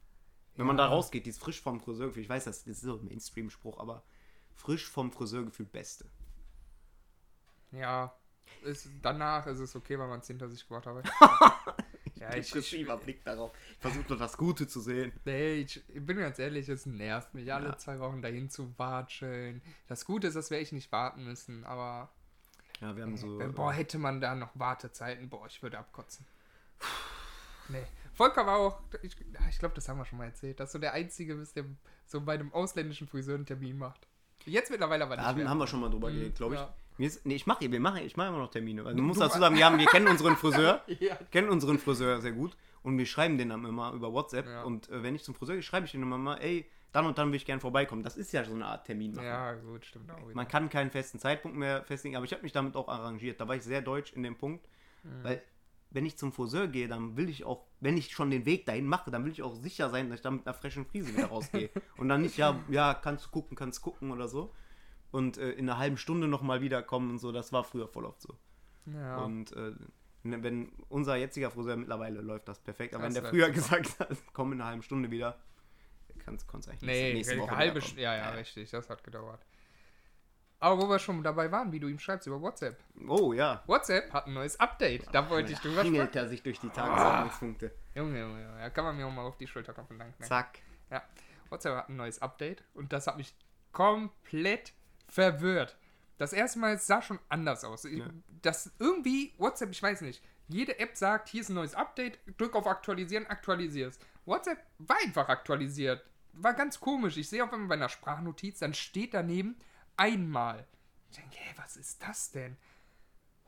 Wenn 0.56 0.66
man 0.66 0.76
da 0.76 0.84
Ja. 0.84 0.90
rausgeht, 0.90 1.24
die 1.26 1.30
ist 1.30 1.40
frisch 1.40 1.60
vom 1.62 1.80
Friseur 1.80 2.14
Ich 2.16 2.28
weiß, 2.28 2.44
das 2.44 2.66
ist 2.66 2.82
so 2.82 2.96
ein 2.96 3.04
Mainstream-Spruch, 3.06 3.78
aber 3.80 4.02
frisch 4.60 4.88
vom 4.88 5.10
Friseur 5.10 5.44
gefühlt 5.44 5.72
Beste. 5.72 6.04
Ja, 7.72 8.14
ist, 8.62 8.88
danach 9.00 9.46
ist 9.46 9.58
es 9.60 9.74
okay, 9.76 9.98
weil 9.98 10.08
man 10.08 10.20
es 10.20 10.26
hinter 10.26 10.48
sich 10.48 10.66
gebracht 10.66 10.86
hat. 10.86 11.04
ja, 12.16 12.30
ich, 12.34 12.38
ich, 12.46 12.50
Depressiver 12.52 12.96
Blick 12.98 13.24
darauf. 13.24 13.52
Ich 13.72 13.78
versuche 13.78 14.08
nur 14.08 14.18
das 14.18 14.36
Gute 14.36 14.66
zu 14.66 14.80
sehen. 14.80 15.12
nee, 15.24 15.54
ich, 15.54 15.82
ich 15.88 16.04
bin 16.04 16.18
ganz 16.18 16.38
ehrlich, 16.38 16.68
es 16.68 16.84
nervt 16.84 17.32
mich, 17.32 17.52
alle 17.52 17.68
Ja. 17.68 17.78
zwei 17.78 17.98
Wochen 18.00 18.20
dahin 18.22 18.50
zu 18.50 18.76
watscheln. 18.78 19.62
Das 19.86 20.04
Gute 20.04 20.26
ist, 20.26 20.34
dass 20.34 20.50
wir 20.50 20.58
echt 20.58 20.72
nicht 20.72 20.90
warten 20.92 21.24
müssen, 21.24 21.64
aber 21.64 22.10
Ja, 22.80 22.94
wir 22.96 23.04
haben 23.04 23.16
so. 23.16 23.40
äh, 23.40 23.48
boah, 23.48 23.72
hätte 23.72 23.98
man 23.98 24.20
da 24.20 24.34
noch 24.34 24.50
Wartezeiten, 24.54 25.28
boah, 25.30 25.46
ich 25.46 25.62
würde 25.62 25.78
abkotzen. 25.78 26.26
Nee. 27.68 27.84
Volker 28.14 28.44
war 28.46 28.58
auch, 28.58 28.80
ich, 29.02 29.16
ich 29.48 29.58
glaube, 29.58 29.74
das 29.76 29.88
haben 29.88 29.98
wir 29.98 30.04
schon 30.04 30.18
mal 30.18 30.24
erzählt, 30.26 30.58
dass 30.60 30.72
du 30.72 30.78
der 30.78 30.92
Einzige 30.92 31.36
bist, 31.36 31.54
der 31.56 31.64
so 32.04 32.20
bei 32.20 32.34
einem 32.34 32.52
ausländischen 32.52 33.06
Friseur 33.06 33.36
einen 33.36 33.46
Termin 33.46 33.78
macht. 33.78 34.08
Jetzt 34.46 34.70
mittlerweile 34.70 35.04
aber 35.04 35.16
Da 35.16 35.22
nicht 35.22 35.28
haben, 35.28 35.38
mehr. 35.38 35.48
haben 35.50 35.58
wir 35.58 35.66
schon 35.66 35.80
mal 35.80 35.90
drüber 35.90 36.08
Mhm, 36.10 36.14
geredet, 36.14 36.36
glaube 36.36 36.54
ich. 36.54 36.60
ja. 36.60 36.74
Ist, 36.98 37.24
nee, 37.24 37.34
ich 37.36 37.46
mache 37.46 37.66
machen, 37.80 38.02
ich 38.04 38.16
mache 38.16 38.28
immer 38.28 38.38
noch 38.38 38.50
Termine. 38.50 38.82
Also, 38.82 38.92
du 38.92 38.96
Du- 38.98 39.02
musst 39.06 39.20
du- 39.20 39.24
dazu 39.24 39.38
sagen, 39.40 39.56
wir, 39.56 39.64
haben, 39.64 39.78
wir 39.78 39.86
kennen 39.86 40.06
unseren 40.08 40.36
Friseur. 40.36 40.82
Ja. 41.00 41.16
kennen 41.30 41.48
unseren 41.48 41.78
Friseur 41.78 42.20
sehr 42.20 42.32
gut 42.32 42.56
und 42.82 42.98
wir 42.98 43.06
schreiben 43.06 43.38
den 43.38 43.48
dann 43.50 43.64
immer 43.64 43.92
über 43.92 44.12
WhatsApp. 44.12 44.46
Ja. 44.46 44.62
Und 44.64 44.88
äh, 44.90 45.02
wenn 45.02 45.14
ich 45.14 45.22
zum 45.24 45.34
Friseur 45.34 45.54
gehe, 45.54 45.62
schreibe 45.62 45.86
ich 45.86 45.92
den 45.92 46.02
immer 46.02 46.18
mal, 46.18 46.36
ey, 46.36 46.68
dann 46.92 47.06
und 47.06 47.16
dann 47.18 47.28
will 47.28 47.36
ich 47.36 47.46
gerne 47.46 47.60
vorbeikommen. 47.60 48.02
Das 48.02 48.16
ist 48.16 48.32
ja 48.32 48.44
so 48.44 48.52
eine 48.52 48.66
Art 48.66 48.84
Termin. 48.84 49.14
machen. 49.14 49.24
Ja, 49.24 49.52
gut, 49.54 49.86
stimmt 49.86 50.10
auch 50.10 50.18
wieder. 50.24 50.34
Man 50.34 50.48
kann 50.48 50.68
keinen 50.68 50.90
festen 50.90 51.18
Zeitpunkt 51.18 51.56
mehr 51.56 51.84
festlegen, 51.84 52.16
aber 52.16 52.24
ich 52.24 52.32
habe 52.32 52.42
mich 52.42 52.52
damit 52.52 52.74
auch 52.76 52.88
arrangiert. 52.88 53.40
Da 53.40 53.46
war 53.48 53.54
ich 53.56 53.62
sehr 53.62 53.80
deutsch 53.80 54.12
in 54.12 54.22
dem 54.22 54.36
Punkt, 54.36 54.66
Mhm. 55.04 55.08
weil 55.24 55.42
wenn 55.90 56.06
ich 56.06 56.16
zum 56.16 56.32
Friseur 56.32 56.68
gehe, 56.68 56.88
dann 56.88 57.16
will 57.16 57.28
ich 57.28 57.44
auch, 57.44 57.66
wenn 57.80 57.96
ich 57.96 58.12
schon 58.12 58.30
den 58.30 58.46
Weg 58.46 58.66
dahin 58.66 58.86
mache, 58.86 59.10
dann 59.10 59.24
will 59.24 59.32
ich 59.32 59.42
auch 59.42 59.54
sicher 59.54 59.90
sein, 59.90 60.08
dass 60.08 60.20
ich 60.20 60.22
dann 60.22 60.36
mit 60.36 60.46
einer 60.46 60.54
frischen 60.54 60.86
Frise 60.86 61.12
wieder 61.14 61.26
rausgehe. 61.26 61.70
und 61.96 62.08
dann 62.08 62.22
nicht, 62.22 62.36
ja, 62.36 62.60
ja, 62.68 62.94
kannst 62.94 63.26
du 63.26 63.30
gucken, 63.30 63.56
kannst 63.56 63.82
gucken 63.82 64.12
oder 64.12 64.28
so. 64.28 64.54
Und 65.10 65.38
äh, 65.38 65.50
in 65.52 65.68
einer 65.68 65.78
halben 65.78 65.96
Stunde 65.96 66.28
nochmal 66.28 66.60
wiederkommen 66.60 67.10
und 67.10 67.18
so, 67.18 67.32
das 67.32 67.52
war 67.52 67.64
früher 67.64 67.88
voll 67.88 68.04
oft 68.04 68.22
so. 68.22 68.38
ja. 68.86 69.18
Und 69.24 69.52
äh, 69.52 69.72
ne, 70.22 70.42
wenn 70.42 70.70
unser 70.88 71.16
jetziger 71.16 71.50
Friseur 71.50 71.76
mittlerweile 71.76 72.20
läuft 72.20 72.46
das 72.46 72.60
perfekt, 72.60 72.94
aber 72.94 73.06
Das 73.06 73.14
wenn 73.16 73.22
der 73.22 73.30
früher 73.30 73.50
gesagt 73.50 73.98
hat, 73.98 74.16
komm 74.32 74.52
in 74.52 74.60
einer 74.60 74.70
halben 74.70 74.82
Stunde 74.82 75.10
wieder, 75.10 75.40
kannst 76.18 76.46
kannst 76.46 76.68
eigentlich 76.68 76.82
Nee, 76.82 77.14
nächste 77.14 77.34
eine 77.34 77.42
Woche 77.42 77.56
halbe. 77.56 77.80
Stunde. 77.80 78.02
Ja, 78.02 78.14
ja, 78.14 78.30
richtig, 78.30 78.70
das 78.70 78.88
hat 78.88 79.02
gedauert. 79.02 79.44
Aber 80.60 80.80
wo 80.80 80.88
wir 80.88 80.98
schon 80.98 81.22
dabei 81.22 81.50
waren, 81.50 81.72
wie 81.72 81.80
du 81.80 81.88
ihm 81.88 81.98
schreibst 81.98 82.26
über 82.26 82.40
WhatsApp. 82.40 82.78
Oh 83.08 83.32
ja. 83.32 83.62
WhatsApp 83.66 84.12
hat 84.12 84.26
ein 84.26 84.34
neues 84.34 84.60
Update. 84.60 85.06
Da 85.12 85.28
wollte 85.30 85.52
ich 85.52 85.58
drüber 85.58 85.84
sprechen. 85.84 86.10
Er 86.12 86.28
sich 86.28 86.42
durch 86.42 86.60
die 86.60 86.68
Tagesordnungspunkte. 86.68 87.72
Junge, 87.94 88.20
Junge, 88.20 88.42
Junge, 88.42 88.58
da 88.58 88.68
kann 88.68 88.84
man 88.84 88.96
mir 88.96 89.06
auch 89.06 89.10
mal 89.10 89.24
auf 89.24 89.38
die 89.38 89.46
Schulter 89.46 89.72
klopfen. 89.72 89.98
Danke. 89.98 90.22
Zack. 90.22 90.58
Ja, 90.90 91.02
WhatsApp 91.48 91.76
hat 91.76 91.88
ein 91.88 91.96
neues 91.96 92.20
Update 92.20 92.62
und 92.74 92.92
das 92.92 93.06
hat 93.06 93.16
mich 93.16 93.34
komplett 93.72 94.74
verwirrt. 95.08 95.76
Das 96.18 96.34
erste 96.34 96.58
Mal 96.58 96.74
es 96.74 96.86
sah 96.86 97.00
schon 97.00 97.18
anders 97.30 97.64
aus. 97.64 97.86
Ich, 97.86 97.98
Ja. 97.98 98.06
Das 98.42 98.70
irgendwie, 98.78 99.34
WhatsApp, 99.38 99.70
ich 99.70 99.82
weiß 99.82 100.02
nicht, 100.02 100.22
jede 100.48 100.78
App 100.78 100.96
sagt, 100.96 101.28
hier 101.28 101.40
ist 101.40 101.48
ein 101.48 101.54
neues 101.54 101.74
Update, 101.74 102.18
drück 102.36 102.54
auf 102.54 102.66
Aktualisieren, 102.66 103.26
aktualisierst. 103.26 104.04
WhatsApp 104.26 104.58
war 104.78 104.96
einfach 105.02 105.28
aktualisiert. 105.28 106.04
War 106.32 106.54
ganz 106.54 106.80
komisch. 106.80 107.16
Ich 107.16 107.28
sehe 107.28 107.42
auf 107.42 107.52
einmal 107.52 107.68
bei 107.68 107.74
einer 107.74 107.88
Sprachnotiz, 107.88 108.58
dann 108.58 108.74
steht 108.74 109.14
daneben 109.14 109.56
einmal. 110.00 110.66
Ich 111.10 111.16
denke, 111.18 111.36
hey, 111.38 111.54
was 111.56 111.76
ist 111.76 112.02
das 112.02 112.30
denn? 112.30 112.56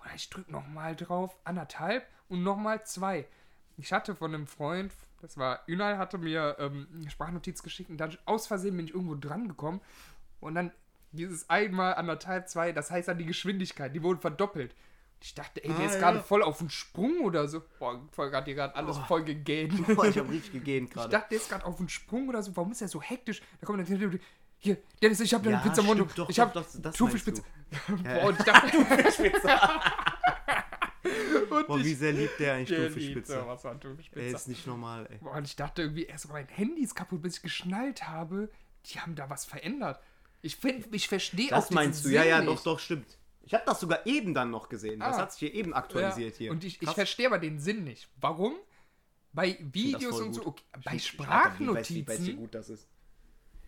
Oder 0.00 0.10
ich 0.14 0.28
drücke 0.28 0.52
nochmal 0.52 0.94
drauf, 0.96 1.34
anderthalb 1.44 2.06
und 2.28 2.42
nochmal 2.42 2.84
zwei. 2.84 3.26
Ich 3.78 3.92
hatte 3.92 4.14
von 4.14 4.34
einem 4.34 4.46
Freund, 4.46 4.92
das 5.22 5.36
war 5.38 5.60
Ünal, 5.66 5.96
hatte 5.96 6.18
mir 6.18 6.56
ähm, 6.58 6.86
eine 6.94 7.10
Sprachnotiz 7.10 7.62
geschickt 7.62 7.88
und 7.90 7.96
dann 7.98 8.16
aus 8.26 8.46
Versehen 8.46 8.76
bin 8.76 8.86
ich 8.86 8.94
irgendwo 8.94 9.14
dran 9.14 9.48
gekommen 9.48 9.80
und 10.40 10.54
dann 10.54 10.72
dieses 11.12 11.48
einmal, 11.48 11.94
anderthalb, 11.94 12.48
zwei, 12.48 12.72
das 12.72 12.90
heißt 12.90 13.08
dann 13.08 13.18
die 13.18 13.26
Geschwindigkeit, 13.26 13.94
die 13.94 14.02
wurde 14.02 14.20
verdoppelt. 14.20 14.74
Ich 15.22 15.34
dachte, 15.34 15.62
ey, 15.62 15.70
der 15.70 15.78
Ah, 15.78 15.84
ist 15.86 15.94
ja. 15.94 16.00
gerade 16.00 16.20
voll 16.20 16.42
auf 16.42 16.58
den 16.58 16.68
Sprung 16.68 17.20
oder 17.20 17.46
so. 17.46 17.62
Boah, 17.78 18.00
voll 18.10 18.32
hat 18.32 18.44
hier 18.46 18.56
gerade 18.56 18.74
alles 18.74 18.96
Oh. 18.98 19.04
voll 19.04 19.22
gegähnt. 19.22 19.86
Boah, 19.94 20.06
ich 20.06 20.18
hab 20.18 20.28
richtig 20.28 20.52
gegähnt 20.52 20.88
Ich 20.88 20.94
gerade. 20.94 21.10
dachte, 21.10 21.28
der 21.30 21.38
ist 21.38 21.48
gerade 21.48 21.64
auf 21.64 21.76
den 21.76 21.88
Sprung 21.88 22.28
oder 22.28 22.42
so. 22.42 22.56
Warum 22.56 22.72
ist 22.72 22.82
er 22.82 22.88
so 22.88 23.00
hektisch? 23.00 23.40
Da 23.60 23.66
kommt 23.66 23.78
dann 23.78 23.86
hier, 24.62 24.76
Dennis, 25.02 25.20
ich 25.20 25.34
habe 25.34 25.50
Ja, 25.50 25.58
eine 25.58 25.68
Pizza 25.68 25.82
stimmt, 25.82 26.16
doch, 26.18 26.28
ich 26.28 26.36
doch, 26.36 26.54
habe 26.54 26.92
Thunfischpizza. 26.92 27.42
Boah, 27.88 28.28
und 28.28 28.38
ich 28.38 28.44
dachte, 28.44 28.78
und 31.50 31.66
Boah, 31.66 31.78
wie 31.84 31.94
sehr 31.94 32.12
liebt 32.12 32.38
der 32.38 32.54
eigentlich 32.54 32.68
liebt 32.70 32.82
Thunfischspitze? 32.92 33.40
sowas 33.40 33.66
an 33.66 33.76
Ey, 33.76 33.80
Thunfischpizza. 33.80 34.36
ist 34.36 34.48
nicht 34.48 34.66
normal, 34.66 35.08
ey. 35.10 35.18
Boah, 35.18 35.32
und 35.36 35.46
ich 35.46 35.56
dachte 35.56 35.82
irgendwie 35.82 36.04
erst 36.04 36.28
mein 36.28 36.46
Handy 36.48 36.82
ist 36.82 36.94
kaputt, 36.94 37.22
bis 37.22 37.36
ich 37.38 37.42
geschnallt 37.42 38.08
habe, 38.08 38.50
die 38.86 39.00
haben 39.00 39.14
da 39.16 39.28
was 39.28 39.44
verändert. 39.44 40.00
Ich 40.42 40.56
finde, 40.56 40.88
ich 40.92 41.08
verstehe 41.08 41.48
auch 41.52 41.56
Das 41.60 41.70
meinst 41.70 42.04
du? 42.04 42.08
Ja, 42.10 42.24
ja, 42.24 42.40
doch, 42.40 42.62
doch, 42.62 42.78
stimmt. 42.78 43.18
Ich 43.44 43.54
habe 43.54 43.64
das 43.66 43.80
sogar 43.80 44.06
eben 44.06 44.34
dann 44.34 44.50
noch 44.50 44.68
gesehen. 44.68 45.00
Das 45.00 45.16
Ah. 45.16 45.22
hat 45.22 45.32
sich 45.32 45.40
hier 45.40 45.54
eben 45.54 45.74
aktualisiert 45.74 46.34
ja. 46.34 46.38
hier. 46.38 46.50
Und 46.52 46.62
ich, 46.64 46.80
ich 46.80 46.90
verstehe 46.90 47.26
aber 47.26 47.38
den 47.38 47.58
Sinn 47.58 47.82
nicht. 47.84 48.08
Warum? 48.20 48.54
Bei 49.32 49.58
Videos 49.60 50.20
und 50.20 50.34
so, 50.34 50.46
okay, 50.46 50.62
bei 50.72 50.78
Ich- 50.78 50.86
Alter, 50.86 50.94
wie- 50.94 51.00
Sprachnotizen. 51.00 52.36
gut 52.36 52.54
das 52.54 52.68
ist? 52.70 52.86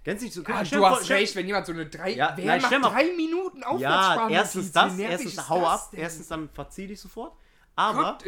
Kennst 0.05 0.21
du 0.23 0.25
nicht 0.27 0.35
so? 0.35 0.43
Ja, 0.43 0.65
stell 0.65 0.79
du 0.81 0.85
vor- 0.87 0.97
hast 1.01 1.11
recht, 1.11 1.35
wenn 1.35 1.47
jemand 1.47 1.67
so 1.67 1.73
eine 1.73 1.87
drei. 1.87 2.11
Ja, 2.15 2.35
wer 2.37 2.45
nein, 2.45 2.63
macht 2.63 2.73
drei 2.95 3.13
Minuten 3.17 3.61
Ja, 3.61 3.69
Aufwärtssprachnotiz? 3.69 4.37
erstens 4.37 4.73
das, 4.73 4.99
erstens 4.99 5.33
ist 5.33 5.49
hau 5.49 5.61
das 5.63 5.69
ab, 5.87 5.89
erstens 5.93 6.29
dann 6.29 6.49
verzieh 6.51 6.87
dich 6.87 7.01
sofort. 7.01 7.33
Aber, 7.77 8.19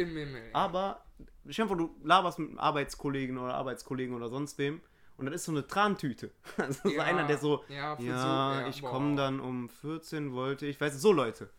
aber, 0.53 1.01
stell 1.47 1.65
dir 1.65 1.67
vor, 1.69 1.77
du 1.77 1.95
laberst 2.03 2.39
mit 2.39 2.49
einem 2.49 2.59
Arbeitskollegen 2.59 3.37
oder 3.37 3.53
Arbeitskollegen 3.53 4.13
oder 4.15 4.27
sonst 4.27 4.57
wem 4.57 4.81
und 5.17 5.25
dann 5.25 5.33
ist 5.33 5.45
so 5.45 5.51
eine 5.51 5.65
Trantüte. 5.67 6.31
Also 6.57 6.81
so 6.83 6.89
Ja, 6.89 7.03
einer, 7.03 7.25
der 7.27 7.37
so, 7.37 7.63
ja, 7.69 7.93
ja, 7.93 7.95
so- 7.97 8.03
ja, 8.03 8.67
ich 8.67 8.81
boah. 8.81 8.89
komme 8.89 9.15
dann 9.15 9.39
um 9.39 9.69
14 9.69 10.33
wollte 10.33 10.65
ich, 10.65 10.81
weißt 10.81 10.95
du, 10.95 10.99
so 10.99 11.13
Leute. 11.13 11.49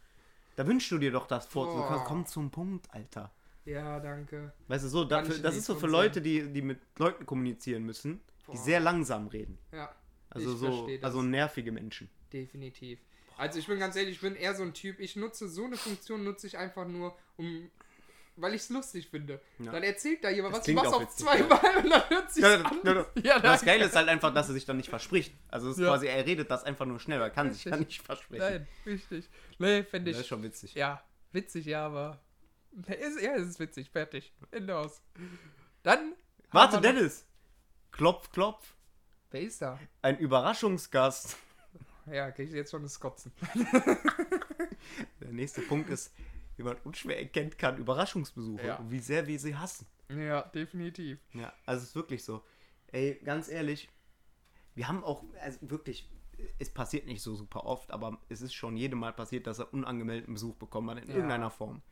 Da 0.57 0.67
wünschst 0.67 0.91
du 0.91 0.99
dir 0.99 1.13
doch 1.13 1.27
das 1.29 1.47
vor, 1.47 1.71
so, 1.71 1.79
Boah. 1.79 2.03
komm 2.05 2.27
zum 2.27 2.51
Punkt, 2.51 2.93
Alter. 2.93 3.31
Ja, 3.65 4.01
danke. 4.01 4.53
Weißt 4.67 4.85
du, 4.85 4.89
so, 4.89 5.05
dafür, 5.05 5.39
das 5.39 5.57
ist 5.57 5.67
so 5.67 5.77
für 5.77 5.87
Leute, 5.87 6.21
die, 6.21 6.53
die 6.53 6.63
mit 6.63 6.81
Leuten 6.99 7.25
kommunizieren 7.27 7.85
müssen, 7.85 8.21
die 8.49 8.53
Boah. 8.53 8.57
sehr 8.57 8.81
langsam 8.81 9.29
reden. 9.29 9.57
Ja, 9.73 9.89
Also 10.47 10.87
Ich 10.87 11.01
so, 11.01 11.07
also 11.07 11.23
nervige 11.23 11.73
Menschen. 11.73 12.09
definitiv. 12.33 12.99
Also 13.37 13.59
ich 13.61 13.67
bin 13.69 13.79
ganz 13.79 13.95
ehrlich, 13.97 14.17
ich 14.17 14.21
bin 14.21 14.35
eher 14.35 14.55
so 14.55 14.65
ein 14.65 14.75
Typ, 14.75 14.99
ich 14.99 15.15
nutze 15.15 15.49
so 15.49 15.65
eine 15.65 15.77
Funktion, 15.77 16.25
nutze 16.25 16.47
ich 16.49 16.59
einfach 16.59 16.87
nur, 16.87 17.17
um 17.37 17.71
weil 18.41 18.55
ich 18.55 18.61
es 18.63 18.69
lustig 18.69 19.09
finde. 19.09 19.41
Ja. 19.59 19.73
Dann 19.73 19.83
erzählt 19.83 20.23
da 20.23 20.31
jemand 20.31 20.55
Das 20.55 20.61
was, 20.61 20.69
ich 20.69 20.75
mach's 20.77 20.93
auf 20.93 21.09
zweimal 21.09 21.77
und 21.83 21.91
dann 21.91 22.09
hört 22.09 22.31
sich 22.33 22.43
Ja, 22.45 22.55
an. 22.63 22.79
ja, 22.85 22.95
ja. 22.95 23.07
Ja, 23.23 23.39
Das. 23.41 23.65
Geile 23.65 23.85
ist 23.87 23.97
halt 23.97 24.09
einfach, 24.09 24.33
dass 24.33 24.47
er 24.49 24.55
sich 24.55 24.65
dann 24.65 24.77
nicht 24.77 24.91
verspricht. 24.91 25.35
Also 25.49 25.71
es 25.71 25.77
ist 25.77 25.83
Ja. 25.83 25.89
quasi, 25.89 26.07
er 26.07 26.25
redet 26.25 26.49
das 26.49 26.63
einfach 26.63 26.87
nur 26.87 27.01
schnell, 27.01 27.21
er 27.21 27.31
kann 27.31 27.51
sich 27.53 27.65
Richtig. 27.67 27.73
ja 27.73 27.79
nicht 27.79 28.03
versprechen. 28.03 28.45
Nein, 28.45 28.69
richtig. 28.87 29.29
Nee, 29.59 29.83
finde 29.83 30.13
Das 30.13 30.19
ist 30.19 30.23
ich. 30.25 30.29
schon 30.29 30.43
witzig. 30.45 30.75
Ja, 30.75 31.03
witzig, 31.33 31.67
ja, 31.67 31.85
aber. 31.87 32.21
Ist, 32.87 33.21
ja, 33.21 33.35
es 33.35 33.49
ist 33.49 33.59
witzig. 33.59 33.91
Fertig. 33.91 34.33
Ende 34.53 34.77
aus. 34.77 35.03
Dann. 35.83 36.13
Warte, 36.53 36.81
Dennis! 36.81 37.27
Klopf, 37.91 38.31
klopf. 38.31 38.75
Wer 39.31 39.43
ist 39.43 39.61
da? 39.63 39.79
Ein 40.03 40.19
Überraschungsgast. 40.19 41.37
Ja, 42.11 42.31
krieg 42.31 42.49
ich 42.49 42.55
jetzt 42.55 42.71
schon 42.71 42.83
das 42.83 42.99
Kotzen. 42.99 43.33
Der 45.21 45.31
nächste 45.33 45.61
Punkt 45.63 45.91
ist, 45.91 46.15
wie 46.57 46.63
man 46.63 46.77
unschwer 46.85 47.19
erkennt 47.19 47.59
kann, 47.59 47.77
Überraschungsbesuche. 47.77 48.67
Ja. 48.67 48.77
Und 48.77 48.91
wie 48.91 49.01
sehr 49.01 49.27
wir 49.27 49.39
sie 49.39 49.55
hassen. 49.57 49.87
Ja, 50.09 50.43
definitiv. 50.43 51.19
Ja, 51.35 51.53
also 51.67 51.83
es 51.83 51.91
ist 51.91 51.95
wirklich 51.97 52.25
so. 52.25 52.43
Ey, 52.93 53.21
ganz 53.23 53.49
ehrlich, 53.49 53.91
wir 54.75 54.89
haben 54.89 55.05
auch, 55.05 55.23
also 55.43 55.59
wirklich, 55.69 56.09
es 56.59 56.73
passiert 56.73 57.05
nicht 57.07 57.21
so 57.21 57.35
super 57.35 57.65
oft, 57.67 57.91
aber 57.91 58.19
es 58.31 58.41
ist 58.41 58.55
schon 58.55 58.77
jedem 58.79 58.99
Mal 59.01 59.13
passiert, 59.13 59.47
dass 59.47 59.59
er 59.59 59.73
unangemeldeten 59.75 60.33
Besuch 60.33 60.57
bekommen 60.57 60.89
hat, 60.97 61.03
in 61.05 61.11
Ja. 61.11 61.17
irgendeiner 61.17 61.51
Form. 61.51 61.83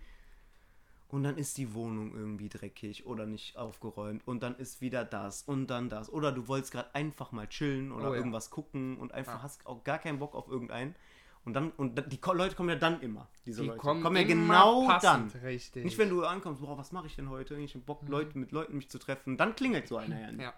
Und 1.08 1.22
dann 1.22 1.36
ist 1.36 1.56
die 1.56 1.72
Wohnung 1.72 2.14
irgendwie 2.16 2.48
dreckig 2.48 3.06
oder 3.06 3.26
nicht 3.26 3.56
aufgeräumt 3.56 4.26
und 4.26 4.42
dann 4.42 4.56
ist 4.56 4.80
wieder 4.80 5.04
das 5.04 5.42
und 5.42 5.68
dann 5.68 5.88
das. 5.88 6.10
Oder 6.12 6.32
du 6.32 6.48
wolltest 6.48 6.72
gerade 6.72 6.92
einfach 6.96 7.30
mal 7.30 7.46
chillen 7.46 7.92
oder 7.92 8.08
Oh 8.08 8.12
ja. 8.12 8.16
irgendwas 8.18 8.50
gucken 8.50 8.96
und 8.98 9.12
einfach 9.12 9.34
Ja. 9.36 9.42
hast 9.42 9.64
auch 9.66 9.84
gar 9.84 9.98
keinen 10.00 10.18
Bock 10.18 10.34
auf 10.34 10.48
irgendeinen. 10.48 10.96
Und 11.44 11.54
dann, 11.54 11.70
und 11.76 11.96
die 12.12 12.18
Leute 12.32 12.56
kommen 12.56 12.70
ja 12.70 12.74
dann 12.74 13.00
immer, 13.02 13.28
diese 13.46 13.62
Die 13.62 13.68
Leute. 13.68 13.78
kommen, 13.78 14.02
ja 14.02 14.08
immer 14.10 14.24
genau 14.24 14.86
passend, 14.88 15.32
dann. 15.32 15.42
Richtig. 15.42 15.84
Nicht, 15.84 15.96
wenn 15.96 16.08
du 16.10 16.24
ankommst, 16.24 16.60
boah, 16.60 16.76
was 16.76 16.90
mache 16.90 17.06
ich 17.06 17.14
denn 17.14 17.30
heute? 17.30 17.54
Ich 17.54 17.76
hab 17.76 17.86
Bock, 17.86 18.02
Leute, 18.08 18.36
mit 18.36 18.50
Leuten 18.50 18.76
mich 18.76 18.88
zu 18.90 18.98
treffen. 18.98 19.36
Dann 19.36 19.54
klingelt 19.54 19.86
so 19.86 19.96
einer 19.96 20.20
ja 20.20 20.32
nicht. 20.32 20.42
Ja, 20.42 20.54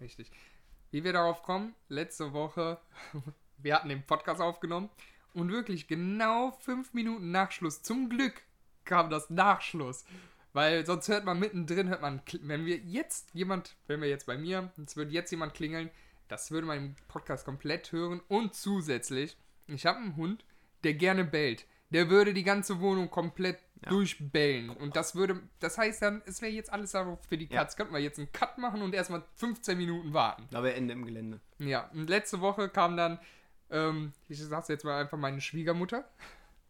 richtig. 0.00 0.30
Wie 0.92 1.02
wir 1.02 1.12
darauf 1.12 1.42
kommen, 1.42 1.74
letzte 1.88 2.32
Woche, 2.32 2.78
wir 3.58 3.74
hatten 3.74 3.88
den 3.88 4.06
Podcast 4.06 4.40
aufgenommen 4.40 4.90
und 5.34 5.50
wirklich 5.50 5.88
genau 5.88 6.52
fünf 6.60 6.94
Minuten 6.94 7.32
Nachschluss, 7.32 7.82
zum 7.82 8.08
Glück 8.08 8.42
kam 8.84 9.10
das 9.10 9.30
Nachschluss, 9.30 10.04
Weil 10.54 10.84
sonst 10.84 11.08
hört 11.08 11.24
man 11.24 11.38
mittendrin, 11.38 11.88
hört 11.88 12.02
man, 12.02 12.20
wenn 12.42 12.66
wir 12.66 12.76
jetzt 12.76 13.30
jemand, 13.32 13.74
wenn 13.86 14.02
wir 14.02 14.08
jetzt 14.08 14.26
bei 14.26 14.36
mir, 14.36 14.70
es 14.84 14.96
würde 14.96 15.10
jetzt 15.10 15.30
jemand 15.30 15.54
klingeln, 15.54 15.90
das 16.28 16.50
würde 16.50 16.66
man 16.66 16.76
im 16.78 16.96
Podcast 17.08 17.44
komplett 17.46 17.90
hören. 17.92 18.20
Und 18.28 18.54
zusätzlich, 18.54 19.36
ich 19.66 19.86
habe 19.86 19.98
einen 19.98 20.16
Hund, 20.16 20.44
der 20.84 20.94
gerne 20.94 21.24
bellt. 21.24 21.66
Der 21.90 22.10
würde 22.10 22.32
die 22.34 22.42
ganze 22.44 22.80
Wohnung 22.80 23.10
komplett 23.10 23.58
durchbellen. 23.88 24.70
Und 24.70 24.96
das 24.96 25.14
würde, 25.14 25.40
das 25.60 25.76
heißt 25.78 26.02
dann, 26.02 26.22
es 26.26 26.40
wäre 26.40 26.52
jetzt 26.52 26.72
alles 26.72 26.94
aber 26.94 27.18
für 27.28 27.36
die 27.36 27.46
Ja. 27.50 27.60
Cuts. 27.62 27.76
Könnten 27.76 27.92
wir 27.92 28.00
jetzt 28.00 28.18
einen 28.18 28.32
Cut 28.32 28.58
machen 28.58 28.82
und 28.82 28.94
erstmal 28.94 29.22
15 29.36 29.76
Minuten 29.76 30.12
warten. 30.14 30.46
Da 30.50 30.62
wäre 30.62 30.74
Ende 30.74 30.92
im 30.94 31.04
Gelände. 31.04 31.40
Ja, 31.58 31.88
und 31.92 32.08
letzte 32.08 32.40
Woche 32.40 32.68
kam 32.68 32.96
dann, 32.96 33.18
ähm, 33.70 34.12
ich 34.28 34.38
sag's 34.42 34.68
jetzt 34.68 34.84
mal 34.84 35.00
einfach 35.00 35.18
meine 35.18 35.40
Schwiegermutter. 35.40 36.08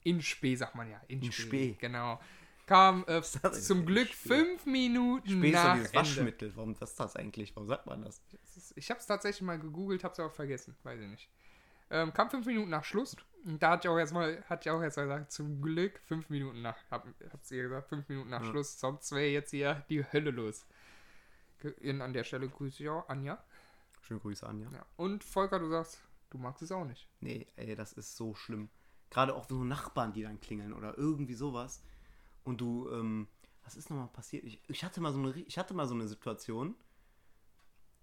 In 0.05 0.21
Spee, 0.23 0.57
sagt 0.57 0.75
man 0.75 0.91
ja. 0.91 1.01
In, 1.09 1.23
In 1.23 1.33
Spee. 1.33 1.43
Spee. 1.47 1.77
Genau. 1.81 2.21
Kam 2.67 3.05
äh, 3.09 3.19
ist 3.21 3.41
zum 3.67 3.85
Glück 3.87 4.09
Spee? 4.09 4.29
fünf 4.29 4.67
Minuten 4.67 5.29
Spee 5.29 5.49
ist 5.49 5.55
nach 5.55 5.77
Ende. 5.77 5.95
Waschmittel. 5.95 6.53
Warum 6.57 6.81
was 6.81 6.91
ist 6.91 7.01
das 7.01 7.17
eigentlich? 7.17 7.55
Warum 7.57 7.69
sagt 7.69 7.87
man 7.87 8.03
das? 8.03 8.21
Ist- 8.57 8.73
Ich 8.77 8.91
hab's 8.91 9.07
tatsächlich 9.07 9.43
mal 9.43 9.59
gegoogelt, 9.59 10.05
hab's 10.05 10.19
aber 10.21 10.31
vergessen. 10.31 10.77
Weiß 10.83 11.01
ich 11.01 11.09
nicht. 11.09 11.29
Ähm, 11.91 12.13
kam 12.15 12.31
fünf 12.31 12.47
Minuten 12.47 12.71
nach 12.71 12.85
Schluss. 12.85 13.17
Und 13.45 13.63
da 13.63 13.73
hat 13.73 13.85
ich 13.85 13.89
auch 13.91 13.99
erstmal, 13.99 14.43
hat 14.49 14.65
ich 14.65 14.71
auch 14.71 14.81
gesagt, 14.81 15.33
zum 15.33 15.61
Glück 15.61 16.01
fünf 16.07 16.31
Minuten 16.31 16.63
nach, 16.63 16.77
hab, 16.91 17.07
hab's 17.33 17.51
ihr 17.51 17.65
gesagt, 17.65 17.89
fünf 17.89 18.09
Minuten 18.09 18.31
nach 18.31 18.43
Ja. 18.43 18.51
Schluss, 18.51 18.79
sonst 18.81 19.11
wäre 19.13 19.27
jetzt 19.29 19.51
hier 19.51 19.85
die 19.91 20.05
Hölle 20.13 20.31
los. 20.31 20.65
In, 21.81 22.01
an 22.01 22.13
der 22.13 22.25
Stelle 22.25 22.49
grüße 22.49 22.83
ich 22.83 22.89
auch 22.89 23.09
Anja. 23.09 23.43
Schöne 24.01 24.21
Grüße 24.21 24.47
an, 24.47 24.61
ja. 24.61 24.69
Ja. 24.73 24.87
Und 24.97 25.23
Volker, 25.23 25.59
du 25.59 25.69
sagst, 25.69 26.01
du 26.31 26.39
magst 26.39 26.63
es 26.63 26.73
auch 26.73 26.85
nicht. 26.85 27.09
Nee, 27.21 27.47
ey, 27.57 27.77
das 27.77 27.93
ist 27.93 28.17
so 28.17 28.35
schlimm. 28.35 28.69
Gerade 29.13 29.37
auch 29.37 29.47
so 29.47 29.63
Nachbarn, 29.63 30.15
die 30.15 30.23
dann 30.23 30.41
klingeln 30.41 30.73
oder 30.73 30.97
irgendwie 30.97 31.35
sowas. 31.35 31.83
Und 32.45 32.63
du, 32.63 32.89
ähm, 32.91 33.29
was 33.63 33.77
ist 33.77 33.91
nochmal 33.91 34.09
passiert? 34.09 34.43
Ich, 34.45 34.59
ich, 34.69 34.85
hatte 34.85 35.03
mal 35.03 35.13
so 35.13 35.19
eine, 35.19 35.35
ich 35.35 35.59
hatte 35.59 35.75
mal 35.75 35.87
so 35.87 35.95
eine 35.95 36.09
Situation. 36.09 36.75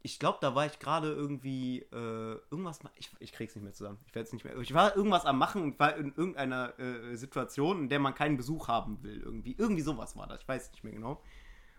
Ich 0.03 0.19
glaube, 0.19 0.37
da 0.39 0.53
war 0.53 0.67
ich 0.67 0.77
gerade 0.77 1.11
irgendwie 1.11 1.79
äh, 1.79 2.39
irgendwas. 2.51 2.79
Ich, 2.93 3.09
ich 3.19 3.33
krieg's 3.33 3.55
nicht 3.55 3.63
mehr 3.63 3.73
zusammen. 3.73 3.97
Ich 4.05 4.13
werde 4.13 4.29
nicht 4.31 4.45
mehr. 4.45 4.55
Ich 4.59 4.73
war 4.75 4.95
irgendwas 4.95 5.25
am 5.25 5.39
Machen 5.39 5.63
und 5.63 5.79
war 5.79 5.95
in 5.95 6.13
irgendeiner 6.13 6.77
äh, 6.77 7.15
Situation, 7.15 7.79
in 7.79 7.89
der 7.89 7.99
man 7.99 8.13
keinen 8.13 8.37
Besuch 8.37 8.67
haben 8.67 9.01
will. 9.01 9.19
Irgendwie. 9.19 9.55
Irgendwie 9.57 9.81
sowas 9.81 10.15
war 10.15 10.27
das. 10.27 10.41
Ich 10.41 10.47
weiß 10.47 10.71
nicht 10.71 10.83
mehr 10.83 10.93
genau. 10.93 11.23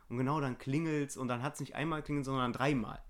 Und 0.09 0.18
genau 0.18 0.41
dann 0.41 0.59
klingelt's 0.59 1.16
und 1.16 1.28
dann 1.28 1.45
hat 1.45 1.55
es 1.55 1.61
nicht 1.61 1.76
einmal 1.76 2.03
klingelt, 2.03 2.26
sondern 2.26 2.53
dreimal. 2.53 3.01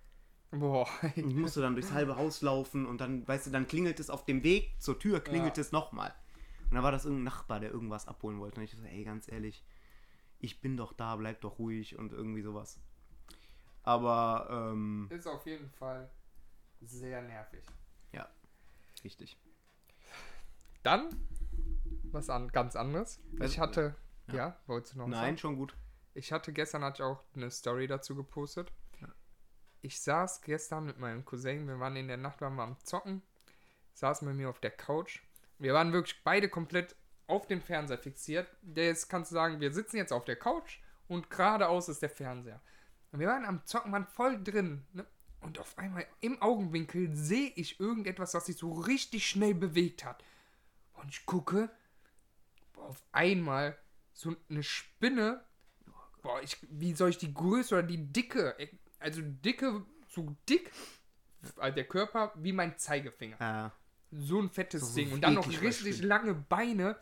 Boah. 0.52 0.88
Und 1.02 1.16
ich 1.16 1.34
musste 1.34 1.60
dann 1.60 1.74
durchs 1.74 1.92
halbe 1.92 2.16
Haus 2.16 2.42
laufen 2.42 2.86
und 2.86 3.00
dann, 3.00 3.26
weißt 3.26 3.46
du, 3.46 3.50
dann 3.50 3.66
klingelt 3.68 4.00
es 4.00 4.10
auf 4.10 4.24
dem 4.24 4.42
Weg 4.42 4.74
zur 4.80 4.98
Tür, 4.98 5.20
klingelt 5.20 5.56
Ja. 5.56 5.60
es 5.60 5.70
nochmal. 5.72 6.12
Und 6.68 6.74
dann 6.74 6.82
war 6.82 6.92
das 6.92 7.04
irgendein 7.04 7.24
Nachbar, 7.24 7.60
der 7.60 7.70
irgendwas 7.70 8.06
abholen 8.08 8.40
wollte. 8.40 8.58
Und 8.58 8.64
ich 8.64 8.72
so, 8.72 8.82
ey, 8.84 9.04
ganz 9.04 9.30
ehrlich, 9.30 9.64
ich 10.38 10.60
bin 10.60 10.76
doch 10.76 10.92
da, 10.92 11.16
bleib 11.16 11.40
doch 11.42 11.58
ruhig 11.58 11.98
und 11.98 12.12
irgendwie 12.12 12.42
sowas. 12.42 12.80
Aber, 13.82 14.48
ähm, 14.72 15.06
Ist 15.10 15.26
auf 15.26 15.46
jeden 15.46 15.70
Fall 15.70 16.10
sehr 16.80 17.22
nervig. 17.22 17.64
richtig. 19.04 19.38
Dann 20.82 21.08
was 22.12 22.28
an, 22.28 22.48
ganz 22.48 22.76
anderes. 22.76 23.20
Was- 23.32 23.52
Ich 23.52 23.58
hatte, 23.58 23.94
ja. 24.28 24.34
ja, 24.34 24.56
wolltest 24.66 24.94
du 24.94 24.98
noch 24.98 25.04
was 25.06 25.10
Nein, 25.12 25.20
sagen? 25.22 25.38
schon 25.38 25.56
gut. 25.56 25.74
Ich 26.14 26.32
hatte 26.32 26.52
gestern 26.52 26.82
hatte 26.84 26.96
ich 26.96 27.02
auch 27.02 27.22
eine 27.34 27.50
Story 27.50 27.86
dazu 27.86 28.14
gepostet. 28.14 28.72
Ich 29.82 30.00
saß 30.00 30.42
gestern 30.42 30.84
mit 30.84 30.98
meinem 30.98 31.24
Cousin, 31.24 31.66
wir 31.66 31.80
waren 31.80 31.96
in 31.96 32.08
der 32.08 32.18
Nacht, 32.18 32.40
waren 32.40 32.56
wir 32.56 32.62
am 32.62 32.78
Zocken, 32.84 33.22
saßen 33.94 34.26
bei 34.26 34.34
mir 34.34 34.50
auf 34.50 34.60
der 34.60 34.70
Couch. 34.70 35.20
Wir 35.58 35.72
waren 35.72 35.92
wirklich 35.92 36.22
beide 36.22 36.48
komplett 36.48 36.94
auf 37.26 37.46
den 37.46 37.62
Fernseher 37.62 37.98
fixiert. 37.98 38.48
Jetzt 38.74 39.08
kannst 39.08 39.30
du 39.30 39.34
sagen, 39.34 39.60
wir 39.60 39.72
sitzen 39.72 39.96
jetzt 39.96 40.12
auf 40.12 40.24
der 40.24 40.36
Couch 40.36 40.78
und 41.08 41.30
geradeaus 41.30 41.88
ist 41.88 42.02
der 42.02 42.10
Fernseher. 42.10 42.60
Und 43.12 43.20
wir 43.20 43.28
waren 43.28 43.44
am 43.44 43.64
Zocken, 43.64 43.92
waren 43.92 44.06
voll 44.06 44.42
drin. 44.42 44.84
Ne? 44.92 45.06
Und 45.40 45.58
auf 45.58 45.78
einmal 45.78 46.06
im 46.20 46.40
Augenwinkel 46.42 47.14
sehe 47.14 47.52
ich 47.56 47.80
irgendetwas, 47.80 48.34
was 48.34 48.46
sich 48.46 48.56
so 48.56 48.72
richtig 48.72 49.26
schnell 49.26 49.54
bewegt 49.54 50.04
hat. 50.04 50.22
Und 50.94 51.08
ich 51.08 51.24
gucke, 51.24 51.70
boah, 52.74 52.88
auf 52.88 53.02
einmal 53.12 53.78
so 54.12 54.36
eine 54.50 54.62
Spinne. 54.62 55.42
Boah, 56.20 56.42
ich, 56.42 56.58
wie 56.68 56.94
soll 56.94 57.10
ich 57.10 57.18
die 57.18 57.32
Größe 57.32 57.74
oder 57.74 57.82
die 57.82 58.12
Dicke, 58.12 58.58
äh, 58.58 58.68
also 59.00 59.20
Dicke, 59.22 59.84
so 60.08 60.36
dick, 60.48 60.70
also 61.56 61.74
der 61.74 61.84
Körper 61.84 62.32
wie 62.36 62.52
mein 62.52 62.78
Zeigefinger. 62.78 63.72
Äh, 63.72 64.16
So 64.16 64.40
ein 64.40 64.50
fettes 64.50 64.88
So 64.88 64.94
Ding. 64.94 65.12
Und 65.12 65.22
dann 65.22 65.34
noch 65.34 65.48
richtig 65.60 66.02
lange 66.02 66.34
Beine. 66.34 66.96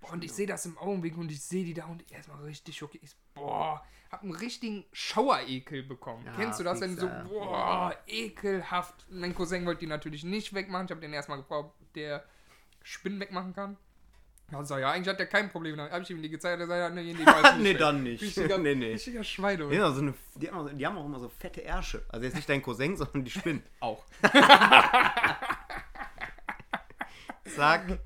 Boah, 0.00 0.12
und 0.12 0.24
ich 0.24 0.32
sehe 0.32 0.46
das 0.46 0.66
im 0.66 0.76
Augenblick 0.78 1.16
und 1.16 1.30
ich 1.30 1.42
sehe 1.42 1.64
die 1.64 1.74
da 1.74 1.86
und 1.86 2.10
erstmal 2.12 2.42
richtig 2.44 2.76
schockiert. 2.76 3.02
Ich, 3.04 3.16
boah, 3.34 3.82
hab 4.10 4.22
einen 4.22 4.34
richtigen 4.34 4.84
Schauerekel 4.92 5.82
bekommen. 5.82 6.24
Ja, 6.26 6.32
Kennst 6.36 6.60
du 6.60 6.64
das, 6.64 6.80
wenn 6.80 6.90
fix, 6.96 7.02
so, 7.02 7.08
boah, 7.28 7.96
ekelhaft. 8.06 9.06
Mein 9.10 9.34
Cousin 9.34 9.64
wollte 9.66 9.80
die 9.80 9.86
natürlich 9.86 10.22
nicht 10.24 10.52
wegmachen. 10.54 10.86
Ich 10.86 10.90
habe 10.90 11.00
den 11.00 11.12
erstmal 11.12 11.38
gefragt, 11.38 11.70
ob 11.80 11.92
der 11.94 12.24
Spinnen 12.82 13.18
wegmachen 13.20 13.52
kann. 13.54 13.76
Also 14.52 14.78
ja, 14.78 14.92
eigentlich 14.92 15.08
hat 15.08 15.18
er 15.18 15.26
kein 15.26 15.50
Problem. 15.50 15.76
Dann 15.76 15.90
habe 15.90 16.02
ich 16.04 16.10
ihm 16.10 16.22
die 16.22 16.28
gezeigt. 16.30 16.60
Er 16.60 16.66
sagt, 16.68 16.94
nee, 16.94 17.12
nee, 17.12 17.26
weiß 17.26 17.56
nee, 17.58 17.74
dann 17.74 18.02
nicht. 18.04 18.22
Richtiger, 18.22 18.58
nee, 18.58 18.74
nee. 18.76 18.92
richtiger 18.92 19.24
Schweine. 19.24 19.68
Die 19.68 19.80
haben, 19.80 19.94
so 19.94 20.00
eine, 20.02 20.14
die, 20.36 20.48
haben, 20.50 20.58
auch- 20.58 20.70
die 20.72 20.86
haben 20.86 20.96
auch 20.98 21.04
immer 21.04 21.18
so 21.18 21.28
fette 21.28 21.62
Ärsche. 21.64 22.04
Also 22.08 22.24
jetzt 22.24 22.36
nicht 22.36 22.48
dein 22.48 22.62
Cousin, 22.62 22.96
sondern 22.98 23.24
die 23.24 23.30
Spinnen. 23.32 23.62
Auch. 23.80 24.04
Zack. 27.44 27.98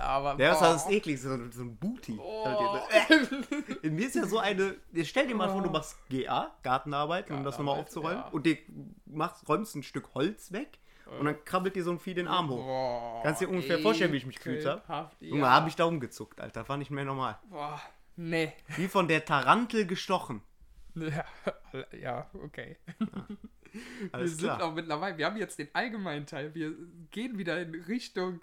Aber, 0.00 0.34
Der 0.36 0.52
ist 0.52 0.58
boah. 0.60 0.72
das 0.74 0.88
eklig, 0.90 1.20
so, 1.20 1.28
so 1.50 1.62
ein 1.62 1.76
Booty. 1.76 2.18
Oh. 2.22 2.78
In 3.82 3.94
mir 3.96 4.06
ist 4.06 4.14
ja 4.14 4.26
so 4.26 4.38
eine. 4.38 4.76
Stell 5.02 5.26
dir 5.26 5.34
mal 5.34 5.48
vor, 5.48 5.62
du 5.62 5.68
Oh. 5.68 5.72
machst 5.72 5.96
GA, 6.10 6.54
Gartenarbeit, 6.62 7.30
um 7.30 7.42
das 7.42 7.56
nochmal 7.58 7.78
aufzuräumen. 7.80 8.18
ja. 8.20 8.28
Und 8.28 8.46
du 8.46 8.54
machst, 9.06 9.48
räumst 9.48 9.74
ein 9.76 9.82
Stück 9.82 10.14
Holz 10.14 10.52
weg 10.52 10.78
und 11.18 11.24
dann 11.24 11.44
krabbelt 11.44 11.74
dir 11.76 11.82
so 11.84 11.90
ein 11.90 11.98
Vieh 11.98 12.14
den 12.14 12.28
Arm 12.28 12.48
hoch. 12.50 12.64
Boah, 12.64 13.22
Kannst 13.22 13.40
dir 13.40 13.48
ungefähr 13.48 13.78
vorstellen, 13.78 14.12
wie 14.12 14.18
ich 14.18 14.26
mich 14.26 14.36
gefühlt 14.36 14.64
hab? 14.66 14.84
ekelhaft, 14.84 15.16
Junge, 15.22 15.42
ja. 15.42 15.50
habe 15.50 15.68
ich 15.68 15.76
da 15.76 15.84
umgezuckt, 15.84 16.40
Alter. 16.40 16.68
War 16.68 16.76
nicht 16.76 16.90
mehr 16.90 17.04
normal. 17.04 17.38
Boah, 17.48 17.80
nee. 18.16 18.52
Wie 18.76 18.88
von 18.88 19.08
der 19.08 19.24
Tarantel 19.24 19.86
gestochen. 19.86 20.42
Ja, 20.96 21.24
ja 21.96 22.30
okay. 22.42 22.76
wir 22.98 24.08
Alles 24.12 24.32
sind 24.38 24.40
klar. 24.48 24.62
auch 24.64 24.74
mittlerweile, 24.74 25.16
wir 25.18 25.26
haben 25.26 25.36
jetzt 25.36 25.58
den 25.60 25.68
allgemeinen 25.72 26.26
Teil. 26.26 26.52
Wir 26.54 26.74
gehen 27.12 27.38
wieder 27.38 27.60
in 27.62 27.72
Richtung 27.84 28.40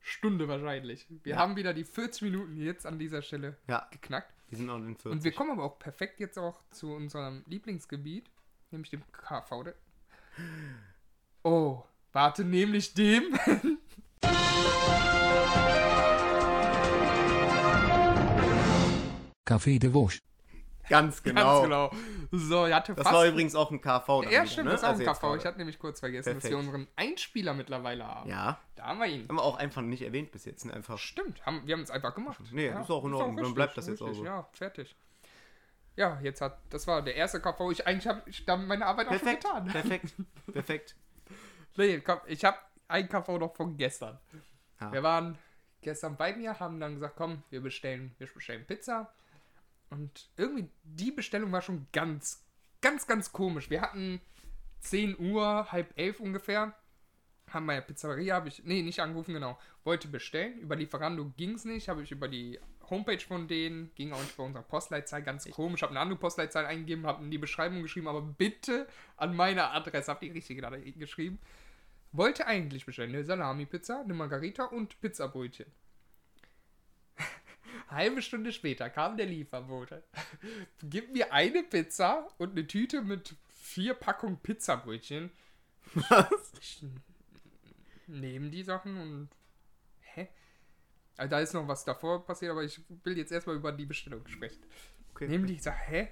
Stunde 0.00 0.48
wahrscheinlich. 0.48 1.06
Wir 1.22 1.34
Ja. 1.34 1.38
haben 1.38 1.56
wieder 1.56 1.74
die 1.74 1.84
40 1.84 2.22
Minuten 2.22 2.56
jetzt 2.56 2.86
an 2.86 2.98
dieser 2.98 3.20
Stelle 3.20 3.58
Ja, 3.68 3.86
geknackt. 3.90 4.32
die 4.50 4.56
sind 4.56 4.66
noch 4.66 4.76
in 4.76 4.84
den 4.86 4.96
40. 4.96 5.12
Und 5.12 5.24
wir 5.24 5.32
kommen 5.32 5.50
aber 5.50 5.64
auch 5.64 5.78
perfekt 5.78 6.20
jetzt 6.20 6.38
auch 6.38 6.58
zu 6.70 6.90
unserem 6.94 7.44
Lieblingsgebiet, 7.46 8.30
nämlich 8.70 8.88
dem 8.90 9.02
KV. 9.12 9.74
Oh, 11.42 11.82
warte, 12.12 12.44
nämlich 12.44 12.94
dem. 12.94 13.22
Café 19.44 19.78
de 19.78 19.90
Vosges. 19.90 20.22
Ganz 20.88 21.22
genau. 21.22 21.62
Ganz 21.62 21.62
genau. 21.62 21.90
So, 22.32 22.66
ich 22.66 22.74
hatte 22.74 22.94
Das 22.94 23.04
fast. 23.04 23.14
war 23.16 23.26
übrigens 23.26 23.54
auch 23.54 23.70
ein 23.70 23.80
KV. 23.80 24.22
dann 24.22 24.22
ja, 24.24 24.30
wieder, 24.42 24.46
stimmt, 24.46 24.66
ne? 24.66 24.72
das 24.72 24.80
ist 24.80 24.84
auch 24.84 24.90
Also 24.90 25.02
ein 25.04 25.14
KV. 25.14 25.36
Ich 25.36 25.46
hatte 25.46 25.58
nämlich 25.58 25.78
kurz 25.78 26.00
vergessen, 26.00 26.34
dass 26.34 26.42
wir 26.42 26.50
Perfekt. 26.50 26.66
unseren 26.68 26.88
Einspieler 26.96 27.54
mittlerweile 27.54 28.04
haben. 28.06 28.28
Ja, 28.28 28.58
Da 28.74 28.86
haben 28.86 28.98
wir 28.98 29.06
ihn. 29.06 29.28
haben 29.28 29.36
wir 29.36 29.42
auch 29.42 29.56
einfach 29.56 29.82
nicht 29.82 30.02
erwähnt 30.02 30.32
bis 30.32 30.44
jetzt. 30.46 30.64
Ne? 30.64 30.74
Einfach. 30.74 30.98
Stimmt, 30.98 31.46
haben, 31.46 31.62
wir 31.64 31.74
haben 31.74 31.82
es 31.82 31.90
einfach 31.92 32.12
gemacht. 32.14 32.40
Nee, 32.50 32.68
ist 32.68 32.90
auch 32.90 33.04
in 33.04 33.14
Ordnung, 33.14 33.36
dann 33.36 33.54
bleibt 33.54 33.76
das 33.76 33.86
jetzt 33.86 34.02
auch 34.02 34.12
so. 34.12 34.24
Ja, 34.24 34.48
fertig. 34.52 34.96
Ja, 35.94 36.18
jetzt 36.22 36.40
hat, 36.40 36.58
das 36.70 36.86
war 36.88 37.02
der 37.02 37.14
erste 37.14 37.40
KV. 37.40 37.70
Ich 37.70 37.86
eigentlich 37.86 38.08
habe 38.08 38.22
ich 38.26 38.44
damit 38.44 38.66
meine 38.66 38.86
Arbeit 38.86 39.08
Perfekt, 39.08 39.46
auch 39.46 39.56
schon 39.56 39.64
getan. 39.66 39.82
perfekt, 39.82 40.14
perfekt. 40.52 40.96
Nee, 41.80 42.00
komm, 42.00 42.20
ich 42.26 42.44
habe 42.44 42.58
ein 42.88 43.08
KV 43.08 43.38
noch 43.38 43.56
von 43.56 43.74
gestern. 43.78 44.18
Ja. 44.82 44.92
Wir 44.92 45.02
waren 45.02 45.38
gestern 45.80 46.14
bei 46.14 46.36
mir, 46.36 46.60
haben 46.60 46.78
dann 46.78 46.94
gesagt, 46.94 47.16
komm, 47.16 47.42
wir 47.48 47.62
bestellen, 47.62 48.14
wir 48.18 48.26
bestellen 48.26 48.66
Pizza. 48.66 49.10
Und 49.88 50.28
irgendwie 50.36 50.68
die 50.82 51.10
Bestellung 51.10 51.50
war 51.52 51.62
schon 51.62 51.86
ganz, 51.90 52.44
ganz, 52.82 53.06
ganz 53.06 53.32
komisch. 53.32 53.70
Wir 53.70 53.80
hatten 53.80 54.20
10 54.80 55.18
Uhr, 55.18 55.72
halb 55.72 55.98
elf 55.98 56.20
ungefähr. 56.20 56.74
Haben 57.48 57.66
bei 57.66 57.76
der 57.76 57.80
Pizzeria, 57.80 58.34
habe 58.34 58.48
ich, 58.48 58.62
nee, 58.64 58.82
nicht 58.82 59.00
angerufen, 59.00 59.32
genau. 59.32 59.58
Wollte 59.82 60.06
bestellen. 60.06 60.58
Über 60.58 60.76
Lieferando 60.76 61.32
ging 61.38 61.54
es 61.54 61.64
nicht. 61.64 61.88
Habe 61.88 62.02
ich 62.02 62.12
über 62.12 62.28
die 62.28 62.60
Homepage 62.90 63.20
von 63.20 63.48
denen, 63.48 63.90
ging 63.94 64.12
auch 64.12 64.20
nicht 64.20 64.36
bei 64.36 64.44
unserer 64.44 64.64
Postleitzahl, 64.64 65.22
ganz 65.22 65.48
komisch. 65.50 65.80
Habe 65.80 65.92
eine 65.92 66.00
andere 66.00 66.18
Postleitzahl 66.18 66.66
eingegeben, 66.66 67.06
habe 67.06 67.24
in 67.24 67.30
die 67.30 67.38
Beschreibung 67.38 67.82
geschrieben, 67.82 68.06
aber 68.06 68.20
bitte 68.20 68.86
an 69.16 69.34
meine 69.34 69.70
Adresse, 69.70 70.10
habe 70.10 70.26
die 70.26 70.32
richtige 70.32 70.60
geschrieben. 70.98 71.38
Wollte 72.12 72.46
eigentlich 72.46 72.86
bestellen 72.86 73.14
eine 73.14 73.24
Salami-Pizza, 73.24 74.00
eine 74.00 74.14
Margarita 74.14 74.64
und 74.64 75.00
Pizzabrötchen. 75.00 75.66
Halbe 77.88 78.20
Stunde 78.20 78.52
später 78.52 78.90
kam 78.90 79.16
der 79.16 79.26
Lieferbote. 79.26 80.02
Gib 80.82 81.12
mir 81.12 81.32
eine 81.32 81.62
Pizza 81.62 82.26
und 82.38 82.50
eine 82.52 82.66
Tüte 82.66 83.02
mit 83.02 83.36
vier 83.48 83.94
Packungen 83.94 84.38
Pizzabrötchen. 84.38 85.30
Was? 85.94 86.52
Ich 86.60 86.84
nehme 88.06 88.50
die 88.50 88.64
Sachen 88.64 88.96
und. 88.96 89.28
Hä? 90.00 90.28
Also 91.16 91.30
da 91.30 91.40
ist 91.40 91.54
noch 91.54 91.68
was 91.68 91.84
davor 91.84 92.24
passiert, 92.24 92.50
aber 92.50 92.64
ich 92.64 92.80
will 93.04 93.16
jetzt 93.16 93.30
erstmal 93.30 93.56
über 93.56 93.72
die 93.72 93.86
Bestellung 93.86 94.26
sprechen. 94.26 94.62
Okay. 95.10 95.28
Die, 95.28 95.52
ich 95.52 95.62
sag, 95.62 95.76
hä? 95.88 96.08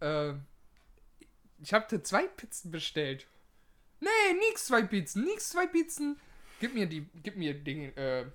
Äh, 0.00 0.34
ich 1.58 1.72
habe 1.72 2.02
zwei 2.02 2.26
Pizzen 2.26 2.70
bestellt. 2.70 3.26
Nee, 4.00 4.34
nix 4.48 4.66
zwei 4.66 4.82
Pizzen, 4.82 5.24
nix 5.24 5.50
zwei 5.50 5.66
Pizzen. 5.66 6.18
Gib 6.60 6.74
mir 6.74 6.86
die, 6.86 7.06
gib 7.22 7.36
mir 7.36 7.54
den, 7.54 7.96
äh, 7.96 8.26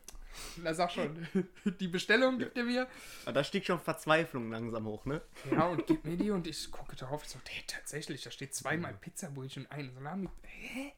na 0.58 0.74
sag 0.74 0.92
schon, 0.92 1.28
die 1.80 1.88
Bestellung 1.88 2.38
gibt 2.40 2.58
er 2.58 2.64
mir. 2.64 2.88
Aber 3.24 3.34
da 3.34 3.44
stieg 3.44 3.66
schon 3.66 3.80
Verzweiflung 3.80 4.52
langsam 4.52 4.86
hoch, 4.86 5.06
ne? 5.06 5.22
Ja, 5.52 5.68
und 5.68 5.86
gib 5.88 6.06
mir 6.06 6.18
die 6.18 6.32
und 6.32 6.48
ich 6.48 6.70
gucke 6.72 6.96
darauf, 6.96 7.24
ich 7.24 7.30
so, 7.30 7.40
hey, 7.48 7.64
tatsächlich, 7.68 8.24
da 8.24 8.32
steht 8.32 8.54
zweimal 8.54 8.94
Pizzabrötchen 8.94 9.66
und 9.66 9.72
ein 9.72 9.92
Salami. 9.94 10.30
Hä? 10.44 10.94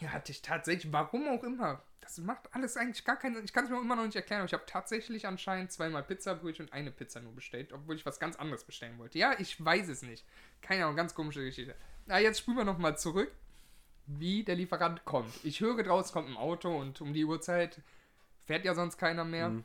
Ja, 0.00 0.10
hatte 0.10 0.32
ich 0.32 0.42
tatsächlich, 0.42 0.92
warum 0.92 1.26
auch 1.28 1.42
immer. 1.42 1.82
Das 2.00 2.18
macht 2.18 2.54
alles 2.54 2.76
eigentlich 2.76 3.04
gar 3.04 3.16
keinen 3.16 3.34
Sinn. 3.34 3.44
Ich 3.44 3.52
kann 3.52 3.64
es 3.64 3.70
mir 3.70 3.80
immer 3.80 3.96
noch 3.96 4.04
nicht 4.04 4.14
erklären, 4.14 4.40
aber 4.40 4.46
ich 4.46 4.52
habe 4.52 4.64
tatsächlich 4.66 5.26
anscheinend 5.26 5.72
zweimal 5.72 6.02
Pizzabrötchen 6.04 6.66
und 6.66 6.72
eine 6.72 6.92
Pizza 6.92 7.20
nur 7.20 7.34
bestellt, 7.34 7.72
obwohl 7.72 7.96
ich 7.96 8.06
was 8.06 8.20
ganz 8.20 8.36
anderes 8.36 8.64
bestellen 8.64 8.98
wollte. 8.98 9.18
Ja, 9.18 9.34
ich 9.38 9.62
weiß 9.64 9.88
es 9.88 10.02
nicht. 10.02 10.24
Keine 10.60 10.84
Ahnung, 10.84 10.96
ganz 10.96 11.14
komische 11.14 11.44
Geschichte. 11.44 11.74
Na, 12.06 12.20
jetzt 12.20 12.38
spulen 12.38 12.58
wir 12.58 12.64
nochmal 12.64 12.96
zurück, 12.96 13.32
wie 14.06 14.44
der 14.44 14.54
Lieferant 14.54 15.04
kommt. 15.04 15.32
Ich 15.44 15.60
höre 15.60 15.82
draußen 15.82 16.12
kommt 16.12 16.28
ein 16.28 16.36
Auto 16.36 16.76
und 16.76 17.00
um 17.00 17.12
die 17.12 17.24
Uhrzeit 17.24 17.80
fährt 18.44 18.64
ja 18.64 18.74
sonst 18.74 18.98
keiner 18.98 19.24
mehr. 19.24 19.48
Mhm. 19.48 19.64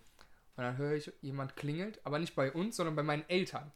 Und 0.56 0.64
dann 0.64 0.78
höre 0.78 0.94
ich, 0.94 1.12
jemand 1.22 1.56
klingelt, 1.56 2.00
aber 2.04 2.18
nicht 2.18 2.36
bei 2.36 2.52
uns, 2.52 2.76
sondern 2.76 2.96
bei 2.96 3.04
meinen 3.04 3.28
Eltern. 3.30 3.72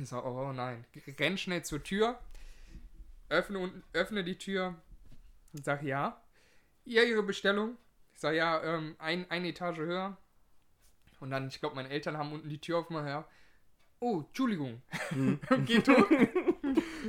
Ich 0.00 0.08
sage, 0.08 0.26
oh 0.26 0.52
nein. 0.52 0.86
Renn 1.18 1.36
schnell 1.36 1.64
zur 1.64 1.82
Tür, 1.82 2.18
öffne, 3.28 3.58
und- 3.58 3.82
öffne 3.92 4.24
die 4.24 4.38
Tür 4.38 4.74
und 5.52 5.64
sage, 5.64 5.86
ja. 5.86 6.20
Ja, 6.84 7.02
Ihre 7.02 7.22
Bestellung. 7.22 7.76
Ich 8.14 8.20
sage, 8.20 8.36
ja, 8.38 8.62
ähm, 8.62 8.96
ein, 8.98 9.30
eine 9.30 9.48
Etage 9.48 9.78
höher. 9.78 10.16
Und 11.20 11.30
dann, 11.30 11.48
ich 11.48 11.60
glaube, 11.60 11.76
meine 11.76 11.90
Eltern 11.90 12.16
haben 12.16 12.32
unten 12.32 12.48
die 12.48 12.60
Tür 12.60 12.78
aufgemacht, 12.78 13.08
ja. 13.08 13.28
Oh, 14.00 14.22
Entschuldigung. 14.26 14.80
und 15.10 15.66
geht 15.66 15.88
hoch. 15.88 16.10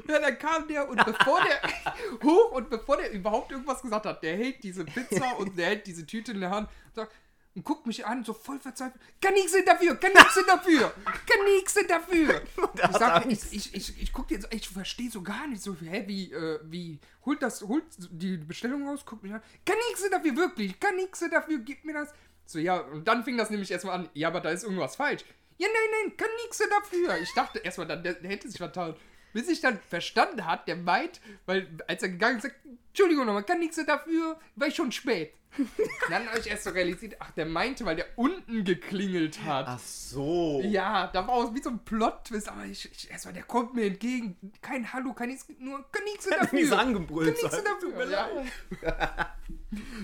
ja, 0.08 0.20
dann 0.20 0.40
kam 0.40 0.68
der 0.68 0.90
und 0.90 1.04
bevor 1.06 1.40
der 1.44 1.94
hoch 2.24 2.52
und 2.54 2.70
bevor 2.70 2.98
der 2.98 3.12
überhaupt 3.12 3.52
irgendwas 3.52 3.82
gesagt 3.82 4.06
hat, 4.06 4.24
der 4.24 4.36
hält 4.36 4.64
diese 4.64 4.86
Pizza 4.86 5.38
und 5.38 5.58
der 5.58 5.68
hält 5.68 5.86
diese 5.86 6.06
Tüte 6.06 6.32
in 6.32 6.40
der 6.40 6.50
Hand 6.50 6.70
und 6.88 6.96
sagt, 6.96 7.14
und 7.56 7.64
guckt 7.64 7.86
mich 7.88 8.06
an, 8.06 8.24
so 8.24 8.34
voll 8.34 8.60
verzweifelt. 8.60 9.02
Kann 9.22 9.34
nichts 9.34 9.54
dafür, 9.66 9.96
kann 9.96 10.14
nichts 10.14 10.40
dafür, 10.46 10.94
kann 11.04 11.46
nichts 11.46 11.76
dafür. 11.88 12.42
Ich, 12.90 12.98
sag, 12.98 13.26
ich, 13.26 13.40
ich, 13.52 13.76
ich, 13.76 14.02
ich 14.02 14.14
guck 14.14 14.28
dir 14.28 14.36
jetzt, 14.36 14.54
ich 14.54 14.70
verstehe 14.70 15.10
so 15.10 15.22
gar 15.22 15.48
nicht 15.48 15.62
so, 15.62 15.76
hä, 15.76 16.04
wie, 16.08 16.32
äh, 16.32 16.60
wie, 16.64 17.00
holt 17.26 17.42
das, 17.42 17.62
holt 17.62 17.84
die 17.98 18.38
Bestellung 18.38 18.88
raus, 18.88 19.06
guckt 19.06 19.24
mich 19.24 19.34
an, 19.34 19.42
kann 19.66 19.76
nichts 19.90 20.10
dafür, 20.10 20.36
wirklich, 20.36 20.80
kann 20.80 20.96
nichts 20.96 21.20
dafür, 21.32 21.60
gib 21.60 21.84
mir 21.84 21.94
das. 21.94 22.14
So, 22.46 22.60
ja, 22.60 22.80
und 22.80 23.08
dann 23.08 23.24
fing 23.24 23.38
das 23.38 23.50
nämlich 23.50 23.70
erstmal 23.70 23.96
an, 23.96 24.10
ja, 24.14 24.30
aber 24.30 24.42
da 24.42 24.50
ist 24.50 24.64
irgendwas 24.64 24.96
falsch. 24.96 25.24
Ja, 25.58 25.68
nein, 25.68 26.08
nein, 26.08 26.18
kann 26.18 26.30
nichts 26.44 26.58
dafür. 26.58 27.18
Ich 27.18 27.34
dachte 27.34 27.60
erstmal, 27.60 27.88
dann, 27.88 28.02
der, 28.02 28.14
der 28.14 28.30
hätte 28.32 28.50
sich 28.50 28.58
vertan. 28.58 28.96
Bis 29.34 29.48
ich 29.50 29.62
dann 29.62 29.80
verstanden 29.80 30.46
hat, 30.46 30.68
der 30.68 30.76
meint, 30.76 31.22
weil 31.46 31.68
als 31.88 32.04
er 32.04 32.10
gegangen 32.10 32.38
ist, 32.38 32.44
sagt, 32.44 32.56
Entschuldigung 32.90 33.26
nochmal, 33.26 33.44
kann 33.44 33.60
nichts 33.60 33.84
dafür, 33.86 34.40
war 34.56 34.68
ich 34.68 34.76
schon 34.76 34.92
spät. 34.92 35.34
dann 36.10 36.28
habe 36.28 36.40
ich 36.40 36.48
erst 36.48 36.64
so 36.64 36.70
realisiert, 36.70 37.16
ach, 37.20 37.32
der 37.32 37.46
meinte, 37.46 37.84
weil 37.86 37.96
der 37.96 38.06
unten 38.16 38.64
geklingelt 38.64 39.44
hat. 39.44 39.66
Ach 39.68 39.80
so. 39.80 40.62
Ja, 40.64 41.08
da 41.08 41.28
war 41.28 41.46
es 41.46 41.54
wie 41.54 41.62
so 41.62 41.70
ein 41.72 41.80
Plot-Twist, 41.80 42.50
aber 42.50 42.66
ich, 42.66 42.90
ich 42.92 43.10
erstmal, 43.10 43.34
der 43.34 43.44
kommt 43.44 43.74
mir 43.74 43.88
entgegen. 43.88 44.38
Kein 44.62 44.92
Hallo, 44.94 45.14
kein 45.14 45.30
nichts, 45.30 45.48
nur 45.60 45.84
kann 45.92 46.04
nichts 46.04 46.30
Hat 46.30 46.54
mich 46.54 46.66
so 46.66 46.76
dafür. 46.76 46.88
angebrüllt. 46.88 47.40
Kann 47.40 47.52
nichts 47.52 47.64
dafür. 47.64 48.12
Ja. 48.12 49.36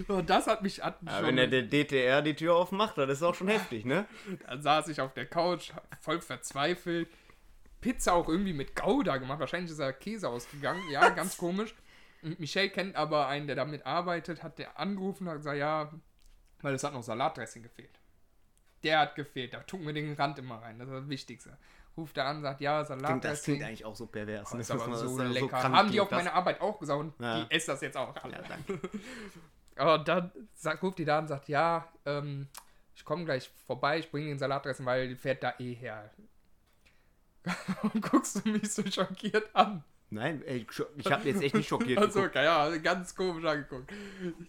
Und 0.07 0.29
das 0.29 0.47
hat 0.47 0.63
mich, 0.63 0.81
mich 1.01 1.11
Ja, 1.11 1.23
wenn 1.23 1.35
der, 1.35 1.47
der 1.47 1.63
DTR 1.63 2.21
die 2.21 2.35
Tür 2.35 2.55
aufmacht, 2.55 2.97
dann 2.97 3.09
ist 3.09 3.21
auch 3.21 3.35
schon 3.35 3.47
heftig, 3.47 3.85
ne? 3.85 4.05
Dann 4.47 4.61
saß 4.61 4.87
ich 4.87 4.99
auf 4.99 5.13
der 5.13 5.25
Couch, 5.27 5.71
voll 6.01 6.21
verzweifelt. 6.21 7.07
Pizza 7.85 8.13
auch 8.13 8.27
irgendwie 8.27 8.53
mit 8.53 8.75
Gouda 8.75 9.17
gemacht. 9.17 9.39
Wahrscheinlich 9.39 9.69
ist 9.69 9.79
da 9.79 9.91
Käse 9.91 10.27
ausgegangen. 10.27 10.81
Ja, 10.89 11.09
ganz 11.09 11.37
komisch. 11.37 11.75
Und 12.23 12.39
Michelle 12.39 12.69
kennt 12.71 12.95
aber 12.95 13.27
einen, 13.27 13.45
der 13.45 13.55
damit 13.55 13.85
arbeitet, 13.85 14.41
hat 14.41 14.57
der 14.57 14.79
angerufen 14.79 15.25
und 15.25 15.29
hat 15.29 15.37
gesagt, 15.37 15.57
ja, 15.59 15.91
weil 16.63 16.73
es 16.73 16.83
hat 16.83 16.93
noch 16.93 17.03
Salatdressing 17.03 17.61
gefehlt. 17.61 17.99
Der 18.81 18.99
hat 19.01 19.13
gefehlt. 19.13 19.53
Da 19.53 19.59
tun 19.59 19.85
wir 19.85 19.93
den 19.93 20.11
Rand 20.13 20.39
immer 20.39 20.63
rein. 20.63 20.79
Das 20.79 20.87
ist 20.87 20.95
das 20.95 21.09
Wichtigste. 21.09 21.57
Ruft 21.95 22.17
er 22.17 22.25
an, 22.25 22.41
sagt, 22.41 22.59
ja, 22.59 22.83
Klingt, 22.83 23.23
das 23.23 23.43
klingt 23.43 23.61
eigentlich 23.61 23.85
auch 23.85 23.95
so 23.95 24.07
pervers. 24.07 24.49
Das 24.49 24.53
ne? 24.55 24.61
ist 24.61 24.71
aber 24.71 24.87
Das 24.87 25.01
so 25.01 25.21
ist 25.21 25.31
lecker. 25.31 25.47
krank 25.47 25.75
Haben 25.75 25.91
die 25.91 26.01
auf 26.01 26.09
meine 26.09 26.33
Arbeit 26.33 26.59
auch 26.61 26.79
gesagt 26.79 26.99
und 26.99 27.13
Ja. 27.19 27.43
die 27.43 27.51
essen 27.55 27.69
das 27.71 27.81
jetzt 27.81 27.97
auch 27.97 28.15
alle. 28.23 28.33
Ja, 28.33 28.41
danke. 28.41 28.79
Aber 29.77 29.99
dann 29.99 30.31
sagt, 30.53 30.81
ruft 30.83 30.97
die 30.99 31.05
da 31.05 31.19
und 31.19 31.27
sagt, 31.27 31.49
ja, 31.49 31.87
ähm, 32.05 32.47
ich 32.95 33.03
komme 33.03 33.25
gleich 33.25 33.51
vorbei, 33.67 33.99
ich 33.99 34.09
bringe 34.09 34.27
den 34.29 34.39
Salatdressing, 34.39 34.85
weil 34.85 35.09
die 35.09 35.15
fährt 35.15 35.43
da 35.43 35.53
eh 35.59 35.73
her. 35.73 36.09
Und 37.81 38.01
guckst 38.01 38.43
du 38.45 38.49
mich 38.49 38.71
so 38.71 38.83
schockiert 38.89 39.53
an. 39.55 39.83
Nein, 40.11 40.43
ey, 40.45 40.65
ich 40.97 41.11
habe 41.11 41.27
jetzt 41.27 41.41
echt 41.41 41.55
nicht 41.55 41.67
schockiert. 41.67 41.97
Also, 41.99 42.19
geguckt. 42.19 42.35
ja, 42.35 42.75
ganz 42.77 43.15
komisch 43.15 43.43
angeguckt. 43.43 43.91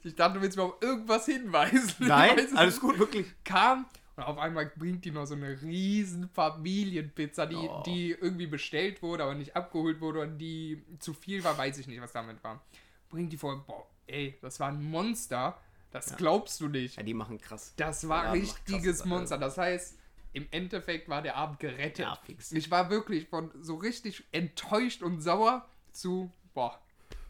Ich 0.05 0.15
dachte, 0.15 0.35
du 0.35 0.43
willst 0.43 0.57
mir 0.57 0.65
auf 0.65 0.75
irgendwas 0.81 1.25
hinweisen. 1.27 2.07
Nein, 2.07 2.39
alles 2.55 2.79
gut, 2.79 2.99
wirklich. 2.99 3.27
Kam 3.43 3.87
und 4.17 4.23
auf 4.23 4.39
einmal 4.39 4.71
bringt 4.77 5.05
die 5.05 5.11
noch 5.11 5.27
so 5.27 5.35
eine 5.35 5.61
riesen 5.63 6.29
Familienpizza, 6.29 7.47
die, 7.47 7.57
Oh. 7.57 7.83
die 7.87 8.11
irgendwie 8.13 8.47
bestellt 8.47 9.03
wurde, 9.03 9.25
aber 9.25 9.35
nicht 9.35 9.57
abgeholt 9.57 10.01
wurde 10.01 10.21
und 10.21 10.39
die 10.39 10.83
zu 10.99 11.15
viel 11.15 11.43
war, 11.43 11.57
weiß 11.57 11.79
ich 11.79 11.87
nicht, 11.87 12.01
was 12.01 12.13
damit 12.13 12.43
war. 12.45 12.63
Bringt 13.09 13.33
die 13.33 13.37
vor, 13.37 13.65
boah, 13.67 13.87
ey, 14.07 14.37
das 14.43 14.61
war 14.61 14.69
ein 14.69 14.83
Monster. 14.83 15.59
Das 15.91 16.17
glaubst 16.17 16.61
du 16.61 16.69
nicht. 16.69 16.97
Ja, 16.97 17.03
die 17.03 17.15
machen 17.15 17.39
krass. 17.39 17.73
Das 17.77 18.09
war 18.09 18.25
Ja, 18.27 18.31
richtiges 18.33 18.99
krass, 18.99 19.07
Monster. 19.07 19.39
Das 19.39 19.57
heißt, 19.57 19.99
im 20.37 20.47
Endeffekt 20.51 21.09
war 21.09 21.23
der 21.23 21.35
Abend 21.37 21.59
gerettet. 21.61 22.01
Ja, 22.01 22.15
fix. 22.25 22.53
Ich 22.53 22.71
war 22.71 22.91
wirklich 22.91 23.27
von 23.27 23.51
so 23.63 23.77
richtig 23.77 24.23
enttäuscht 24.33 25.03
und 25.03 25.23
sauer 25.23 25.67
zu, 25.93 26.31
boah. 26.53 26.79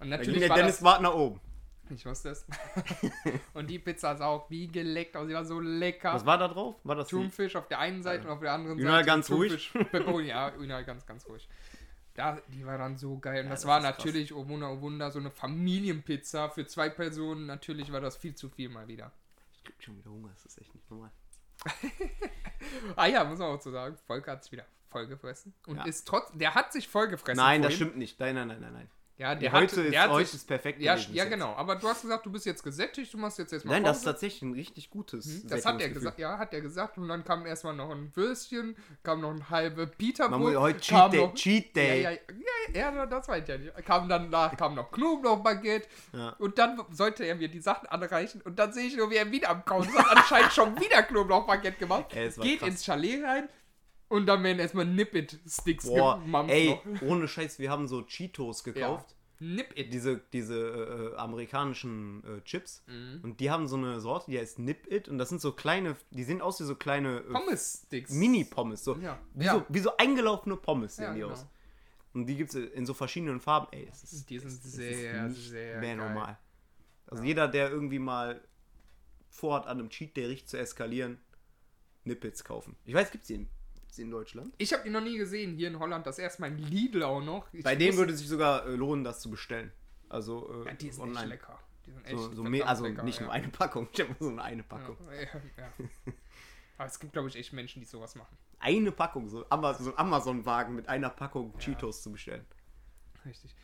Und 0.00 0.10
Da 0.10 0.16
ging 0.16 0.26
natürlich 0.26 0.40
der 0.40 0.48
war 0.50 0.56
Dennis 0.56 0.82
Wart 0.82 1.02
nach 1.02 1.14
oben. 1.14 1.40
ich 1.88 2.04
wusste 2.04 2.30
es. 2.30 2.44
und 3.54 3.70
die 3.70 3.78
Pizza 3.78 4.16
sah 4.16 4.26
auch 4.26 4.50
wie 4.50 4.66
geleckt 4.66 5.16
aus. 5.16 5.28
Sie 5.28 5.34
war 5.34 5.44
so 5.44 5.60
lecker. 5.60 6.14
Was 6.14 6.26
war 6.26 6.36
da 6.36 6.48
drauf? 6.48 6.74
War 6.82 6.96
das 6.96 7.06
die? 7.06 7.14
Thunfisch 7.14 7.54
auf 7.54 7.68
der 7.68 7.78
einen 7.78 8.02
Seite 8.02 8.24
und 8.26 8.30
auf 8.30 8.40
der 8.40 8.52
anderen 8.52 8.76
Ünal 8.80 8.92
Seite 8.94 9.06
ganz 9.06 9.30
ruhig. 9.30 9.50
Thunfisch, 9.52 9.90
Pepperoni. 9.92 10.26
Ja, 10.26 10.52
Ünal 10.56 10.84
ganz, 10.84 11.06
ganz 11.06 11.28
ruhig. 11.28 11.48
Da, 12.14 12.38
die 12.48 12.66
war 12.66 12.76
dann 12.76 12.96
so 12.96 13.18
geil. 13.18 13.38
Und 13.40 13.44
Ja, 13.46 13.50
das, 13.50 13.60
das 13.60 13.68
war 13.68 13.78
ist 13.78 13.84
krass. 13.84 13.98
natürlich, 13.98 14.34
oh 14.34 14.48
Wunder, 14.48 14.72
oh 14.72 14.80
Wunder, 14.80 15.12
so 15.12 15.20
eine 15.20 15.30
Familienpizza 15.30 16.48
für 16.48 16.66
zwei 16.66 16.88
Personen. 16.88 17.46
Natürlich 17.46 17.92
war 17.92 18.00
das 18.00 18.16
viel 18.16 18.34
zu 18.34 18.48
viel 18.48 18.68
mal 18.68 18.88
wieder. 18.88 19.12
Ich 19.54 19.62
krieg 19.62 19.76
schon 19.80 19.96
wieder 19.96 20.10
Hunger, 20.10 20.30
das 20.30 20.44
ist 20.46 20.60
echt 20.60 20.74
nicht 20.74 20.90
normal. 20.90 21.12
Ah 22.96 23.06
ja, 23.06 23.24
muss 23.24 23.38
man 23.38 23.48
auch 23.48 23.60
so 23.60 23.70
sagen. 23.70 23.96
Volker 24.06 24.32
hat 24.32 24.42
sich 24.42 24.52
wieder 24.52 24.64
vollgefressen. 24.90 25.54
Und 25.66 25.76
Ja. 25.76 25.84
ist 25.84 26.06
trotz, 26.06 26.30
der 26.34 26.54
hat 26.54 26.72
sich 26.72 26.88
vollgefressen. 26.88 27.36
Nein, 27.36 27.62
das 27.62 27.72
vorhin. 27.72 27.86
stimmt 27.88 27.98
nicht. 27.98 28.18
Nein, 28.18 28.34
nein, 28.34 28.48
nein, 28.48 28.60
nein, 28.60 28.72
nein. 28.72 28.90
Ja, 29.18 29.34
der 29.34 29.50
heute 29.52 29.76
hat, 29.76 29.84
ist, 29.86 29.92
der 29.94 30.10
heute 30.10 30.26
sich, 30.26 30.34
ist 30.34 30.46
perfekt 30.46 30.78
ja, 30.82 30.94
ja, 30.94 31.24
genau. 31.24 31.54
Aber 31.54 31.76
du 31.76 31.88
hast 31.88 32.02
gesagt, 32.02 32.26
du 32.26 32.30
bist 32.30 32.44
jetzt 32.44 32.62
gesättigt, 32.62 33.14
du 33.14 33.16
machst 33.16 33.38
jetzt 33.38 33.50
erstmal 33.50 33.76
Nein, 33.76 33.84
das 33.84 33.96
ist 33.98 34.02
Pause. 34.04 34.12
tatsächlich 34.12 34.42
ein 34.42 34.52
richtig 34.52 34.90
gutes. 34.90 35.24
Hm, 35.24 35.48
Das 35.48 35.64
hat 35.64 35.80
er 35.80 35.88
gesagt, 35.88 36.18
ja, 36.18 36.36
hat 36.36 36.52
er 36.52 36.60
gesagt. 36.60 36.98
Und 36.98 37.08
dann 37.08 37.24
kam 37.24 37.46
erstmal 37.46 37.74
noch 37.74 37.90
ein 37.90 38.10
Würstchen, 38.14 38.76
kam 39.02 39.22
noch 39.22 39.30
ein 39.30 39.48
halbe 39.48 39.86
Peter 39.86 40.28
Man 40.28 40.40
muss 40.40 40.54
heute 40.56 40.80
Cheat 40.80 41.12
Day. 41.14 41.20
noch, 41.20 41.34
Cheat 41.34 41.74
Day. 41.76 42.02
Ja, 42.02 42.10
ja, 42.10 42.18
ja, 42.74 42.94
ja, 42.94 43.06
das 43.06 43.26
weiß 43.26 43.42
ich 43.44 43.48
ja 43.48 43.56
nicht. 43.56 43.74
Kam 43.86 44.06
dann 44.08 44.28
nach, 44.28 44.54
kam 44.54 44.74
noch 44.74 44.90
Knoblauchbaguette 44.92 45.88
Ja. 46.12 46.30
und 46.38 46.58
dann 46.58 46.78
sollte 46.90 47.24
er 47.24 47.36
mir 47.36 47.48
die 47.48 47.60
Sachen 47.60 47.86
anreichen 47.88 48.42
und 48.42 48.58
dann 48.58 48.72
sehe 48.74 48.86
ich 48.86 48.96
nur, 48.96 49.10
wie 49.10 49.16
er 49.16 49.30
wieder 49.32 49.48
am 49.48 49.64
Kauen 49.64 49.88
ist. 49.88 49.96
Anscheinend 49.96 50.52
schon 50.52 50.78
wieder 50.78 51.02
Knoblauchbaguette 51.04 51.78
gemacht. 51.78 52.06
Ey, 52.14 52.30
Geht 52.42 52.58
krass. 52.58 52.68
ins 52.68 52.84
Chalet 52.84 53.24
rein 53.24 53.48
und 54.08 54.26
dann 54.26 54.42
werden 54.44 54.58
erstmal 54.58 54.84
Nip-It-Sticks 54.86 55.86
Boah, 55.86 56.20
gemampft 56.20 56.52
ey, 56.54 56.78
noch. 56.84 57.02
ohne 57.02 57.28
Scheiß, 57.28 57.58
wir 57.58 57.70
haben 57.70 57.86
so 57.88 58.02
Cheetos 58.02 58.62
gekauft. 58.64 59.14
Nip-It. 59.38 59.92
Diese, 59.92 60.22
diese 60.32 61.12
äh, 61.14 61.16
amerikanischen 61.16 62.24
äh, 62.24 62.40
Chips. 62.42 62.82
Mhm. 62.86 63.20
Und 63.22 63.40
die 63.40 63.50
haben 63.50 63.68
so 63.68 63.76
eine 63.76 64.00
Sorte, 64.00 64.30
die 64.30 64.38
heißt 64.38 64.58
Nip 64.60 64.90
It. 64.90 65.10
Und 65.10 65.18
das 65.18 65.28
sind 65.28 65.42
so 65.42 65.52
kleine, 65.52 65.94
die 66.10 66.24
sehen 66.24 66.40
aus 66.40 66.58
wie 66.58 66.64
so 66.64 66.74
kleine 66.74 67.18
äh, 67.18 67.32
Pommes-Sticks. 67.32 68.12
Mini-Pommes. 68.12 68.82
So, 68.82 68.96
Ja. 68.96 69.18
wie, 69.34 69.44
Ja. 69.44 69.54
So, 69.56 69.66
wie 69.68 69.80
so 69.80 69.94
eingelaufene 69.98 70.56
Pommes 70.56 70.96
sehen 70.96 71.04
Ja, 71.04 71.12
die 71.14 71.20
genau. 71.20 71.32
aus. 71.32 71.46
Und 72.14 72.24
die 72.24 72.34
gibt 72.36 72.54
es 72.54 72.70
in 72.72 72.86
so 72.86 72.94
verschiedenen 72.94 73.40
Farben. 73.40 73.66
Ey, 73.72 73.86
es 73.92 74.04
ist, 74.04 74.30
Die 74.30 74.38
sind 74.38 74.48
es 74.48 74.64
ist 74.64 74.72
sehr, 74.72 75.24
nicht 75.28 75.50
sehr 75.50 75.80
mehr 75.80 75.96
geil. 75.96 76.08
normal. 76.08 76.38
Also 77.08 77.22
jeder, 77.22 77.46
der 77.46 77.68
irgendwie 77.70 77.98
mal 77.98 78.40
vorhat, 79.28 79.66
an 79.66 79.78
einem 79.80 79.90
Cheat 79.90 80.16
Day 80.16 80.24
richtig 80.24 80.48
zu 80.48 80.56
eskalieren, 80.58 81.18
Nippets 82.04 82.42
kaufen. 82.42 82.74
Ich 82.86 82.94
weiß, 82.94 83.10
gibt 83.10 83.22
es 83.24 83.28
die 83.28 83.34
in, 83.34 83.48
gibt's 83.86 83.96
die 83.96 84.02
in 84.02 84.10
Deutschland? 84.10 84.52
Ich 84.58 84.72
habe 84.72 84.82
die 84.82 84.90
noch 84.90 85.00
nie 85.00 85.16
gesehen 85.16 85.54
hier 85.56 85.68
in 85.68 85.78
Holland. 85.78 86.06
Das 86.06 86.18
erste 86.18 86.40
Mal 86.42 86.48
in 86.48 86.58
Lidl 86.58 87.02
auch 87.02 87.22
noch. 87.22 87.46
Ich 87.52 87.62
Bei 87.64 87.78
wusste- 87.78 87.96
würde 87.96 88.12
es 88.12 88.18
sich 88.18 88.28
sogar 88.28 88.66
äh, 88.66 88.74
lohnen, 88.74 89.04
das 89.04 89.20
zu 89.20 89.30
bestellen. 89.30 89.72
Also 90.08 90.62
äh, 90.64 90.68
Ja, 90.68 90.72
die 90.74 90.90
sind 90.90 90.90
echt 90.90 91.00
online. 91.00 91.26
lecker. 91.28 91.58
Die 91.86 91.92
sind 91.92 92.04
echt 92.04 92.16
So, 92.18 92.32
so 92.34 92.42
mehr, 92.44 92.68
also 92.68 92.84
lecker, 92.84 93.02
nicht 93.04 93.18
ja. 93.20 93.24
nur 93.24 93.32
eine 93.32 93.48
Packung, 93.48 93.88
ich 93.92 94.00
habe 94.00 94.14
so 94.18 94.36
eine, 94.36 94.62
Packung. 94.62 94.96
Ja. 95.56 95.72
Aber 96.78 96.86
es 96.88 96.98
gibt, 97.00 97.12
glaube 97.14 97.28
ich, 97.28 97.36
echt 97.36 97.52
Menschen, 97.52 97.80
die 97.80 97.86
sowas 97.86 98.14
machen. 98.16 98.36
Eine 98.58 98.92
Packung, 98.92 99.28
so 99.28 99.46
Amazon, 99.48 99.84
so 99.86 99.92
ein 99.92 99.98
Amazon-Wagen 99.98 100.74
mit 100.74 100.88
einer 100.88 101.08
Packung 101.10 101.56
Cheetos 101.58 102.02
zu 102.02 102.12
bestellen. 102.12 102.44
Richtig. 103.24 103.54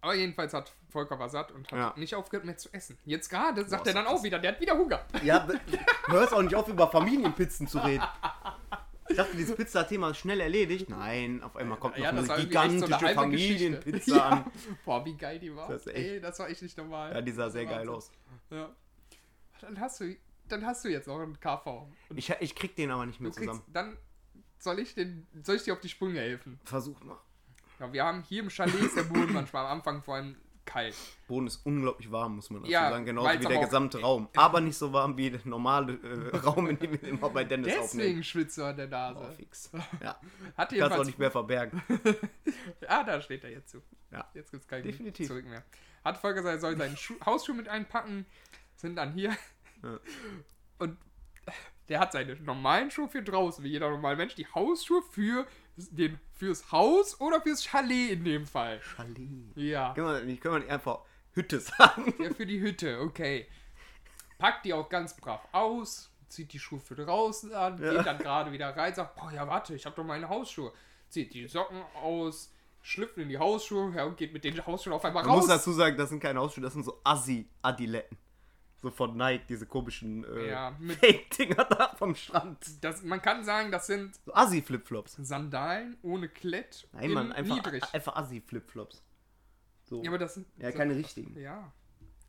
Aber 0.00 0.14
jedenfalls 0.14 0.52
hat 0.52 0.72
Volker 0.90 1.18
war 1.18 1.28
satt 1.28 1.52
und 1.52 1.70
hat 1.70 1.78
Ja. 1.78 1.94
nicht 1.96 2.14
aufgehört 2.14 2.44
mehr 2.44 2.56
zu 2.56 2.72
essen. 2.72 2.98
Jetzt 3.04 3.28
gerade 3.28 3.64
sagt 3.68 3.84
Boah, 3.84 3.90
er 3.90 3.94
dann 3.94 4.06
auch 4.06 4.22
wieder, 4.22 4.38
der 4.38 4.52
hat 4.52 4.60
wieder 4.60 4.76
Hunger. 4.76 5.04
Ja, 5.24 5.46
hörst 6.06 6.32
auch 6.34 6.42
nicht 6.42 6.54
auf, 6.54 6.68
über 6.68 6.88
Familienpizzen 6.88 7.66
zu 7.68 7.78
reden. 7.78 8.04
Ich 9.16 9.24
dachte, 9.24 9.36
dieses 9.36 9.56
Pizza-Thema 9.56 10.10
ist 10.10 10.18
schnell 10.18 10.40
erledigt. 10.40 10.90
Nein, 10.90 11.42
auf 11.42 11.56
einmal 11.56 11.78
kommt 11.78 11.96
noch 11.96 12.04
Ja, 12.04 12.10
eine 12.10 12.24
so 12.24 12.34
gigantische 12.34 12.84
eine 12.84 12.94
Geschichte. 12.96 13.14
Familienpizza 13.14 14.28
an. 14.28 14.44
Boah, 14.84 15.04
wie 15.04 15.14
geil 15.16 15.38
die 15.38 15.54
war. 15.54 15.68
Das 15.68 15.86
echt- 15.86 15.96
Ey, 15.96 16.20
das 16.20 16.38
war 16.38 16.48
echt 16.50 16.62
nicht 16.62 16.76
normal. 16.76 17.12
Ja, 17.12 17.20
die 17.22 17.32
sah 17.32 17.48
sehr 17.50 17.64
geil 17.66 17.88
aus. 17.88 18.10
Ja. 18.50 18.70
Dann 19.60 19.80
hast 19.80 20.00
du, 20.00 20.14
dann 20.48 20.66
hast 20.66 20.84
du 20.84 20.88
jetzt 20.90 21.08
auch 21.08 21.18
einen 21.20 21.40
KV. 21.40 21.88
Und 22.10 22.18
Ich, 22.18 22.30
ich 22.40 22.54
krieg 22.54 22.76
den 22.76 22.90
aber 22.90 23.06
nicht 23.06 23.20
mehr 23.20 23.30
kriegst, 23.30 23.44
zusammen. 23.48 23.62
dann 23.72 23.96
soll 24.58 24.78
ich, 24.80 24.94
den, 24.94 25.26
soll 25.42 25.56
ich 25.56 25.62
dir 25.62 25.72
auf 25.72 25.80
die 25.80 25.88
Sprünge 25.88 26.20
helfen. 26.20 26.60
Versuch 26.64 27.00
mal. 27.02 27.16
Ja, 27.80 27.92
wir 27.92 28.04
haben 28.04 28.22
hier 28.22 28.42
im 28.42 28.50
Chalet 28.50 28.74
ist 28.80 28.96
der 28.96 29.02
Boden 29.04 29.32
manchmal 29.32 29.64
am 29.66 29.78
Anfang 29.78 30.02
vor 30.02 30.16
allem 30.16 30.36
kalt. 30.66 30.94
Boden 31.28 31.46
ist 31.46 31.64
unglaublich 31.64 32.10
warm, 32.12 32.36
muss 32.36 32.50
man 32.50 32.62
dazu 32.62 32.72
Ja, 32.72 32.90
sagen. 32.90 33.04
Genauso 33.06 33.30
wie 33.40 33.44
der 33.46 33.60
gesamte 33.60 34.00
Raum. 34.00 34.28
Aber 34.36 34.60
nicht 34.60 34.76
so 34.76 34.92
warm 34.92 35.16
wie 35.16 35.30
der 35.30 35.40
normale 35.44 35.94
äh, 35.94 36.36
Raum, 36.44 36.68
in 36.68 36.78
dem 36.78 36.92
wir 36.92 37.02
immer 37.08 37.30
bei 37.30 37.44
Dennis 37.44 37.68
aufnehmen. 37.76 37.88
Deswegen 38.08 38.24
schwitzt 38.24 38.58
du 38.58 38.64
an 38.64 38.76
der 38.76 38.86
Oh, 38.86 38.90
Nase. 38.90 39.32
fix. 39.36 39.70
Ja. 40.02 40.20
Hat 40.56 40.70
Kannst 40.70 40.98
auch 40.98 41.04
nicht 41.04 41.18
mehr 41.18 41.30
verbergen. 41.30 41.82
Ah, 42.88 43.02
da 43.04 43.20
steht 43.20 43.42
er 43.44 43.50
jetzt 43.50 43.70
zu. 43.70 43.82
Ja. 44.12 44.28
Jetzt 44.34 44.50
gibt 44.50 44.62
es 44.62 44.68
kein 44.68 44.82
Definitiv. 44.82 45.26
Zurück 45.28 45.46
mehr. 45.46 45.64
Hat 46.04 46.18
Volker 46.18 46.42
gesagt, 46.42 46.56
er 46.56 46.60
soll 46.60 46.76
seinen 46.76 46.96
Schuh 46.96 47.16
Hausschuh 47.24 47.54
mit 47.54 47.68
einpacken. 47.68 48.26
Sind 48.76 48.96
dann 48.96 49.12
hier. 49.12 49.30
Ja. 49.82 49.98
Und 50.78 50.98
der 51.88 52.00
hat 52.00 52.12
seine 52.12 52.36
normalen 52.36 52.90
Schuhe 52.90 53.08
für 53.08 53.22
draußen, 53.22 53.62
wie 53.64 53.68
jeder 53.68 53.90
normale 53.90 54.16
Mensch. 54.16 54.34
Die 54.34 54.46
Hausschuhe 54.46 55.02
für 55.02 55.46
den, 55.76 56.18
fürs 56.34 56.70
Haus 56.72 57.20
oder 57.20 57.40
fürs 57.40 57.64
Chalet 57.64 58.10
in 58.12 58.24
dem 58.24 58.46
Fall. 58.46 58.80
Chalet. 58.80 59.54
Ja. 59.56 59.92
Können 59.94 60.06
wir 60.08 60.20
nicht, 60.22 60.40
können 60.42 60.54
wir 60.54 60.60
nicht 60.60 60.70
einfach 60.70 61.00
Hütte 61.32 61.60
sagen? 61.60 62.14
ja 62.22 62.32
für 62.32 62.46
die 62.46 62.60
Hütte, 62.60 63.00
okay. 63.00 63.46
Packt 64.38 64.64
die 64.64 64.72
auch 64.74 64.88
ganz 64.88 65.16
brav 65.16 65.40
aus, 65.52 66.10
zieht 66.28 66.52
die 66.52 66.58
Schuhe 66.58 66.78
für 66.80 66.94
draußen 66.94 67.52
an, 67.54 67.82
Ja. 67.82 67.92
geht 67.94 68.06
dann 68.06 68.18
gerade 68.18 68.52
wieder 68.52 68.76
rein, 68.76 68.94
sagt, 68.94 69.16
boah, 69.16 69.30
ja, 69.32 69.46
warte, 69.46 69.74
ich 69.74 69.86
habe 69.86 69.96
doch 69.96 70.04
meine 70.04 70.28
Hausschuhe. 70.28 70.72
Zieht 71.08 71.32
die 71.34 71.46
Socken 71.46 71.80
aus, 72.02 72.52
schlüpft 72.82 73.16
in 73.18 73.28
die 73.28 73.38
Hausschuhe, 73.38 73.92
ja, 73.94 74.04
und 74.04 74.16
geht 74.16 74.32
mit 74.32 74.44
den 74.44 74.64
Hausschuhen 74.66 74.92
auf 74.94 75.04
einmal 75.04 75.24
Man 75.24 75.36
muss 75.36 75.44
raus. 75.48 75.58
dazu 75.58 75.72
sagen, 75.72 75.96
das 75.96 76.08
sind 76.10 76.20
keine 76.20 76.40
Hausschuhe, 76.40 76.62
das 76.62 76.72
sind 76.72 76.84
so 76.84 77.00
Assi-Adiletten. 77.04 78.18
So 78.86 78.92
von 78.92 79.16
Nike, 79.16 79.42
diese 79.48 79.66
komischen 79.66 80.22
äh, 80.24 80.50
Ja, 80.50 80.76
Fake-Dinger 81.00 81.64
da 81.64 81.88
vom 81.96 82.14
Strand. 82.14 82.84
Das, 82.84 83.02
man 83.02 83.20
kann 83.20 83.42
sagen, 83.44 83.72
das 83.72 83.88
sind 83.88 84.14
So 84.24 84.32
Assi-Flipflops. 84.32 85.16
Sandalen 85.22 85.96
ohne 86.02 86.28
Klett 86.28 86.86
Nein, 86.92 87.02
in 87.04 87.12
Mann, 87.14 87.32
einfach, 87.32 87.56
niedrig. 87.56 87.82
einfach 87.92 88.14
Assi-Flipflops. 88.14 89.02
So. 89.86 90.04
Ja, 90.04 90.10
aber 90.10 90.18
das 90.18 90.34
sind 90.34 90.46
Ja, 90.58 90.70
so- 90.70 90.78
keine 90.78 90.94
richtigen. 90.94 91.36
Ja. 91.40 91.72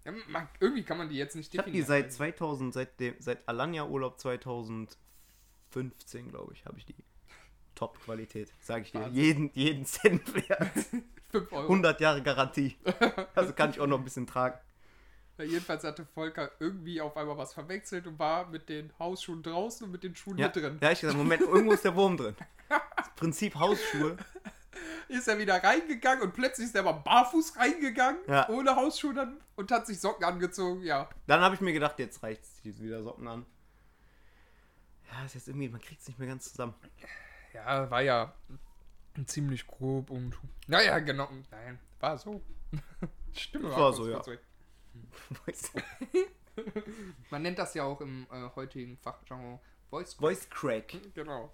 ja 0.04 0.14
man, 0.30 0.50
irgendwie 0.60 0.82
kann 0.82 0.98
man 0.98 1.10
die 1.10 1.16
jetzt 1.18 1.36
nicht 1.36 1.54
Ich 1.54 1.60
habe 1.60 1.70
die 1.70 1.78
definieren. 1.78 2.06
seit 2.10 2.14
2000, 2.14 2.74
seit, 2.74 3.00
dem, 3.00 3.14
seit 3.20 3.48
Alanya-Urlaub 3.48 4.20
2015, 4.20 4.98
glaube 6.30 6.54
ich, 6.54 6.66
habe 6.66 6.80
ich 6.80 6.86
die. 6.88 6.96
Top-Qualität, 7.76 8.52
sage 8.60 8.82
ich 8.82 8.92
dir. 8.92 9.02
Wahnsinn. 9.02 9.14
Jeden, 9.24 9.52
jeden 9.54 9.86
Cent 9.86 10.34
wert. 10.34 10.72
5 11.30 11.52
Euro. 11.52 11.62
100 11.64 12.02
Jahre 12.02 12.24
Garantie. 12.24 12.76
Also 13.36 13.54
kann 13.54 13.70
ich 13.70 13.80
auch 13.80 13.86
noch 13.86 14.00
ein 14.00 14.04
bisschen 14.04 14.26
tragen. 14.26 14.58
Ja, 15.38 15.44
jedenfalls 15.46 15.84
hatte 15.84 16.06
Volker 16.06 16.52
irgendwie 16.60 17.00
auf 17.00 17.16
einmal 17.16 17.38
was 17.38 17.54
verwechselt 17.54 18.08
und 18.08 18.18
war 18.18 18.48
mit 18.48 18.70
den 18.70 18.92
Hausschuhen 18.98 19.44
draußen 19.44 19.86
und 19.86 19.92
mit 19.92 20.04
den 20.04 20.16
Schuhen 20.16 20.38
Ja, 20.38 20.52
hier 20.52 20.62
drin. 20.64 20.80
ja 20.82 20.92
ich 20.92 21.02
gesagt, 21.02 21.18
Moment, 21.18 21.42
irgendwo 21.42 21.74
ist 21.74 21.84
der 21.86 21.96
Wurm 21.96 22.18
drin. 22.18 22.36
Das 22.70 23.10
Prinzip 23.16 23.56
Hausschuhe. 23.56 24.18
Ist 25.10 25.28
er 25.28 25.38
wieder 25.40 25.64
reingegangen 25.64 26.22
und 26.24 26.34
plötzlich 26.34 26.68
ist 26.68 26.76
er 26.76 26.84
mal 26.84 26.92
barfuß 26.94 27.56
reingegangen, 27.58 28.20
Ja. 28.28 28.50
ohne 28.50 28.76
Hausschuhe 28.76 29.14
dann 29.14 29.40
und 29.56 29.72
hat 29.72 29.88
sich 29.88 30.00
Socken 30.00 30.26
angezogen. 30.26 30.82
Ja, 30.84 31.08
Dann 31.28 31.40
habe 31.42 31.56
ich 31.56 31.62
mir 31.62 31.72
gedacht, 31.74 31.98
jetzt 32.00 32.22
reicht's, 32.24 32.56
ziehe 32.62 32.78
wieder 32.80 33.02
Socken 33.04 33.28
an. 33.28 33.46
Ja, 35.12 35.26
ist 35.26 35.36
jetzt 35.36 35.48
irgendwie, 35.48 35.70
man 35.70 35.82
kriegt 35.82 36.02
es 36.02 36.08
nicht 36.08 36.20
mehr 36.20 36.28
ganz 36.28 36.52
zusammen. 36.52 36.74
ja, 37.54 37.90
war 37.90 38.02
ja 38.02 38.34
ziemlich 39.26 39.66
grob 39.66 40.10
und. 40.12 40.36
Naja, 40.68 41.00
genau. 41.00 41.30
Nein, 41.52 41.80
war 42.00 42.18
so. 42.18 42.42
Stimme 43.34 43.70
War 43.70 43.76
kurz 43.78 43.98
so, 43.98 44.08
ja. 44.08 44.20
kurz 44.20 44.28
du? 45.76 45.82
Man 47.30 47.42
nennt 47.44 47.60
das 47.60 47.74
ja 47.74 47.84
auch 47.84 48.02
im 48.02 48.26
äh, 48.32 48.50
heutigen 48.56 48.98
Fachgenre 48.98 49.60
Voice. 49.90 50.16
Voice 50.16 50.50
Crack. 50.50 50.98
Genau. 51.14 51.52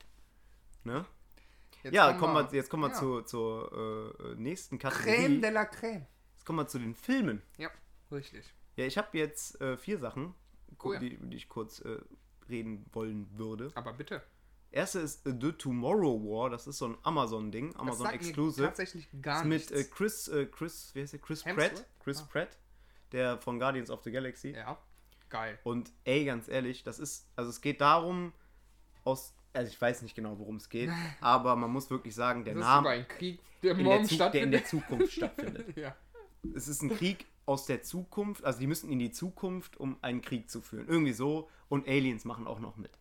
Ne? 0.83 1.05
Jetzt 1.83 1.93
Ja, 1.93 2.13
kommen 2.13 2.33
wir, 2.33 2.53
jetzt 2.55 2.69
kommen 2.69 2.83
wir 2.83 2.89
ja. 2.89 2.93
zur, 2.95 3.25
zur 3.25 4.15
äh, 4.19 4.35
nächsten 4.35 4.79
Creme 4.79 4.93
Kategorie. 4.93 5.41
de 5.41 5.49
la 5.51 5.65
Creme. 5.65 6.05
Jetzt 6.35 6.45
kommen 6.45 6.59
wir 6.59 6.67
zu 6.67 6.79
den 6.79 6.95
Filmen. 6.95 7.41
Ja, 7.57 7.69
richtig. 8.11 8.45
Ja, 8.75 8.85
ich 8.85 8.97
habe 8.97 9.17
jetzt 9.17 9.59
äh, 9.61 9.77
vier 9.77 9.97
Sachen, 9.99 10.33
Oh 10.81 10.93
ja. 10.93 10.99
die, 10.99 11.17
die 11.17 11.37
ich 11.37 11.47
kurz 11.49 11.79
äh, 11.81 11.99
reden 12.49 12.85
wollen 12.93 13.29
würde. 13.37 13.71
Aber 13.75 13.93
bitte. 13.93 14.21
Erste 14.71 14.99
ist 14.99 15.25
äh, 15.27 15.33
The 15.39 15.51
Tomorrow 15.51 16.19
War, 16.23 16.49
das 16.49 16.65
ist 16.67 16.79
so 16.79 16.87
ein 16.87 16.97
Amazon-Ding, 17.03 17.75
Amazon 17.75 18.07
mir 18.07 18.13
Exclusive. 18.13 18.65
tatsächlich 18.65 19.07
gar 19.21 19.41
Ist 19.41 19.45
mit 19.47 19.71
äh, 19.71 19.83
Chris, 19.83 20.27
äh, 20.29 20.45
Chris, 20.47 20.95
wie 20.95 21.01
heißt 21.01 21.13
der? 21.13 21.19
Chris 21.19 21.45
Hemsworth? 21.45 21.73
Pratt. 21.75 21.85
Chris 22.03 22.21
Ah. 22.21 22.27
Pratt, 22.31 22.57
der 23.13 23.37
von 23.37 23.59
Guardians 23.59 23.89
of 23.89 24.03
the 24.03 24.11
Galaxy. 24.11 24.49
ja, 24.51 24.77
geil. 25.29 25.57
Und 25.63 25.91
ey, 26.03 26.25
ganz 26.25 26.47
ehrlich, 26.47 26.83
das 26.83 26.99
ist, 26.99 27.27
also 27.35 27.49
es 27.49 27.61
geht 27.61 27.81
darum, 27.81 28.33
aus, 29.03 29.33
also 29.53 29.69
ich 29.71 29.79
weiß 29.79 30.01
nicht 30.01 30.15
genau, 30.15 30.37
worum 30.39 30.57
es 30.57 30.69
geht, 30.69 30.89
aber 31.21 31.55
man 31.55 31.71
muss 31.71 31.89
wirklich 31.89 32.15
sagen, 32.15 32.43
der 32.43 32.55
Das 32.55 32.63
ist 32.63 32.67
Name 32.67 32.89
ein 32.89 33.07
Krieg, 33.07 33.39
der 33.61 33.71
in 33.71 33.77
der, 33.77 33.85
morgen 33.85 34.07
der 34.07 34.33
in 34.43 34.51
der. 34.51 34.65
Zukunft 34.65 35.13
stattfindet. 35.13 35.77
ja. 35.77 35.95
Es 36.55 36.67
ist 36.67 36.81
ein 36.81 36.89
Krieg 36.89 37.25
aus 37.45 37.65
der 37.65 37.83
Zukunft, 37.83 38.43
also 38.43 38.59
die 38.59 38.67
müssen 38.67 38.89
in 38.89 38.99
die 38.99 39.11
Zukunft, 39.11 39.77
um 39.77 39.97
einen 40.01 40.21
Krieg 40.21 40.49
zu 40.49 40.61
führen. 40.61 40.87
Irgendwie 40.87 41.13
so. 41.13 41.49
Und 41.69 41.87
Aliens 41.87 42.25
machen 42.25 42.47
auch 42.47 42.59
noch 42.59 42.77
mit. 42.77 42.91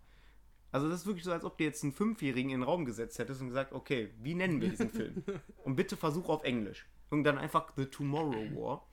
Also 0.73 0.89
das 0.89 1.01
ist 1.01 1.07
wirklich 1.07 1.25
so, 1.25 1.33
als 1.33 1.45
ob 1.45 1.59
du 1.59 1.65
jetzt 1.65 1.83
einen 1.83 1.93
Fünfjährigen 1.93 2.51
in 2.51 2.61
den 2.61 2.67
Raum 2.67 2.87
gesetzt 2.87 3.19
hättest 3.19 3.43
und 3.43 3.49
gesagt, 3.49 3.73
okay, 3.73 4.11
wie 4.21 4.35
nennen 4.35 4.61
wir 4.61 4.71
diesen 4.71 4.91
Film? 4.91 5.23
Und 5.65 5.77
bitte 5.77 5.99
versuch 5.99 6.31
auf 6.31 6.45
Englisch. 6.45 6.87
Und 7.11 7.25
dann 7.25 7.37
einfach 7.37 7.71
The 7.77 7.85
Tomorrow 7.85 8.57
War. 8.57 8.87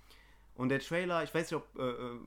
Und 0.59 0.67
der 0.67 0.79
Trailer, 0.81 1.23
ich 1.23 1.33
weiß 1.33 1.51
nicht, 1.51 1.55
ob 1.61 1.79
äh, 1.79 1.89
äh, 1.89 2.19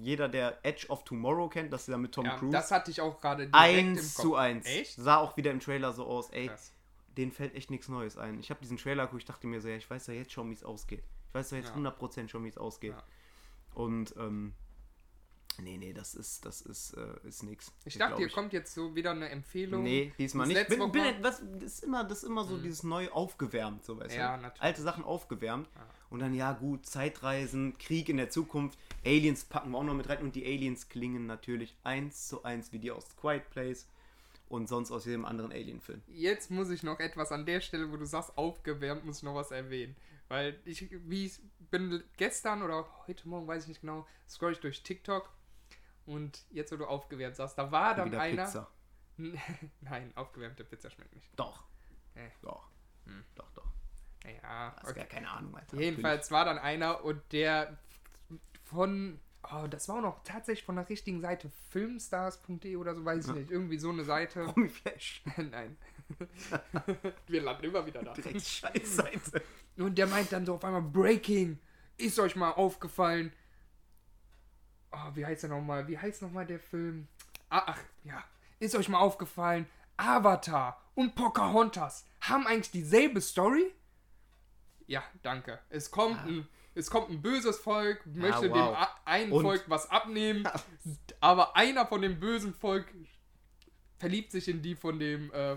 jeder, 0.00 0.28
der 0.28 0.64
Edge 0.64 0.86
of 0.90 1.02
Tomorrow 1.02 1.48
kennt, 1.48 1.72
das 1.72 1.82
ist 1.82 1.88
ja 1.88 1.98
mit 1.98 2.12
Tom 2.12 2.24
ja, 2.24 2.36
Cruise. 2.36 2.52
das 2.52 2.70
hatte 2.70 2.88
ich 2.92 3.00
auch 3.00 3.20
gerade 3.20 3.48
Eins 3.50 4.14
zu 4.14 4.36
eins. 4.36 4.64
Echt? 4.64 4.94
Sah 4.94 5.16
auch 5.16 5.36
wieder 5.36 5.50
im 5.50 5.58
Trailer 5.58 5.92
so 5.92 6.06
aus, 6.06 6.30
ey, 6.30 6.46
Krass. 6.46 6.72
denen 7.16 7.32
fällt 7.32 7.52
echt 7.56 7.68
nichts 7.68 7.88
Neues 7.88 8.16
ein. 8.16 8.38
Ich 8.38 8.48
habe 8.50 8.60
diesen 8.60 8.76
Trailer 8.76 9.06
geguckt, 9.06 9.22
ich 9.22 9.26
dachte 9.26 9.48
mir 9.48 9.60
so, 9.60 9.66
ja, 9.66 9.74
ich 9.74 9.90
weiß 9.90 10.06
ja 10.06 10.14
jetzt 10.14 10.30
schon, 10.30 10.48
wie 10.50 10.54
es 10.54 10.62
ausgeht. 10.62 11.02
Ich 11.30 11.34
weiß 11.34 11.50
ja 11.50 11.56
jetzt 11.58 11.70
Ja. 11.70 11.74
100% 11.74 12.28
schon, 12.28 12.44
wie 12.44 12.48
es 12.48 12.58
ausgeht. 12.58 12.92
Ja. 12.92 13.02
Und, 13.74 14.14
ähm, 14.18 14.54
nee, 15.58 15.76
nee, 15.76 15.92
das 15.92 16.14
ist, 16.14 16.44
das 16.44 16.60
ist, 16.62 16.94
äh, 16.94 17.26
ist 17.28 17.42
nix. 17.42 17.72
Ich 17.84 17.98
dachte, 17.98 18.16
hier 18.16 18.30
kommt 18.30 18.52
jetzt 18.52 18.74
so 18.74 18.94
wieder 18.94 19.10
eine 19.10 19.28
Empfehlung. 19.28 19.82
Nee, 19.82 20.12
diesmal 20.18 20.48
Das 20.48 20.68
nicht. 20.68 20.68
Bin, 20.68 20.92
bin, 20.92 21.22
das, 21.22 21.40
ist 21.40 21.84
immer, 21.84 22.04
das 22.04 22.18
ist 22.18 22.24
immer 22.24 22.44
so 22.44 22.58
dieses 22.58 22.82
neu 22.82 23.10
aufgewärmt, 23.10 23.84
so 23.84 23.98
weißt 23.98 24.14
Ja, 24.16 24.36
du. 24.36 24.42
natürlich. 24.42 24.62
Alte 24.62 24.82
Sachen 24.82 25.04
aufgewärmt. 25.04 25.68
Ja. 25.74 25.86
Und 26.10 26.20
dann, 26.20 26.34
ja 26.34 26.52
gut, 26.52 26.86
Zeitreisen, 26.86 27.78
Krieg 27.78 28.08
in 28.08 28.16
der 28.16 28.30
Zukunft, 28.30 28.78
Aliens 29.04 29.44
packen 29.44 29.70
wir 29.70 29.78
auch 29.78 29.84
noch 29.84 29.94
mit 29.94 30.08
rein. 30.08 30.18
Und 30.22 30.34
die 30.34 30.44
Aliens 30.44 30.88
klingen 30.88 31.26
natürlich 31.26 31.76
eins 31.84 32.28
zu 32.28 32.42
eins 32.42 32.72
wie 32.72 32.78
die 32.78 32.90
aus 32.90 33.06
Quiet 33.20 33.48
Place 33.50 33.86
und 34.48 34.68
sonst 34.68 34.90
aus 34.90 35.04
jedem 35.04 35.24
anderen 35.24 35.52
Alien-Film. 35.52 36.02
Jetzt 36.08 36.50
muss 36.50 36.70
ich 36.70 36.82
noch 36.82 36.98
etwas 36.98 37.30
an 37.30 37.46
der 37.46 37.60
Stelle, 37.60 37.92
wo 37.92 37.96
du 37.96 38.04
sagst, 38.04 38.36
aufgewärmt, 38.36 39.04
muss 39.04 39.18
ich 39.18 39.22
noch 39.22 39.34
was 39.36 39.52
erwähnen. 39.52 39.94
Weil 40.28 40.58
ich, 40.64 40.86
wie 41.08 41.26
ich 41.26 41.40
bin 41.70 42.02
gestern 42.16 42.62
oder 42.62 42.86
heute 43.06 43.28
Morgen, 43.28 43.46
weiß 43.46 43.64
ich 43.64 43.68
nicht 43.68 43.80
genau, 43.80 44.06
scroll 44.28 44.52
ich 44.52 44.60
durch 44.60 44.82
TikTok 44.82 45.28
und 46.10 46.44
jetzt, 46.50 46.72
wo 46.72 46.76
du 46.76 46.86
aufgewärmt 46.86 47.36
sagst, 47.36 47.56
da 47.56 47.70
war 47.70 47.94
dann 47.94 48.06
Wieder 48.06 48.20
einer. 48.20 48.44
Pizza. 48.44 48.68
Nein, 49.80 50.12
aufgewärmte 50.16 50.64
Pizza 50.64 50.90
schmeckt 50.90 51.14
nicht. 51.14 51.28
Doch. 51.36 51.64
Äh. 52.14 52.28
Doch. 52.42 52.68
Hm. 53.06 53.24
Doch, 53.34 53.50
doch. 53.52 53.70
Ja, 54.24 54.74
Hast 54.82 54.94
gar 54.94 55.04
keine 55.06 55.30
Ahnung, 55.30 55.56
Alter. 55.56 55.78
Jedenfalls 55.78 56.30
war 56.30 56.44
dann 56.44 56.58
einer 56.58 57.04
und 57.04 57.20
der 57.32 57.78
von, 58.64 59.18
oh, 59.50 59.66
das 59.68 59.88
war 59.88 59.96
auch 59.96 60.02
noch 60.02 60.22
tatsächlich 60.24 60.64
von 60.64 60.76
der 60.76 60.88
richtigen 60.88 61.20
Seite, 61.20 61.50
filmstars.de 61.70 62.76
oder 62.76 62.94
so, 62.94 63.04
weiß 63.04 63.28
ich 63.28 63.34
nicht, 63.34 63.50
irgendwie 63.50 63.78
so 63.78 63.90
eine 63.90 64.04
Seite. 64.04 64.40
Natürlich. 64.46 64.72
Flash. 64.82 65.22
Nein. 65.36 65.76
Wir 67.28 67.42
landen 67.42 67.64
immer 67.64 67.86
wieder 67.86 68.02
da. 68.02 68.12
Direkt 68.14 68.42
Scheißseite. 68.42 69.42
Und 69.76 69.96
der 69.96 70.08
meint 70.08 70.32
dann 70.32 70.44
so 70.44 70.54
auf 70.54 70.64
einmal, 70.64 70.82
Breaking, 70.82 71.58
ist 71.96 72.18
euch 72.18 72.36
mal 72.36 72.50
aufgefallen? 72.50 73.32
Oh, 74.92 75.10
wie 75.14 75.24
heißt 75.24 75.42
der 75.44 75.50
nochmal? 75.50 75.86
Wie 75.88 75.98
heißt 75.98 76.22
nochmal 76.22 76.46
der 76.46 76.58
Film? 76.60 77.06
Ah, 77.48 77.62
ach, 77.66 77.78
ja. 78.04 78.22
Ist 78.58 78.74
euch 78.74 78.88
mal 78.88 78.98
aufgefallen, 78.98 79.66
Avatar 79.96 80.80
und 80.94 81.14
Pocahontas 81.14 82.06
haben 82.20 82.46
eigentlich 82.46 82.70
dieselbe 82.70 83.20
Story? 83.20 83.72
Ja, 84.86 85.02
danke. 85.22 85.58
Es 85.68 85.90
kommt, 85.90 86.18
Ah. 86.18 86.24
ein, 86.26 86.48
es 86.74 86.90
kommt 86.90 87.10
ein 87.10 87.22
böses 87.22 87.58
Volk, 87.58 88.04
möchte 88.06 88.50
wow. 88.50 88.76
dem 88.76 88.86
einen 89.04 89.32
Und- 89.32 89.42
Volk 89.42 89.64
was 89.68 89.88
abnehmen, 89.90 90.46
aber 91.20 91.56
einer 91.56 91.86
von 91.86 92.02
dem 92.02 92.18
bösen 92.18 92.54
Volk 92.54 92.92
verliebt 93.98 94.32
sich 94.32 94.48
in 94.48 94.62
die 94.62 94.74
von 94.74 94.98
dem, 94.98 95.32
äh, 95.32 95.56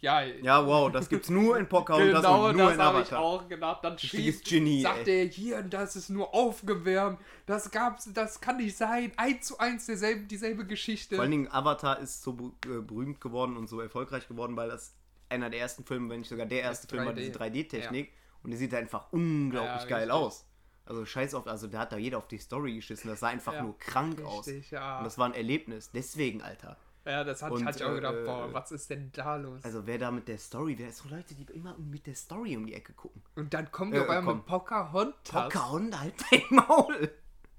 Ja, 0.00 0.22
Ja, 0.22 0.66
wow, 0.66 0.90
das 0.90 1.08
gibt's 1.08 1.30
nur 1.30 1.58
in 1.58 1.68
Pocahontas 1.68 2.22
genau 2.22 2.48
und 2.48 2.56
nur 2.56 2.66
das 2.66 2.74
in 2.74 2.82
habe 2.82 2.98
ich 3.00 3.06
Avatar. 3.08 3.20
auch 3.20 3.48
gedacht. 3.48 3.84
Dann 3.84 3.98
schießt, 3.98 4.44
Genie, 4.44 4.82
sagt 4.82 5.08
er 5.08 5.24
hier, 5.26 5.62
das 5.62 5.96
ist 5.96 6.10
nur 6.10 6.34
aufgewärmt. 6.34 7.18
Das 7.46 7.70
gab's, 7.70 8.08
das 8.12 8.40
kann 8.40 8.56
nicht 8.58 8.76
sein. 8.76 9.12
Eins 9.16 9.46
zu 9.46 9.58
eins 9.58 9.86
derselbe, 9.86 10.22
dieselbe 10.26 10.66
Geschichte. 10.66 11.14
Vor 11.16 11.22
allen 11.22 11.30
Dingen 11.30 11.48
Avatar 11.50 11.98
ist 12.00 12.22
so 12.22 12.54
äh, 12.66 12.80
berühmt 12.80 13.20
geworden 13.20 13.56
und 13.56 13.68
so 13.68 13.80
erfolgreich 13.80 14.28
geworden, 14.28 14.56
weil 14.56 14.68
das 14.68 14.94
einer 15.28 15.50
der 15.50 15.60
ersten 15.60 15.84
Filme, 15.84 16.10
wenn 16.10 16.20
nicht 16.20 16.28
sogar 16.28 16.46
der 16.46 16.62
erste 16.62 16.86
Film 16.86 17.04
war, 17.06 17.12
3D. 17.12 17.16
diese 17.16 17.32
3D-Technik. 17.32 18.12
Und 18.42 18.50
die 18.50 18.56
sieht 18.58 18.74
einfach 18.74 19.10
unglaublich 19.12 19.82
Ja, 19.82 19.88
geil 19.88 20.10
richtig. 20.10 20.12
aus. 20.12 20.46
Also 20.86 21.06
scheiß 21.06 21.34
auf, 21.34 21.46
also 21.46 21.66
da 21.66 21.78
hat 21.78 21.92
da 21.92 21.96
jeder 21.96 22.18
auf 22.18 22.28
die 22.28 22.36
Story 22.36 22.74
geschissen. 22.74 23.08
Das 23.08 23.20
sah 23.20 23.28
einfach 23.28 23.54
Ja, 23.54 23.62
nur 23.62 23.78
krank 23.78 24.20
aus. 24.22 24.46
Richtig, 24.46 24.70
ja. 24.70 24.98
Und 24.98 25.04
das 25.04 25.16
war 25.16 25.24
ein 25.26 25.32
Erlebnis. 25.34 25.90
Deswegen, 25.94 26.42
Alter. 26.42 26.76
Ja, 27.04 27.24
das 27.24 27.42
hat, 27.42 27.52
und, 27.52 27.64
hatte 27.64 27.78
ich 27.78 27.84
auch 27.84 27.94
gedacht, 27.94 28.14
äh, 28.14 28.24
boah, 28.24 28.52
was 28.52 28.72
ist 28.72 28.88
denn 28.90 29.10
da 29.12 29.36
los? 29.36 29.62
Also 29.64 29.86
wer 29.86 29.98
da 29.98 30.10
mit 30.10 30.26
der 30.28 30.38
Story, 30.38 30.76
wer 30.78 30.90
so 30.92 31.08
Leute, 31.08 31.34
die 31.34 31.44
immer 31.52 31.76
mit 31.78 32.06
der 32.06 32.14
Story 32.14 32.56
um 32.56 32.66
die 32.66 32.74
Ecke 32.74 32.92
gucken. 32.92 33.22
und 33.36 33.52
dann 33.54 33.70
kommt 33.72 33.94
äh, 33.94 33.98
äh, 33.98 34.00
auf 34.00 34.08
einmal 34.08 34.24
komm. 34.34 34.36
mit 34.38 34.46
Pocahontas. 34.46 35.30
Pocahontas, 35.52 36.00
halt 36.00 36.14
dein 36.30 36.42
Maul. 36.50 37.10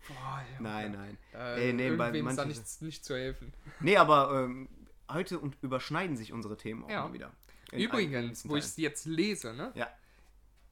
Boah, 0.08 0.42
ja. 0.54 0.60
Nein, 0.60 0.92
nein. 0.92 1.18
Äh, 1.34 1.70
Äh, 1.70 1.74
nee, 1.74 1.90
bei 1.92 2.06
irgendwem 2.08 2.28
ist 2.28 2.38
da 2.38 2.44
manchen- 2.44 2.48
nichts, 2.60 2.82
nicht 2.82 3.06
zu 3.06 3.16
helfen. 3.16 3.54
Nee, 3.80 3.98
aber 3.98 4.44
ähm, 4.44 4.70
heute 5.12 5.40
und 5.40 5.58
überschneiden 5.62 6.16
sich 6.18 6.32
unsere 6.34 6.58
Themen 6.58 6.84
auch 6.84 6.90
Ja. 6.90 7.08
mal 7.08 7.14
wieder. 7.14 7.32
In 7.72 7.80
Übrigens, 7.80 8.48
wo 8.48 8.56
ich 8.56 8.64
es 8.66 8.78
jetzt 8.78 9.06
lese, 9.06 9.54
ne? 9.54 9.72
Ja, 9.76 9.88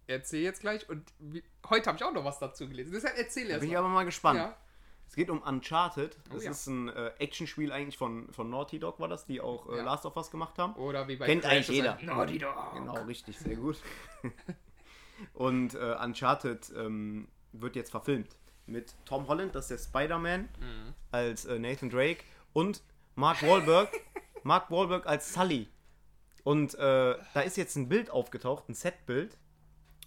Erzähl 0.06 0.42
jetzt 0.44 0.60
gleich 0.60 0.88
und 0.90 1.02
wie, 1.20 1.42
heute 1.70 1.88
habe 1.88 1.98
ich 1.98 2.04
auch 2.04 2.12
noch 2.14 2.26
was 2.26 2.38
dazu 2.38 2.68
gelesen. 2.68 2.92
Deshalb 2.94 3.18
erzähl 3.18 3.48
erst 3.50 3.62
bin 3.62 3.70
ich 3.70 3.74
mal. 3.74 3.80
aber 3.80 3.88
mal 3.90 4.04
gespannt. 4.04 4.38
Ja. 4.38 4.58
Es 5.14 5.16
geht 5.16 5.30
um 5.30 5.44
Uncharted. 5.44 6.18
Oh 6.32 6.34
Das 6.34 6.44
ja. 6.44 6.50
ist 6.50 6.66
ein 6.66 6.90
äh, 6.90 7.12
Actionspiel 7.20 7.72
eigentlich 7.72 8.00
von, 8.00 8.34
von 8.34 8.50
Naughty 8.50 8.80
Dog, 8.80 9.00
war 9.00 9.08
das, 9.08 9.28
die 9.28 9.42
auch 9.42 9.70
äh, 9.72 9.78
Ja. 9.78 9.84
Last 9.84 10.08
of 10.08 10.18
Us 10.18 10.32
gemacht 10.32 10.58
haben. 10.58 10.74
Oder 10.74 11.08
wie 11.08 11.18
bei 11.18 11.28
Kennt 11.28 11.44
Crash 11.44 11.52
eigentlich 11.54 11.68
jeder. 11.70 12.00
Naughty 12.02 12.40
Dog. 12.40 12.74
Genau, 12.74 12.96
richtig, 13.04 13.38
sehr 13.38 13.56
gut. 13.56 13.78
Und 15.36 15.76
äh, 15.76 15.96
Uncharted 16.04 16.74
ähm, 16.76 17.28
wird 17.52 17.76
jetzt 17.76 17.92
verfilmt 17.92 18.36
mit 18.66 18.96
Tom 19.06 19.28
Holland, 19.28 19.54
das 19.54 19.70
ist 19.70 19.86
der 19.94 20.00
Spider-Man, 20.00 20.42
Mhm. 20.60 20.94
als 21.12 21.46
äh, 21.46 21.60
Nathan 21.60 21.92
Drake 21.92 22.24
und 22.54 22.82
Mark 23.14 23.44
Wahlberg, 23.44 23.90
Mark 24.44 24.72
Wahlberg 24.72 25.06
als 25.06 25.32
Sully. 25.32 25.68
Und 26.44 26.74
äh, 26.74 27.18
da 27.36 27.42
ist 27.42 27.56
jetzt 27.58 27.76
ein 27.76 27.88
Bild 27.88 28.10
aufgetaucht, 28.10 28.68
ein 28.68 28.74
Setbild 28.74 29.38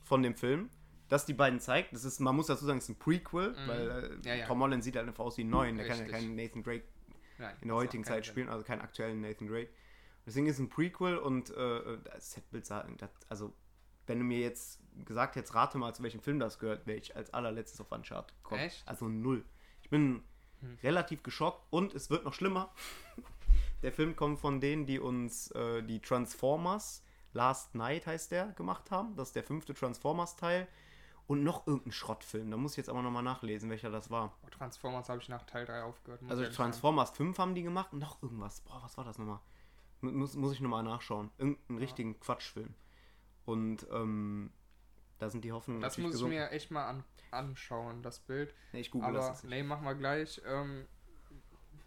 von 0.02 0.24
dem 0.24 0.34
Film, 0.34 0.68
das 1.08 1.26
die 1.26 1.34
beiden 1.34 1.60
zeigt. 1.60 1.92
Das 1.92 2.04
ist, 2.04 2.20
man 2.20 2.34
muss 2.34 2.46
dazu 2.46 2.64
sagen, 2.64 2.78
es 2.78 2.84
ist 2.84 2.90
ein 2.90 2.98
Prequel, 2.98 3.56
weil 3.66 3.90
äh, 3.90 4.08
Mhm. 4.08 4.22
Ja, 4.24 4.34
ja. 4.34 4.46
Tom 4.46 4.60
Holland 4.60 4.82
sieht 4.82 4.96
halt 4.96 5.06
einfach 5.06 5.24
aus 5.24 5.36
wie 5.36 5.44
ein 5.44 5.50
Neuen. 5.50 5.76
Der 5.76 5.86
kann 5.86 5.98
ja 5.98 6.04
Richtig. 6.04 6.20
keinen 6.20 6.36
Nathan 6.36 6.62
Drake 6.62 6.84
Nein, 7.38 7.54
in 7.60 7.68
der 7.68 7.76
heutigen 7.76 8.04
Zeit 8.04 8.26
spielen, 8.26 8.48
also 8.48 8.64
keinen 8.64 8.80
aktuellen 8.80 9.20
Nathan 9.20 9.46
Drake. 9.48 9.68
Deswegen 10.24 10.46
ist 10.46 10.56
es 10.56 10.60
ein 10.60 10.68
Prequel 10.68 11.18
und 11.18 11.50
äh, 11.50 11.98
das 12.04 12.32
Setbild 12.32 12.66
sagen, 12.66 12.96
das, 12.98 13.10
also 13.28 13.52
wenn 14.06 14.18
du 14.18 14.24
mir 14.24 14.40
jetzt 14.40 14.80
gesagt 15.04 15.36
hättest, 15.36 15.54
rate 15.54 15.78
mal, 15.78 15.94
zu 15.94 16.02
welchem 16.02 16.20
Film 16.20 16.38
das 16.38 16.58
gehört, 16.58 16.86
wäre 16.86 16.98
ich 16.98 17.14
als 17.16 17.32
allerletztes 17.32 17.80
auf 17.80 17.92
Uncharted 17.92 18.34
gekommen. 18.42 18.62
Echt? 18.62 18.80
Hm. 18.80 18.88
Also 18.88 19.08
null. 19.08 19.44
Ich 19.82 19.90
bin 19.90 20.22
relativ 20.82 21.22
geschockt 21.22 21.66
und 21.70 21.94
es 21.94 22.10
wird 22.10 22.24
noch 22.24 22.34
schlimmer. 22.34 22.72
der 23.82 23.92
Film 23.92 24.16
kommt 24.16 24.40
von 24.40 24.60
denen, 24.60 24.86
die 24.86 24.98
uns 24.98 25.50
äh, 25.52 25.82
die 25.82 26.00
Transformers 26.00 27.02
Last 27.32 27.74
Night 27.74 28.06
heißt 28.06 28.32
der 28.32 28.46
gemacht 28.52 28.90
haben. 28.90 29.14
Das 29.14 29.28
ist 29.28 29.36
der 29.36 29.44
fünfte 29.44 29.74
Transformers-Teil. 29.74 30.66
Und 31.28 31.42
noch 31.42 31.66
irgendein 31.66 31.90
Schrottfilm. 31.92 32.50
Da 32.52 32.56
muss 32.56 32.72
ich 32.72 32.76
jetzt 32.76 32.88
aber 32.88 33.02
nochmal 33.02 33.22
nachlesen, 33.24 33.68
welcher 33.68 33.90
das 33.90 34.10
war. 34.10 34.32
Oh, 34.44 34.48
Transformers 34.50 35.08
habe 35.08 35.20
ich 35.20 35.28
nach 35.28 35.42
Teil 35.44 35.64
3 35.66 35.82
aufgehört. 35.82 36.20
Also 36.22 36.34
ich 36.34 36.40
ehrlich 36.44 36.56
sagen. 36.56 36.70
Transformers 36.70 37.10
5 37.10 37.38
haben 37.38 37.54
die 37.56 37.62
gemacht 37.64 37.92
und 37.92 37.98
noch 37.98 38.22
irgendwas. 38.22 38.60
Boah, 38.60 38.80
was 38.82 38.96
war 38.96 39.04
das 39.04 39.18
nochmal? 39.18 39.40
Mu- 40.02 40.12
Muss, 40.12 40.36
muss 40.36 40.52
ich 40.52 40.60
nochmal 40.60 40.84
nachschauen. 40.84 41.30
Irgendeinen 41.38 41.78
richtigen 41.78 42.20
Quatschfilm. 42.20 42.74
Und 43.44 43.86
ähm, 43.90 44.52
da 45.18 45.28
sind 45.30 45.42
die 45.44 45.50
Hoffnungen 45.52 45.80
Das 45.82 45.98
muss 45.98 46.06
ich 46.10 46.12
gesunken. 46.12 46.36
mir 46.36 46.50
echt 46.52 46.70
mal 46.70 46.86
an, 46.86 47.02
anschauen, 47.32 48.02
das 48.02 48.20
Bild. 48.20 48.54
Nee, 48.72 48.80
ich 48.80 48.90
google 48.92 49.08
aber 49.08 49.18
das 49.18 49.28
jetzt 49.28 49.44
nicht. 49.44 49.50
nee, 49.50 49.62
machen 49.64 49.84
wir 49.84 49.94
gleich. 49.96 50.40
Ähm, 50.46 50.86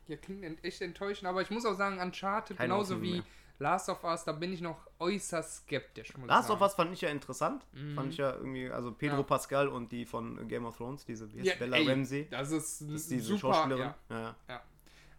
hier 0.05 0.17
klingt 0.17 0.63
echt 0.65 0.81
enttäuschend, 0.81 1.29
aber 1.29 1.41
ich 1.41 1.49
muss 1.49 1.65
auch 1.65 1.75
sagen, 1.75 1.99
Uncharted, 1.99 2.57
Keine 2.57 2.67
genauso 2.73 2.95
Hoffnung 2.95 3.09
wie 3.09 3.13
mehr. 3.17 3.23
Last 3.59 3.89
of 3.89 4.03
Us, 4.05 4.23
da 4.23 4.31
bin 4.31 4.53
ich 4.53 4.61
noch 4.61 4.87
äußerst 4.99 5.63
skeptisch. 5.65 6.13
Last 6.25 6.49
of. 6.49 6.61
Us 6.61 6.73
fand 6.75 6.93
ich 6.93 7.01
ja 7.01 7.09
interessant. 7.09 7.65
Fand 7.93 8.13
ich 8.13 8.17
ja 8.17 8.33
irgendwie, 8.33 8.69
also 8.69 8.93
Pedro 8.93 9.17
Ja. 9.17 9.23
Pascal 9.23 9.67
und 9.67 9.91
die 9.91 10.05
von 10.05 10.47
Game 10.47 10.65
of 10.65 10.77
Thrones, 10.77 11.03
diese 11.05 11.27
Ja, 11.35 11.55
Bella 11.55 11.77
ey, 11.77 11.89
Ramsey. 11.89 12.27
Das 12.29 12.51
ist, 12.51 12.81
Das 12.81 12.87
ist 12.89 13.11
diese 13.11 13.23
super. 13.25 13.53
Schauspielerin. 13.53 13.93
Ja, 14.09 14.15
Ja. 14.15 14.19
Ja. 14.21 14.35
ja. 14.47 14.61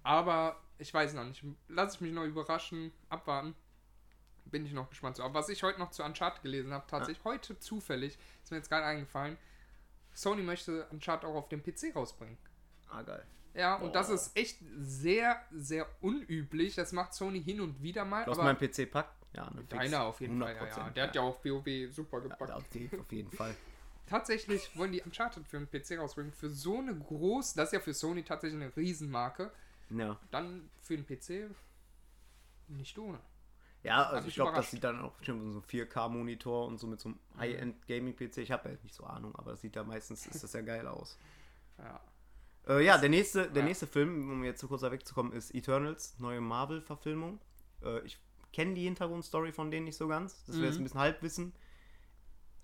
Aber 0.02 0.56
ich 0.78 0.92
weiß 0.92 1.12
noch 1.12 1.24
nicht. 1.24 1.44
Lass 1.68 1.96
ich 1.96 2.00
mich 2.00 2.12
noch 2.12 2.24
überraschen, 2.24 2.92
abwarten. 3.10 3.54
Bin 4.46 4.64
ich 4.64 4.72
noch 4.72 4.88
gespannt 4.88 5.16
zu. 5.16 5.22
Aber 5.22 5.34
was 5.34 5.50
ich 5.50 5.62
heute 5.62 5.78
noch 5.78 5.90
zu 5.90 6.02
Uncharted 6.02 6.42
gelesen 6.42 6.72
habe, 6.72 6.86
tatsächlich 6.88 7.22
heute 7.24 7.58
zufällig, 7.60 8.18
ist 8.42 8.50
mir 8.50 8.56
jetzt 8.56 8.70
gerade 8.70 8.86
eingefallen, 8.86 9.36
Sony 10.14 10.42
möchte 10.42 10.86
Uncharted 10.90 11.28
auch 11.28 11.34
auf 11.34 11.48
dem 11.50 11.62
PC 11.62 11.94
rausbringen. 11.94 12.38
Ah, 12.88 13.02
geil. 13.02 13.24
Ja, 13.54 13.76
und 13.76 13.94
das 13.94 14.08
Boah. 14.08 14.14
ist 14.14 14.36
echt 14.36 14.58
sehr, 14.78 15.40
sehr 15.50 15.86
unüblich. 16.00 16.74
Das 16.76 16.92
macht 16.92 17.14
Sony 17.14 17.42
hin 17.42 17.60
und 17.60 17.82
wieder 17.82 18.04
mal. 18.04 18.24
Du 18.24 18.30
hast 18.30 18.38
meinen 18.38 18.56
PC 18.58 18.90
packt? 18.90 19.14
Ja, 19.34 19.50
ne, 19.50 19.64
deiner 19.64 20.02
auf 20.04 20.20
jeden 20.20 20.40
Fall. 20.40 20.54
Ja, 20.56 20.66
ja. 20.66 20.72
100%, 20.88 20.90
Der 20.94 21.04
hat 21.04 21.14
ja 21.16 21.22
auch 21.22 21.44
WoW 21.44 21.92
super 21.92 22.18
Ja, 22.18 22.22
gepackt. 22.24 22.50
auf 22.52 22.68
die- 22.68 22.90
auf 22.98 23.10
jeden 23.12 23.30
Fall. 23.30 23.54
Tatsächlich 24.06 24.76
wollen 24.76 24.90
die 24.92 25.02
Uncharted 25.02 25.46
für 25.46 25.58
den 25.58 25.68
PC 25.70 25.98
rausbringen. 25.98 26.32
Für 26.32 26.50
so 26.50 26.78
eine 26.78 26.94
groß, 26.96 27.54
das 27.54 27.68
ist 27.68 27.72
ja 27.74 27.80
für 27.80 27.94
Sony 27.94 28.24
tatsächlich 28.24 28.60
eine 28.60 28.76
Riesenmarke. 28.76 29.52
Ja. 29.90 30.18
Dann 30.32 30.68
für 30.82 30.96
den 30.96 31.06
PC 31.06 31.48
nicht 32.68 32.96
ohne. 32.98 33.20
Ja, 33.82 34.08
also 34.10 34.28
ich 34.28 34.34
glaube, 34.34 34.50
das 34.50 34.56
überrascht. 34.58 34.70
sieht 34.72 34.84
dann 34.84 35.00
auch 35.00 35.12
bestimmt 35.14 35.52
so 35.52 35.58
ein 35.60 35.62
4K-Monitor 35.64 36.66
und 36.66 36.78
so 36.78 36.86
mit 36.86 37.00
so 37.00 37.08
einem 37.10 37.18
High-End-Gaming-PC. 37.38 38.38
Ich 38.38 38.50
habe 38.52 38.68
ja 38.70 38.76
nicht 38.82 38.94
so 38.94 39.04
Ahnung, 39.04 39.34
aber 39.36 39.52
das 39.52 39.60
sieht 39.62 39.74
da 39.76 39.84
meistens, 39.84 40.26
ist 40.26 40.42
das 40.44 40.52
ja 40.52 40.60
geil 40.60 40.86
aus. 40.86 41.16
Ja. 41.78 42.00
Äh, 42.70 42.84
ja, 42.84 42.98
der 42.98 43.08
nächste, 43.08 43.50
der 43.50 43.62
Ja. 43.62 43.68
nächste 43.68 43.86
Film, 43.86 44.30
um 44.30 44.44
jetzt 44.44 44.60
so 44.60 44.68
kurz 44.68 44.82
wegzukommen, 44.82 45.32
ist 45.32 45.54
Eternals, 45.54 46.14
neue 46.18 46.40
Marvel-Verfilmung. 46.40 47.40
Äh, 47.82 48.00
ich 48.06 48.18
kenne 48.52 48.74
die 48.74 48.84
Hintergrundstory 48.84 49.52
von 49.52 49.70
denen 49.70 49.84
nicht 49.86 49.96
so 49.96 50.06
ganz. 50.08 50.44
Das 50.46 50.56
wäre 50.56 50.66
jetzt 50.66 50.74
Mhm. 50.76 50.82
ein 50.82 50.84
bisschen 50.84 51.00
Halbwissen. 51.00 51.52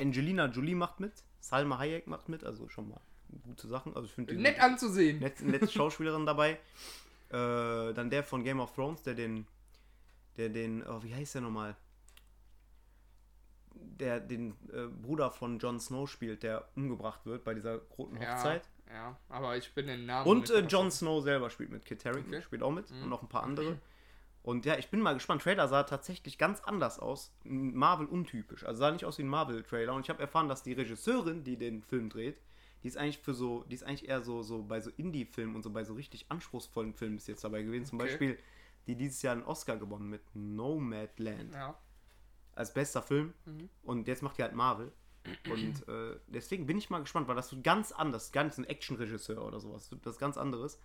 Angelina 0.00 0.46
Jolie 0.46 0.74
macht 0.74 1.00
mit, 1.00 1.12
Salma 1.40 1.78
Hayek 1.78 2.06
macht 2.06 2.28
mit, 2.28 2.44
also 2.44 2.68
schon 2.68 2.88
mal 2.90 3.00
gute 3.42 3.66
Sachen. 3.66 3.94
Also 3.96 4.06
ich 4.06 4.12
finde 4.12 4.34
Nett 4.34 4.60
anzusehen. 4.60 5.18
nett, 5.18 5.40
nette 5.40 5.68
Schauspielerin 5.68 6.26
dabei. 6.26 6.58
Äh, 7.30 7.92
dann 7.94 8.10
der 8.10 8.22
von 8.22 8.44
Game 8.44 8.60
of 8.60 8.72
Thrones, 8.74 9.02
der 9.02 9.14
den, 9.14 9.46
der 10.36 10.48
den, 10.50 10.86
oh, 10.86 11.02
wie 11.02 11.14
heißt 11.14 11.34
der 11.34 11.42
nochmal? 11.42 11.74
Der 13.74 14.20
den 14.20 14.50
äh, 14.72 14.86
Bruder 14.86 15.30
von 15.30 15.58
Jon 15.58 15.80
Snow 15.80 16.08
spielt, 16.08 16.42
der 16.42 16.68
umgebracht 16.76 17.24
wird 17.26 17.42
bei 17.44 17.54
dieser 17.54 17.78
roten 17.98 18.18
Hochzeit. 18.18 18.62
ja, 18.64 18.70
aber 19.28 19.56
ich 19.56 19.72
bin 19.74 19.86
den 19.86 20.06
Namen. 20.06 20.26
Und 20.28 20.50
äh, 20.50 20.60
Jon 20.60 20.90
Snow 20.90 21.22
selber 21.22 21.50
spielt 21.50 21.70
mit. 21.70 21.84
Kit 21.84 22.04
Harington 22.04 22.28
Okay. 22.28 22.38
Mhm. 22.38 22.42
spielt 22.42 22.62
auch 22.62 22.70
mit 22.72 22.90
und 22.90 23.08
noch 23.08 23.22
ein 23.22 23.28
paar 23.28 23.42
andere. 23.42 23.78
Und 24.42 24.64
ja, 24.64 24.76
ich 24.78 24.90
bin 24.90 25.00
mal 25.00 25.14
gespannt. 25.14 25.42
Trailer 25.42 25.66
sah 25.66 25.82
tatsächlich 25.82 26.38
ganz 26.38 26.60
anders 26.60 27.00
aus. 27.00 27.32
Marvel 27.42 28.06
untypisch. 28.06 28.64
Also 28.64 28.78
sah 28.78 28.92
nicht 28.92 29.04
aus 29.04 29.18
wie 29.18 29.22
ein 29.24 29.28
Marvel-Trailer. 29.28 29.92
Und 29.92 30.02
ich 30.02 30.08
habe 30.10 30.20
erfahren, 30.22 30.48
dass 30.48 30.62
die 30.62 30.72
Regisseurin, 30.72 31.42
die 31.42 31.56
den 31.56 31.82
Film 31.82 32.08
dreht, 32.10 32.40
die 32.84 32.88
ist 32.88 32.96
eigentlich 32.96 33.18
für 33.18 33.34
so, 33.34 33.64
die 33.64 33.74
ist 33.74 33.82
eigentlich 33.82 34.08
eher 34.08 34.20
so, 34.22 34.42
so 34.44 34.62
bei 34.62 34.80
so 34.80 34.90
Indie-Filmen 34.96 35.56
und 35.56 35.62
so 35.64 35.70
bei 35.70 35.82
so 35.82 35.94
richtig 35.94 36.26
anspruchsvollen 36.28 36.94
Filmen 36.94 37.16
ist 37.16 37.26
jetzt 37.26 37.42
dabei 37.42 37.62
gewesen. 37.64 37.86
Zum 37.86 37.98
Okay. 37.98 38.08
Beispiel 38.08 38.38
die 38.86 38.94
dieses 38.94 39.20
Jahr 39.22 39.32
einen 39.34 39.42
Oscar 39.42 39.76
gewonnen 39.78 40.08
mit 40.08 40.22
Nomadland 40.34 41.52
Ja. 41.52 41.76
als 42.54 42.72
bester 42.72 43.02
Film. 43.02 43.34
Mhm. 43.46 43.68
Und 43.82 44.06
jetzt 44.06 44.22
macht 44.22 44.38
die 44.38 44.42
halt 44.44 44.54
Marvel. 44.54 44.92
Und 45.50 45.88
äh, 45.88 46.16
deswegen 46.26 46.66
bin 46.66 46.78
ich 46.78 46.90
mal 46.90 47.00
gespannt, 47.00 47.28
weil 47.28 47.36
das 47.36 47.52
wird 47.52 47.64
ganz 47.64 47.92
anders. 47.92 48.32
Gar 48.32 48.44
nicht 48.44 48.54
so 48.54 48.62
ein 48.62 48.66
Action-Regisseur 48.66 49.44
oder 49.44 49.60
sowas. 49.60 49.90
Das 50.02 50.14
ist 50.14 50.20
ganz 50.20 50.36
anderes. 50.36 50.80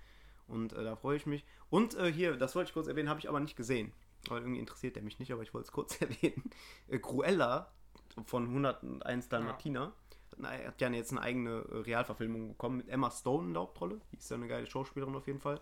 Und 0.47 0.73
äh, 0.73 0.83
da 0.83 0.95
freue 0.95 1.17
ich 1.17 1.25
mich. 1.25 1.45
Und 1.69 1.95
äh, 1.95 2.11
hier, 2.11 2.35
das 2.35 2.55
wollte 2.55 2.69
ich 2.69 2.73
kurz 2.73 2.87
erwähnen, 2.87 3.09
habe 3.09 3.19
ich 3.19 3.29
aber 3.29 3.39
nicht 3.39 3.55
gesehen. 3.55 3.93
Weil 4.27 4.41
irgendwie 4.41 4.59
interessiert 4.59 4.95
der 4.95 5.03
mich 5.03 5.19
nicht, 5.19 5.31
aber 5.31 5.43
ich 5.43 5.53
wollte 5.53 5.67
es 5.67 5.71
kurz 5.71 5.99
erwähnen. 6.01 6.49
Äh, 6.87 6.99
Cruella 6.99 7.71
von 8.25 8.47
101 8.47 9.29
Dalmatiner 9.29 9.85
hat 9.87 9.95
hat 10.43 10.81
ja 10.81 10.89
jetzt 10.89 11.11
eine 11.11 11.21
eigene 11.21 11.65
äh, 11.71 11.77
Realverfilmung 11.77 12.49
bekommen 12.49 12.77
mit 12.77 12.89
Emma 12.89 13.11
Stone 13.11 13.47
in 13.47 13.53
der 13.53 13.63
Hauptrolle. 13.63 14.01
Die 14.11 14.17
ist 14.17 14.29
ja 14.29 14.37
eine 14.37 14.47
geile 14.47 14.65
Schauspielerin 14.65 15.15
auf 15.15 15.27
jeden 15.27 15.39
Fall. 15.39 15.61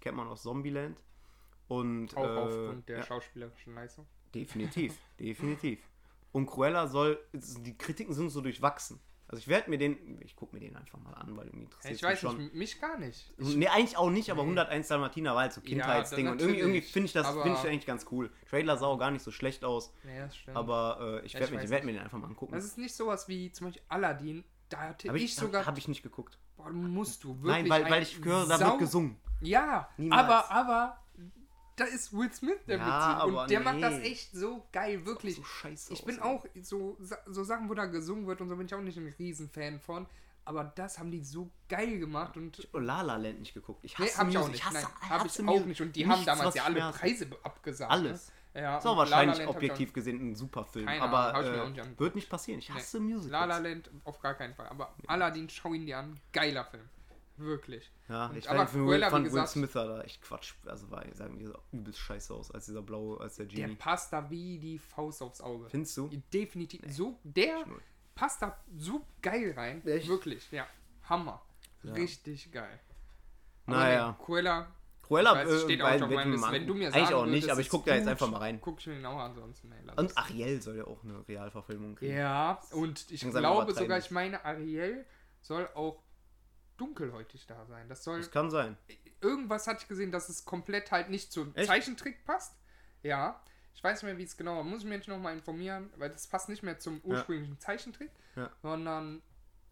Kennt 0.00 0.16
man 0.16 0.26
aus 0.28 0.42
Zombieland. 0.42 0.98
Und, 1.68 2.16
Auch 2.16 2.24
äh, 2.24 2.38
aufgrund 2.38 2.88
der 2.88 2.98
ja. 2.98 3.02
schauspielerischen 3.02 3.74
Leistung. 3.74 4.06
Definitiv, 4.34 4.98
definitiv. 5.20 5.80
Und 6.36 6.46
Cruella 6.46 6.86
soll, 6.86 7.18
die 7.32 7.76
Kritiken 7.78 8.12
sind 8.14 8.28
so 8.30 8.40
durchwachsen. 8.42 9.00
Also 9.28 9.40
ich 9.40 9.48
werde 9.48 9.70
mir 9.70 9.78
den, 9.78 10.20
ich 10.22 10.36
gucke 10.36 10.54
mir 10.54 10.60
den 10.60 10.76
einfach 10.76 10.98
mal 11.00 11.14
an, 11.14 11.36
weil 11.36 11.46
irgendwie 11.46 11.64
interessiert 11.64 11.94
Ich 11.94 12.02
weiß 12.02 12.22
mich 12.22 12.30
schon. 12.30 12.36
nicht, 12.44 12.54
mich 12.54 12.80
gar 12.80 12.96
nicht. 12.98 13.32
nee, 13.38 13.66
eigentlich 13.68 13.96
auch 13.96 14.10
nicht, 14.10 14.30
aber 14.30 14.42
Nee. 14.42 14.50
101 14.50 14.86
Dalmatiner 14.88 15.34
war 15.34 15.42
halt 15.42 15.52
so 15.54 15.60
Ja, 15.62 15.66
Kindheitsding. 15.66 16.26
dann 16.26 16.34
und 16.34 16.40
irgendwie, 16.42 16.60
irgendwie 16.60 16.80
finde 16.82 17.06
ich 17.06 17.12
das 17.12 17.28
finde 17.30 17.52
ich 17.54 17.66
eigentlich 17.66 17.86
ganz 17.86 18.06
cool. 18.12 18.30
Trailer 18.48 18.76
sah 18.76 18.86
auch 18.86 18.98
gar 18.98 19.10
nicht 19.10 19.22
so 19.22 19.30
schlecht 19.32 19.64
aus, 19.64 19.92
Nee, 20.04 20.18
das 20.18 20.36
stimmt. 20.36 20.56
aber 20.56 21.20
äh, 21.22 21.26
ich 21.26 21.32
Ja, 21.32 21.40
werde 21.40 21.52
ich 21.54 21.58
mir, 21.58 21.64
ich 21.64 21.70
werd 21.70 21.84
mir 21.84 21.92
den 21.94 22.02
einfach 22.02 22.18
mal 22.18 22.28
angucken. 22.28 22.52
das 22.52 22.64
ist 22.66 22.78
nicht 22.78 22.94
sowas 22.94 23.26
wie 23.28 23.50
zum 23.50 23.66
Beispiel 23.68 23.82
Aladdin. 23.88 24.44
Da 24.68 24.78
hatte 24.80 25.08
Habe 25.08 25.18
ich, 25.18 25.24
ich, 25.24 25.34
sogar. 25.36 25.64
hab 25.66 25.78
ich 25.78 25.88
nicht 25.88 26.02
geguckt. 26.02 26.38
boah, 26.56 26.70
musst 26.70 27.24
du 27.24 27.30
wirklich. 27.42 27.62
Nein, 27.64 27.70
weil, 27.70 27.90
weil 27.90 28.02
ich 28.02 28.22
höre, 28.24 28.46
da 28.46 28.60
wird 28.60 28.78
gesungen. 28.78 29.16
Ja, 29.40 29.88
Niemals. 29.96 30.22
aber, 30.24 30.50
aber 30.52 30.98
da 31.76 31.84
ist 31.84 32.12
Will 32.12 32.32
Smith 32.32 32.58
der 32.66 32.78
Ja, 32.78 33.18
Witzige. 33.22 33.38
Und 33.38 33.50
der 33.50 33.60
macht 33.60 33.82
das 33.82 33.94
nee. 33.98 34.08
echt 34.12 34.32
so 34.32 34.66
geil, 34.72 35.04
wirklich. 35.06 35.36
So 35.36 35.44
scheiße 35.44 35.92
ich 35.92 36.04
bin 36.04 36.18
aus, 36.20 36.42
auch 36.42 36.46
so, 36.62 36.98
so 37.26 37.44
Sachen, 37.44 37.68
wo 37.68 37.74
da 37.74 37.86
gesungen 37.86 38.26
wird 38.26 38.40
und 38.40 38.48
so 38.48 38.56
bin 38.56 38.66
ich 38.66 38.74
auch 38.74 38.80
nicht 38.80 38.96
ein 38.98 39.14
Riesenfan 39.18 39.80
von. 39.80 40.06
Aber 40.44 40.62
das 40.64 40.98
haben 41.00 41.10
die 41.10 41.24
so 41.24 41.50
geil 41.68 41.98
gemacht 41.98 42.36
und 42.36 42.68
Oh, 42.72 42.78
La 42.78 43.02
La 43.02 43.16
Land 43.16 43.40
nicht 43.40 43.52
geguckt. 43.52 43.80
Ich 43.84 43.98
Nee, 43.98 44.06
hasse 44.06 44.18
hab 44.18 44.28
ich 44.28 44.38
auch 44.38 44.46
nicht. 44.48 44.58
Ich 44.58 44.64
hasse, 44.64 44.86
Nein, 45.00 45.10
hab 45.10 45.26
ich 45.26 45.40
auch 45.40 45.64
nicht. 45.66 45.80
Und 45.80 45.96
die 45.96 46.04
Nichts, 46.06 46.18
haben 46.20 46.24
damals 46.24 46.54
ja 46.54 46.64
alle. 46.64 46.92
Preise 46.92 47.28
abgesagt. 47.42 47.90
Alles. 47.90 48.32
Ne? 48.54 48.62
Ja, 48.62 48.78
Ist 48.78 48.86
auch 48.86 48.96
wahrscheinlich 48.96 49.36
La 49.38 49.44
La 49.44 49.50
ich 49.50 49.56
objektiv 49.56 49.92
gesehen 49.92 50.30
ein 50.30 50.34
super 50.36 50.64
Film. 50.64 50.86
Keine 50.86 51.02
aber 51.02 51.40
ich 51.40 51.46
äh, 51.48 51.68
nicht 51.68 52.00
wird 52.00 52.14
nicht 52.14 52.30
passieren. 52.30 52.60
Ich 52.60 52.68
Nee. 52.70 52.76
hasse 52.76 53.00
Musicals. 53.00 53.30
La 53.30 53.44
La 53.44 53.58
Land 53.58 53.90
auf 54.04 54.20
gar 54.20 54.34
keinen 54.34 54.54
Fall. 54.54 54.68
Aber 54.68 54.94
Aladdin, 55.08 55.48
schau 55.50 55.74
ihn 55.74 55.84
dir 55.84 55.98
an. 55.98 56.18
Geiler 56.32 56.64
Film. 56.64 56.88
Wirklich. 57.38 57.92
Ja, 58.08 58.26
Und- 58.26 58.36
ich 58.36 58.48
aber 58.48 58.60
fand, 58.66 58.74
Will, 58.74 58.84
Cruella, 58.84 59.10
fand 59.10 59.24
Will 59.24 59.30
gesagt- 59.30 59.48
Smith 59.50 59.72
sah 59.72 59.84
da 59.86 60.00
echt 60.02 60.22
Quatsch. 60.22 60.54
Also 60.64 60.90
war, 60.90 61.04
sagen 61.14 61.38
die, 61.38 61.46
sah 61.46 61.58
übelst 61.72 61.98
scheiße 61.98 62.32
aus, 62.32 62.50
als 62.50 62.66
dieser 62.66 62.82
blaue, 62.82 63.20
als 63.20 63.36
der 63.36 63.46
Der 63.46 63.64
Genie. 63.66 63.76
passt 63.76 64.12
da 64.12 64.30
wie 64.30 64.58
die 64.58 64.78
Faust 64.78 65.22
aufs 65.22 65.40
Auge. 65.40 65.68
Findest 65.68 65.96
du? 65.96 66.08
Definitiv. 66.32 66.80
So, 66.88 67.18
der 67.24 67.64
passt 68.14 68.40
da 68.42 68.58
so 68.76 69.04
geil 69.20 69.52
rein. 69.56 69.86
Echt? 69.86 70.08
Wirklich, 70.08 70.50
ja. 70.50 70.66
Hammer. 71.04 71.42
Ja. 71.82 71.92
Richtig 71.92 72.50
geil. 72.52 72.80
Aber 73.66 73.76
Naja. 73.76 74.16
nee, 74.18 74.24
Cruella, 74.24 74.72
Cruella 75.02 75.34
weiß, 75.34 75.62
steht 75.62 75.82
auch 75.82 75.86
weil- 75.86 75.98
schon 75.98 76.08
auf 76.08 76.14
meinem 76.14 76.32
Wenn 76.52 76.66
du 76.66 76.74
mir 76.74 76.86
angucken. 76.86 77.00
Eigentlich 77.04 77.14
auch 77.14 77.26
nicht, 77.26 77.50
aber 77.50 77.60
ich 77.60 77.68
gucke 77.68 77.90
da 77.90 77.96
jetzt 77.96 78.08
einfach 78.08 78.28
mal 78.30 78.38
rein. 78.38 78.60
Guck 78.60 78.80
ich 78.80 78.86
mir 78.88 78.94
den 78.94 79.06
auch 79.06 79.18
ansonsten. 79.18 79.72
Lass 79.84 79.96
Und. 79.98 80.16
Ariel 80.18 80.60
soll 80.62 80.76
ja 80.78 80.84
auch 80.86 81.04
eine 81.04 81.26
Realverfilmung 81.28 81.94
kriegen. 81.96 82.16
Ja, 82.16 82.60
und 82.72 83.10
ich 83.10 83.20
glaube 83.20 83.72
sogar, 83.74 83.98
ich 83.98 84.10
meine, 84.10 84.44
Ariel 84.44 85.04
soll 85.42 85.68
auch 85.74 86.02
dunkelhäutig 86.76 87.46
da 87.46 87.64
sein. 87.66 87.88
Das 87.88 88.04
soll 88.04 88.18
Das 88.18 88.30
kann 88.30 88.50
sein. 88.50 88.76
irgendwas 89.20 89.66
hatte 89.66 89.82
ich 89.82 89.88
gesehen, 89.88 90.10
dass 90.12 90.28
es 90.28 90.44
komplett 90.44 90.90
halt 90.90 91.10
nicht 91.10 91.32
zum 91.32 91.54
Echt? 91.54 91.66
Zeichentrick 91.68 92.24
passt. 92.24 92.54
Ja. 93.02 93.40
Ich 93.74 93.84
weiß 93.84 94.02
nicht 94.02 94.10
mehr, 94.10 94.18
wie 94.18 94.22
es 94.24 94.36
genau 94.36 94.56
war. 94.56 94.64
Muss 94.64 94.80
ich 94.80 94.88
mich 94.88 95.06
nochmal 95.06 95.34
informieren, 95.34 95.90
weil 95.96 96.08
das 96.10 96.26
passt 96.26 96.48
nicht 96.48 96.62
mehr 96.62 96.78
zum 96.78 97.00
ursprünglichen 97.04 97.58
Zeichentrick, 97.58 98.10
Ja. 98.34 98.50
sondern 98.62 99.22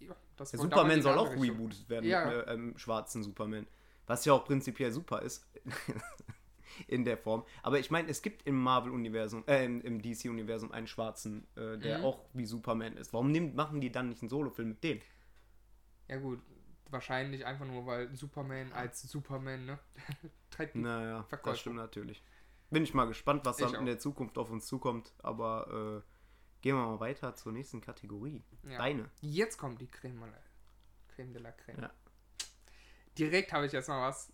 ja, 0.01 0.15
das 0.37 0.51
Der 0.51 0.61
Superman 0.61 1.01
soll 1.03 1.17
auch 1.19 1.31
Richtung. 1.31 1.43
rebootet 1.43 1.89
werden 1.89 2.05
Ja. 2.05 2.27
mit 2.27 2.35
äh, 2.47 2.53
ähm, 2.53 2.77
schwarzen 2.77 3.23
Superman. 3.23 3.67
Was 4.07 4.25
ja 4.27 4.35
auch 4.35 4.45
prinzipiell 4.45 4.93
super 4.93 5.23
ist. 5.23 5.47
in 6.89 7.05
der 7.05 7.17
Form. 7.17 7.45
Aber 7.63 7.79
ich 7.79 7.91
meine, 7.93 8.09
es 8.09 8.21
gibt 8.21 8.47
im 8.47 8.61
Marvel-Universum, 8.61 9.45
äh, 9.47 9.65
im, 9.65 9.81
im 9.83 10.03
DC-Universum 10.03 10.73
einen 10.73 10.89
schwarzen, 10.89 11.47
äh, 11.57 11.79
der 11.79 11.99
Mhm. 12.01 12.05
auch 12.05 12.25
wie 12.33 12.45
Superman 12.47 12.97
ist. 12.97 13.13
Warum 13.13 13.31
nehmen, 13.31 13.55
machen 13.55 13.81
die 13.81 13.93
dann 13.93 14.09
nicht 14.09 14.23
einen 14.23 14.29
Solofilm 14.29 14.71
mit 14.71 14.83
dem? 14.83 15.01
Ja 16.09 16.17
gut, 16.19 16.41
wahrscheinlich 16.95 17.45
einfach 17.45 17.67
nur, 17.67 17.85
weil 17.85 18.15
Superman 18.17 18.73
als 18.73 19.03
Superman, 19.03 19.67
ne? 19.67 19.79
Naja, 20.75 21.25
Verkäufer. 21.25 21.51
das 21.53 21.61
stimmt 21.61 21.77
natürlich. 21.77 22.23
Bin 22.71 22.83
ich 22.85 22.95
mal 22.95 23.07
gespannt, 23.07 23.45
was 23.45 23.59
Ich 23.59 23.67
dann 23.67 23.75
in 23.81 23.87
der 23.87 23.99
Zukunft 23.99 24.39
auf 24.39 24.51
uns 24.51 24.67
zukommt. 24.67 25.13
Aber 25.23 26.03
äh, 26.03 26.61
gehen 26.63 26.77
wir 26.77 26.87
mal 26.87 27.01
weiter 27.01 27.35
zur 27.35 27.53
nächsten 27.53 27.81
Kategorie. 27.81 28.43
Ja. 28.63 28.79
Deine. 28.79 29.11
Jetzt 29.21 29.59
kommt 29.59 29.81
die 29.81 29.89
Creme, 29.91 30.21
de 30.21 30.31
la- 30.31 30.39
Creme 31.15 31.33
de 31.35 31.43
la 31.43 31.53
Creme. 31.53 31.83
Ja. 31.83 31.91
Direkt 33.19 33.53
habe 33.53 33.67
ich 33.67 33.73
jetzt 33.73 33.89
noch 33.89 34.01
was 34.01 34.33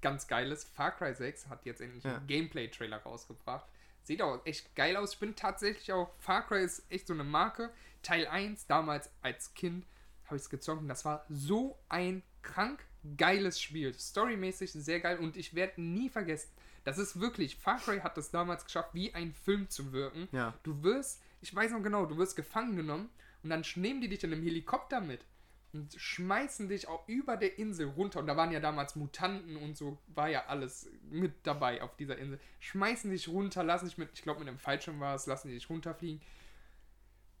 ganz 0.00 0.26
Geiles. 0.26 0.64
Far 0.64 0.90
Cry 0.92 1.14
6 1.14 1.48
hat 1.48 1.64
jetzt 1.64 1.80
endlich 1.80 2.04
Ja. 2.04 2.16
einen 2.16 2.26
Gameplay-Trailer 2.26 2.98
rausgebracht. 2.98 3.66
Sieht 4.04 4.20
auch 4.20 4.44
echt 4.44 4.74
geil 4.74 4.96
aus. 4.96 5.14
Ich 5.14 5.20
bin 5.20 5.36
tatsächlich 5.36 5.92
auch, 5.92 6.12
Far 6.18 6.46
Cry 6.46 6.62
ist 6.64 6.84
echt 6.90 7.06
so 7.06 7.14
eine 7.14 7.24
Marke. 7.24 7.70
Teil 8.02 8.26
1, 8.26 8.66
damals 8.66 9.10
als 9.22 9.54
Kind, 9.54 9.86
habe 10.26 10.36
ich 10.36 10.42
es 10.42 10.50
gezockt 10.50 10.82
und 10.82 10.88
das 10.88 11.04
war 11.04 11.24
so 11.28 11.78
ein 11.88 12.22
krank 12.42 12.84
geiles 13.16 13.60
Spiel. 13.60 13.92
Storymäßig 13.94 14.72
sehr 14.72 15.00
geil 15.00 15.18
und 15.18 15.36
ich 15.36 15.54
werde 15.54 15.80
nie 15.82 16.08
vergessen, 16.08 16.50
das 16.84 16.98
ist 16.98 17.20
wirklich, 17.20 17.56
Far 17.56 17.78
Cry 17.78 18.00
hat 18.00 18.18
es 18.18 18.30
damals 18.30 18.64
geschafft, 18.64 18.90
wie 18.92 19.14
ein 19.14 19.32
Film 19.32 19.68
zu 19.68 19.92
wirken. 19.92 20.28
Ja. 20.32 20.54
Du 20.62 20.82
wirst, 20.82 21.22
ich 21.40 21.54
weiß 21.54 21.72
noch 21.72 21.82
genau, 21.82 22.06
du 22.06 22.16
wirst 22.16 22.36
gefangen 22.36 22.76
genommen 22.76 23.08
und 23.42 23.50
dann 23.50 23.64
nehmen 23.76 24.00
die 24.00 24.08
dich 24.08 24.24
in 24.24 24.32
einem 24.32 24.42
Helikopter 24.42 25.00
mit 25.00 25.24
und 25.72 25.94
schmeißen 25.94 26.68
dich 26.68 26.88
auch 26.88 27.08
über 27.08 27.36
der 27.36 27.58
Insel 27.58 27.88
runter. 27.88 28.20
Und 28.20 28.26
da 28.26 28.36
waren 28.36 28.52
ja 28.52 28.60
damals 28.60 28.96
Mutanten 28.96 29.56
und 29.56 29.76
so, 29.76 29.98
war 30.08 30.28
ja 30.28 30.46
alles 30.46 30.88
mit 31.08 31.34
dabei 31.44 31.82
auf 31.82 31.96
dieser 31.96 32.18
Insel. 32.18 32.38
Schmeißen 32.60 33.10
dich 33.10 33.28
runter, 33.28 33.62
lassen 33.62 33.86
dich 33.86 33.96
mit, 33.96 34.10
ich 34.12 34.22
glaube 34.22 34.40
mit 34.40 34.48
einem 34.48 34.58
Fallschirm 34.58 35.00
war 35.00 35.14
es, 35.14 35.26
lassen 35.26 35.48
dich 35.48 35.70
runterfliegen. 35.70 36.20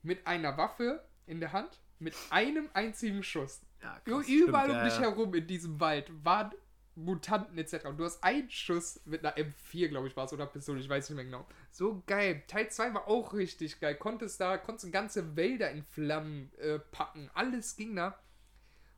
Mit 0.02 0.26
einer 0.26 0.56
Waffe 0.56 1.04
in 1.26 1.40
der 1.40 1.52
Hand, 1.52 1.80
mit 2.02 2.14
einem 2.30 2.68
einzigen 2.74 3.22
Schuss. 3.22 3.60
Ja, 3.80 3.98
krass, 4.04 4.28
Überall 4.28 4.64
stimmt, 4.64 4.78
um 4.78 4.84
dich 4.84 4.94
ja. 4.94 5.00
herum 5.02 5.34
in 5.34 5.46
diesem 5.46 5.80
Wald 5.80 6.10
waren 6.24 6.52
Mutanten 6.94 7.56
etc. 7.56 7.86
Und 7.86 7.98
du 7.98 8.04
hast 8.04 8.22
einen 8.22 8.50
Schuss 8.50 9.00
mit 9.06 9.24
einer 9.24 9.36
M4, 9.36 9.88
glaube 9.88 10.08
ich, 10.08 10.16
war 10.16 10.26
es, 10.26 10.32
oder 10.32 10.46
Pistole, 10.46 10.80
ich 10.80 10.88
weiß 10.88 11.08
nicht 11.08 11.16
mehr 11.16 11.24
genau. 11.24 11.46
So 11.70 12.02
geil. 12.06 12.42
Teil 12.46 12.70
2 12.70 12.94
war 12.94 13.08
auch 13.08 13.32
richtig 13.32 13.80
geil. 13.80 13.94
Konntest 13.94 14.40
da, 14.40 14.58
konntest 14.58 14.92
ganze 14.92 15.36
Wälder 15.36 15.70
in 15.70 15.82
Flammen 15.82 16.52
äh, 16.58 16.78
packen. 16.78 17.30
Alles 17.34 17.76
ging 17.76 17.96
da. 17.96 18.18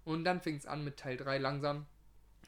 Und 0.05 0.25
dann 0.25 0.41
fing 0.41 0.57
es 0.57 0.67
an 0.67 0.85
mit 0.85 0.99
Teil 0.99 1.17
3 1.17 1.39
langsam. 1.39 1.87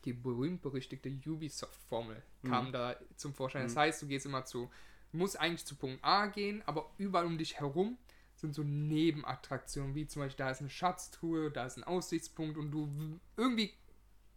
Die 0.04 0.12
berühmt-berüchtigte 0.12 1.08
Ubisoft-Formel 1.08 2.22
kam 2.46 2.70
da 2.70 2.96
zum 3.16 3.34
Vorschein. 3.34 3.64
Das 3.64 3.76
heißt, 3.76 4.02
du 4.02 4.06
gehst 4.06 4.26
immer 4.26 4.44
zu, 4.44 4.70
musst 5.10 5.40
eigentlich 5.40 5.64
zu 5.64 5.74
Punkt 5.74 5.98
A 6.04 6.26
gehen, 6.26 6.62
aber 6.66 6.90
überall 6.96 7.26
um 7.26 7.38
dich 7.38 7.58
herum 7.58 7.98
sind 8.36 8.54
so 8.54 8.62
Nebenattraktionen, 8.62 9.94
wie 9.94 10.06
zum 10.06 10.22
Beispiel 10.22 10.44
da 10.44 10.50
ist 10.50 10.60
eine 10.60 10.70
Schatztruhe, 10.70 11.50
da 11.50 11.66
ist 11.66 11.76
ein 11.78 11.84
Aussichtspunkt 11.84 12.56
und 12.58 12.70
du 12.70 13.18
irgendwie 13.36 13.72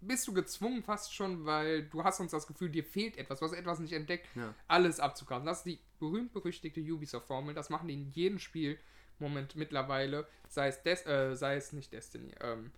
bist 0.01 0.25
du 0.27 0.33
gezwungen 0.33 0.81
fast 0.81 1.13
schon, 1.13 1.45
weil 1.45 1.83
du 1.83 2.03
hast 2.05 2.21
uns 2.21 2.31
das 2.31 2.47
Gefühl, 2.47 2.69
dir 2.69 2.85
fehlt 2.85 3.17
etwas, 3.17 3.39
du 3.39 3.45
hast 3.45 3.53
etwas 3.53 3.79
nicht 3.79 3.91
entdeckt, 3.91 4.27
Ja. 4.35 4.55
alles 4.69 5.01
abzugraben. 5.01 5.45
Das 5.45 5.57
ist 5.59 5.65
die 5.65 5.79
berühmt-berüchtigte 5.99 6.79
Ubisoft-Formel, 6.79 7.53
das 7.53 7.69
machen 7.69 7.89
die 7.89 7.95
in 7.95 8.09
jedem 8.11 8.39
Spiel 8.39 8.79
Moment 9.19 9.57
mittlerweile, 9.57 10.25
sei 10.47 10.69
es, 10.69 10.81
Des 10.83 11.05
äh, 11.05 11.35
sei 11.35 11.57
es 11.57 11.73
nicht 11.73 11.91
Destiny, 11.91 12.33
ähm, 12.39 12.71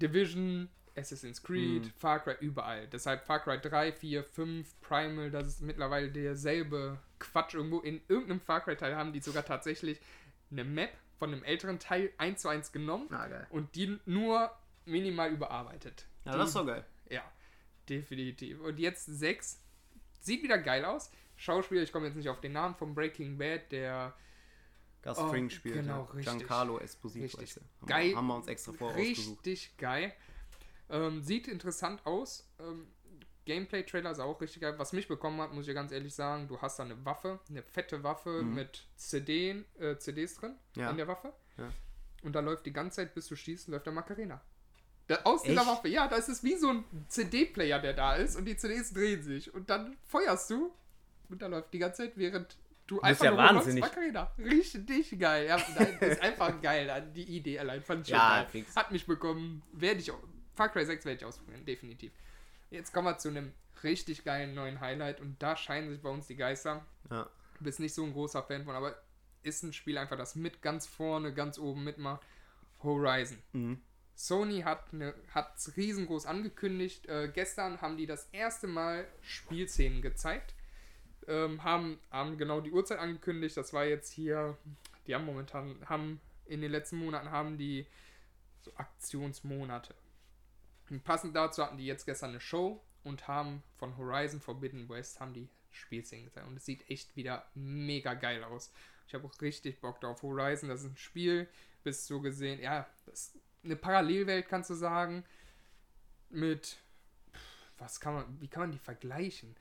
Division, 0.00 0.70
Assassin's 0.96 1.42
Creed, 1.42 1.84
Mhm. 1.84 1.92
Far 1.98 2.20
Cry, 2.20 2.36
überall. 2.40 2.86
Deshalb 2.88 3.24
Far 3.24 3.40
Cry 3.40 3.58
3, 3.60 3.92
4, 3.92 4.24
5, 4.24 4.80
Primal, 4.80 5.30
das 5.30 5.46
ist 5.48 5.60
mittlerweile 5.62 6.10
derselbe 6.10 6.98
Quatsch 7.18 7.54
irgendwo. 7.54 7.80
In 7.80 8.00
irgendeinem 8.08 8.40
Far 8.40 8.60
Cry-Teil 8.62 8.96
haben 8.96 9.12
die 9.12 9.20
sogar 9.20 9.44
tatsächlich 9.44 10.00
eine 10.52 10.64
Map 10.64 10.90
von 11.18 11.32
einem 11.32 11.42
älteren 11.44 11.78
Teil 11.78 12.12
1 12.18 12.42
zu 12.42 12.48
1 12.48 12.72
genommen 12.72 13.08
Ah, 13.12 13.28
und 13.50 13.74
die 13.74 13.98
nur 14.06 14.50
minimal 14.84 15.30
überarbeitet. 15.32 16.06
Ja, 16.24 16.32
die, 16.32 16.38
das 16.38 16.48
ist 16.48 16.56
doch 16.56 16.66
geil. 16.66 16.84
Ja, 17.10 17.22
definitiv. 17.88 18.60
Und 18.60 18.78
jetzt 18.78 19.06
6. 19.06 19.60
Sieht 20.20 20.42
wieder 20.42 20.58
geil 20.58 20.84
aus. 20.84 21.10
Schauspieler, 21.36 21.82
ich 21.82 21.92
komme 21.92 22.06
jetzt 22.06 22.16
nicht 22.16 22.28
auf 22.28 22.40
den 22.40 22.52
Namen 22.52 22.74
von 22.76 22.94
Breaking 22.94 23.36
Bad, 23.38 23.72
der 23.72 24.14
Gus 25.02 25.18
Oh, 25.18 25.28
Fring 25.28 25.50
spielt. 25.50 25.74
genau, 25.74 26.04
ja. 26.06 26.12
richtig. 26.14 26.38
Giancarlo 26.38 26.78
Esposito. 26.78 27.36
Richtig. 27.38 27.56
Haben, 27.80 27.86
Geil. 27.86 28.14
Haben 28.14 28.26
wir 28.28 28.36
uns 28.36 28.46
extra 28.46 28.72
ausgesucht. 28.72 28.96
richtig 29.46 29.76
geil. 29.76 30.12
Ähm, 30.90 31.22
sieht 31.22 31.48
interessant 31.48 32.04
aus. 32.06 32.48
Ähm, 32.60 32.86
Gameplay-Trailer 33.44 34.10
ist 34.12 34.18
auch 34.20 34.40
richtig 34.40 34.62
geil. 34.62 34.74
Was 34.78 34.92
mich 34.92 35.08
bekommen 35.08 35.40
hat, 35.40 35.52
muss 35.52 35.66
ich 35.68 35.74
ganz 35.74 35.92
ehrlich 35.92 36.14
sagen, 36.14 36.48
du 36.48 36.60
hast 36.60 36.78
da 36.78 36.84
eine 36.84 37.04
Waffe, 37.04 37.40
eine 37.48 37.62
fette 37.62 38.02
Waffe 38.02 38.42
Mhm. 38.42 38.54
mit 38.54 38.84
CD, 38.96 39.64
äh, 39.78 39.96
CDs 39.98 40.34
drin 40.36 40.54
Ja. 40.76 40.90
in 40.90 40.96
der 40.96 41.08
Waffe. 41.08 41.32
Ja. 41.58 41.68
Und 42.22 42.34
da 42.34 42.40
läuft 42.40 42.66
die 42.66 42.72
ganze 42.72 42.96
Zeit, 42.96 43.14
bis 43.14 43.26
du 43.28 43.36
schießt, 43.36 43.68
läuft 43.68 43.86
der 43.86 43.92
Macarena. 43.92 44.40
Da, 45.08 45.16
aus 45.24 45.42
dieser 45.42 45.62
Echt? 45.62 45.66
Waffe, 45.70 45.88
ja, 45.88 46.06
da 46.06 46.16
ist 46.16 46.28
es 46.28 46.44
wie 46.44 46.54
so 46.56 46.68
ein 46.70 46.84
CD-Player, 47.08 47.80
der 47.80 47.92
da 47.94 48.14
ist 48.14 48.36
und 48.36 48.44
die 48.44 48.56
CDs 48.56 48.92
drehen 48.92 49.22
sich. 49.22 49.52
Und 49.52 49.68
dann 49.68 49.96
feuerst 50.06 50.48
du 50.50 50.72
und 51.28 51.42
da 51.42 51.48
läuft 51.48 51.74
die 51.74 51.80
ganze 51.80 52.02
Zeit, 52.04 52.12
während 52.16 52.56
du 52.86 52.96
bist 52.96 53.04
einfach 53.04 53.24
ja 53.24 53.30
nur 53.32 53.38
wahnsinnig. 53.40 53.80
Macarena. 53.80 54.30
Richtig 54.38 55.18
geil. 55.18 55.46
Ja, 55.48 55.56
das 55.56 56.08
ist 56.12 56.22
einfach 56.22 56.52
geil. 56.62 57.10
Die 57.16 57.24
Idee 57.36 57.58
allein 57.58 57.82
fand 57.82 58.02
ich 58.02 58.08
schon 58.10 58.18
Ja, 58.18 58.42
geil. 58.42 58.46
fix. 58.50 58.76
Hat 58.76 58.92
mich 58.92 59.04
bekommen. 59.04 59.62
Werde 59.72 59.98
ich 60.00 60.10
auch. 60.12 60.20
Far 60.54 60.68
Cry 60.68 60.84
6 60.84 61.04
werde 61.04 61.16
ich 61.18 61.24
ausprobieren, 61.24 61.64
definitiv. 61.64 62.12
Jetzt 62.72 62.94
kommen 62.94 63.06
wir 63.06 63.18
zu 63.18 63.28
einem 63.28 63.52
richtig 63.82 64.24
geilen 64.24 64.54
neuen 64.54 64.80
Highlight 64.80 65.20
und 65.20 65.42
da 65.42 65.56
scheinen 65.56 65.90
sich 65.90 66.00
bei 66.00 66.08
uns 66.08 66.26
die 66.26 66.36
Geister. 66.36 66.84
Ja. 67.10 67.28
Du 67.58 67.64
bist 67.64 67.80
nicht 67.80 67.94
so 67.94 68.02
ein 68.02 68.14
großer 68.14 68.42
Fan 68.42 68.64
von, 68.64 68.74
aber 68.74 68.96
ist 69.42 69.62
ein 69.62 69.74
Spiel 69.74 69.98
einfach, 69.98 70.16
das 70.16 70.36
mit 70.36 70.62
ganz 70.62 70.86
vorne, 70.86 71.34
ganz 71.34 71.58
oben 71.58 71.84
mitmacht. 71.84 72.22
Horizon. 72.82 73.38
Mhm. 73.52 73.82
Sony 74.14 74.62
hat 74.62 74.92
eine, 74.92 75.14
hat's 75.34 75.76
riesengroß 75.76 76.26
angekündigt. 76.26 77.06
Äh, 77.06 77.30
gestern 77.32 77.80
haben 77.82 77.96
die 77.96 78.06
das 78.06 78.28
erste 78.32 78.66
Mal 78.66 79.06
Spielszenen 79.20 80.00
gezeigt. 80.00 80.54
Ähm, 81.28 81.62
haben, 81.62 81.98
haben 82.10 82.38
genau 82.38 82.60
die 82.60 82.72
Uhrzeit 82.72 82.98
angekündigt. 82.98 83.56
Das 83.56 83.72
war 83.72 83.84
jetzt 83.84 84.12
hier. 84.12 84.56
Die 85.06 85.14
haben 85.14 85.26
momentan, 85.26 85.76
haben 85.88 86.20
in 86.46 86.60
den 86.60 86.70
letzten 86.70 86.96
Monaten 86.96 87.30
haben 87.30 87.58
die 87.58 87.86
so 88.62 88.72
Aktionsmonate. 88.76 89.94
Und 90.92 91.04
passend 91.04 91.34
dazu 91.34 91.64
hatten 91.64 91.78
die 91.78 91.86
jetzt 91.86 92.04
gestern 92.04 92.30
eine 92.30 92.40
Show 92.40 92.84
und 93.02 93.26
haben 93.26 93.62
von 93.78 93.96
Horizon 93.96 94.42
Forbidden 94.42 94.90
West 94.90 95.20
haben 95.20 95.32
die 95.32 95.48
Spielszenen 95.70 96.26
gezeigt. 96.26 96.46
Und 96.46 96.56
es 96.58 96.66
sieht 96.66 96.88
echt 96.90 97.16
wieder 97.16 97.46
mega 97.54 98.12
geil 98.12 98.44
aus. 98.44 98.70
Ich 99.08 99.14
habe 99.14 99.26
auch 99.26 99.40
richtig 99.40 99.80
Bock 99.80 100.02
drauf. 100.02 100.22
Horizon, 100.22 100.68
das 100.68 100.82
ist 100.82 100.90
ein 100.90 100.96
Spiel, 100.98 101.48
bist 101.82 102.06
so 102.06 102.20
gesehen, 102.20 102.60
ja, 102.60 102.86
das 103.06 103.28
ist 103.28 103.38
eine 103.64 103.74
Parallelwelt, 103.74 104.48
kannst 104.48 104.68
du 104.68 104.74
sagen. 104.74 105.24
Mit, 106.28 106.76
was 107.78 107.98
kann 107.98 108.12
man, 108.12 108.40
wie 108.42 108.48
kann 108.48 108.64
man 108.64 108.72
die 108.72 108.78
vergleichen? 108.78 109.56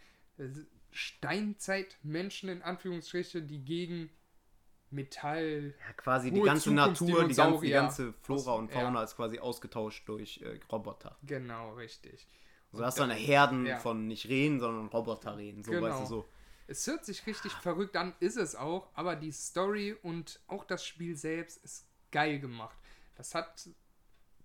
Steinzeitmenschen 0.92 2.50
in 2.50 2.62
Anführungsstriche, 2.62 3.42
die 3.42 3.64
gegen 3.64 4.10
Metall. 4.92 5.74
Ja, 5.88 5.94
quasi 5.94 6.32
die 6.32 6.42
ganze 6.42 6.72
Natur, 6.72 7.28
die 7.28 7.36
ganze, 7.36 7.62
die 7.62 7.72
ganze 7.72 8.14
Flora 8.22 8.54
und 8.54 8.72
Fauna 8.72 9.00
ja. 9.00 9.04
ist 9.04 9.16
quasi 9.16 9.40
ausgetauscht 9.40 10.08
durch 10.08 10.42
äh, 10.42 10.60
Roboter. 10.72 11.18
Genau, 11.24 11.74
richtig. 11.74 12.28
So 12.72 12.86
hast 12.86 13.00
du 13.00 13.04
eine 13.04 13.14
Herden 13.14 13.66
ja. 13.66 13.80
von 13.80 14.08
nicht 14.08 14.28
Rehen, 14.30 14.60
sondern 14.60 14.88
Roboterrehen. 14.88 15.64
So 15.64 15.72
Genau. 15.72 15.88
weißt 15.88 16.02
du 16.04 16.06
so. 16.06 16.26
Es 16.68 16.88
hört 16.88 17.04
sich 17.04 17.28
richtig 17.28 17.52
verrückt 17.52 17.98
an, 17.98 18.14
ist 18.22 18.38
es 18.38 18.56
auch, 18.56 18.88
aber 18.94 19.18
die 19.18 19.32
Story 19.32 19.94
und 20.04 20.40
auch 20.48 20.64
das 20.64 20.86
Spiel 20.86 21.18
selbst 21.18 21.62
ist 21.66 21.86
geil 22.12 22.40
gemacht. 22.40 22.78
Das 23.16 23.36
hat 23.36 23.70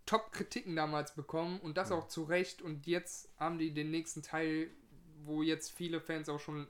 Top-Kritiken 0.06 0.74
damals 0.74 1.14
bekommen 1.14 1.60
und 1.60 1.76
das 1.76 1.92
auch 1.92 2.08
zu 2.08 2.24
Recht. 2.24 2.62
Und 2.62 2.86
jetzt 2.86 3.28
haben 3.38 3.58
die 3.58 3.72
den 3.74 3.90
nächsten 3.90 4.22
Teil, 4.22 4.70
wo 5.24 5.42
jetzt 5.42 5.70
viele 5.70 6.00
Fans 6.00 6.28
auch 6.28 6.40
schon 6.40 6.66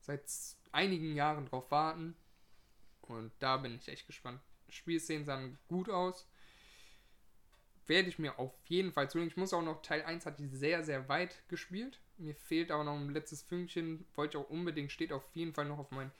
seit 0.00 0.24
einigen 0.72 1.14
Jahren 1.14 1.46
drauf 1.46 1.70
warten. 1.70 2.16
Und 3.10 3.32
da 3.40 3.56
bin 3.56 3.74
ich 3.74 3.88
echt 3.88 4.06
gespannt. 4.06 4.40
Spielszenen 4.68 5.24
sahen 5.24 5.58
gut 5.68 5.90
aus. 5.90 6.28
Werde 7.86 8.08
ich 8.08 8.18
mir 8.18 8.38
auf 8.38 8.52
jeden 8.66 8.92
Fall 8.92 9.10
zulegen. 9.10 9.30
Ich 9.30 9.36
muss 9.36 9.52
auch 9.52 9.62
noch, 9.62 9.82
Teil 9.82 10.02
1 10.02 10.24
hatte 10.24 10.44
ich 10.44 10.50
sehr, 10.52 10.84
sehr 10.84 11.08
weit 11.08 11.42
gespielt. 11.48 11.98
Mir 12.18 12.36
fehlt 12.36 12.70
auch 12.70 12.84
noch 12.84 12.94
ein 12.94 13.10
letztes 13.10 13.42
Fünkchen. 13.42 14.06
Wollte 14.14 14.38
ich 14.38 14.44
auch 14.44 14.50
unbedingt, 14.50 14.92
steht 14.92 15.12
auf 15.12 15.24
jeden 15.32 15.52
Fall 15.52 15.64
noch 15.64 15.78
auf 15.78 15.90
meinem 15.90 16.12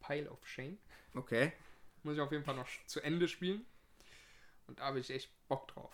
Pile 0.00 0.30
of 0.30 0.46
Shame. 0.46 0.78
Okay. 1.14 1.52
Muss 2.02 2.14
ich 2.14 2.20
auf 2.20 2.32
jeden 2.32 2.44
Fall 2.44 2.56
noch 2.56 2.68
zu 2.86 3.00
Ende 3.00 3.28
spielen. 3.28 3.66
Und 4.66 4.78
da 4.78 4.84
habe 4.84 5.00
ich 5.00 5.10
echt 5.10 5.30
Bock 5.48 5.68
drauf. 5.68 5.92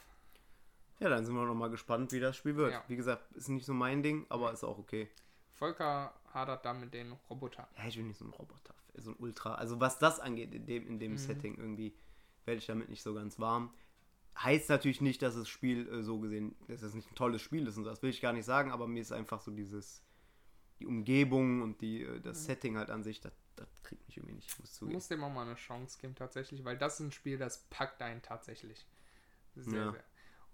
Ja, 1.00 1.08
dann 1.08 1.26
sind 1.26 1.34
wir 1.34 1.44
noch 1.44 1.54
mal 1.54 1.70
gespannt, 1.70 2.12
wie 2.12 2.20
das 2.20 2.36
Spiel 2.36 2.54
wird. 2.54 2.72
Ja. 2.72 2.84
Wie 2.86 2.96
gesagt, 2.96 3.32
ist 3.32 3.48
nicht 3.48 3.66
so 3.66 3.74
mein 3.74 4.02
Ding, 4.02 4.26
aber 4.28 4.52
ist 4.52 4.62
auch 4.62 4.78
okay. 4.78 5.08
Volker 5.54 6.12
hadert 6.32 6.64
da 6.64 6.72
mit 6.72 6.92
den 6.94 7.12
Robotern. 7.30 7.66
Ja, 7.78 7.86
ich 7.86 7.96
bin 7.96 8.08
nicht 8.08 8.18
so 8.18 8.24
ein 8.24 8.30
Roboter, 8.32 8.74
so 8.94 9.10
ein 9.10 9.16
Ultra. 9.18 9.54
Also 9.54 9.80
was 9.80 9.98
das 9.98 10.20
angeht, 10.20 10.52
in 10.54 10.66
dem, 10.66 10.86
in 10.86 10.98
dem 10.98 11.12
Mhm. 11.12 11.18
Setting 11.18 11.56
irgendwie, 11.56 11.94
werde 12.44 12.58
ich 12.58 12.66
damit 12.66 12.88
nicht 12.88 13.02
so 13.02 13.14
ganz 13.14 13.38
warm. 13.38 13.72
Heißt 14.36 14.68
natürlich 14.68 15.00
nicht, 15.00 15.22
dass 15.22 15.36
das 15.36 15.48
Spiel 15.48 15.88
äh, 15.88 16.02
so 16.02 16.18
gesehen, 16.18 16.56
dass 16.66 16.82
es 16.82 16.94
nicht 16.94 17.10
ein 17.10 17.14
tolles 17.14 17.40
Spiel 17.40 17.66
ist 17.68 17.76
und 17.76 17.84
so, 17.84 17.90
das 17.90 18.02
will 18.02 18.10
ich 18.10 18.20
gar 18.20 18.32
nicht 18.32 18.44
sagen, 18.44 18.72
aber 18.72 18.88
mir 18.88 19.00
ist 19.00 19.12
einfach 19.12 19.40
so 19.40 19.52
dieses, 19.52 20.02
die 20.80 20.86
Umgebung 20.86 21.62
und 21.62 21.80
die, 21.80 22.02
äh, 22.02 22.20
das 22.20 22.44
Setting 22.44 22.76
halt 22.76 22.90
an 22.90 23.04
sich, 23.04 23.20
das, 23.20 23.32
das 23.54 23.82
kriegt 23.84 24.04
mich 24.08 24.16
irgendwie 24.16 24.34
nicht, 24.34 24.50
ich 24.50 24.58
muss 24.58 24.74
zugeben. 24.74 24.96
musst 24.96 25.10
dem 25.12 25.22
auch 25.22 25.30
mal 25.32 25.46
eine 25.46 25.54
Chance 25.54 25.98
geben, 26.00 26.16
tatsächlich, 26.16 26.64
weil 26.64 26.76
das 26.76 26.94
ist 26.94 27.00
ein 27.06 27.12
Spiel, 27.12 27.38
das 27.38 27.62
packt 27.70 28.02
einen 28.02 28.22
tatsächlich. 28.22 28.84
Sehr, 29.54 29.72
Ja. 29.84 29.90
sehr. 29.92 30.04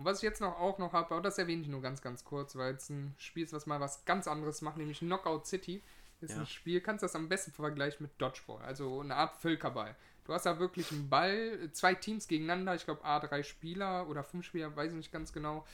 Und 0.00 0.06
was 0.06 0.16
ich 0.18 0.22
jetzt 0.22 0.40
noch 0.40 0.58
auch 0.58 0.78
noch 0.78 0.94
habe, 0.94 1.14
aber 1.14 1.20
das 1.22 1.36
erwähne 1.36 1.60
ich 1.60 1.68
nur 1.68 1.82
ganz, 1.82 2.00
ganz 2.00 2.24
kurz, 2.24 2.56
weil 2.56 2.74
es 2.74 2.88
ein 2.88 3.14
Spiel 3.18 3.44
ist, 3.44 3.52
was 3.52 3.66
mal 3.66 3.80
was 3.80 4.06
ganz 4.06 4.26
anderes 4.26 4.62
macht, 4.62 4.78
nämlich 4.78 5.00
Knockout 5.00 5.46
City. 5.46 5.82
Ist 6.22 6.30
Ja. 6.32 6.38
ein 6.40 6.46
Spiel, 6.46 6.80
kannst 6.80 7.02
das 7.02 7.14
am 7.14 7.28
besten 7.28 7.52
vergleichen 7.52 8.04
mit 8.04 8.12
Dodgeball, 8.16 8.64
also 8.64 9.00
eine 9.00 9.14
Art 9.14 9.36
Völkerball. 9.36 9.94
Du 10.24 10.32
hast 10.32 10.46
da 10.46 10.58
wirklich 10.58 10.90
einen 10.90 11.10
Ball, 11.10 11.68
zwei 11.72 11.94
Teams 11.94 12.28
gegeneinander, 12.28 12.74
ich 12.74 12.86
glaube 12.86 13.04
A3 13.04 13.42
Spieler 13.42 14.08
oder 14.08 14.24
fünf 14.24 14.46
Spieler, 14.46 14.74
weiß 14.74 14.92
ich 14.92 14.96
nicht 14.96 15.12
ganz 15.12 15.34
genau. 15.34 15.66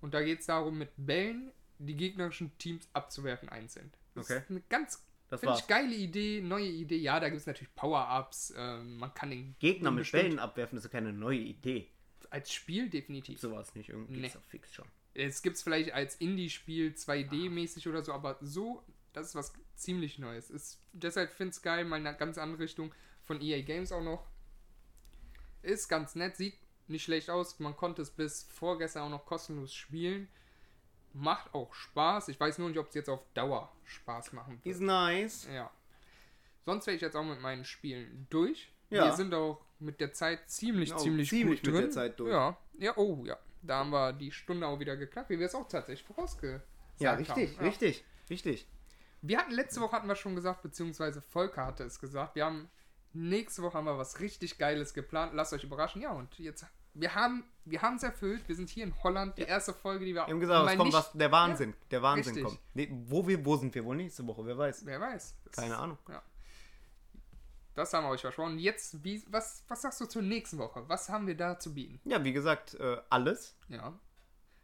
Und 0.00 0.14
da 0.14 0.22
geht 0.22 0.38
es 0.38 0.46
darum, 0.46 0.78
mit 0.78 0.90
Bällen 0.96 1.50
die 1.80 1.96
gegnerischen 1.96 2.56
Teams 2.58 2.88
abzuwerfen 2.92 3.48
einzeln. 3.48 3.92
Das 4.14 4.30
Okay. 4.30 4.38
ist 4.38 4.50
eine 4.50 4.60
ganz 4.68 5.04
Das 5.30 5.40
Finde 5.40 5.56
ich 5.58 5.66
geile 5.66 5.94
Idee, 5.96 6.40
neue 6.42 6.66
Idee. 6.68 6.98
Ja, 6.98 7.18
da 7.18 7.28
gibt 7.28 7.40
es 7.40 7.46
natürlich 7.48 7.74
Power-Ups. 7.74 8.54
Ähm, 8.56 8.98
man 8.98 9.12
kann 9.14 9.30
den 9.30 9.56
Gegner 9.58 9.90
mit 9.90 10.12
Bällen 10.12 10.38
abwerfen, 10.38 10.78
ist 10.78 10.84
ja 10.84 10.90
keine 10.90 11.12
neue 11.12 11.38
Idee. 11.38 11.88
Als 12.32 12.52
Spiel 12.52 12.88
definitiv. 12.90 13.40
Sowas 13.40 13.74
nicht, 13.74 13.88
irgendwie 13.90 14.20
Nee. 14.20 14.30
doch 14.32 14.42
fix 14.44 14.72
schon. 14.72 14.86
Es 15.14 15.42
gibt 15.42 15.56
es 15.56 15.62
vielleicht 15.62 15.92
als 15.92 16.16
Indie-Spiel 16.16 16.92
2D-mäßig 16.92 17.88
oder 17.88 18.02
so, 18.02 18.12
aber 18.12 18.36
so, 18.40 18.82
das 19.12 19.28
ist 19.28 19.34
was 19.36 19.52
ziemlich 19.76 20.18
Neues. 20.18 20.50
Ist, 20.50 20.80
deshalb 20.92 21.30
finde 21.32 21.50
ich 21.50 21.56
es 21.56 21.62
geil, 21.62 21.84
mal 21.84 22.00
in 22.00 22.06
eine 22.06 22.16
ganz 22.16 22.36
andere 22.38 22.62
Richtung 22.64 22.92
von 23.22 23.40
EA 23.40 23.62
Games 23.62 23.92
auch 23.92 24.02
noch. 24.02 24.26
Ist 25.62 25.88
ganz 25.88 26.14
nett, 26.14 26.36
sieht 26.36 26.58
nicht 26.88 27.04
schlecht 27.04 27.30
aus. 27.30 27.58
Man 27.60 27.76
konnte 27.76 28.02
es 28.02 28.10
bis 28.10 28.44
vorgestern 28.44 29.04
auch 29.04 29.10
noch 29.10 29.24
kostenlos 29.24 29.72
spielen. 29.72 30.28
Macht 31.12 31.54
auch 31.54 31.72
Spaß. 31.72 32.28
Ich 32.28 32.38
weiß 32.38 32.58
nur 32.58 32.68
nicht, 32.68 32.78
ob 32.78 32.88
es 32.88 32.94
jetzt 32.94 33.08
auf 33.08 33.24
Dauer 33.34 33.72
Spaß 33.84 34.32
machen 34.32 34.60
wird. 34.62 34.66
Ist 34.74 34.80
nice. 34.82 35.46
Ja. 35.52 35.70
Sonst 36.66 36.86
wäre 36.86 36.96
ich 36.96 37.02
jetzt 37.02 37.14
auch 37.16 37.24
mit 37.24 37.40
meinen 37.40 37.64
Spielen 37.64 38.26
durch. 38.30 38.72
Ja. 38.90 39.06
Wir 39.06 39.12
sind 39.12 39.32
auch 39.32 39.64
mit 39.84 40.00
der 40.00 40.12
Zeit 40.12 40.48
ziemlich, 40.50 40.90
Genau, 40.90 41.00
ziemlich, 41.02 41.28
ziemlich 41.28 41.60
gut 41.60 41.66
mit 41.66 41.74
der 41.74 41.82
drin. 41.82 41.92
Zeit 41.92 42.18
durch. 42.20 42.30
Ja. 42.32 42.56
Ja, 42.78 42.96
oh 42.96 43.22
ja. 43.24 43.36
Da 43.62 43.78
haben 43.78 43.90
wir 43.90 44.12
die 44.12 44.30
Stunde 44.32 44.66
auch 44.66 44.78
wieder 44.78 44.96
geklappt, 44.96 45.30
wie 45.30 45.38
wir 45.38 45.46
es 45.46 45.54
auch 45.54 45.68
tatsächlich 45.68 46.06
vorausgesagt 46.06 46.64
Ja, 46.98 47.12
richtig, 47.14 47.56
haben. 47.56 47.64
richtig, 47.66 48.04
richtig. 48.28 48.68
Wir 49.22 49.38
hatten 49.38 49.52
letzte 49.52 49.80
Woche 49.80 49.92
hatten 49.96 50.08
wir 50.08 50.16
schon 50.16 50.34
gesagt, 50.34 50.62
beziehungsweise 50.62 51.22
Volker 51.22 51.64
hatte 51.64 51.84
es 51.84 51.98
gesagt. 51.98 52.34
Wir 52.34 52.44
haben 52.44 52.68
nächste 53.14 53.62
Woche 53.62 53.78
haben 53.78 53.86
wir 53.86 53.96
was 53.96 54.20
richtig 54.20 54.58
Geiles 54.58 54.92
geplant. 54.92 55.32
Lasst 55.34 55.52
euch 55.54 55.64
überraschen. 55.64 56.02
Ja, 56.02 56.12
und 56.12 56.38
jetzt 56.38 56.66
wir 56.96 57.14
haben 57.14 57.44
wir 57.64 57.80
haben 57.80 57.96
es 57.96 58.02
erfüllt. 58.02 58.46
Wir 58.46 58.54
sind 58.54 58.68
hier 58.68 58.84
in 58.84 59.02
Holland. 59.02 59.38
Die 59.38 59.42
erste 59.42 59.72
Folge, 59.72 60.04
die 60.04 60.10
wir 60.14 60.26
Wir 60.26 60.34
haben 60.34 60.40
gesagt, 60.40 60.68
es 60.70 60.76
kommt 60.76 60.84
nicht- 60.84 60.94
was, 60.98 61.12
der 61.12 61.32
Wahnsinn, 61.32 61.74
der 61.90 62.02
Wahnsinn 62.02 62.34
richtig. 62.34 62.44
kommt. 62.44 62.60
Nee, 62.74 62.88
wo, 63.06 63.26
wir, 63.26 63.42
wo 63.46 63.56
sind 63.56 63.74
wir 63.74 63.82
wohl 63.84 63.96
nächste 63.96 64.26
Woche, 64.26 64.44
wer 64.44 64.58
weiß. 64.58 64.84
Wer 64.84 65.00
weiß. 65.00 65.36
Das- 65.46 65.56
Keine 65.56 65.78
Ahnung. 65.78 65.96
Ja. 66.08 66.22
Das 67.74 67.92
haben 67.92 68.04
wir 68.04 68.10
euch 68.10 68.20
versprochen. 68.20 68.58
Jetzt, 68.58 69.02
wie, 69.04 69.22
was, 69.28 69.64
was 69.68 69.82
sagst 69.82 70.00
du 70.00 70.06
zur 70.06 70.22
nächsten 70.22 70.58
Woche? 70.58 70.84
Was 70.88 71.08
haben 71.08 71.26
wir 71.26 71.36
da 71.36 71.58
zu 71.58 71.74
bieten? 71.74 72.00
Ja, 72.08 72.22
wie 72.24 72.32
gesagt, 72.32 72.74
äh, 72.74 72.98
alles. 73.10 73.56
Ja. 73.68 73.98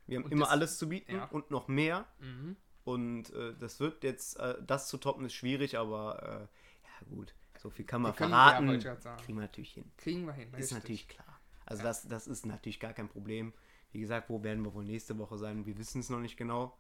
Wir 0.07 0.19
haben 0.19 0.25
Und 0.25 0.33
immer 0.33 0.45
das- 0.47 0.51
alles 0.53 0.79
zu 0.79 0.89
bieten 0.89 1.17
ja. 1.17 1.25
und 1.27 1.51
noch 1.51 1.67
mehr. 1.69 2.07
Mhm. 2.21 2.57
Und 2.85 3.31
äh, 3.33 3.55
das 3.59 3.79
wird 3.81 4.05
jetzt, 4.05 4.39
äh, 4.39 4.57
das 4.67 4.89
zu 4.89 4.97
toppen 4.99 5.25
ist 5.27 5.35
schwierig, 5.35 5.77
aber 5.79 6.23
äh, 6.23 6.87
ja 6.87 7.07
gut, 7.17 7.35
so 7.59 7.69
viel 7.71 7.85
kann 7.85 8.03
man 8.03 8.15
können- 8.15 8.31
verraten. 8.31 8.81
ja, 8.81 8.95
kriegen 9.17 9.39
wir 9.39 9.43
natürlich 9.43 9.73
hin. 9.75 9.91
Kriegen 9.97 10.25
wir 10.27 10.33
hin. 10.33 10.49
Ist 10.51 10.55
richtig. 10.59 10.73
natürlich 10.73 11.09
klar. 11.09 11.41
Also 11.67 11.83
das, 11.83 12.09
das 12.09 12.27
ist 12.27 12.47
natürlich 12.47 12.81
gar 12.81 12.93
kein 12.93 13.09
Problem. 13.09 13.53
Wie 13.93 14.01
gesagt, 14.01 14.29
wo 14.31 14.43
werden 14.43 14.65
wir 14.65 14.73
wohl 14.73 14.85
nächste 14.85 15.19
Woche 15.19 15.37
sein? 15.37 15.67
Wir 15.67 15.77
wissen 15.79 16.01
es 16.01 16.11
noch 16.11 16.21
nicht 16.21 16.37
genau. 16.37 16.77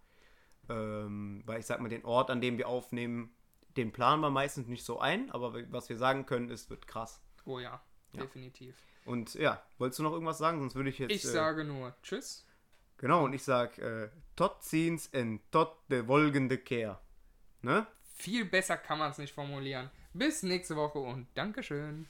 Ähm, 0.68 1.42
weil 1.46 1.60
ich 1.60 1.66
sag 1.66 1.80
mal, 1.80 1.88
den 1.88 2.04
Ort, 2.04 2.30
an 2.30 2.40
dem 2.40 2.56
wir 2.58 2.68
aufnehmen, 2.68 3.32
den 3.76 3.92
planen 3.92 4.20
wir 4.22 4.30
meistens 4.30 4.66
nicht 4.68 4.84
so 4.84 4.98
ein, 5.00 5.30
aber 5.30 5.54
was 5.72 5.88
wir 5.88 5.96
sagen 5.96 6.26
können, 6.26 6.50
ist, 6.50 6.70
wird 6.70 6.86
krass. 6.86 7.20
Oh 7.44 7.58
ja, 7.58 7.80
Ja. 8.12 8.22
definitiv. 8.22 8.76
Und 9.04 9.34
ja, 9.34 9.62
wolltest 9.78 9.98
du 9.98 10.02
noch 10.02 10.12
irgendwas 10.12 10.38
sagen? 10.38 10.58
Sonst 10.60 10.74
würde 10.74 10.90
ich 10.90 10.98
jetzt. 10.98 11.10
Ich 11.12 11.24
äh, 11.24 11.28
sage 11.28 11.64
nur 11.64 11.94
Tschüss. 12.02 12.46
Genau, 12.98 13.24
und 13.24 13.32
ich 13.32 13.42
sag, 13.42 13.78
äh, 13.78 14.10
tot 14.36 14.62
ziens 14.62 15.06
en 15.08 15.40
tot 15.50 15.74
de 15.88 16.06
wolgende 16.06 16.58
Kehr. 16.58 17.00
Ne? 17.62 17.86
Viel 18.16 18.44
besser 18.44 18.76
kann 18.76 18.98
man 18.98 19.10
es 19.10 19.18
nicht 19.18 19.32
formulieren. 19.34 19.90
Bis 20.12 20.42
nächste 20.42 20.76
Woche 20.76 20.98
und 20.98 21.26
Dankeschön. 21.34 22.06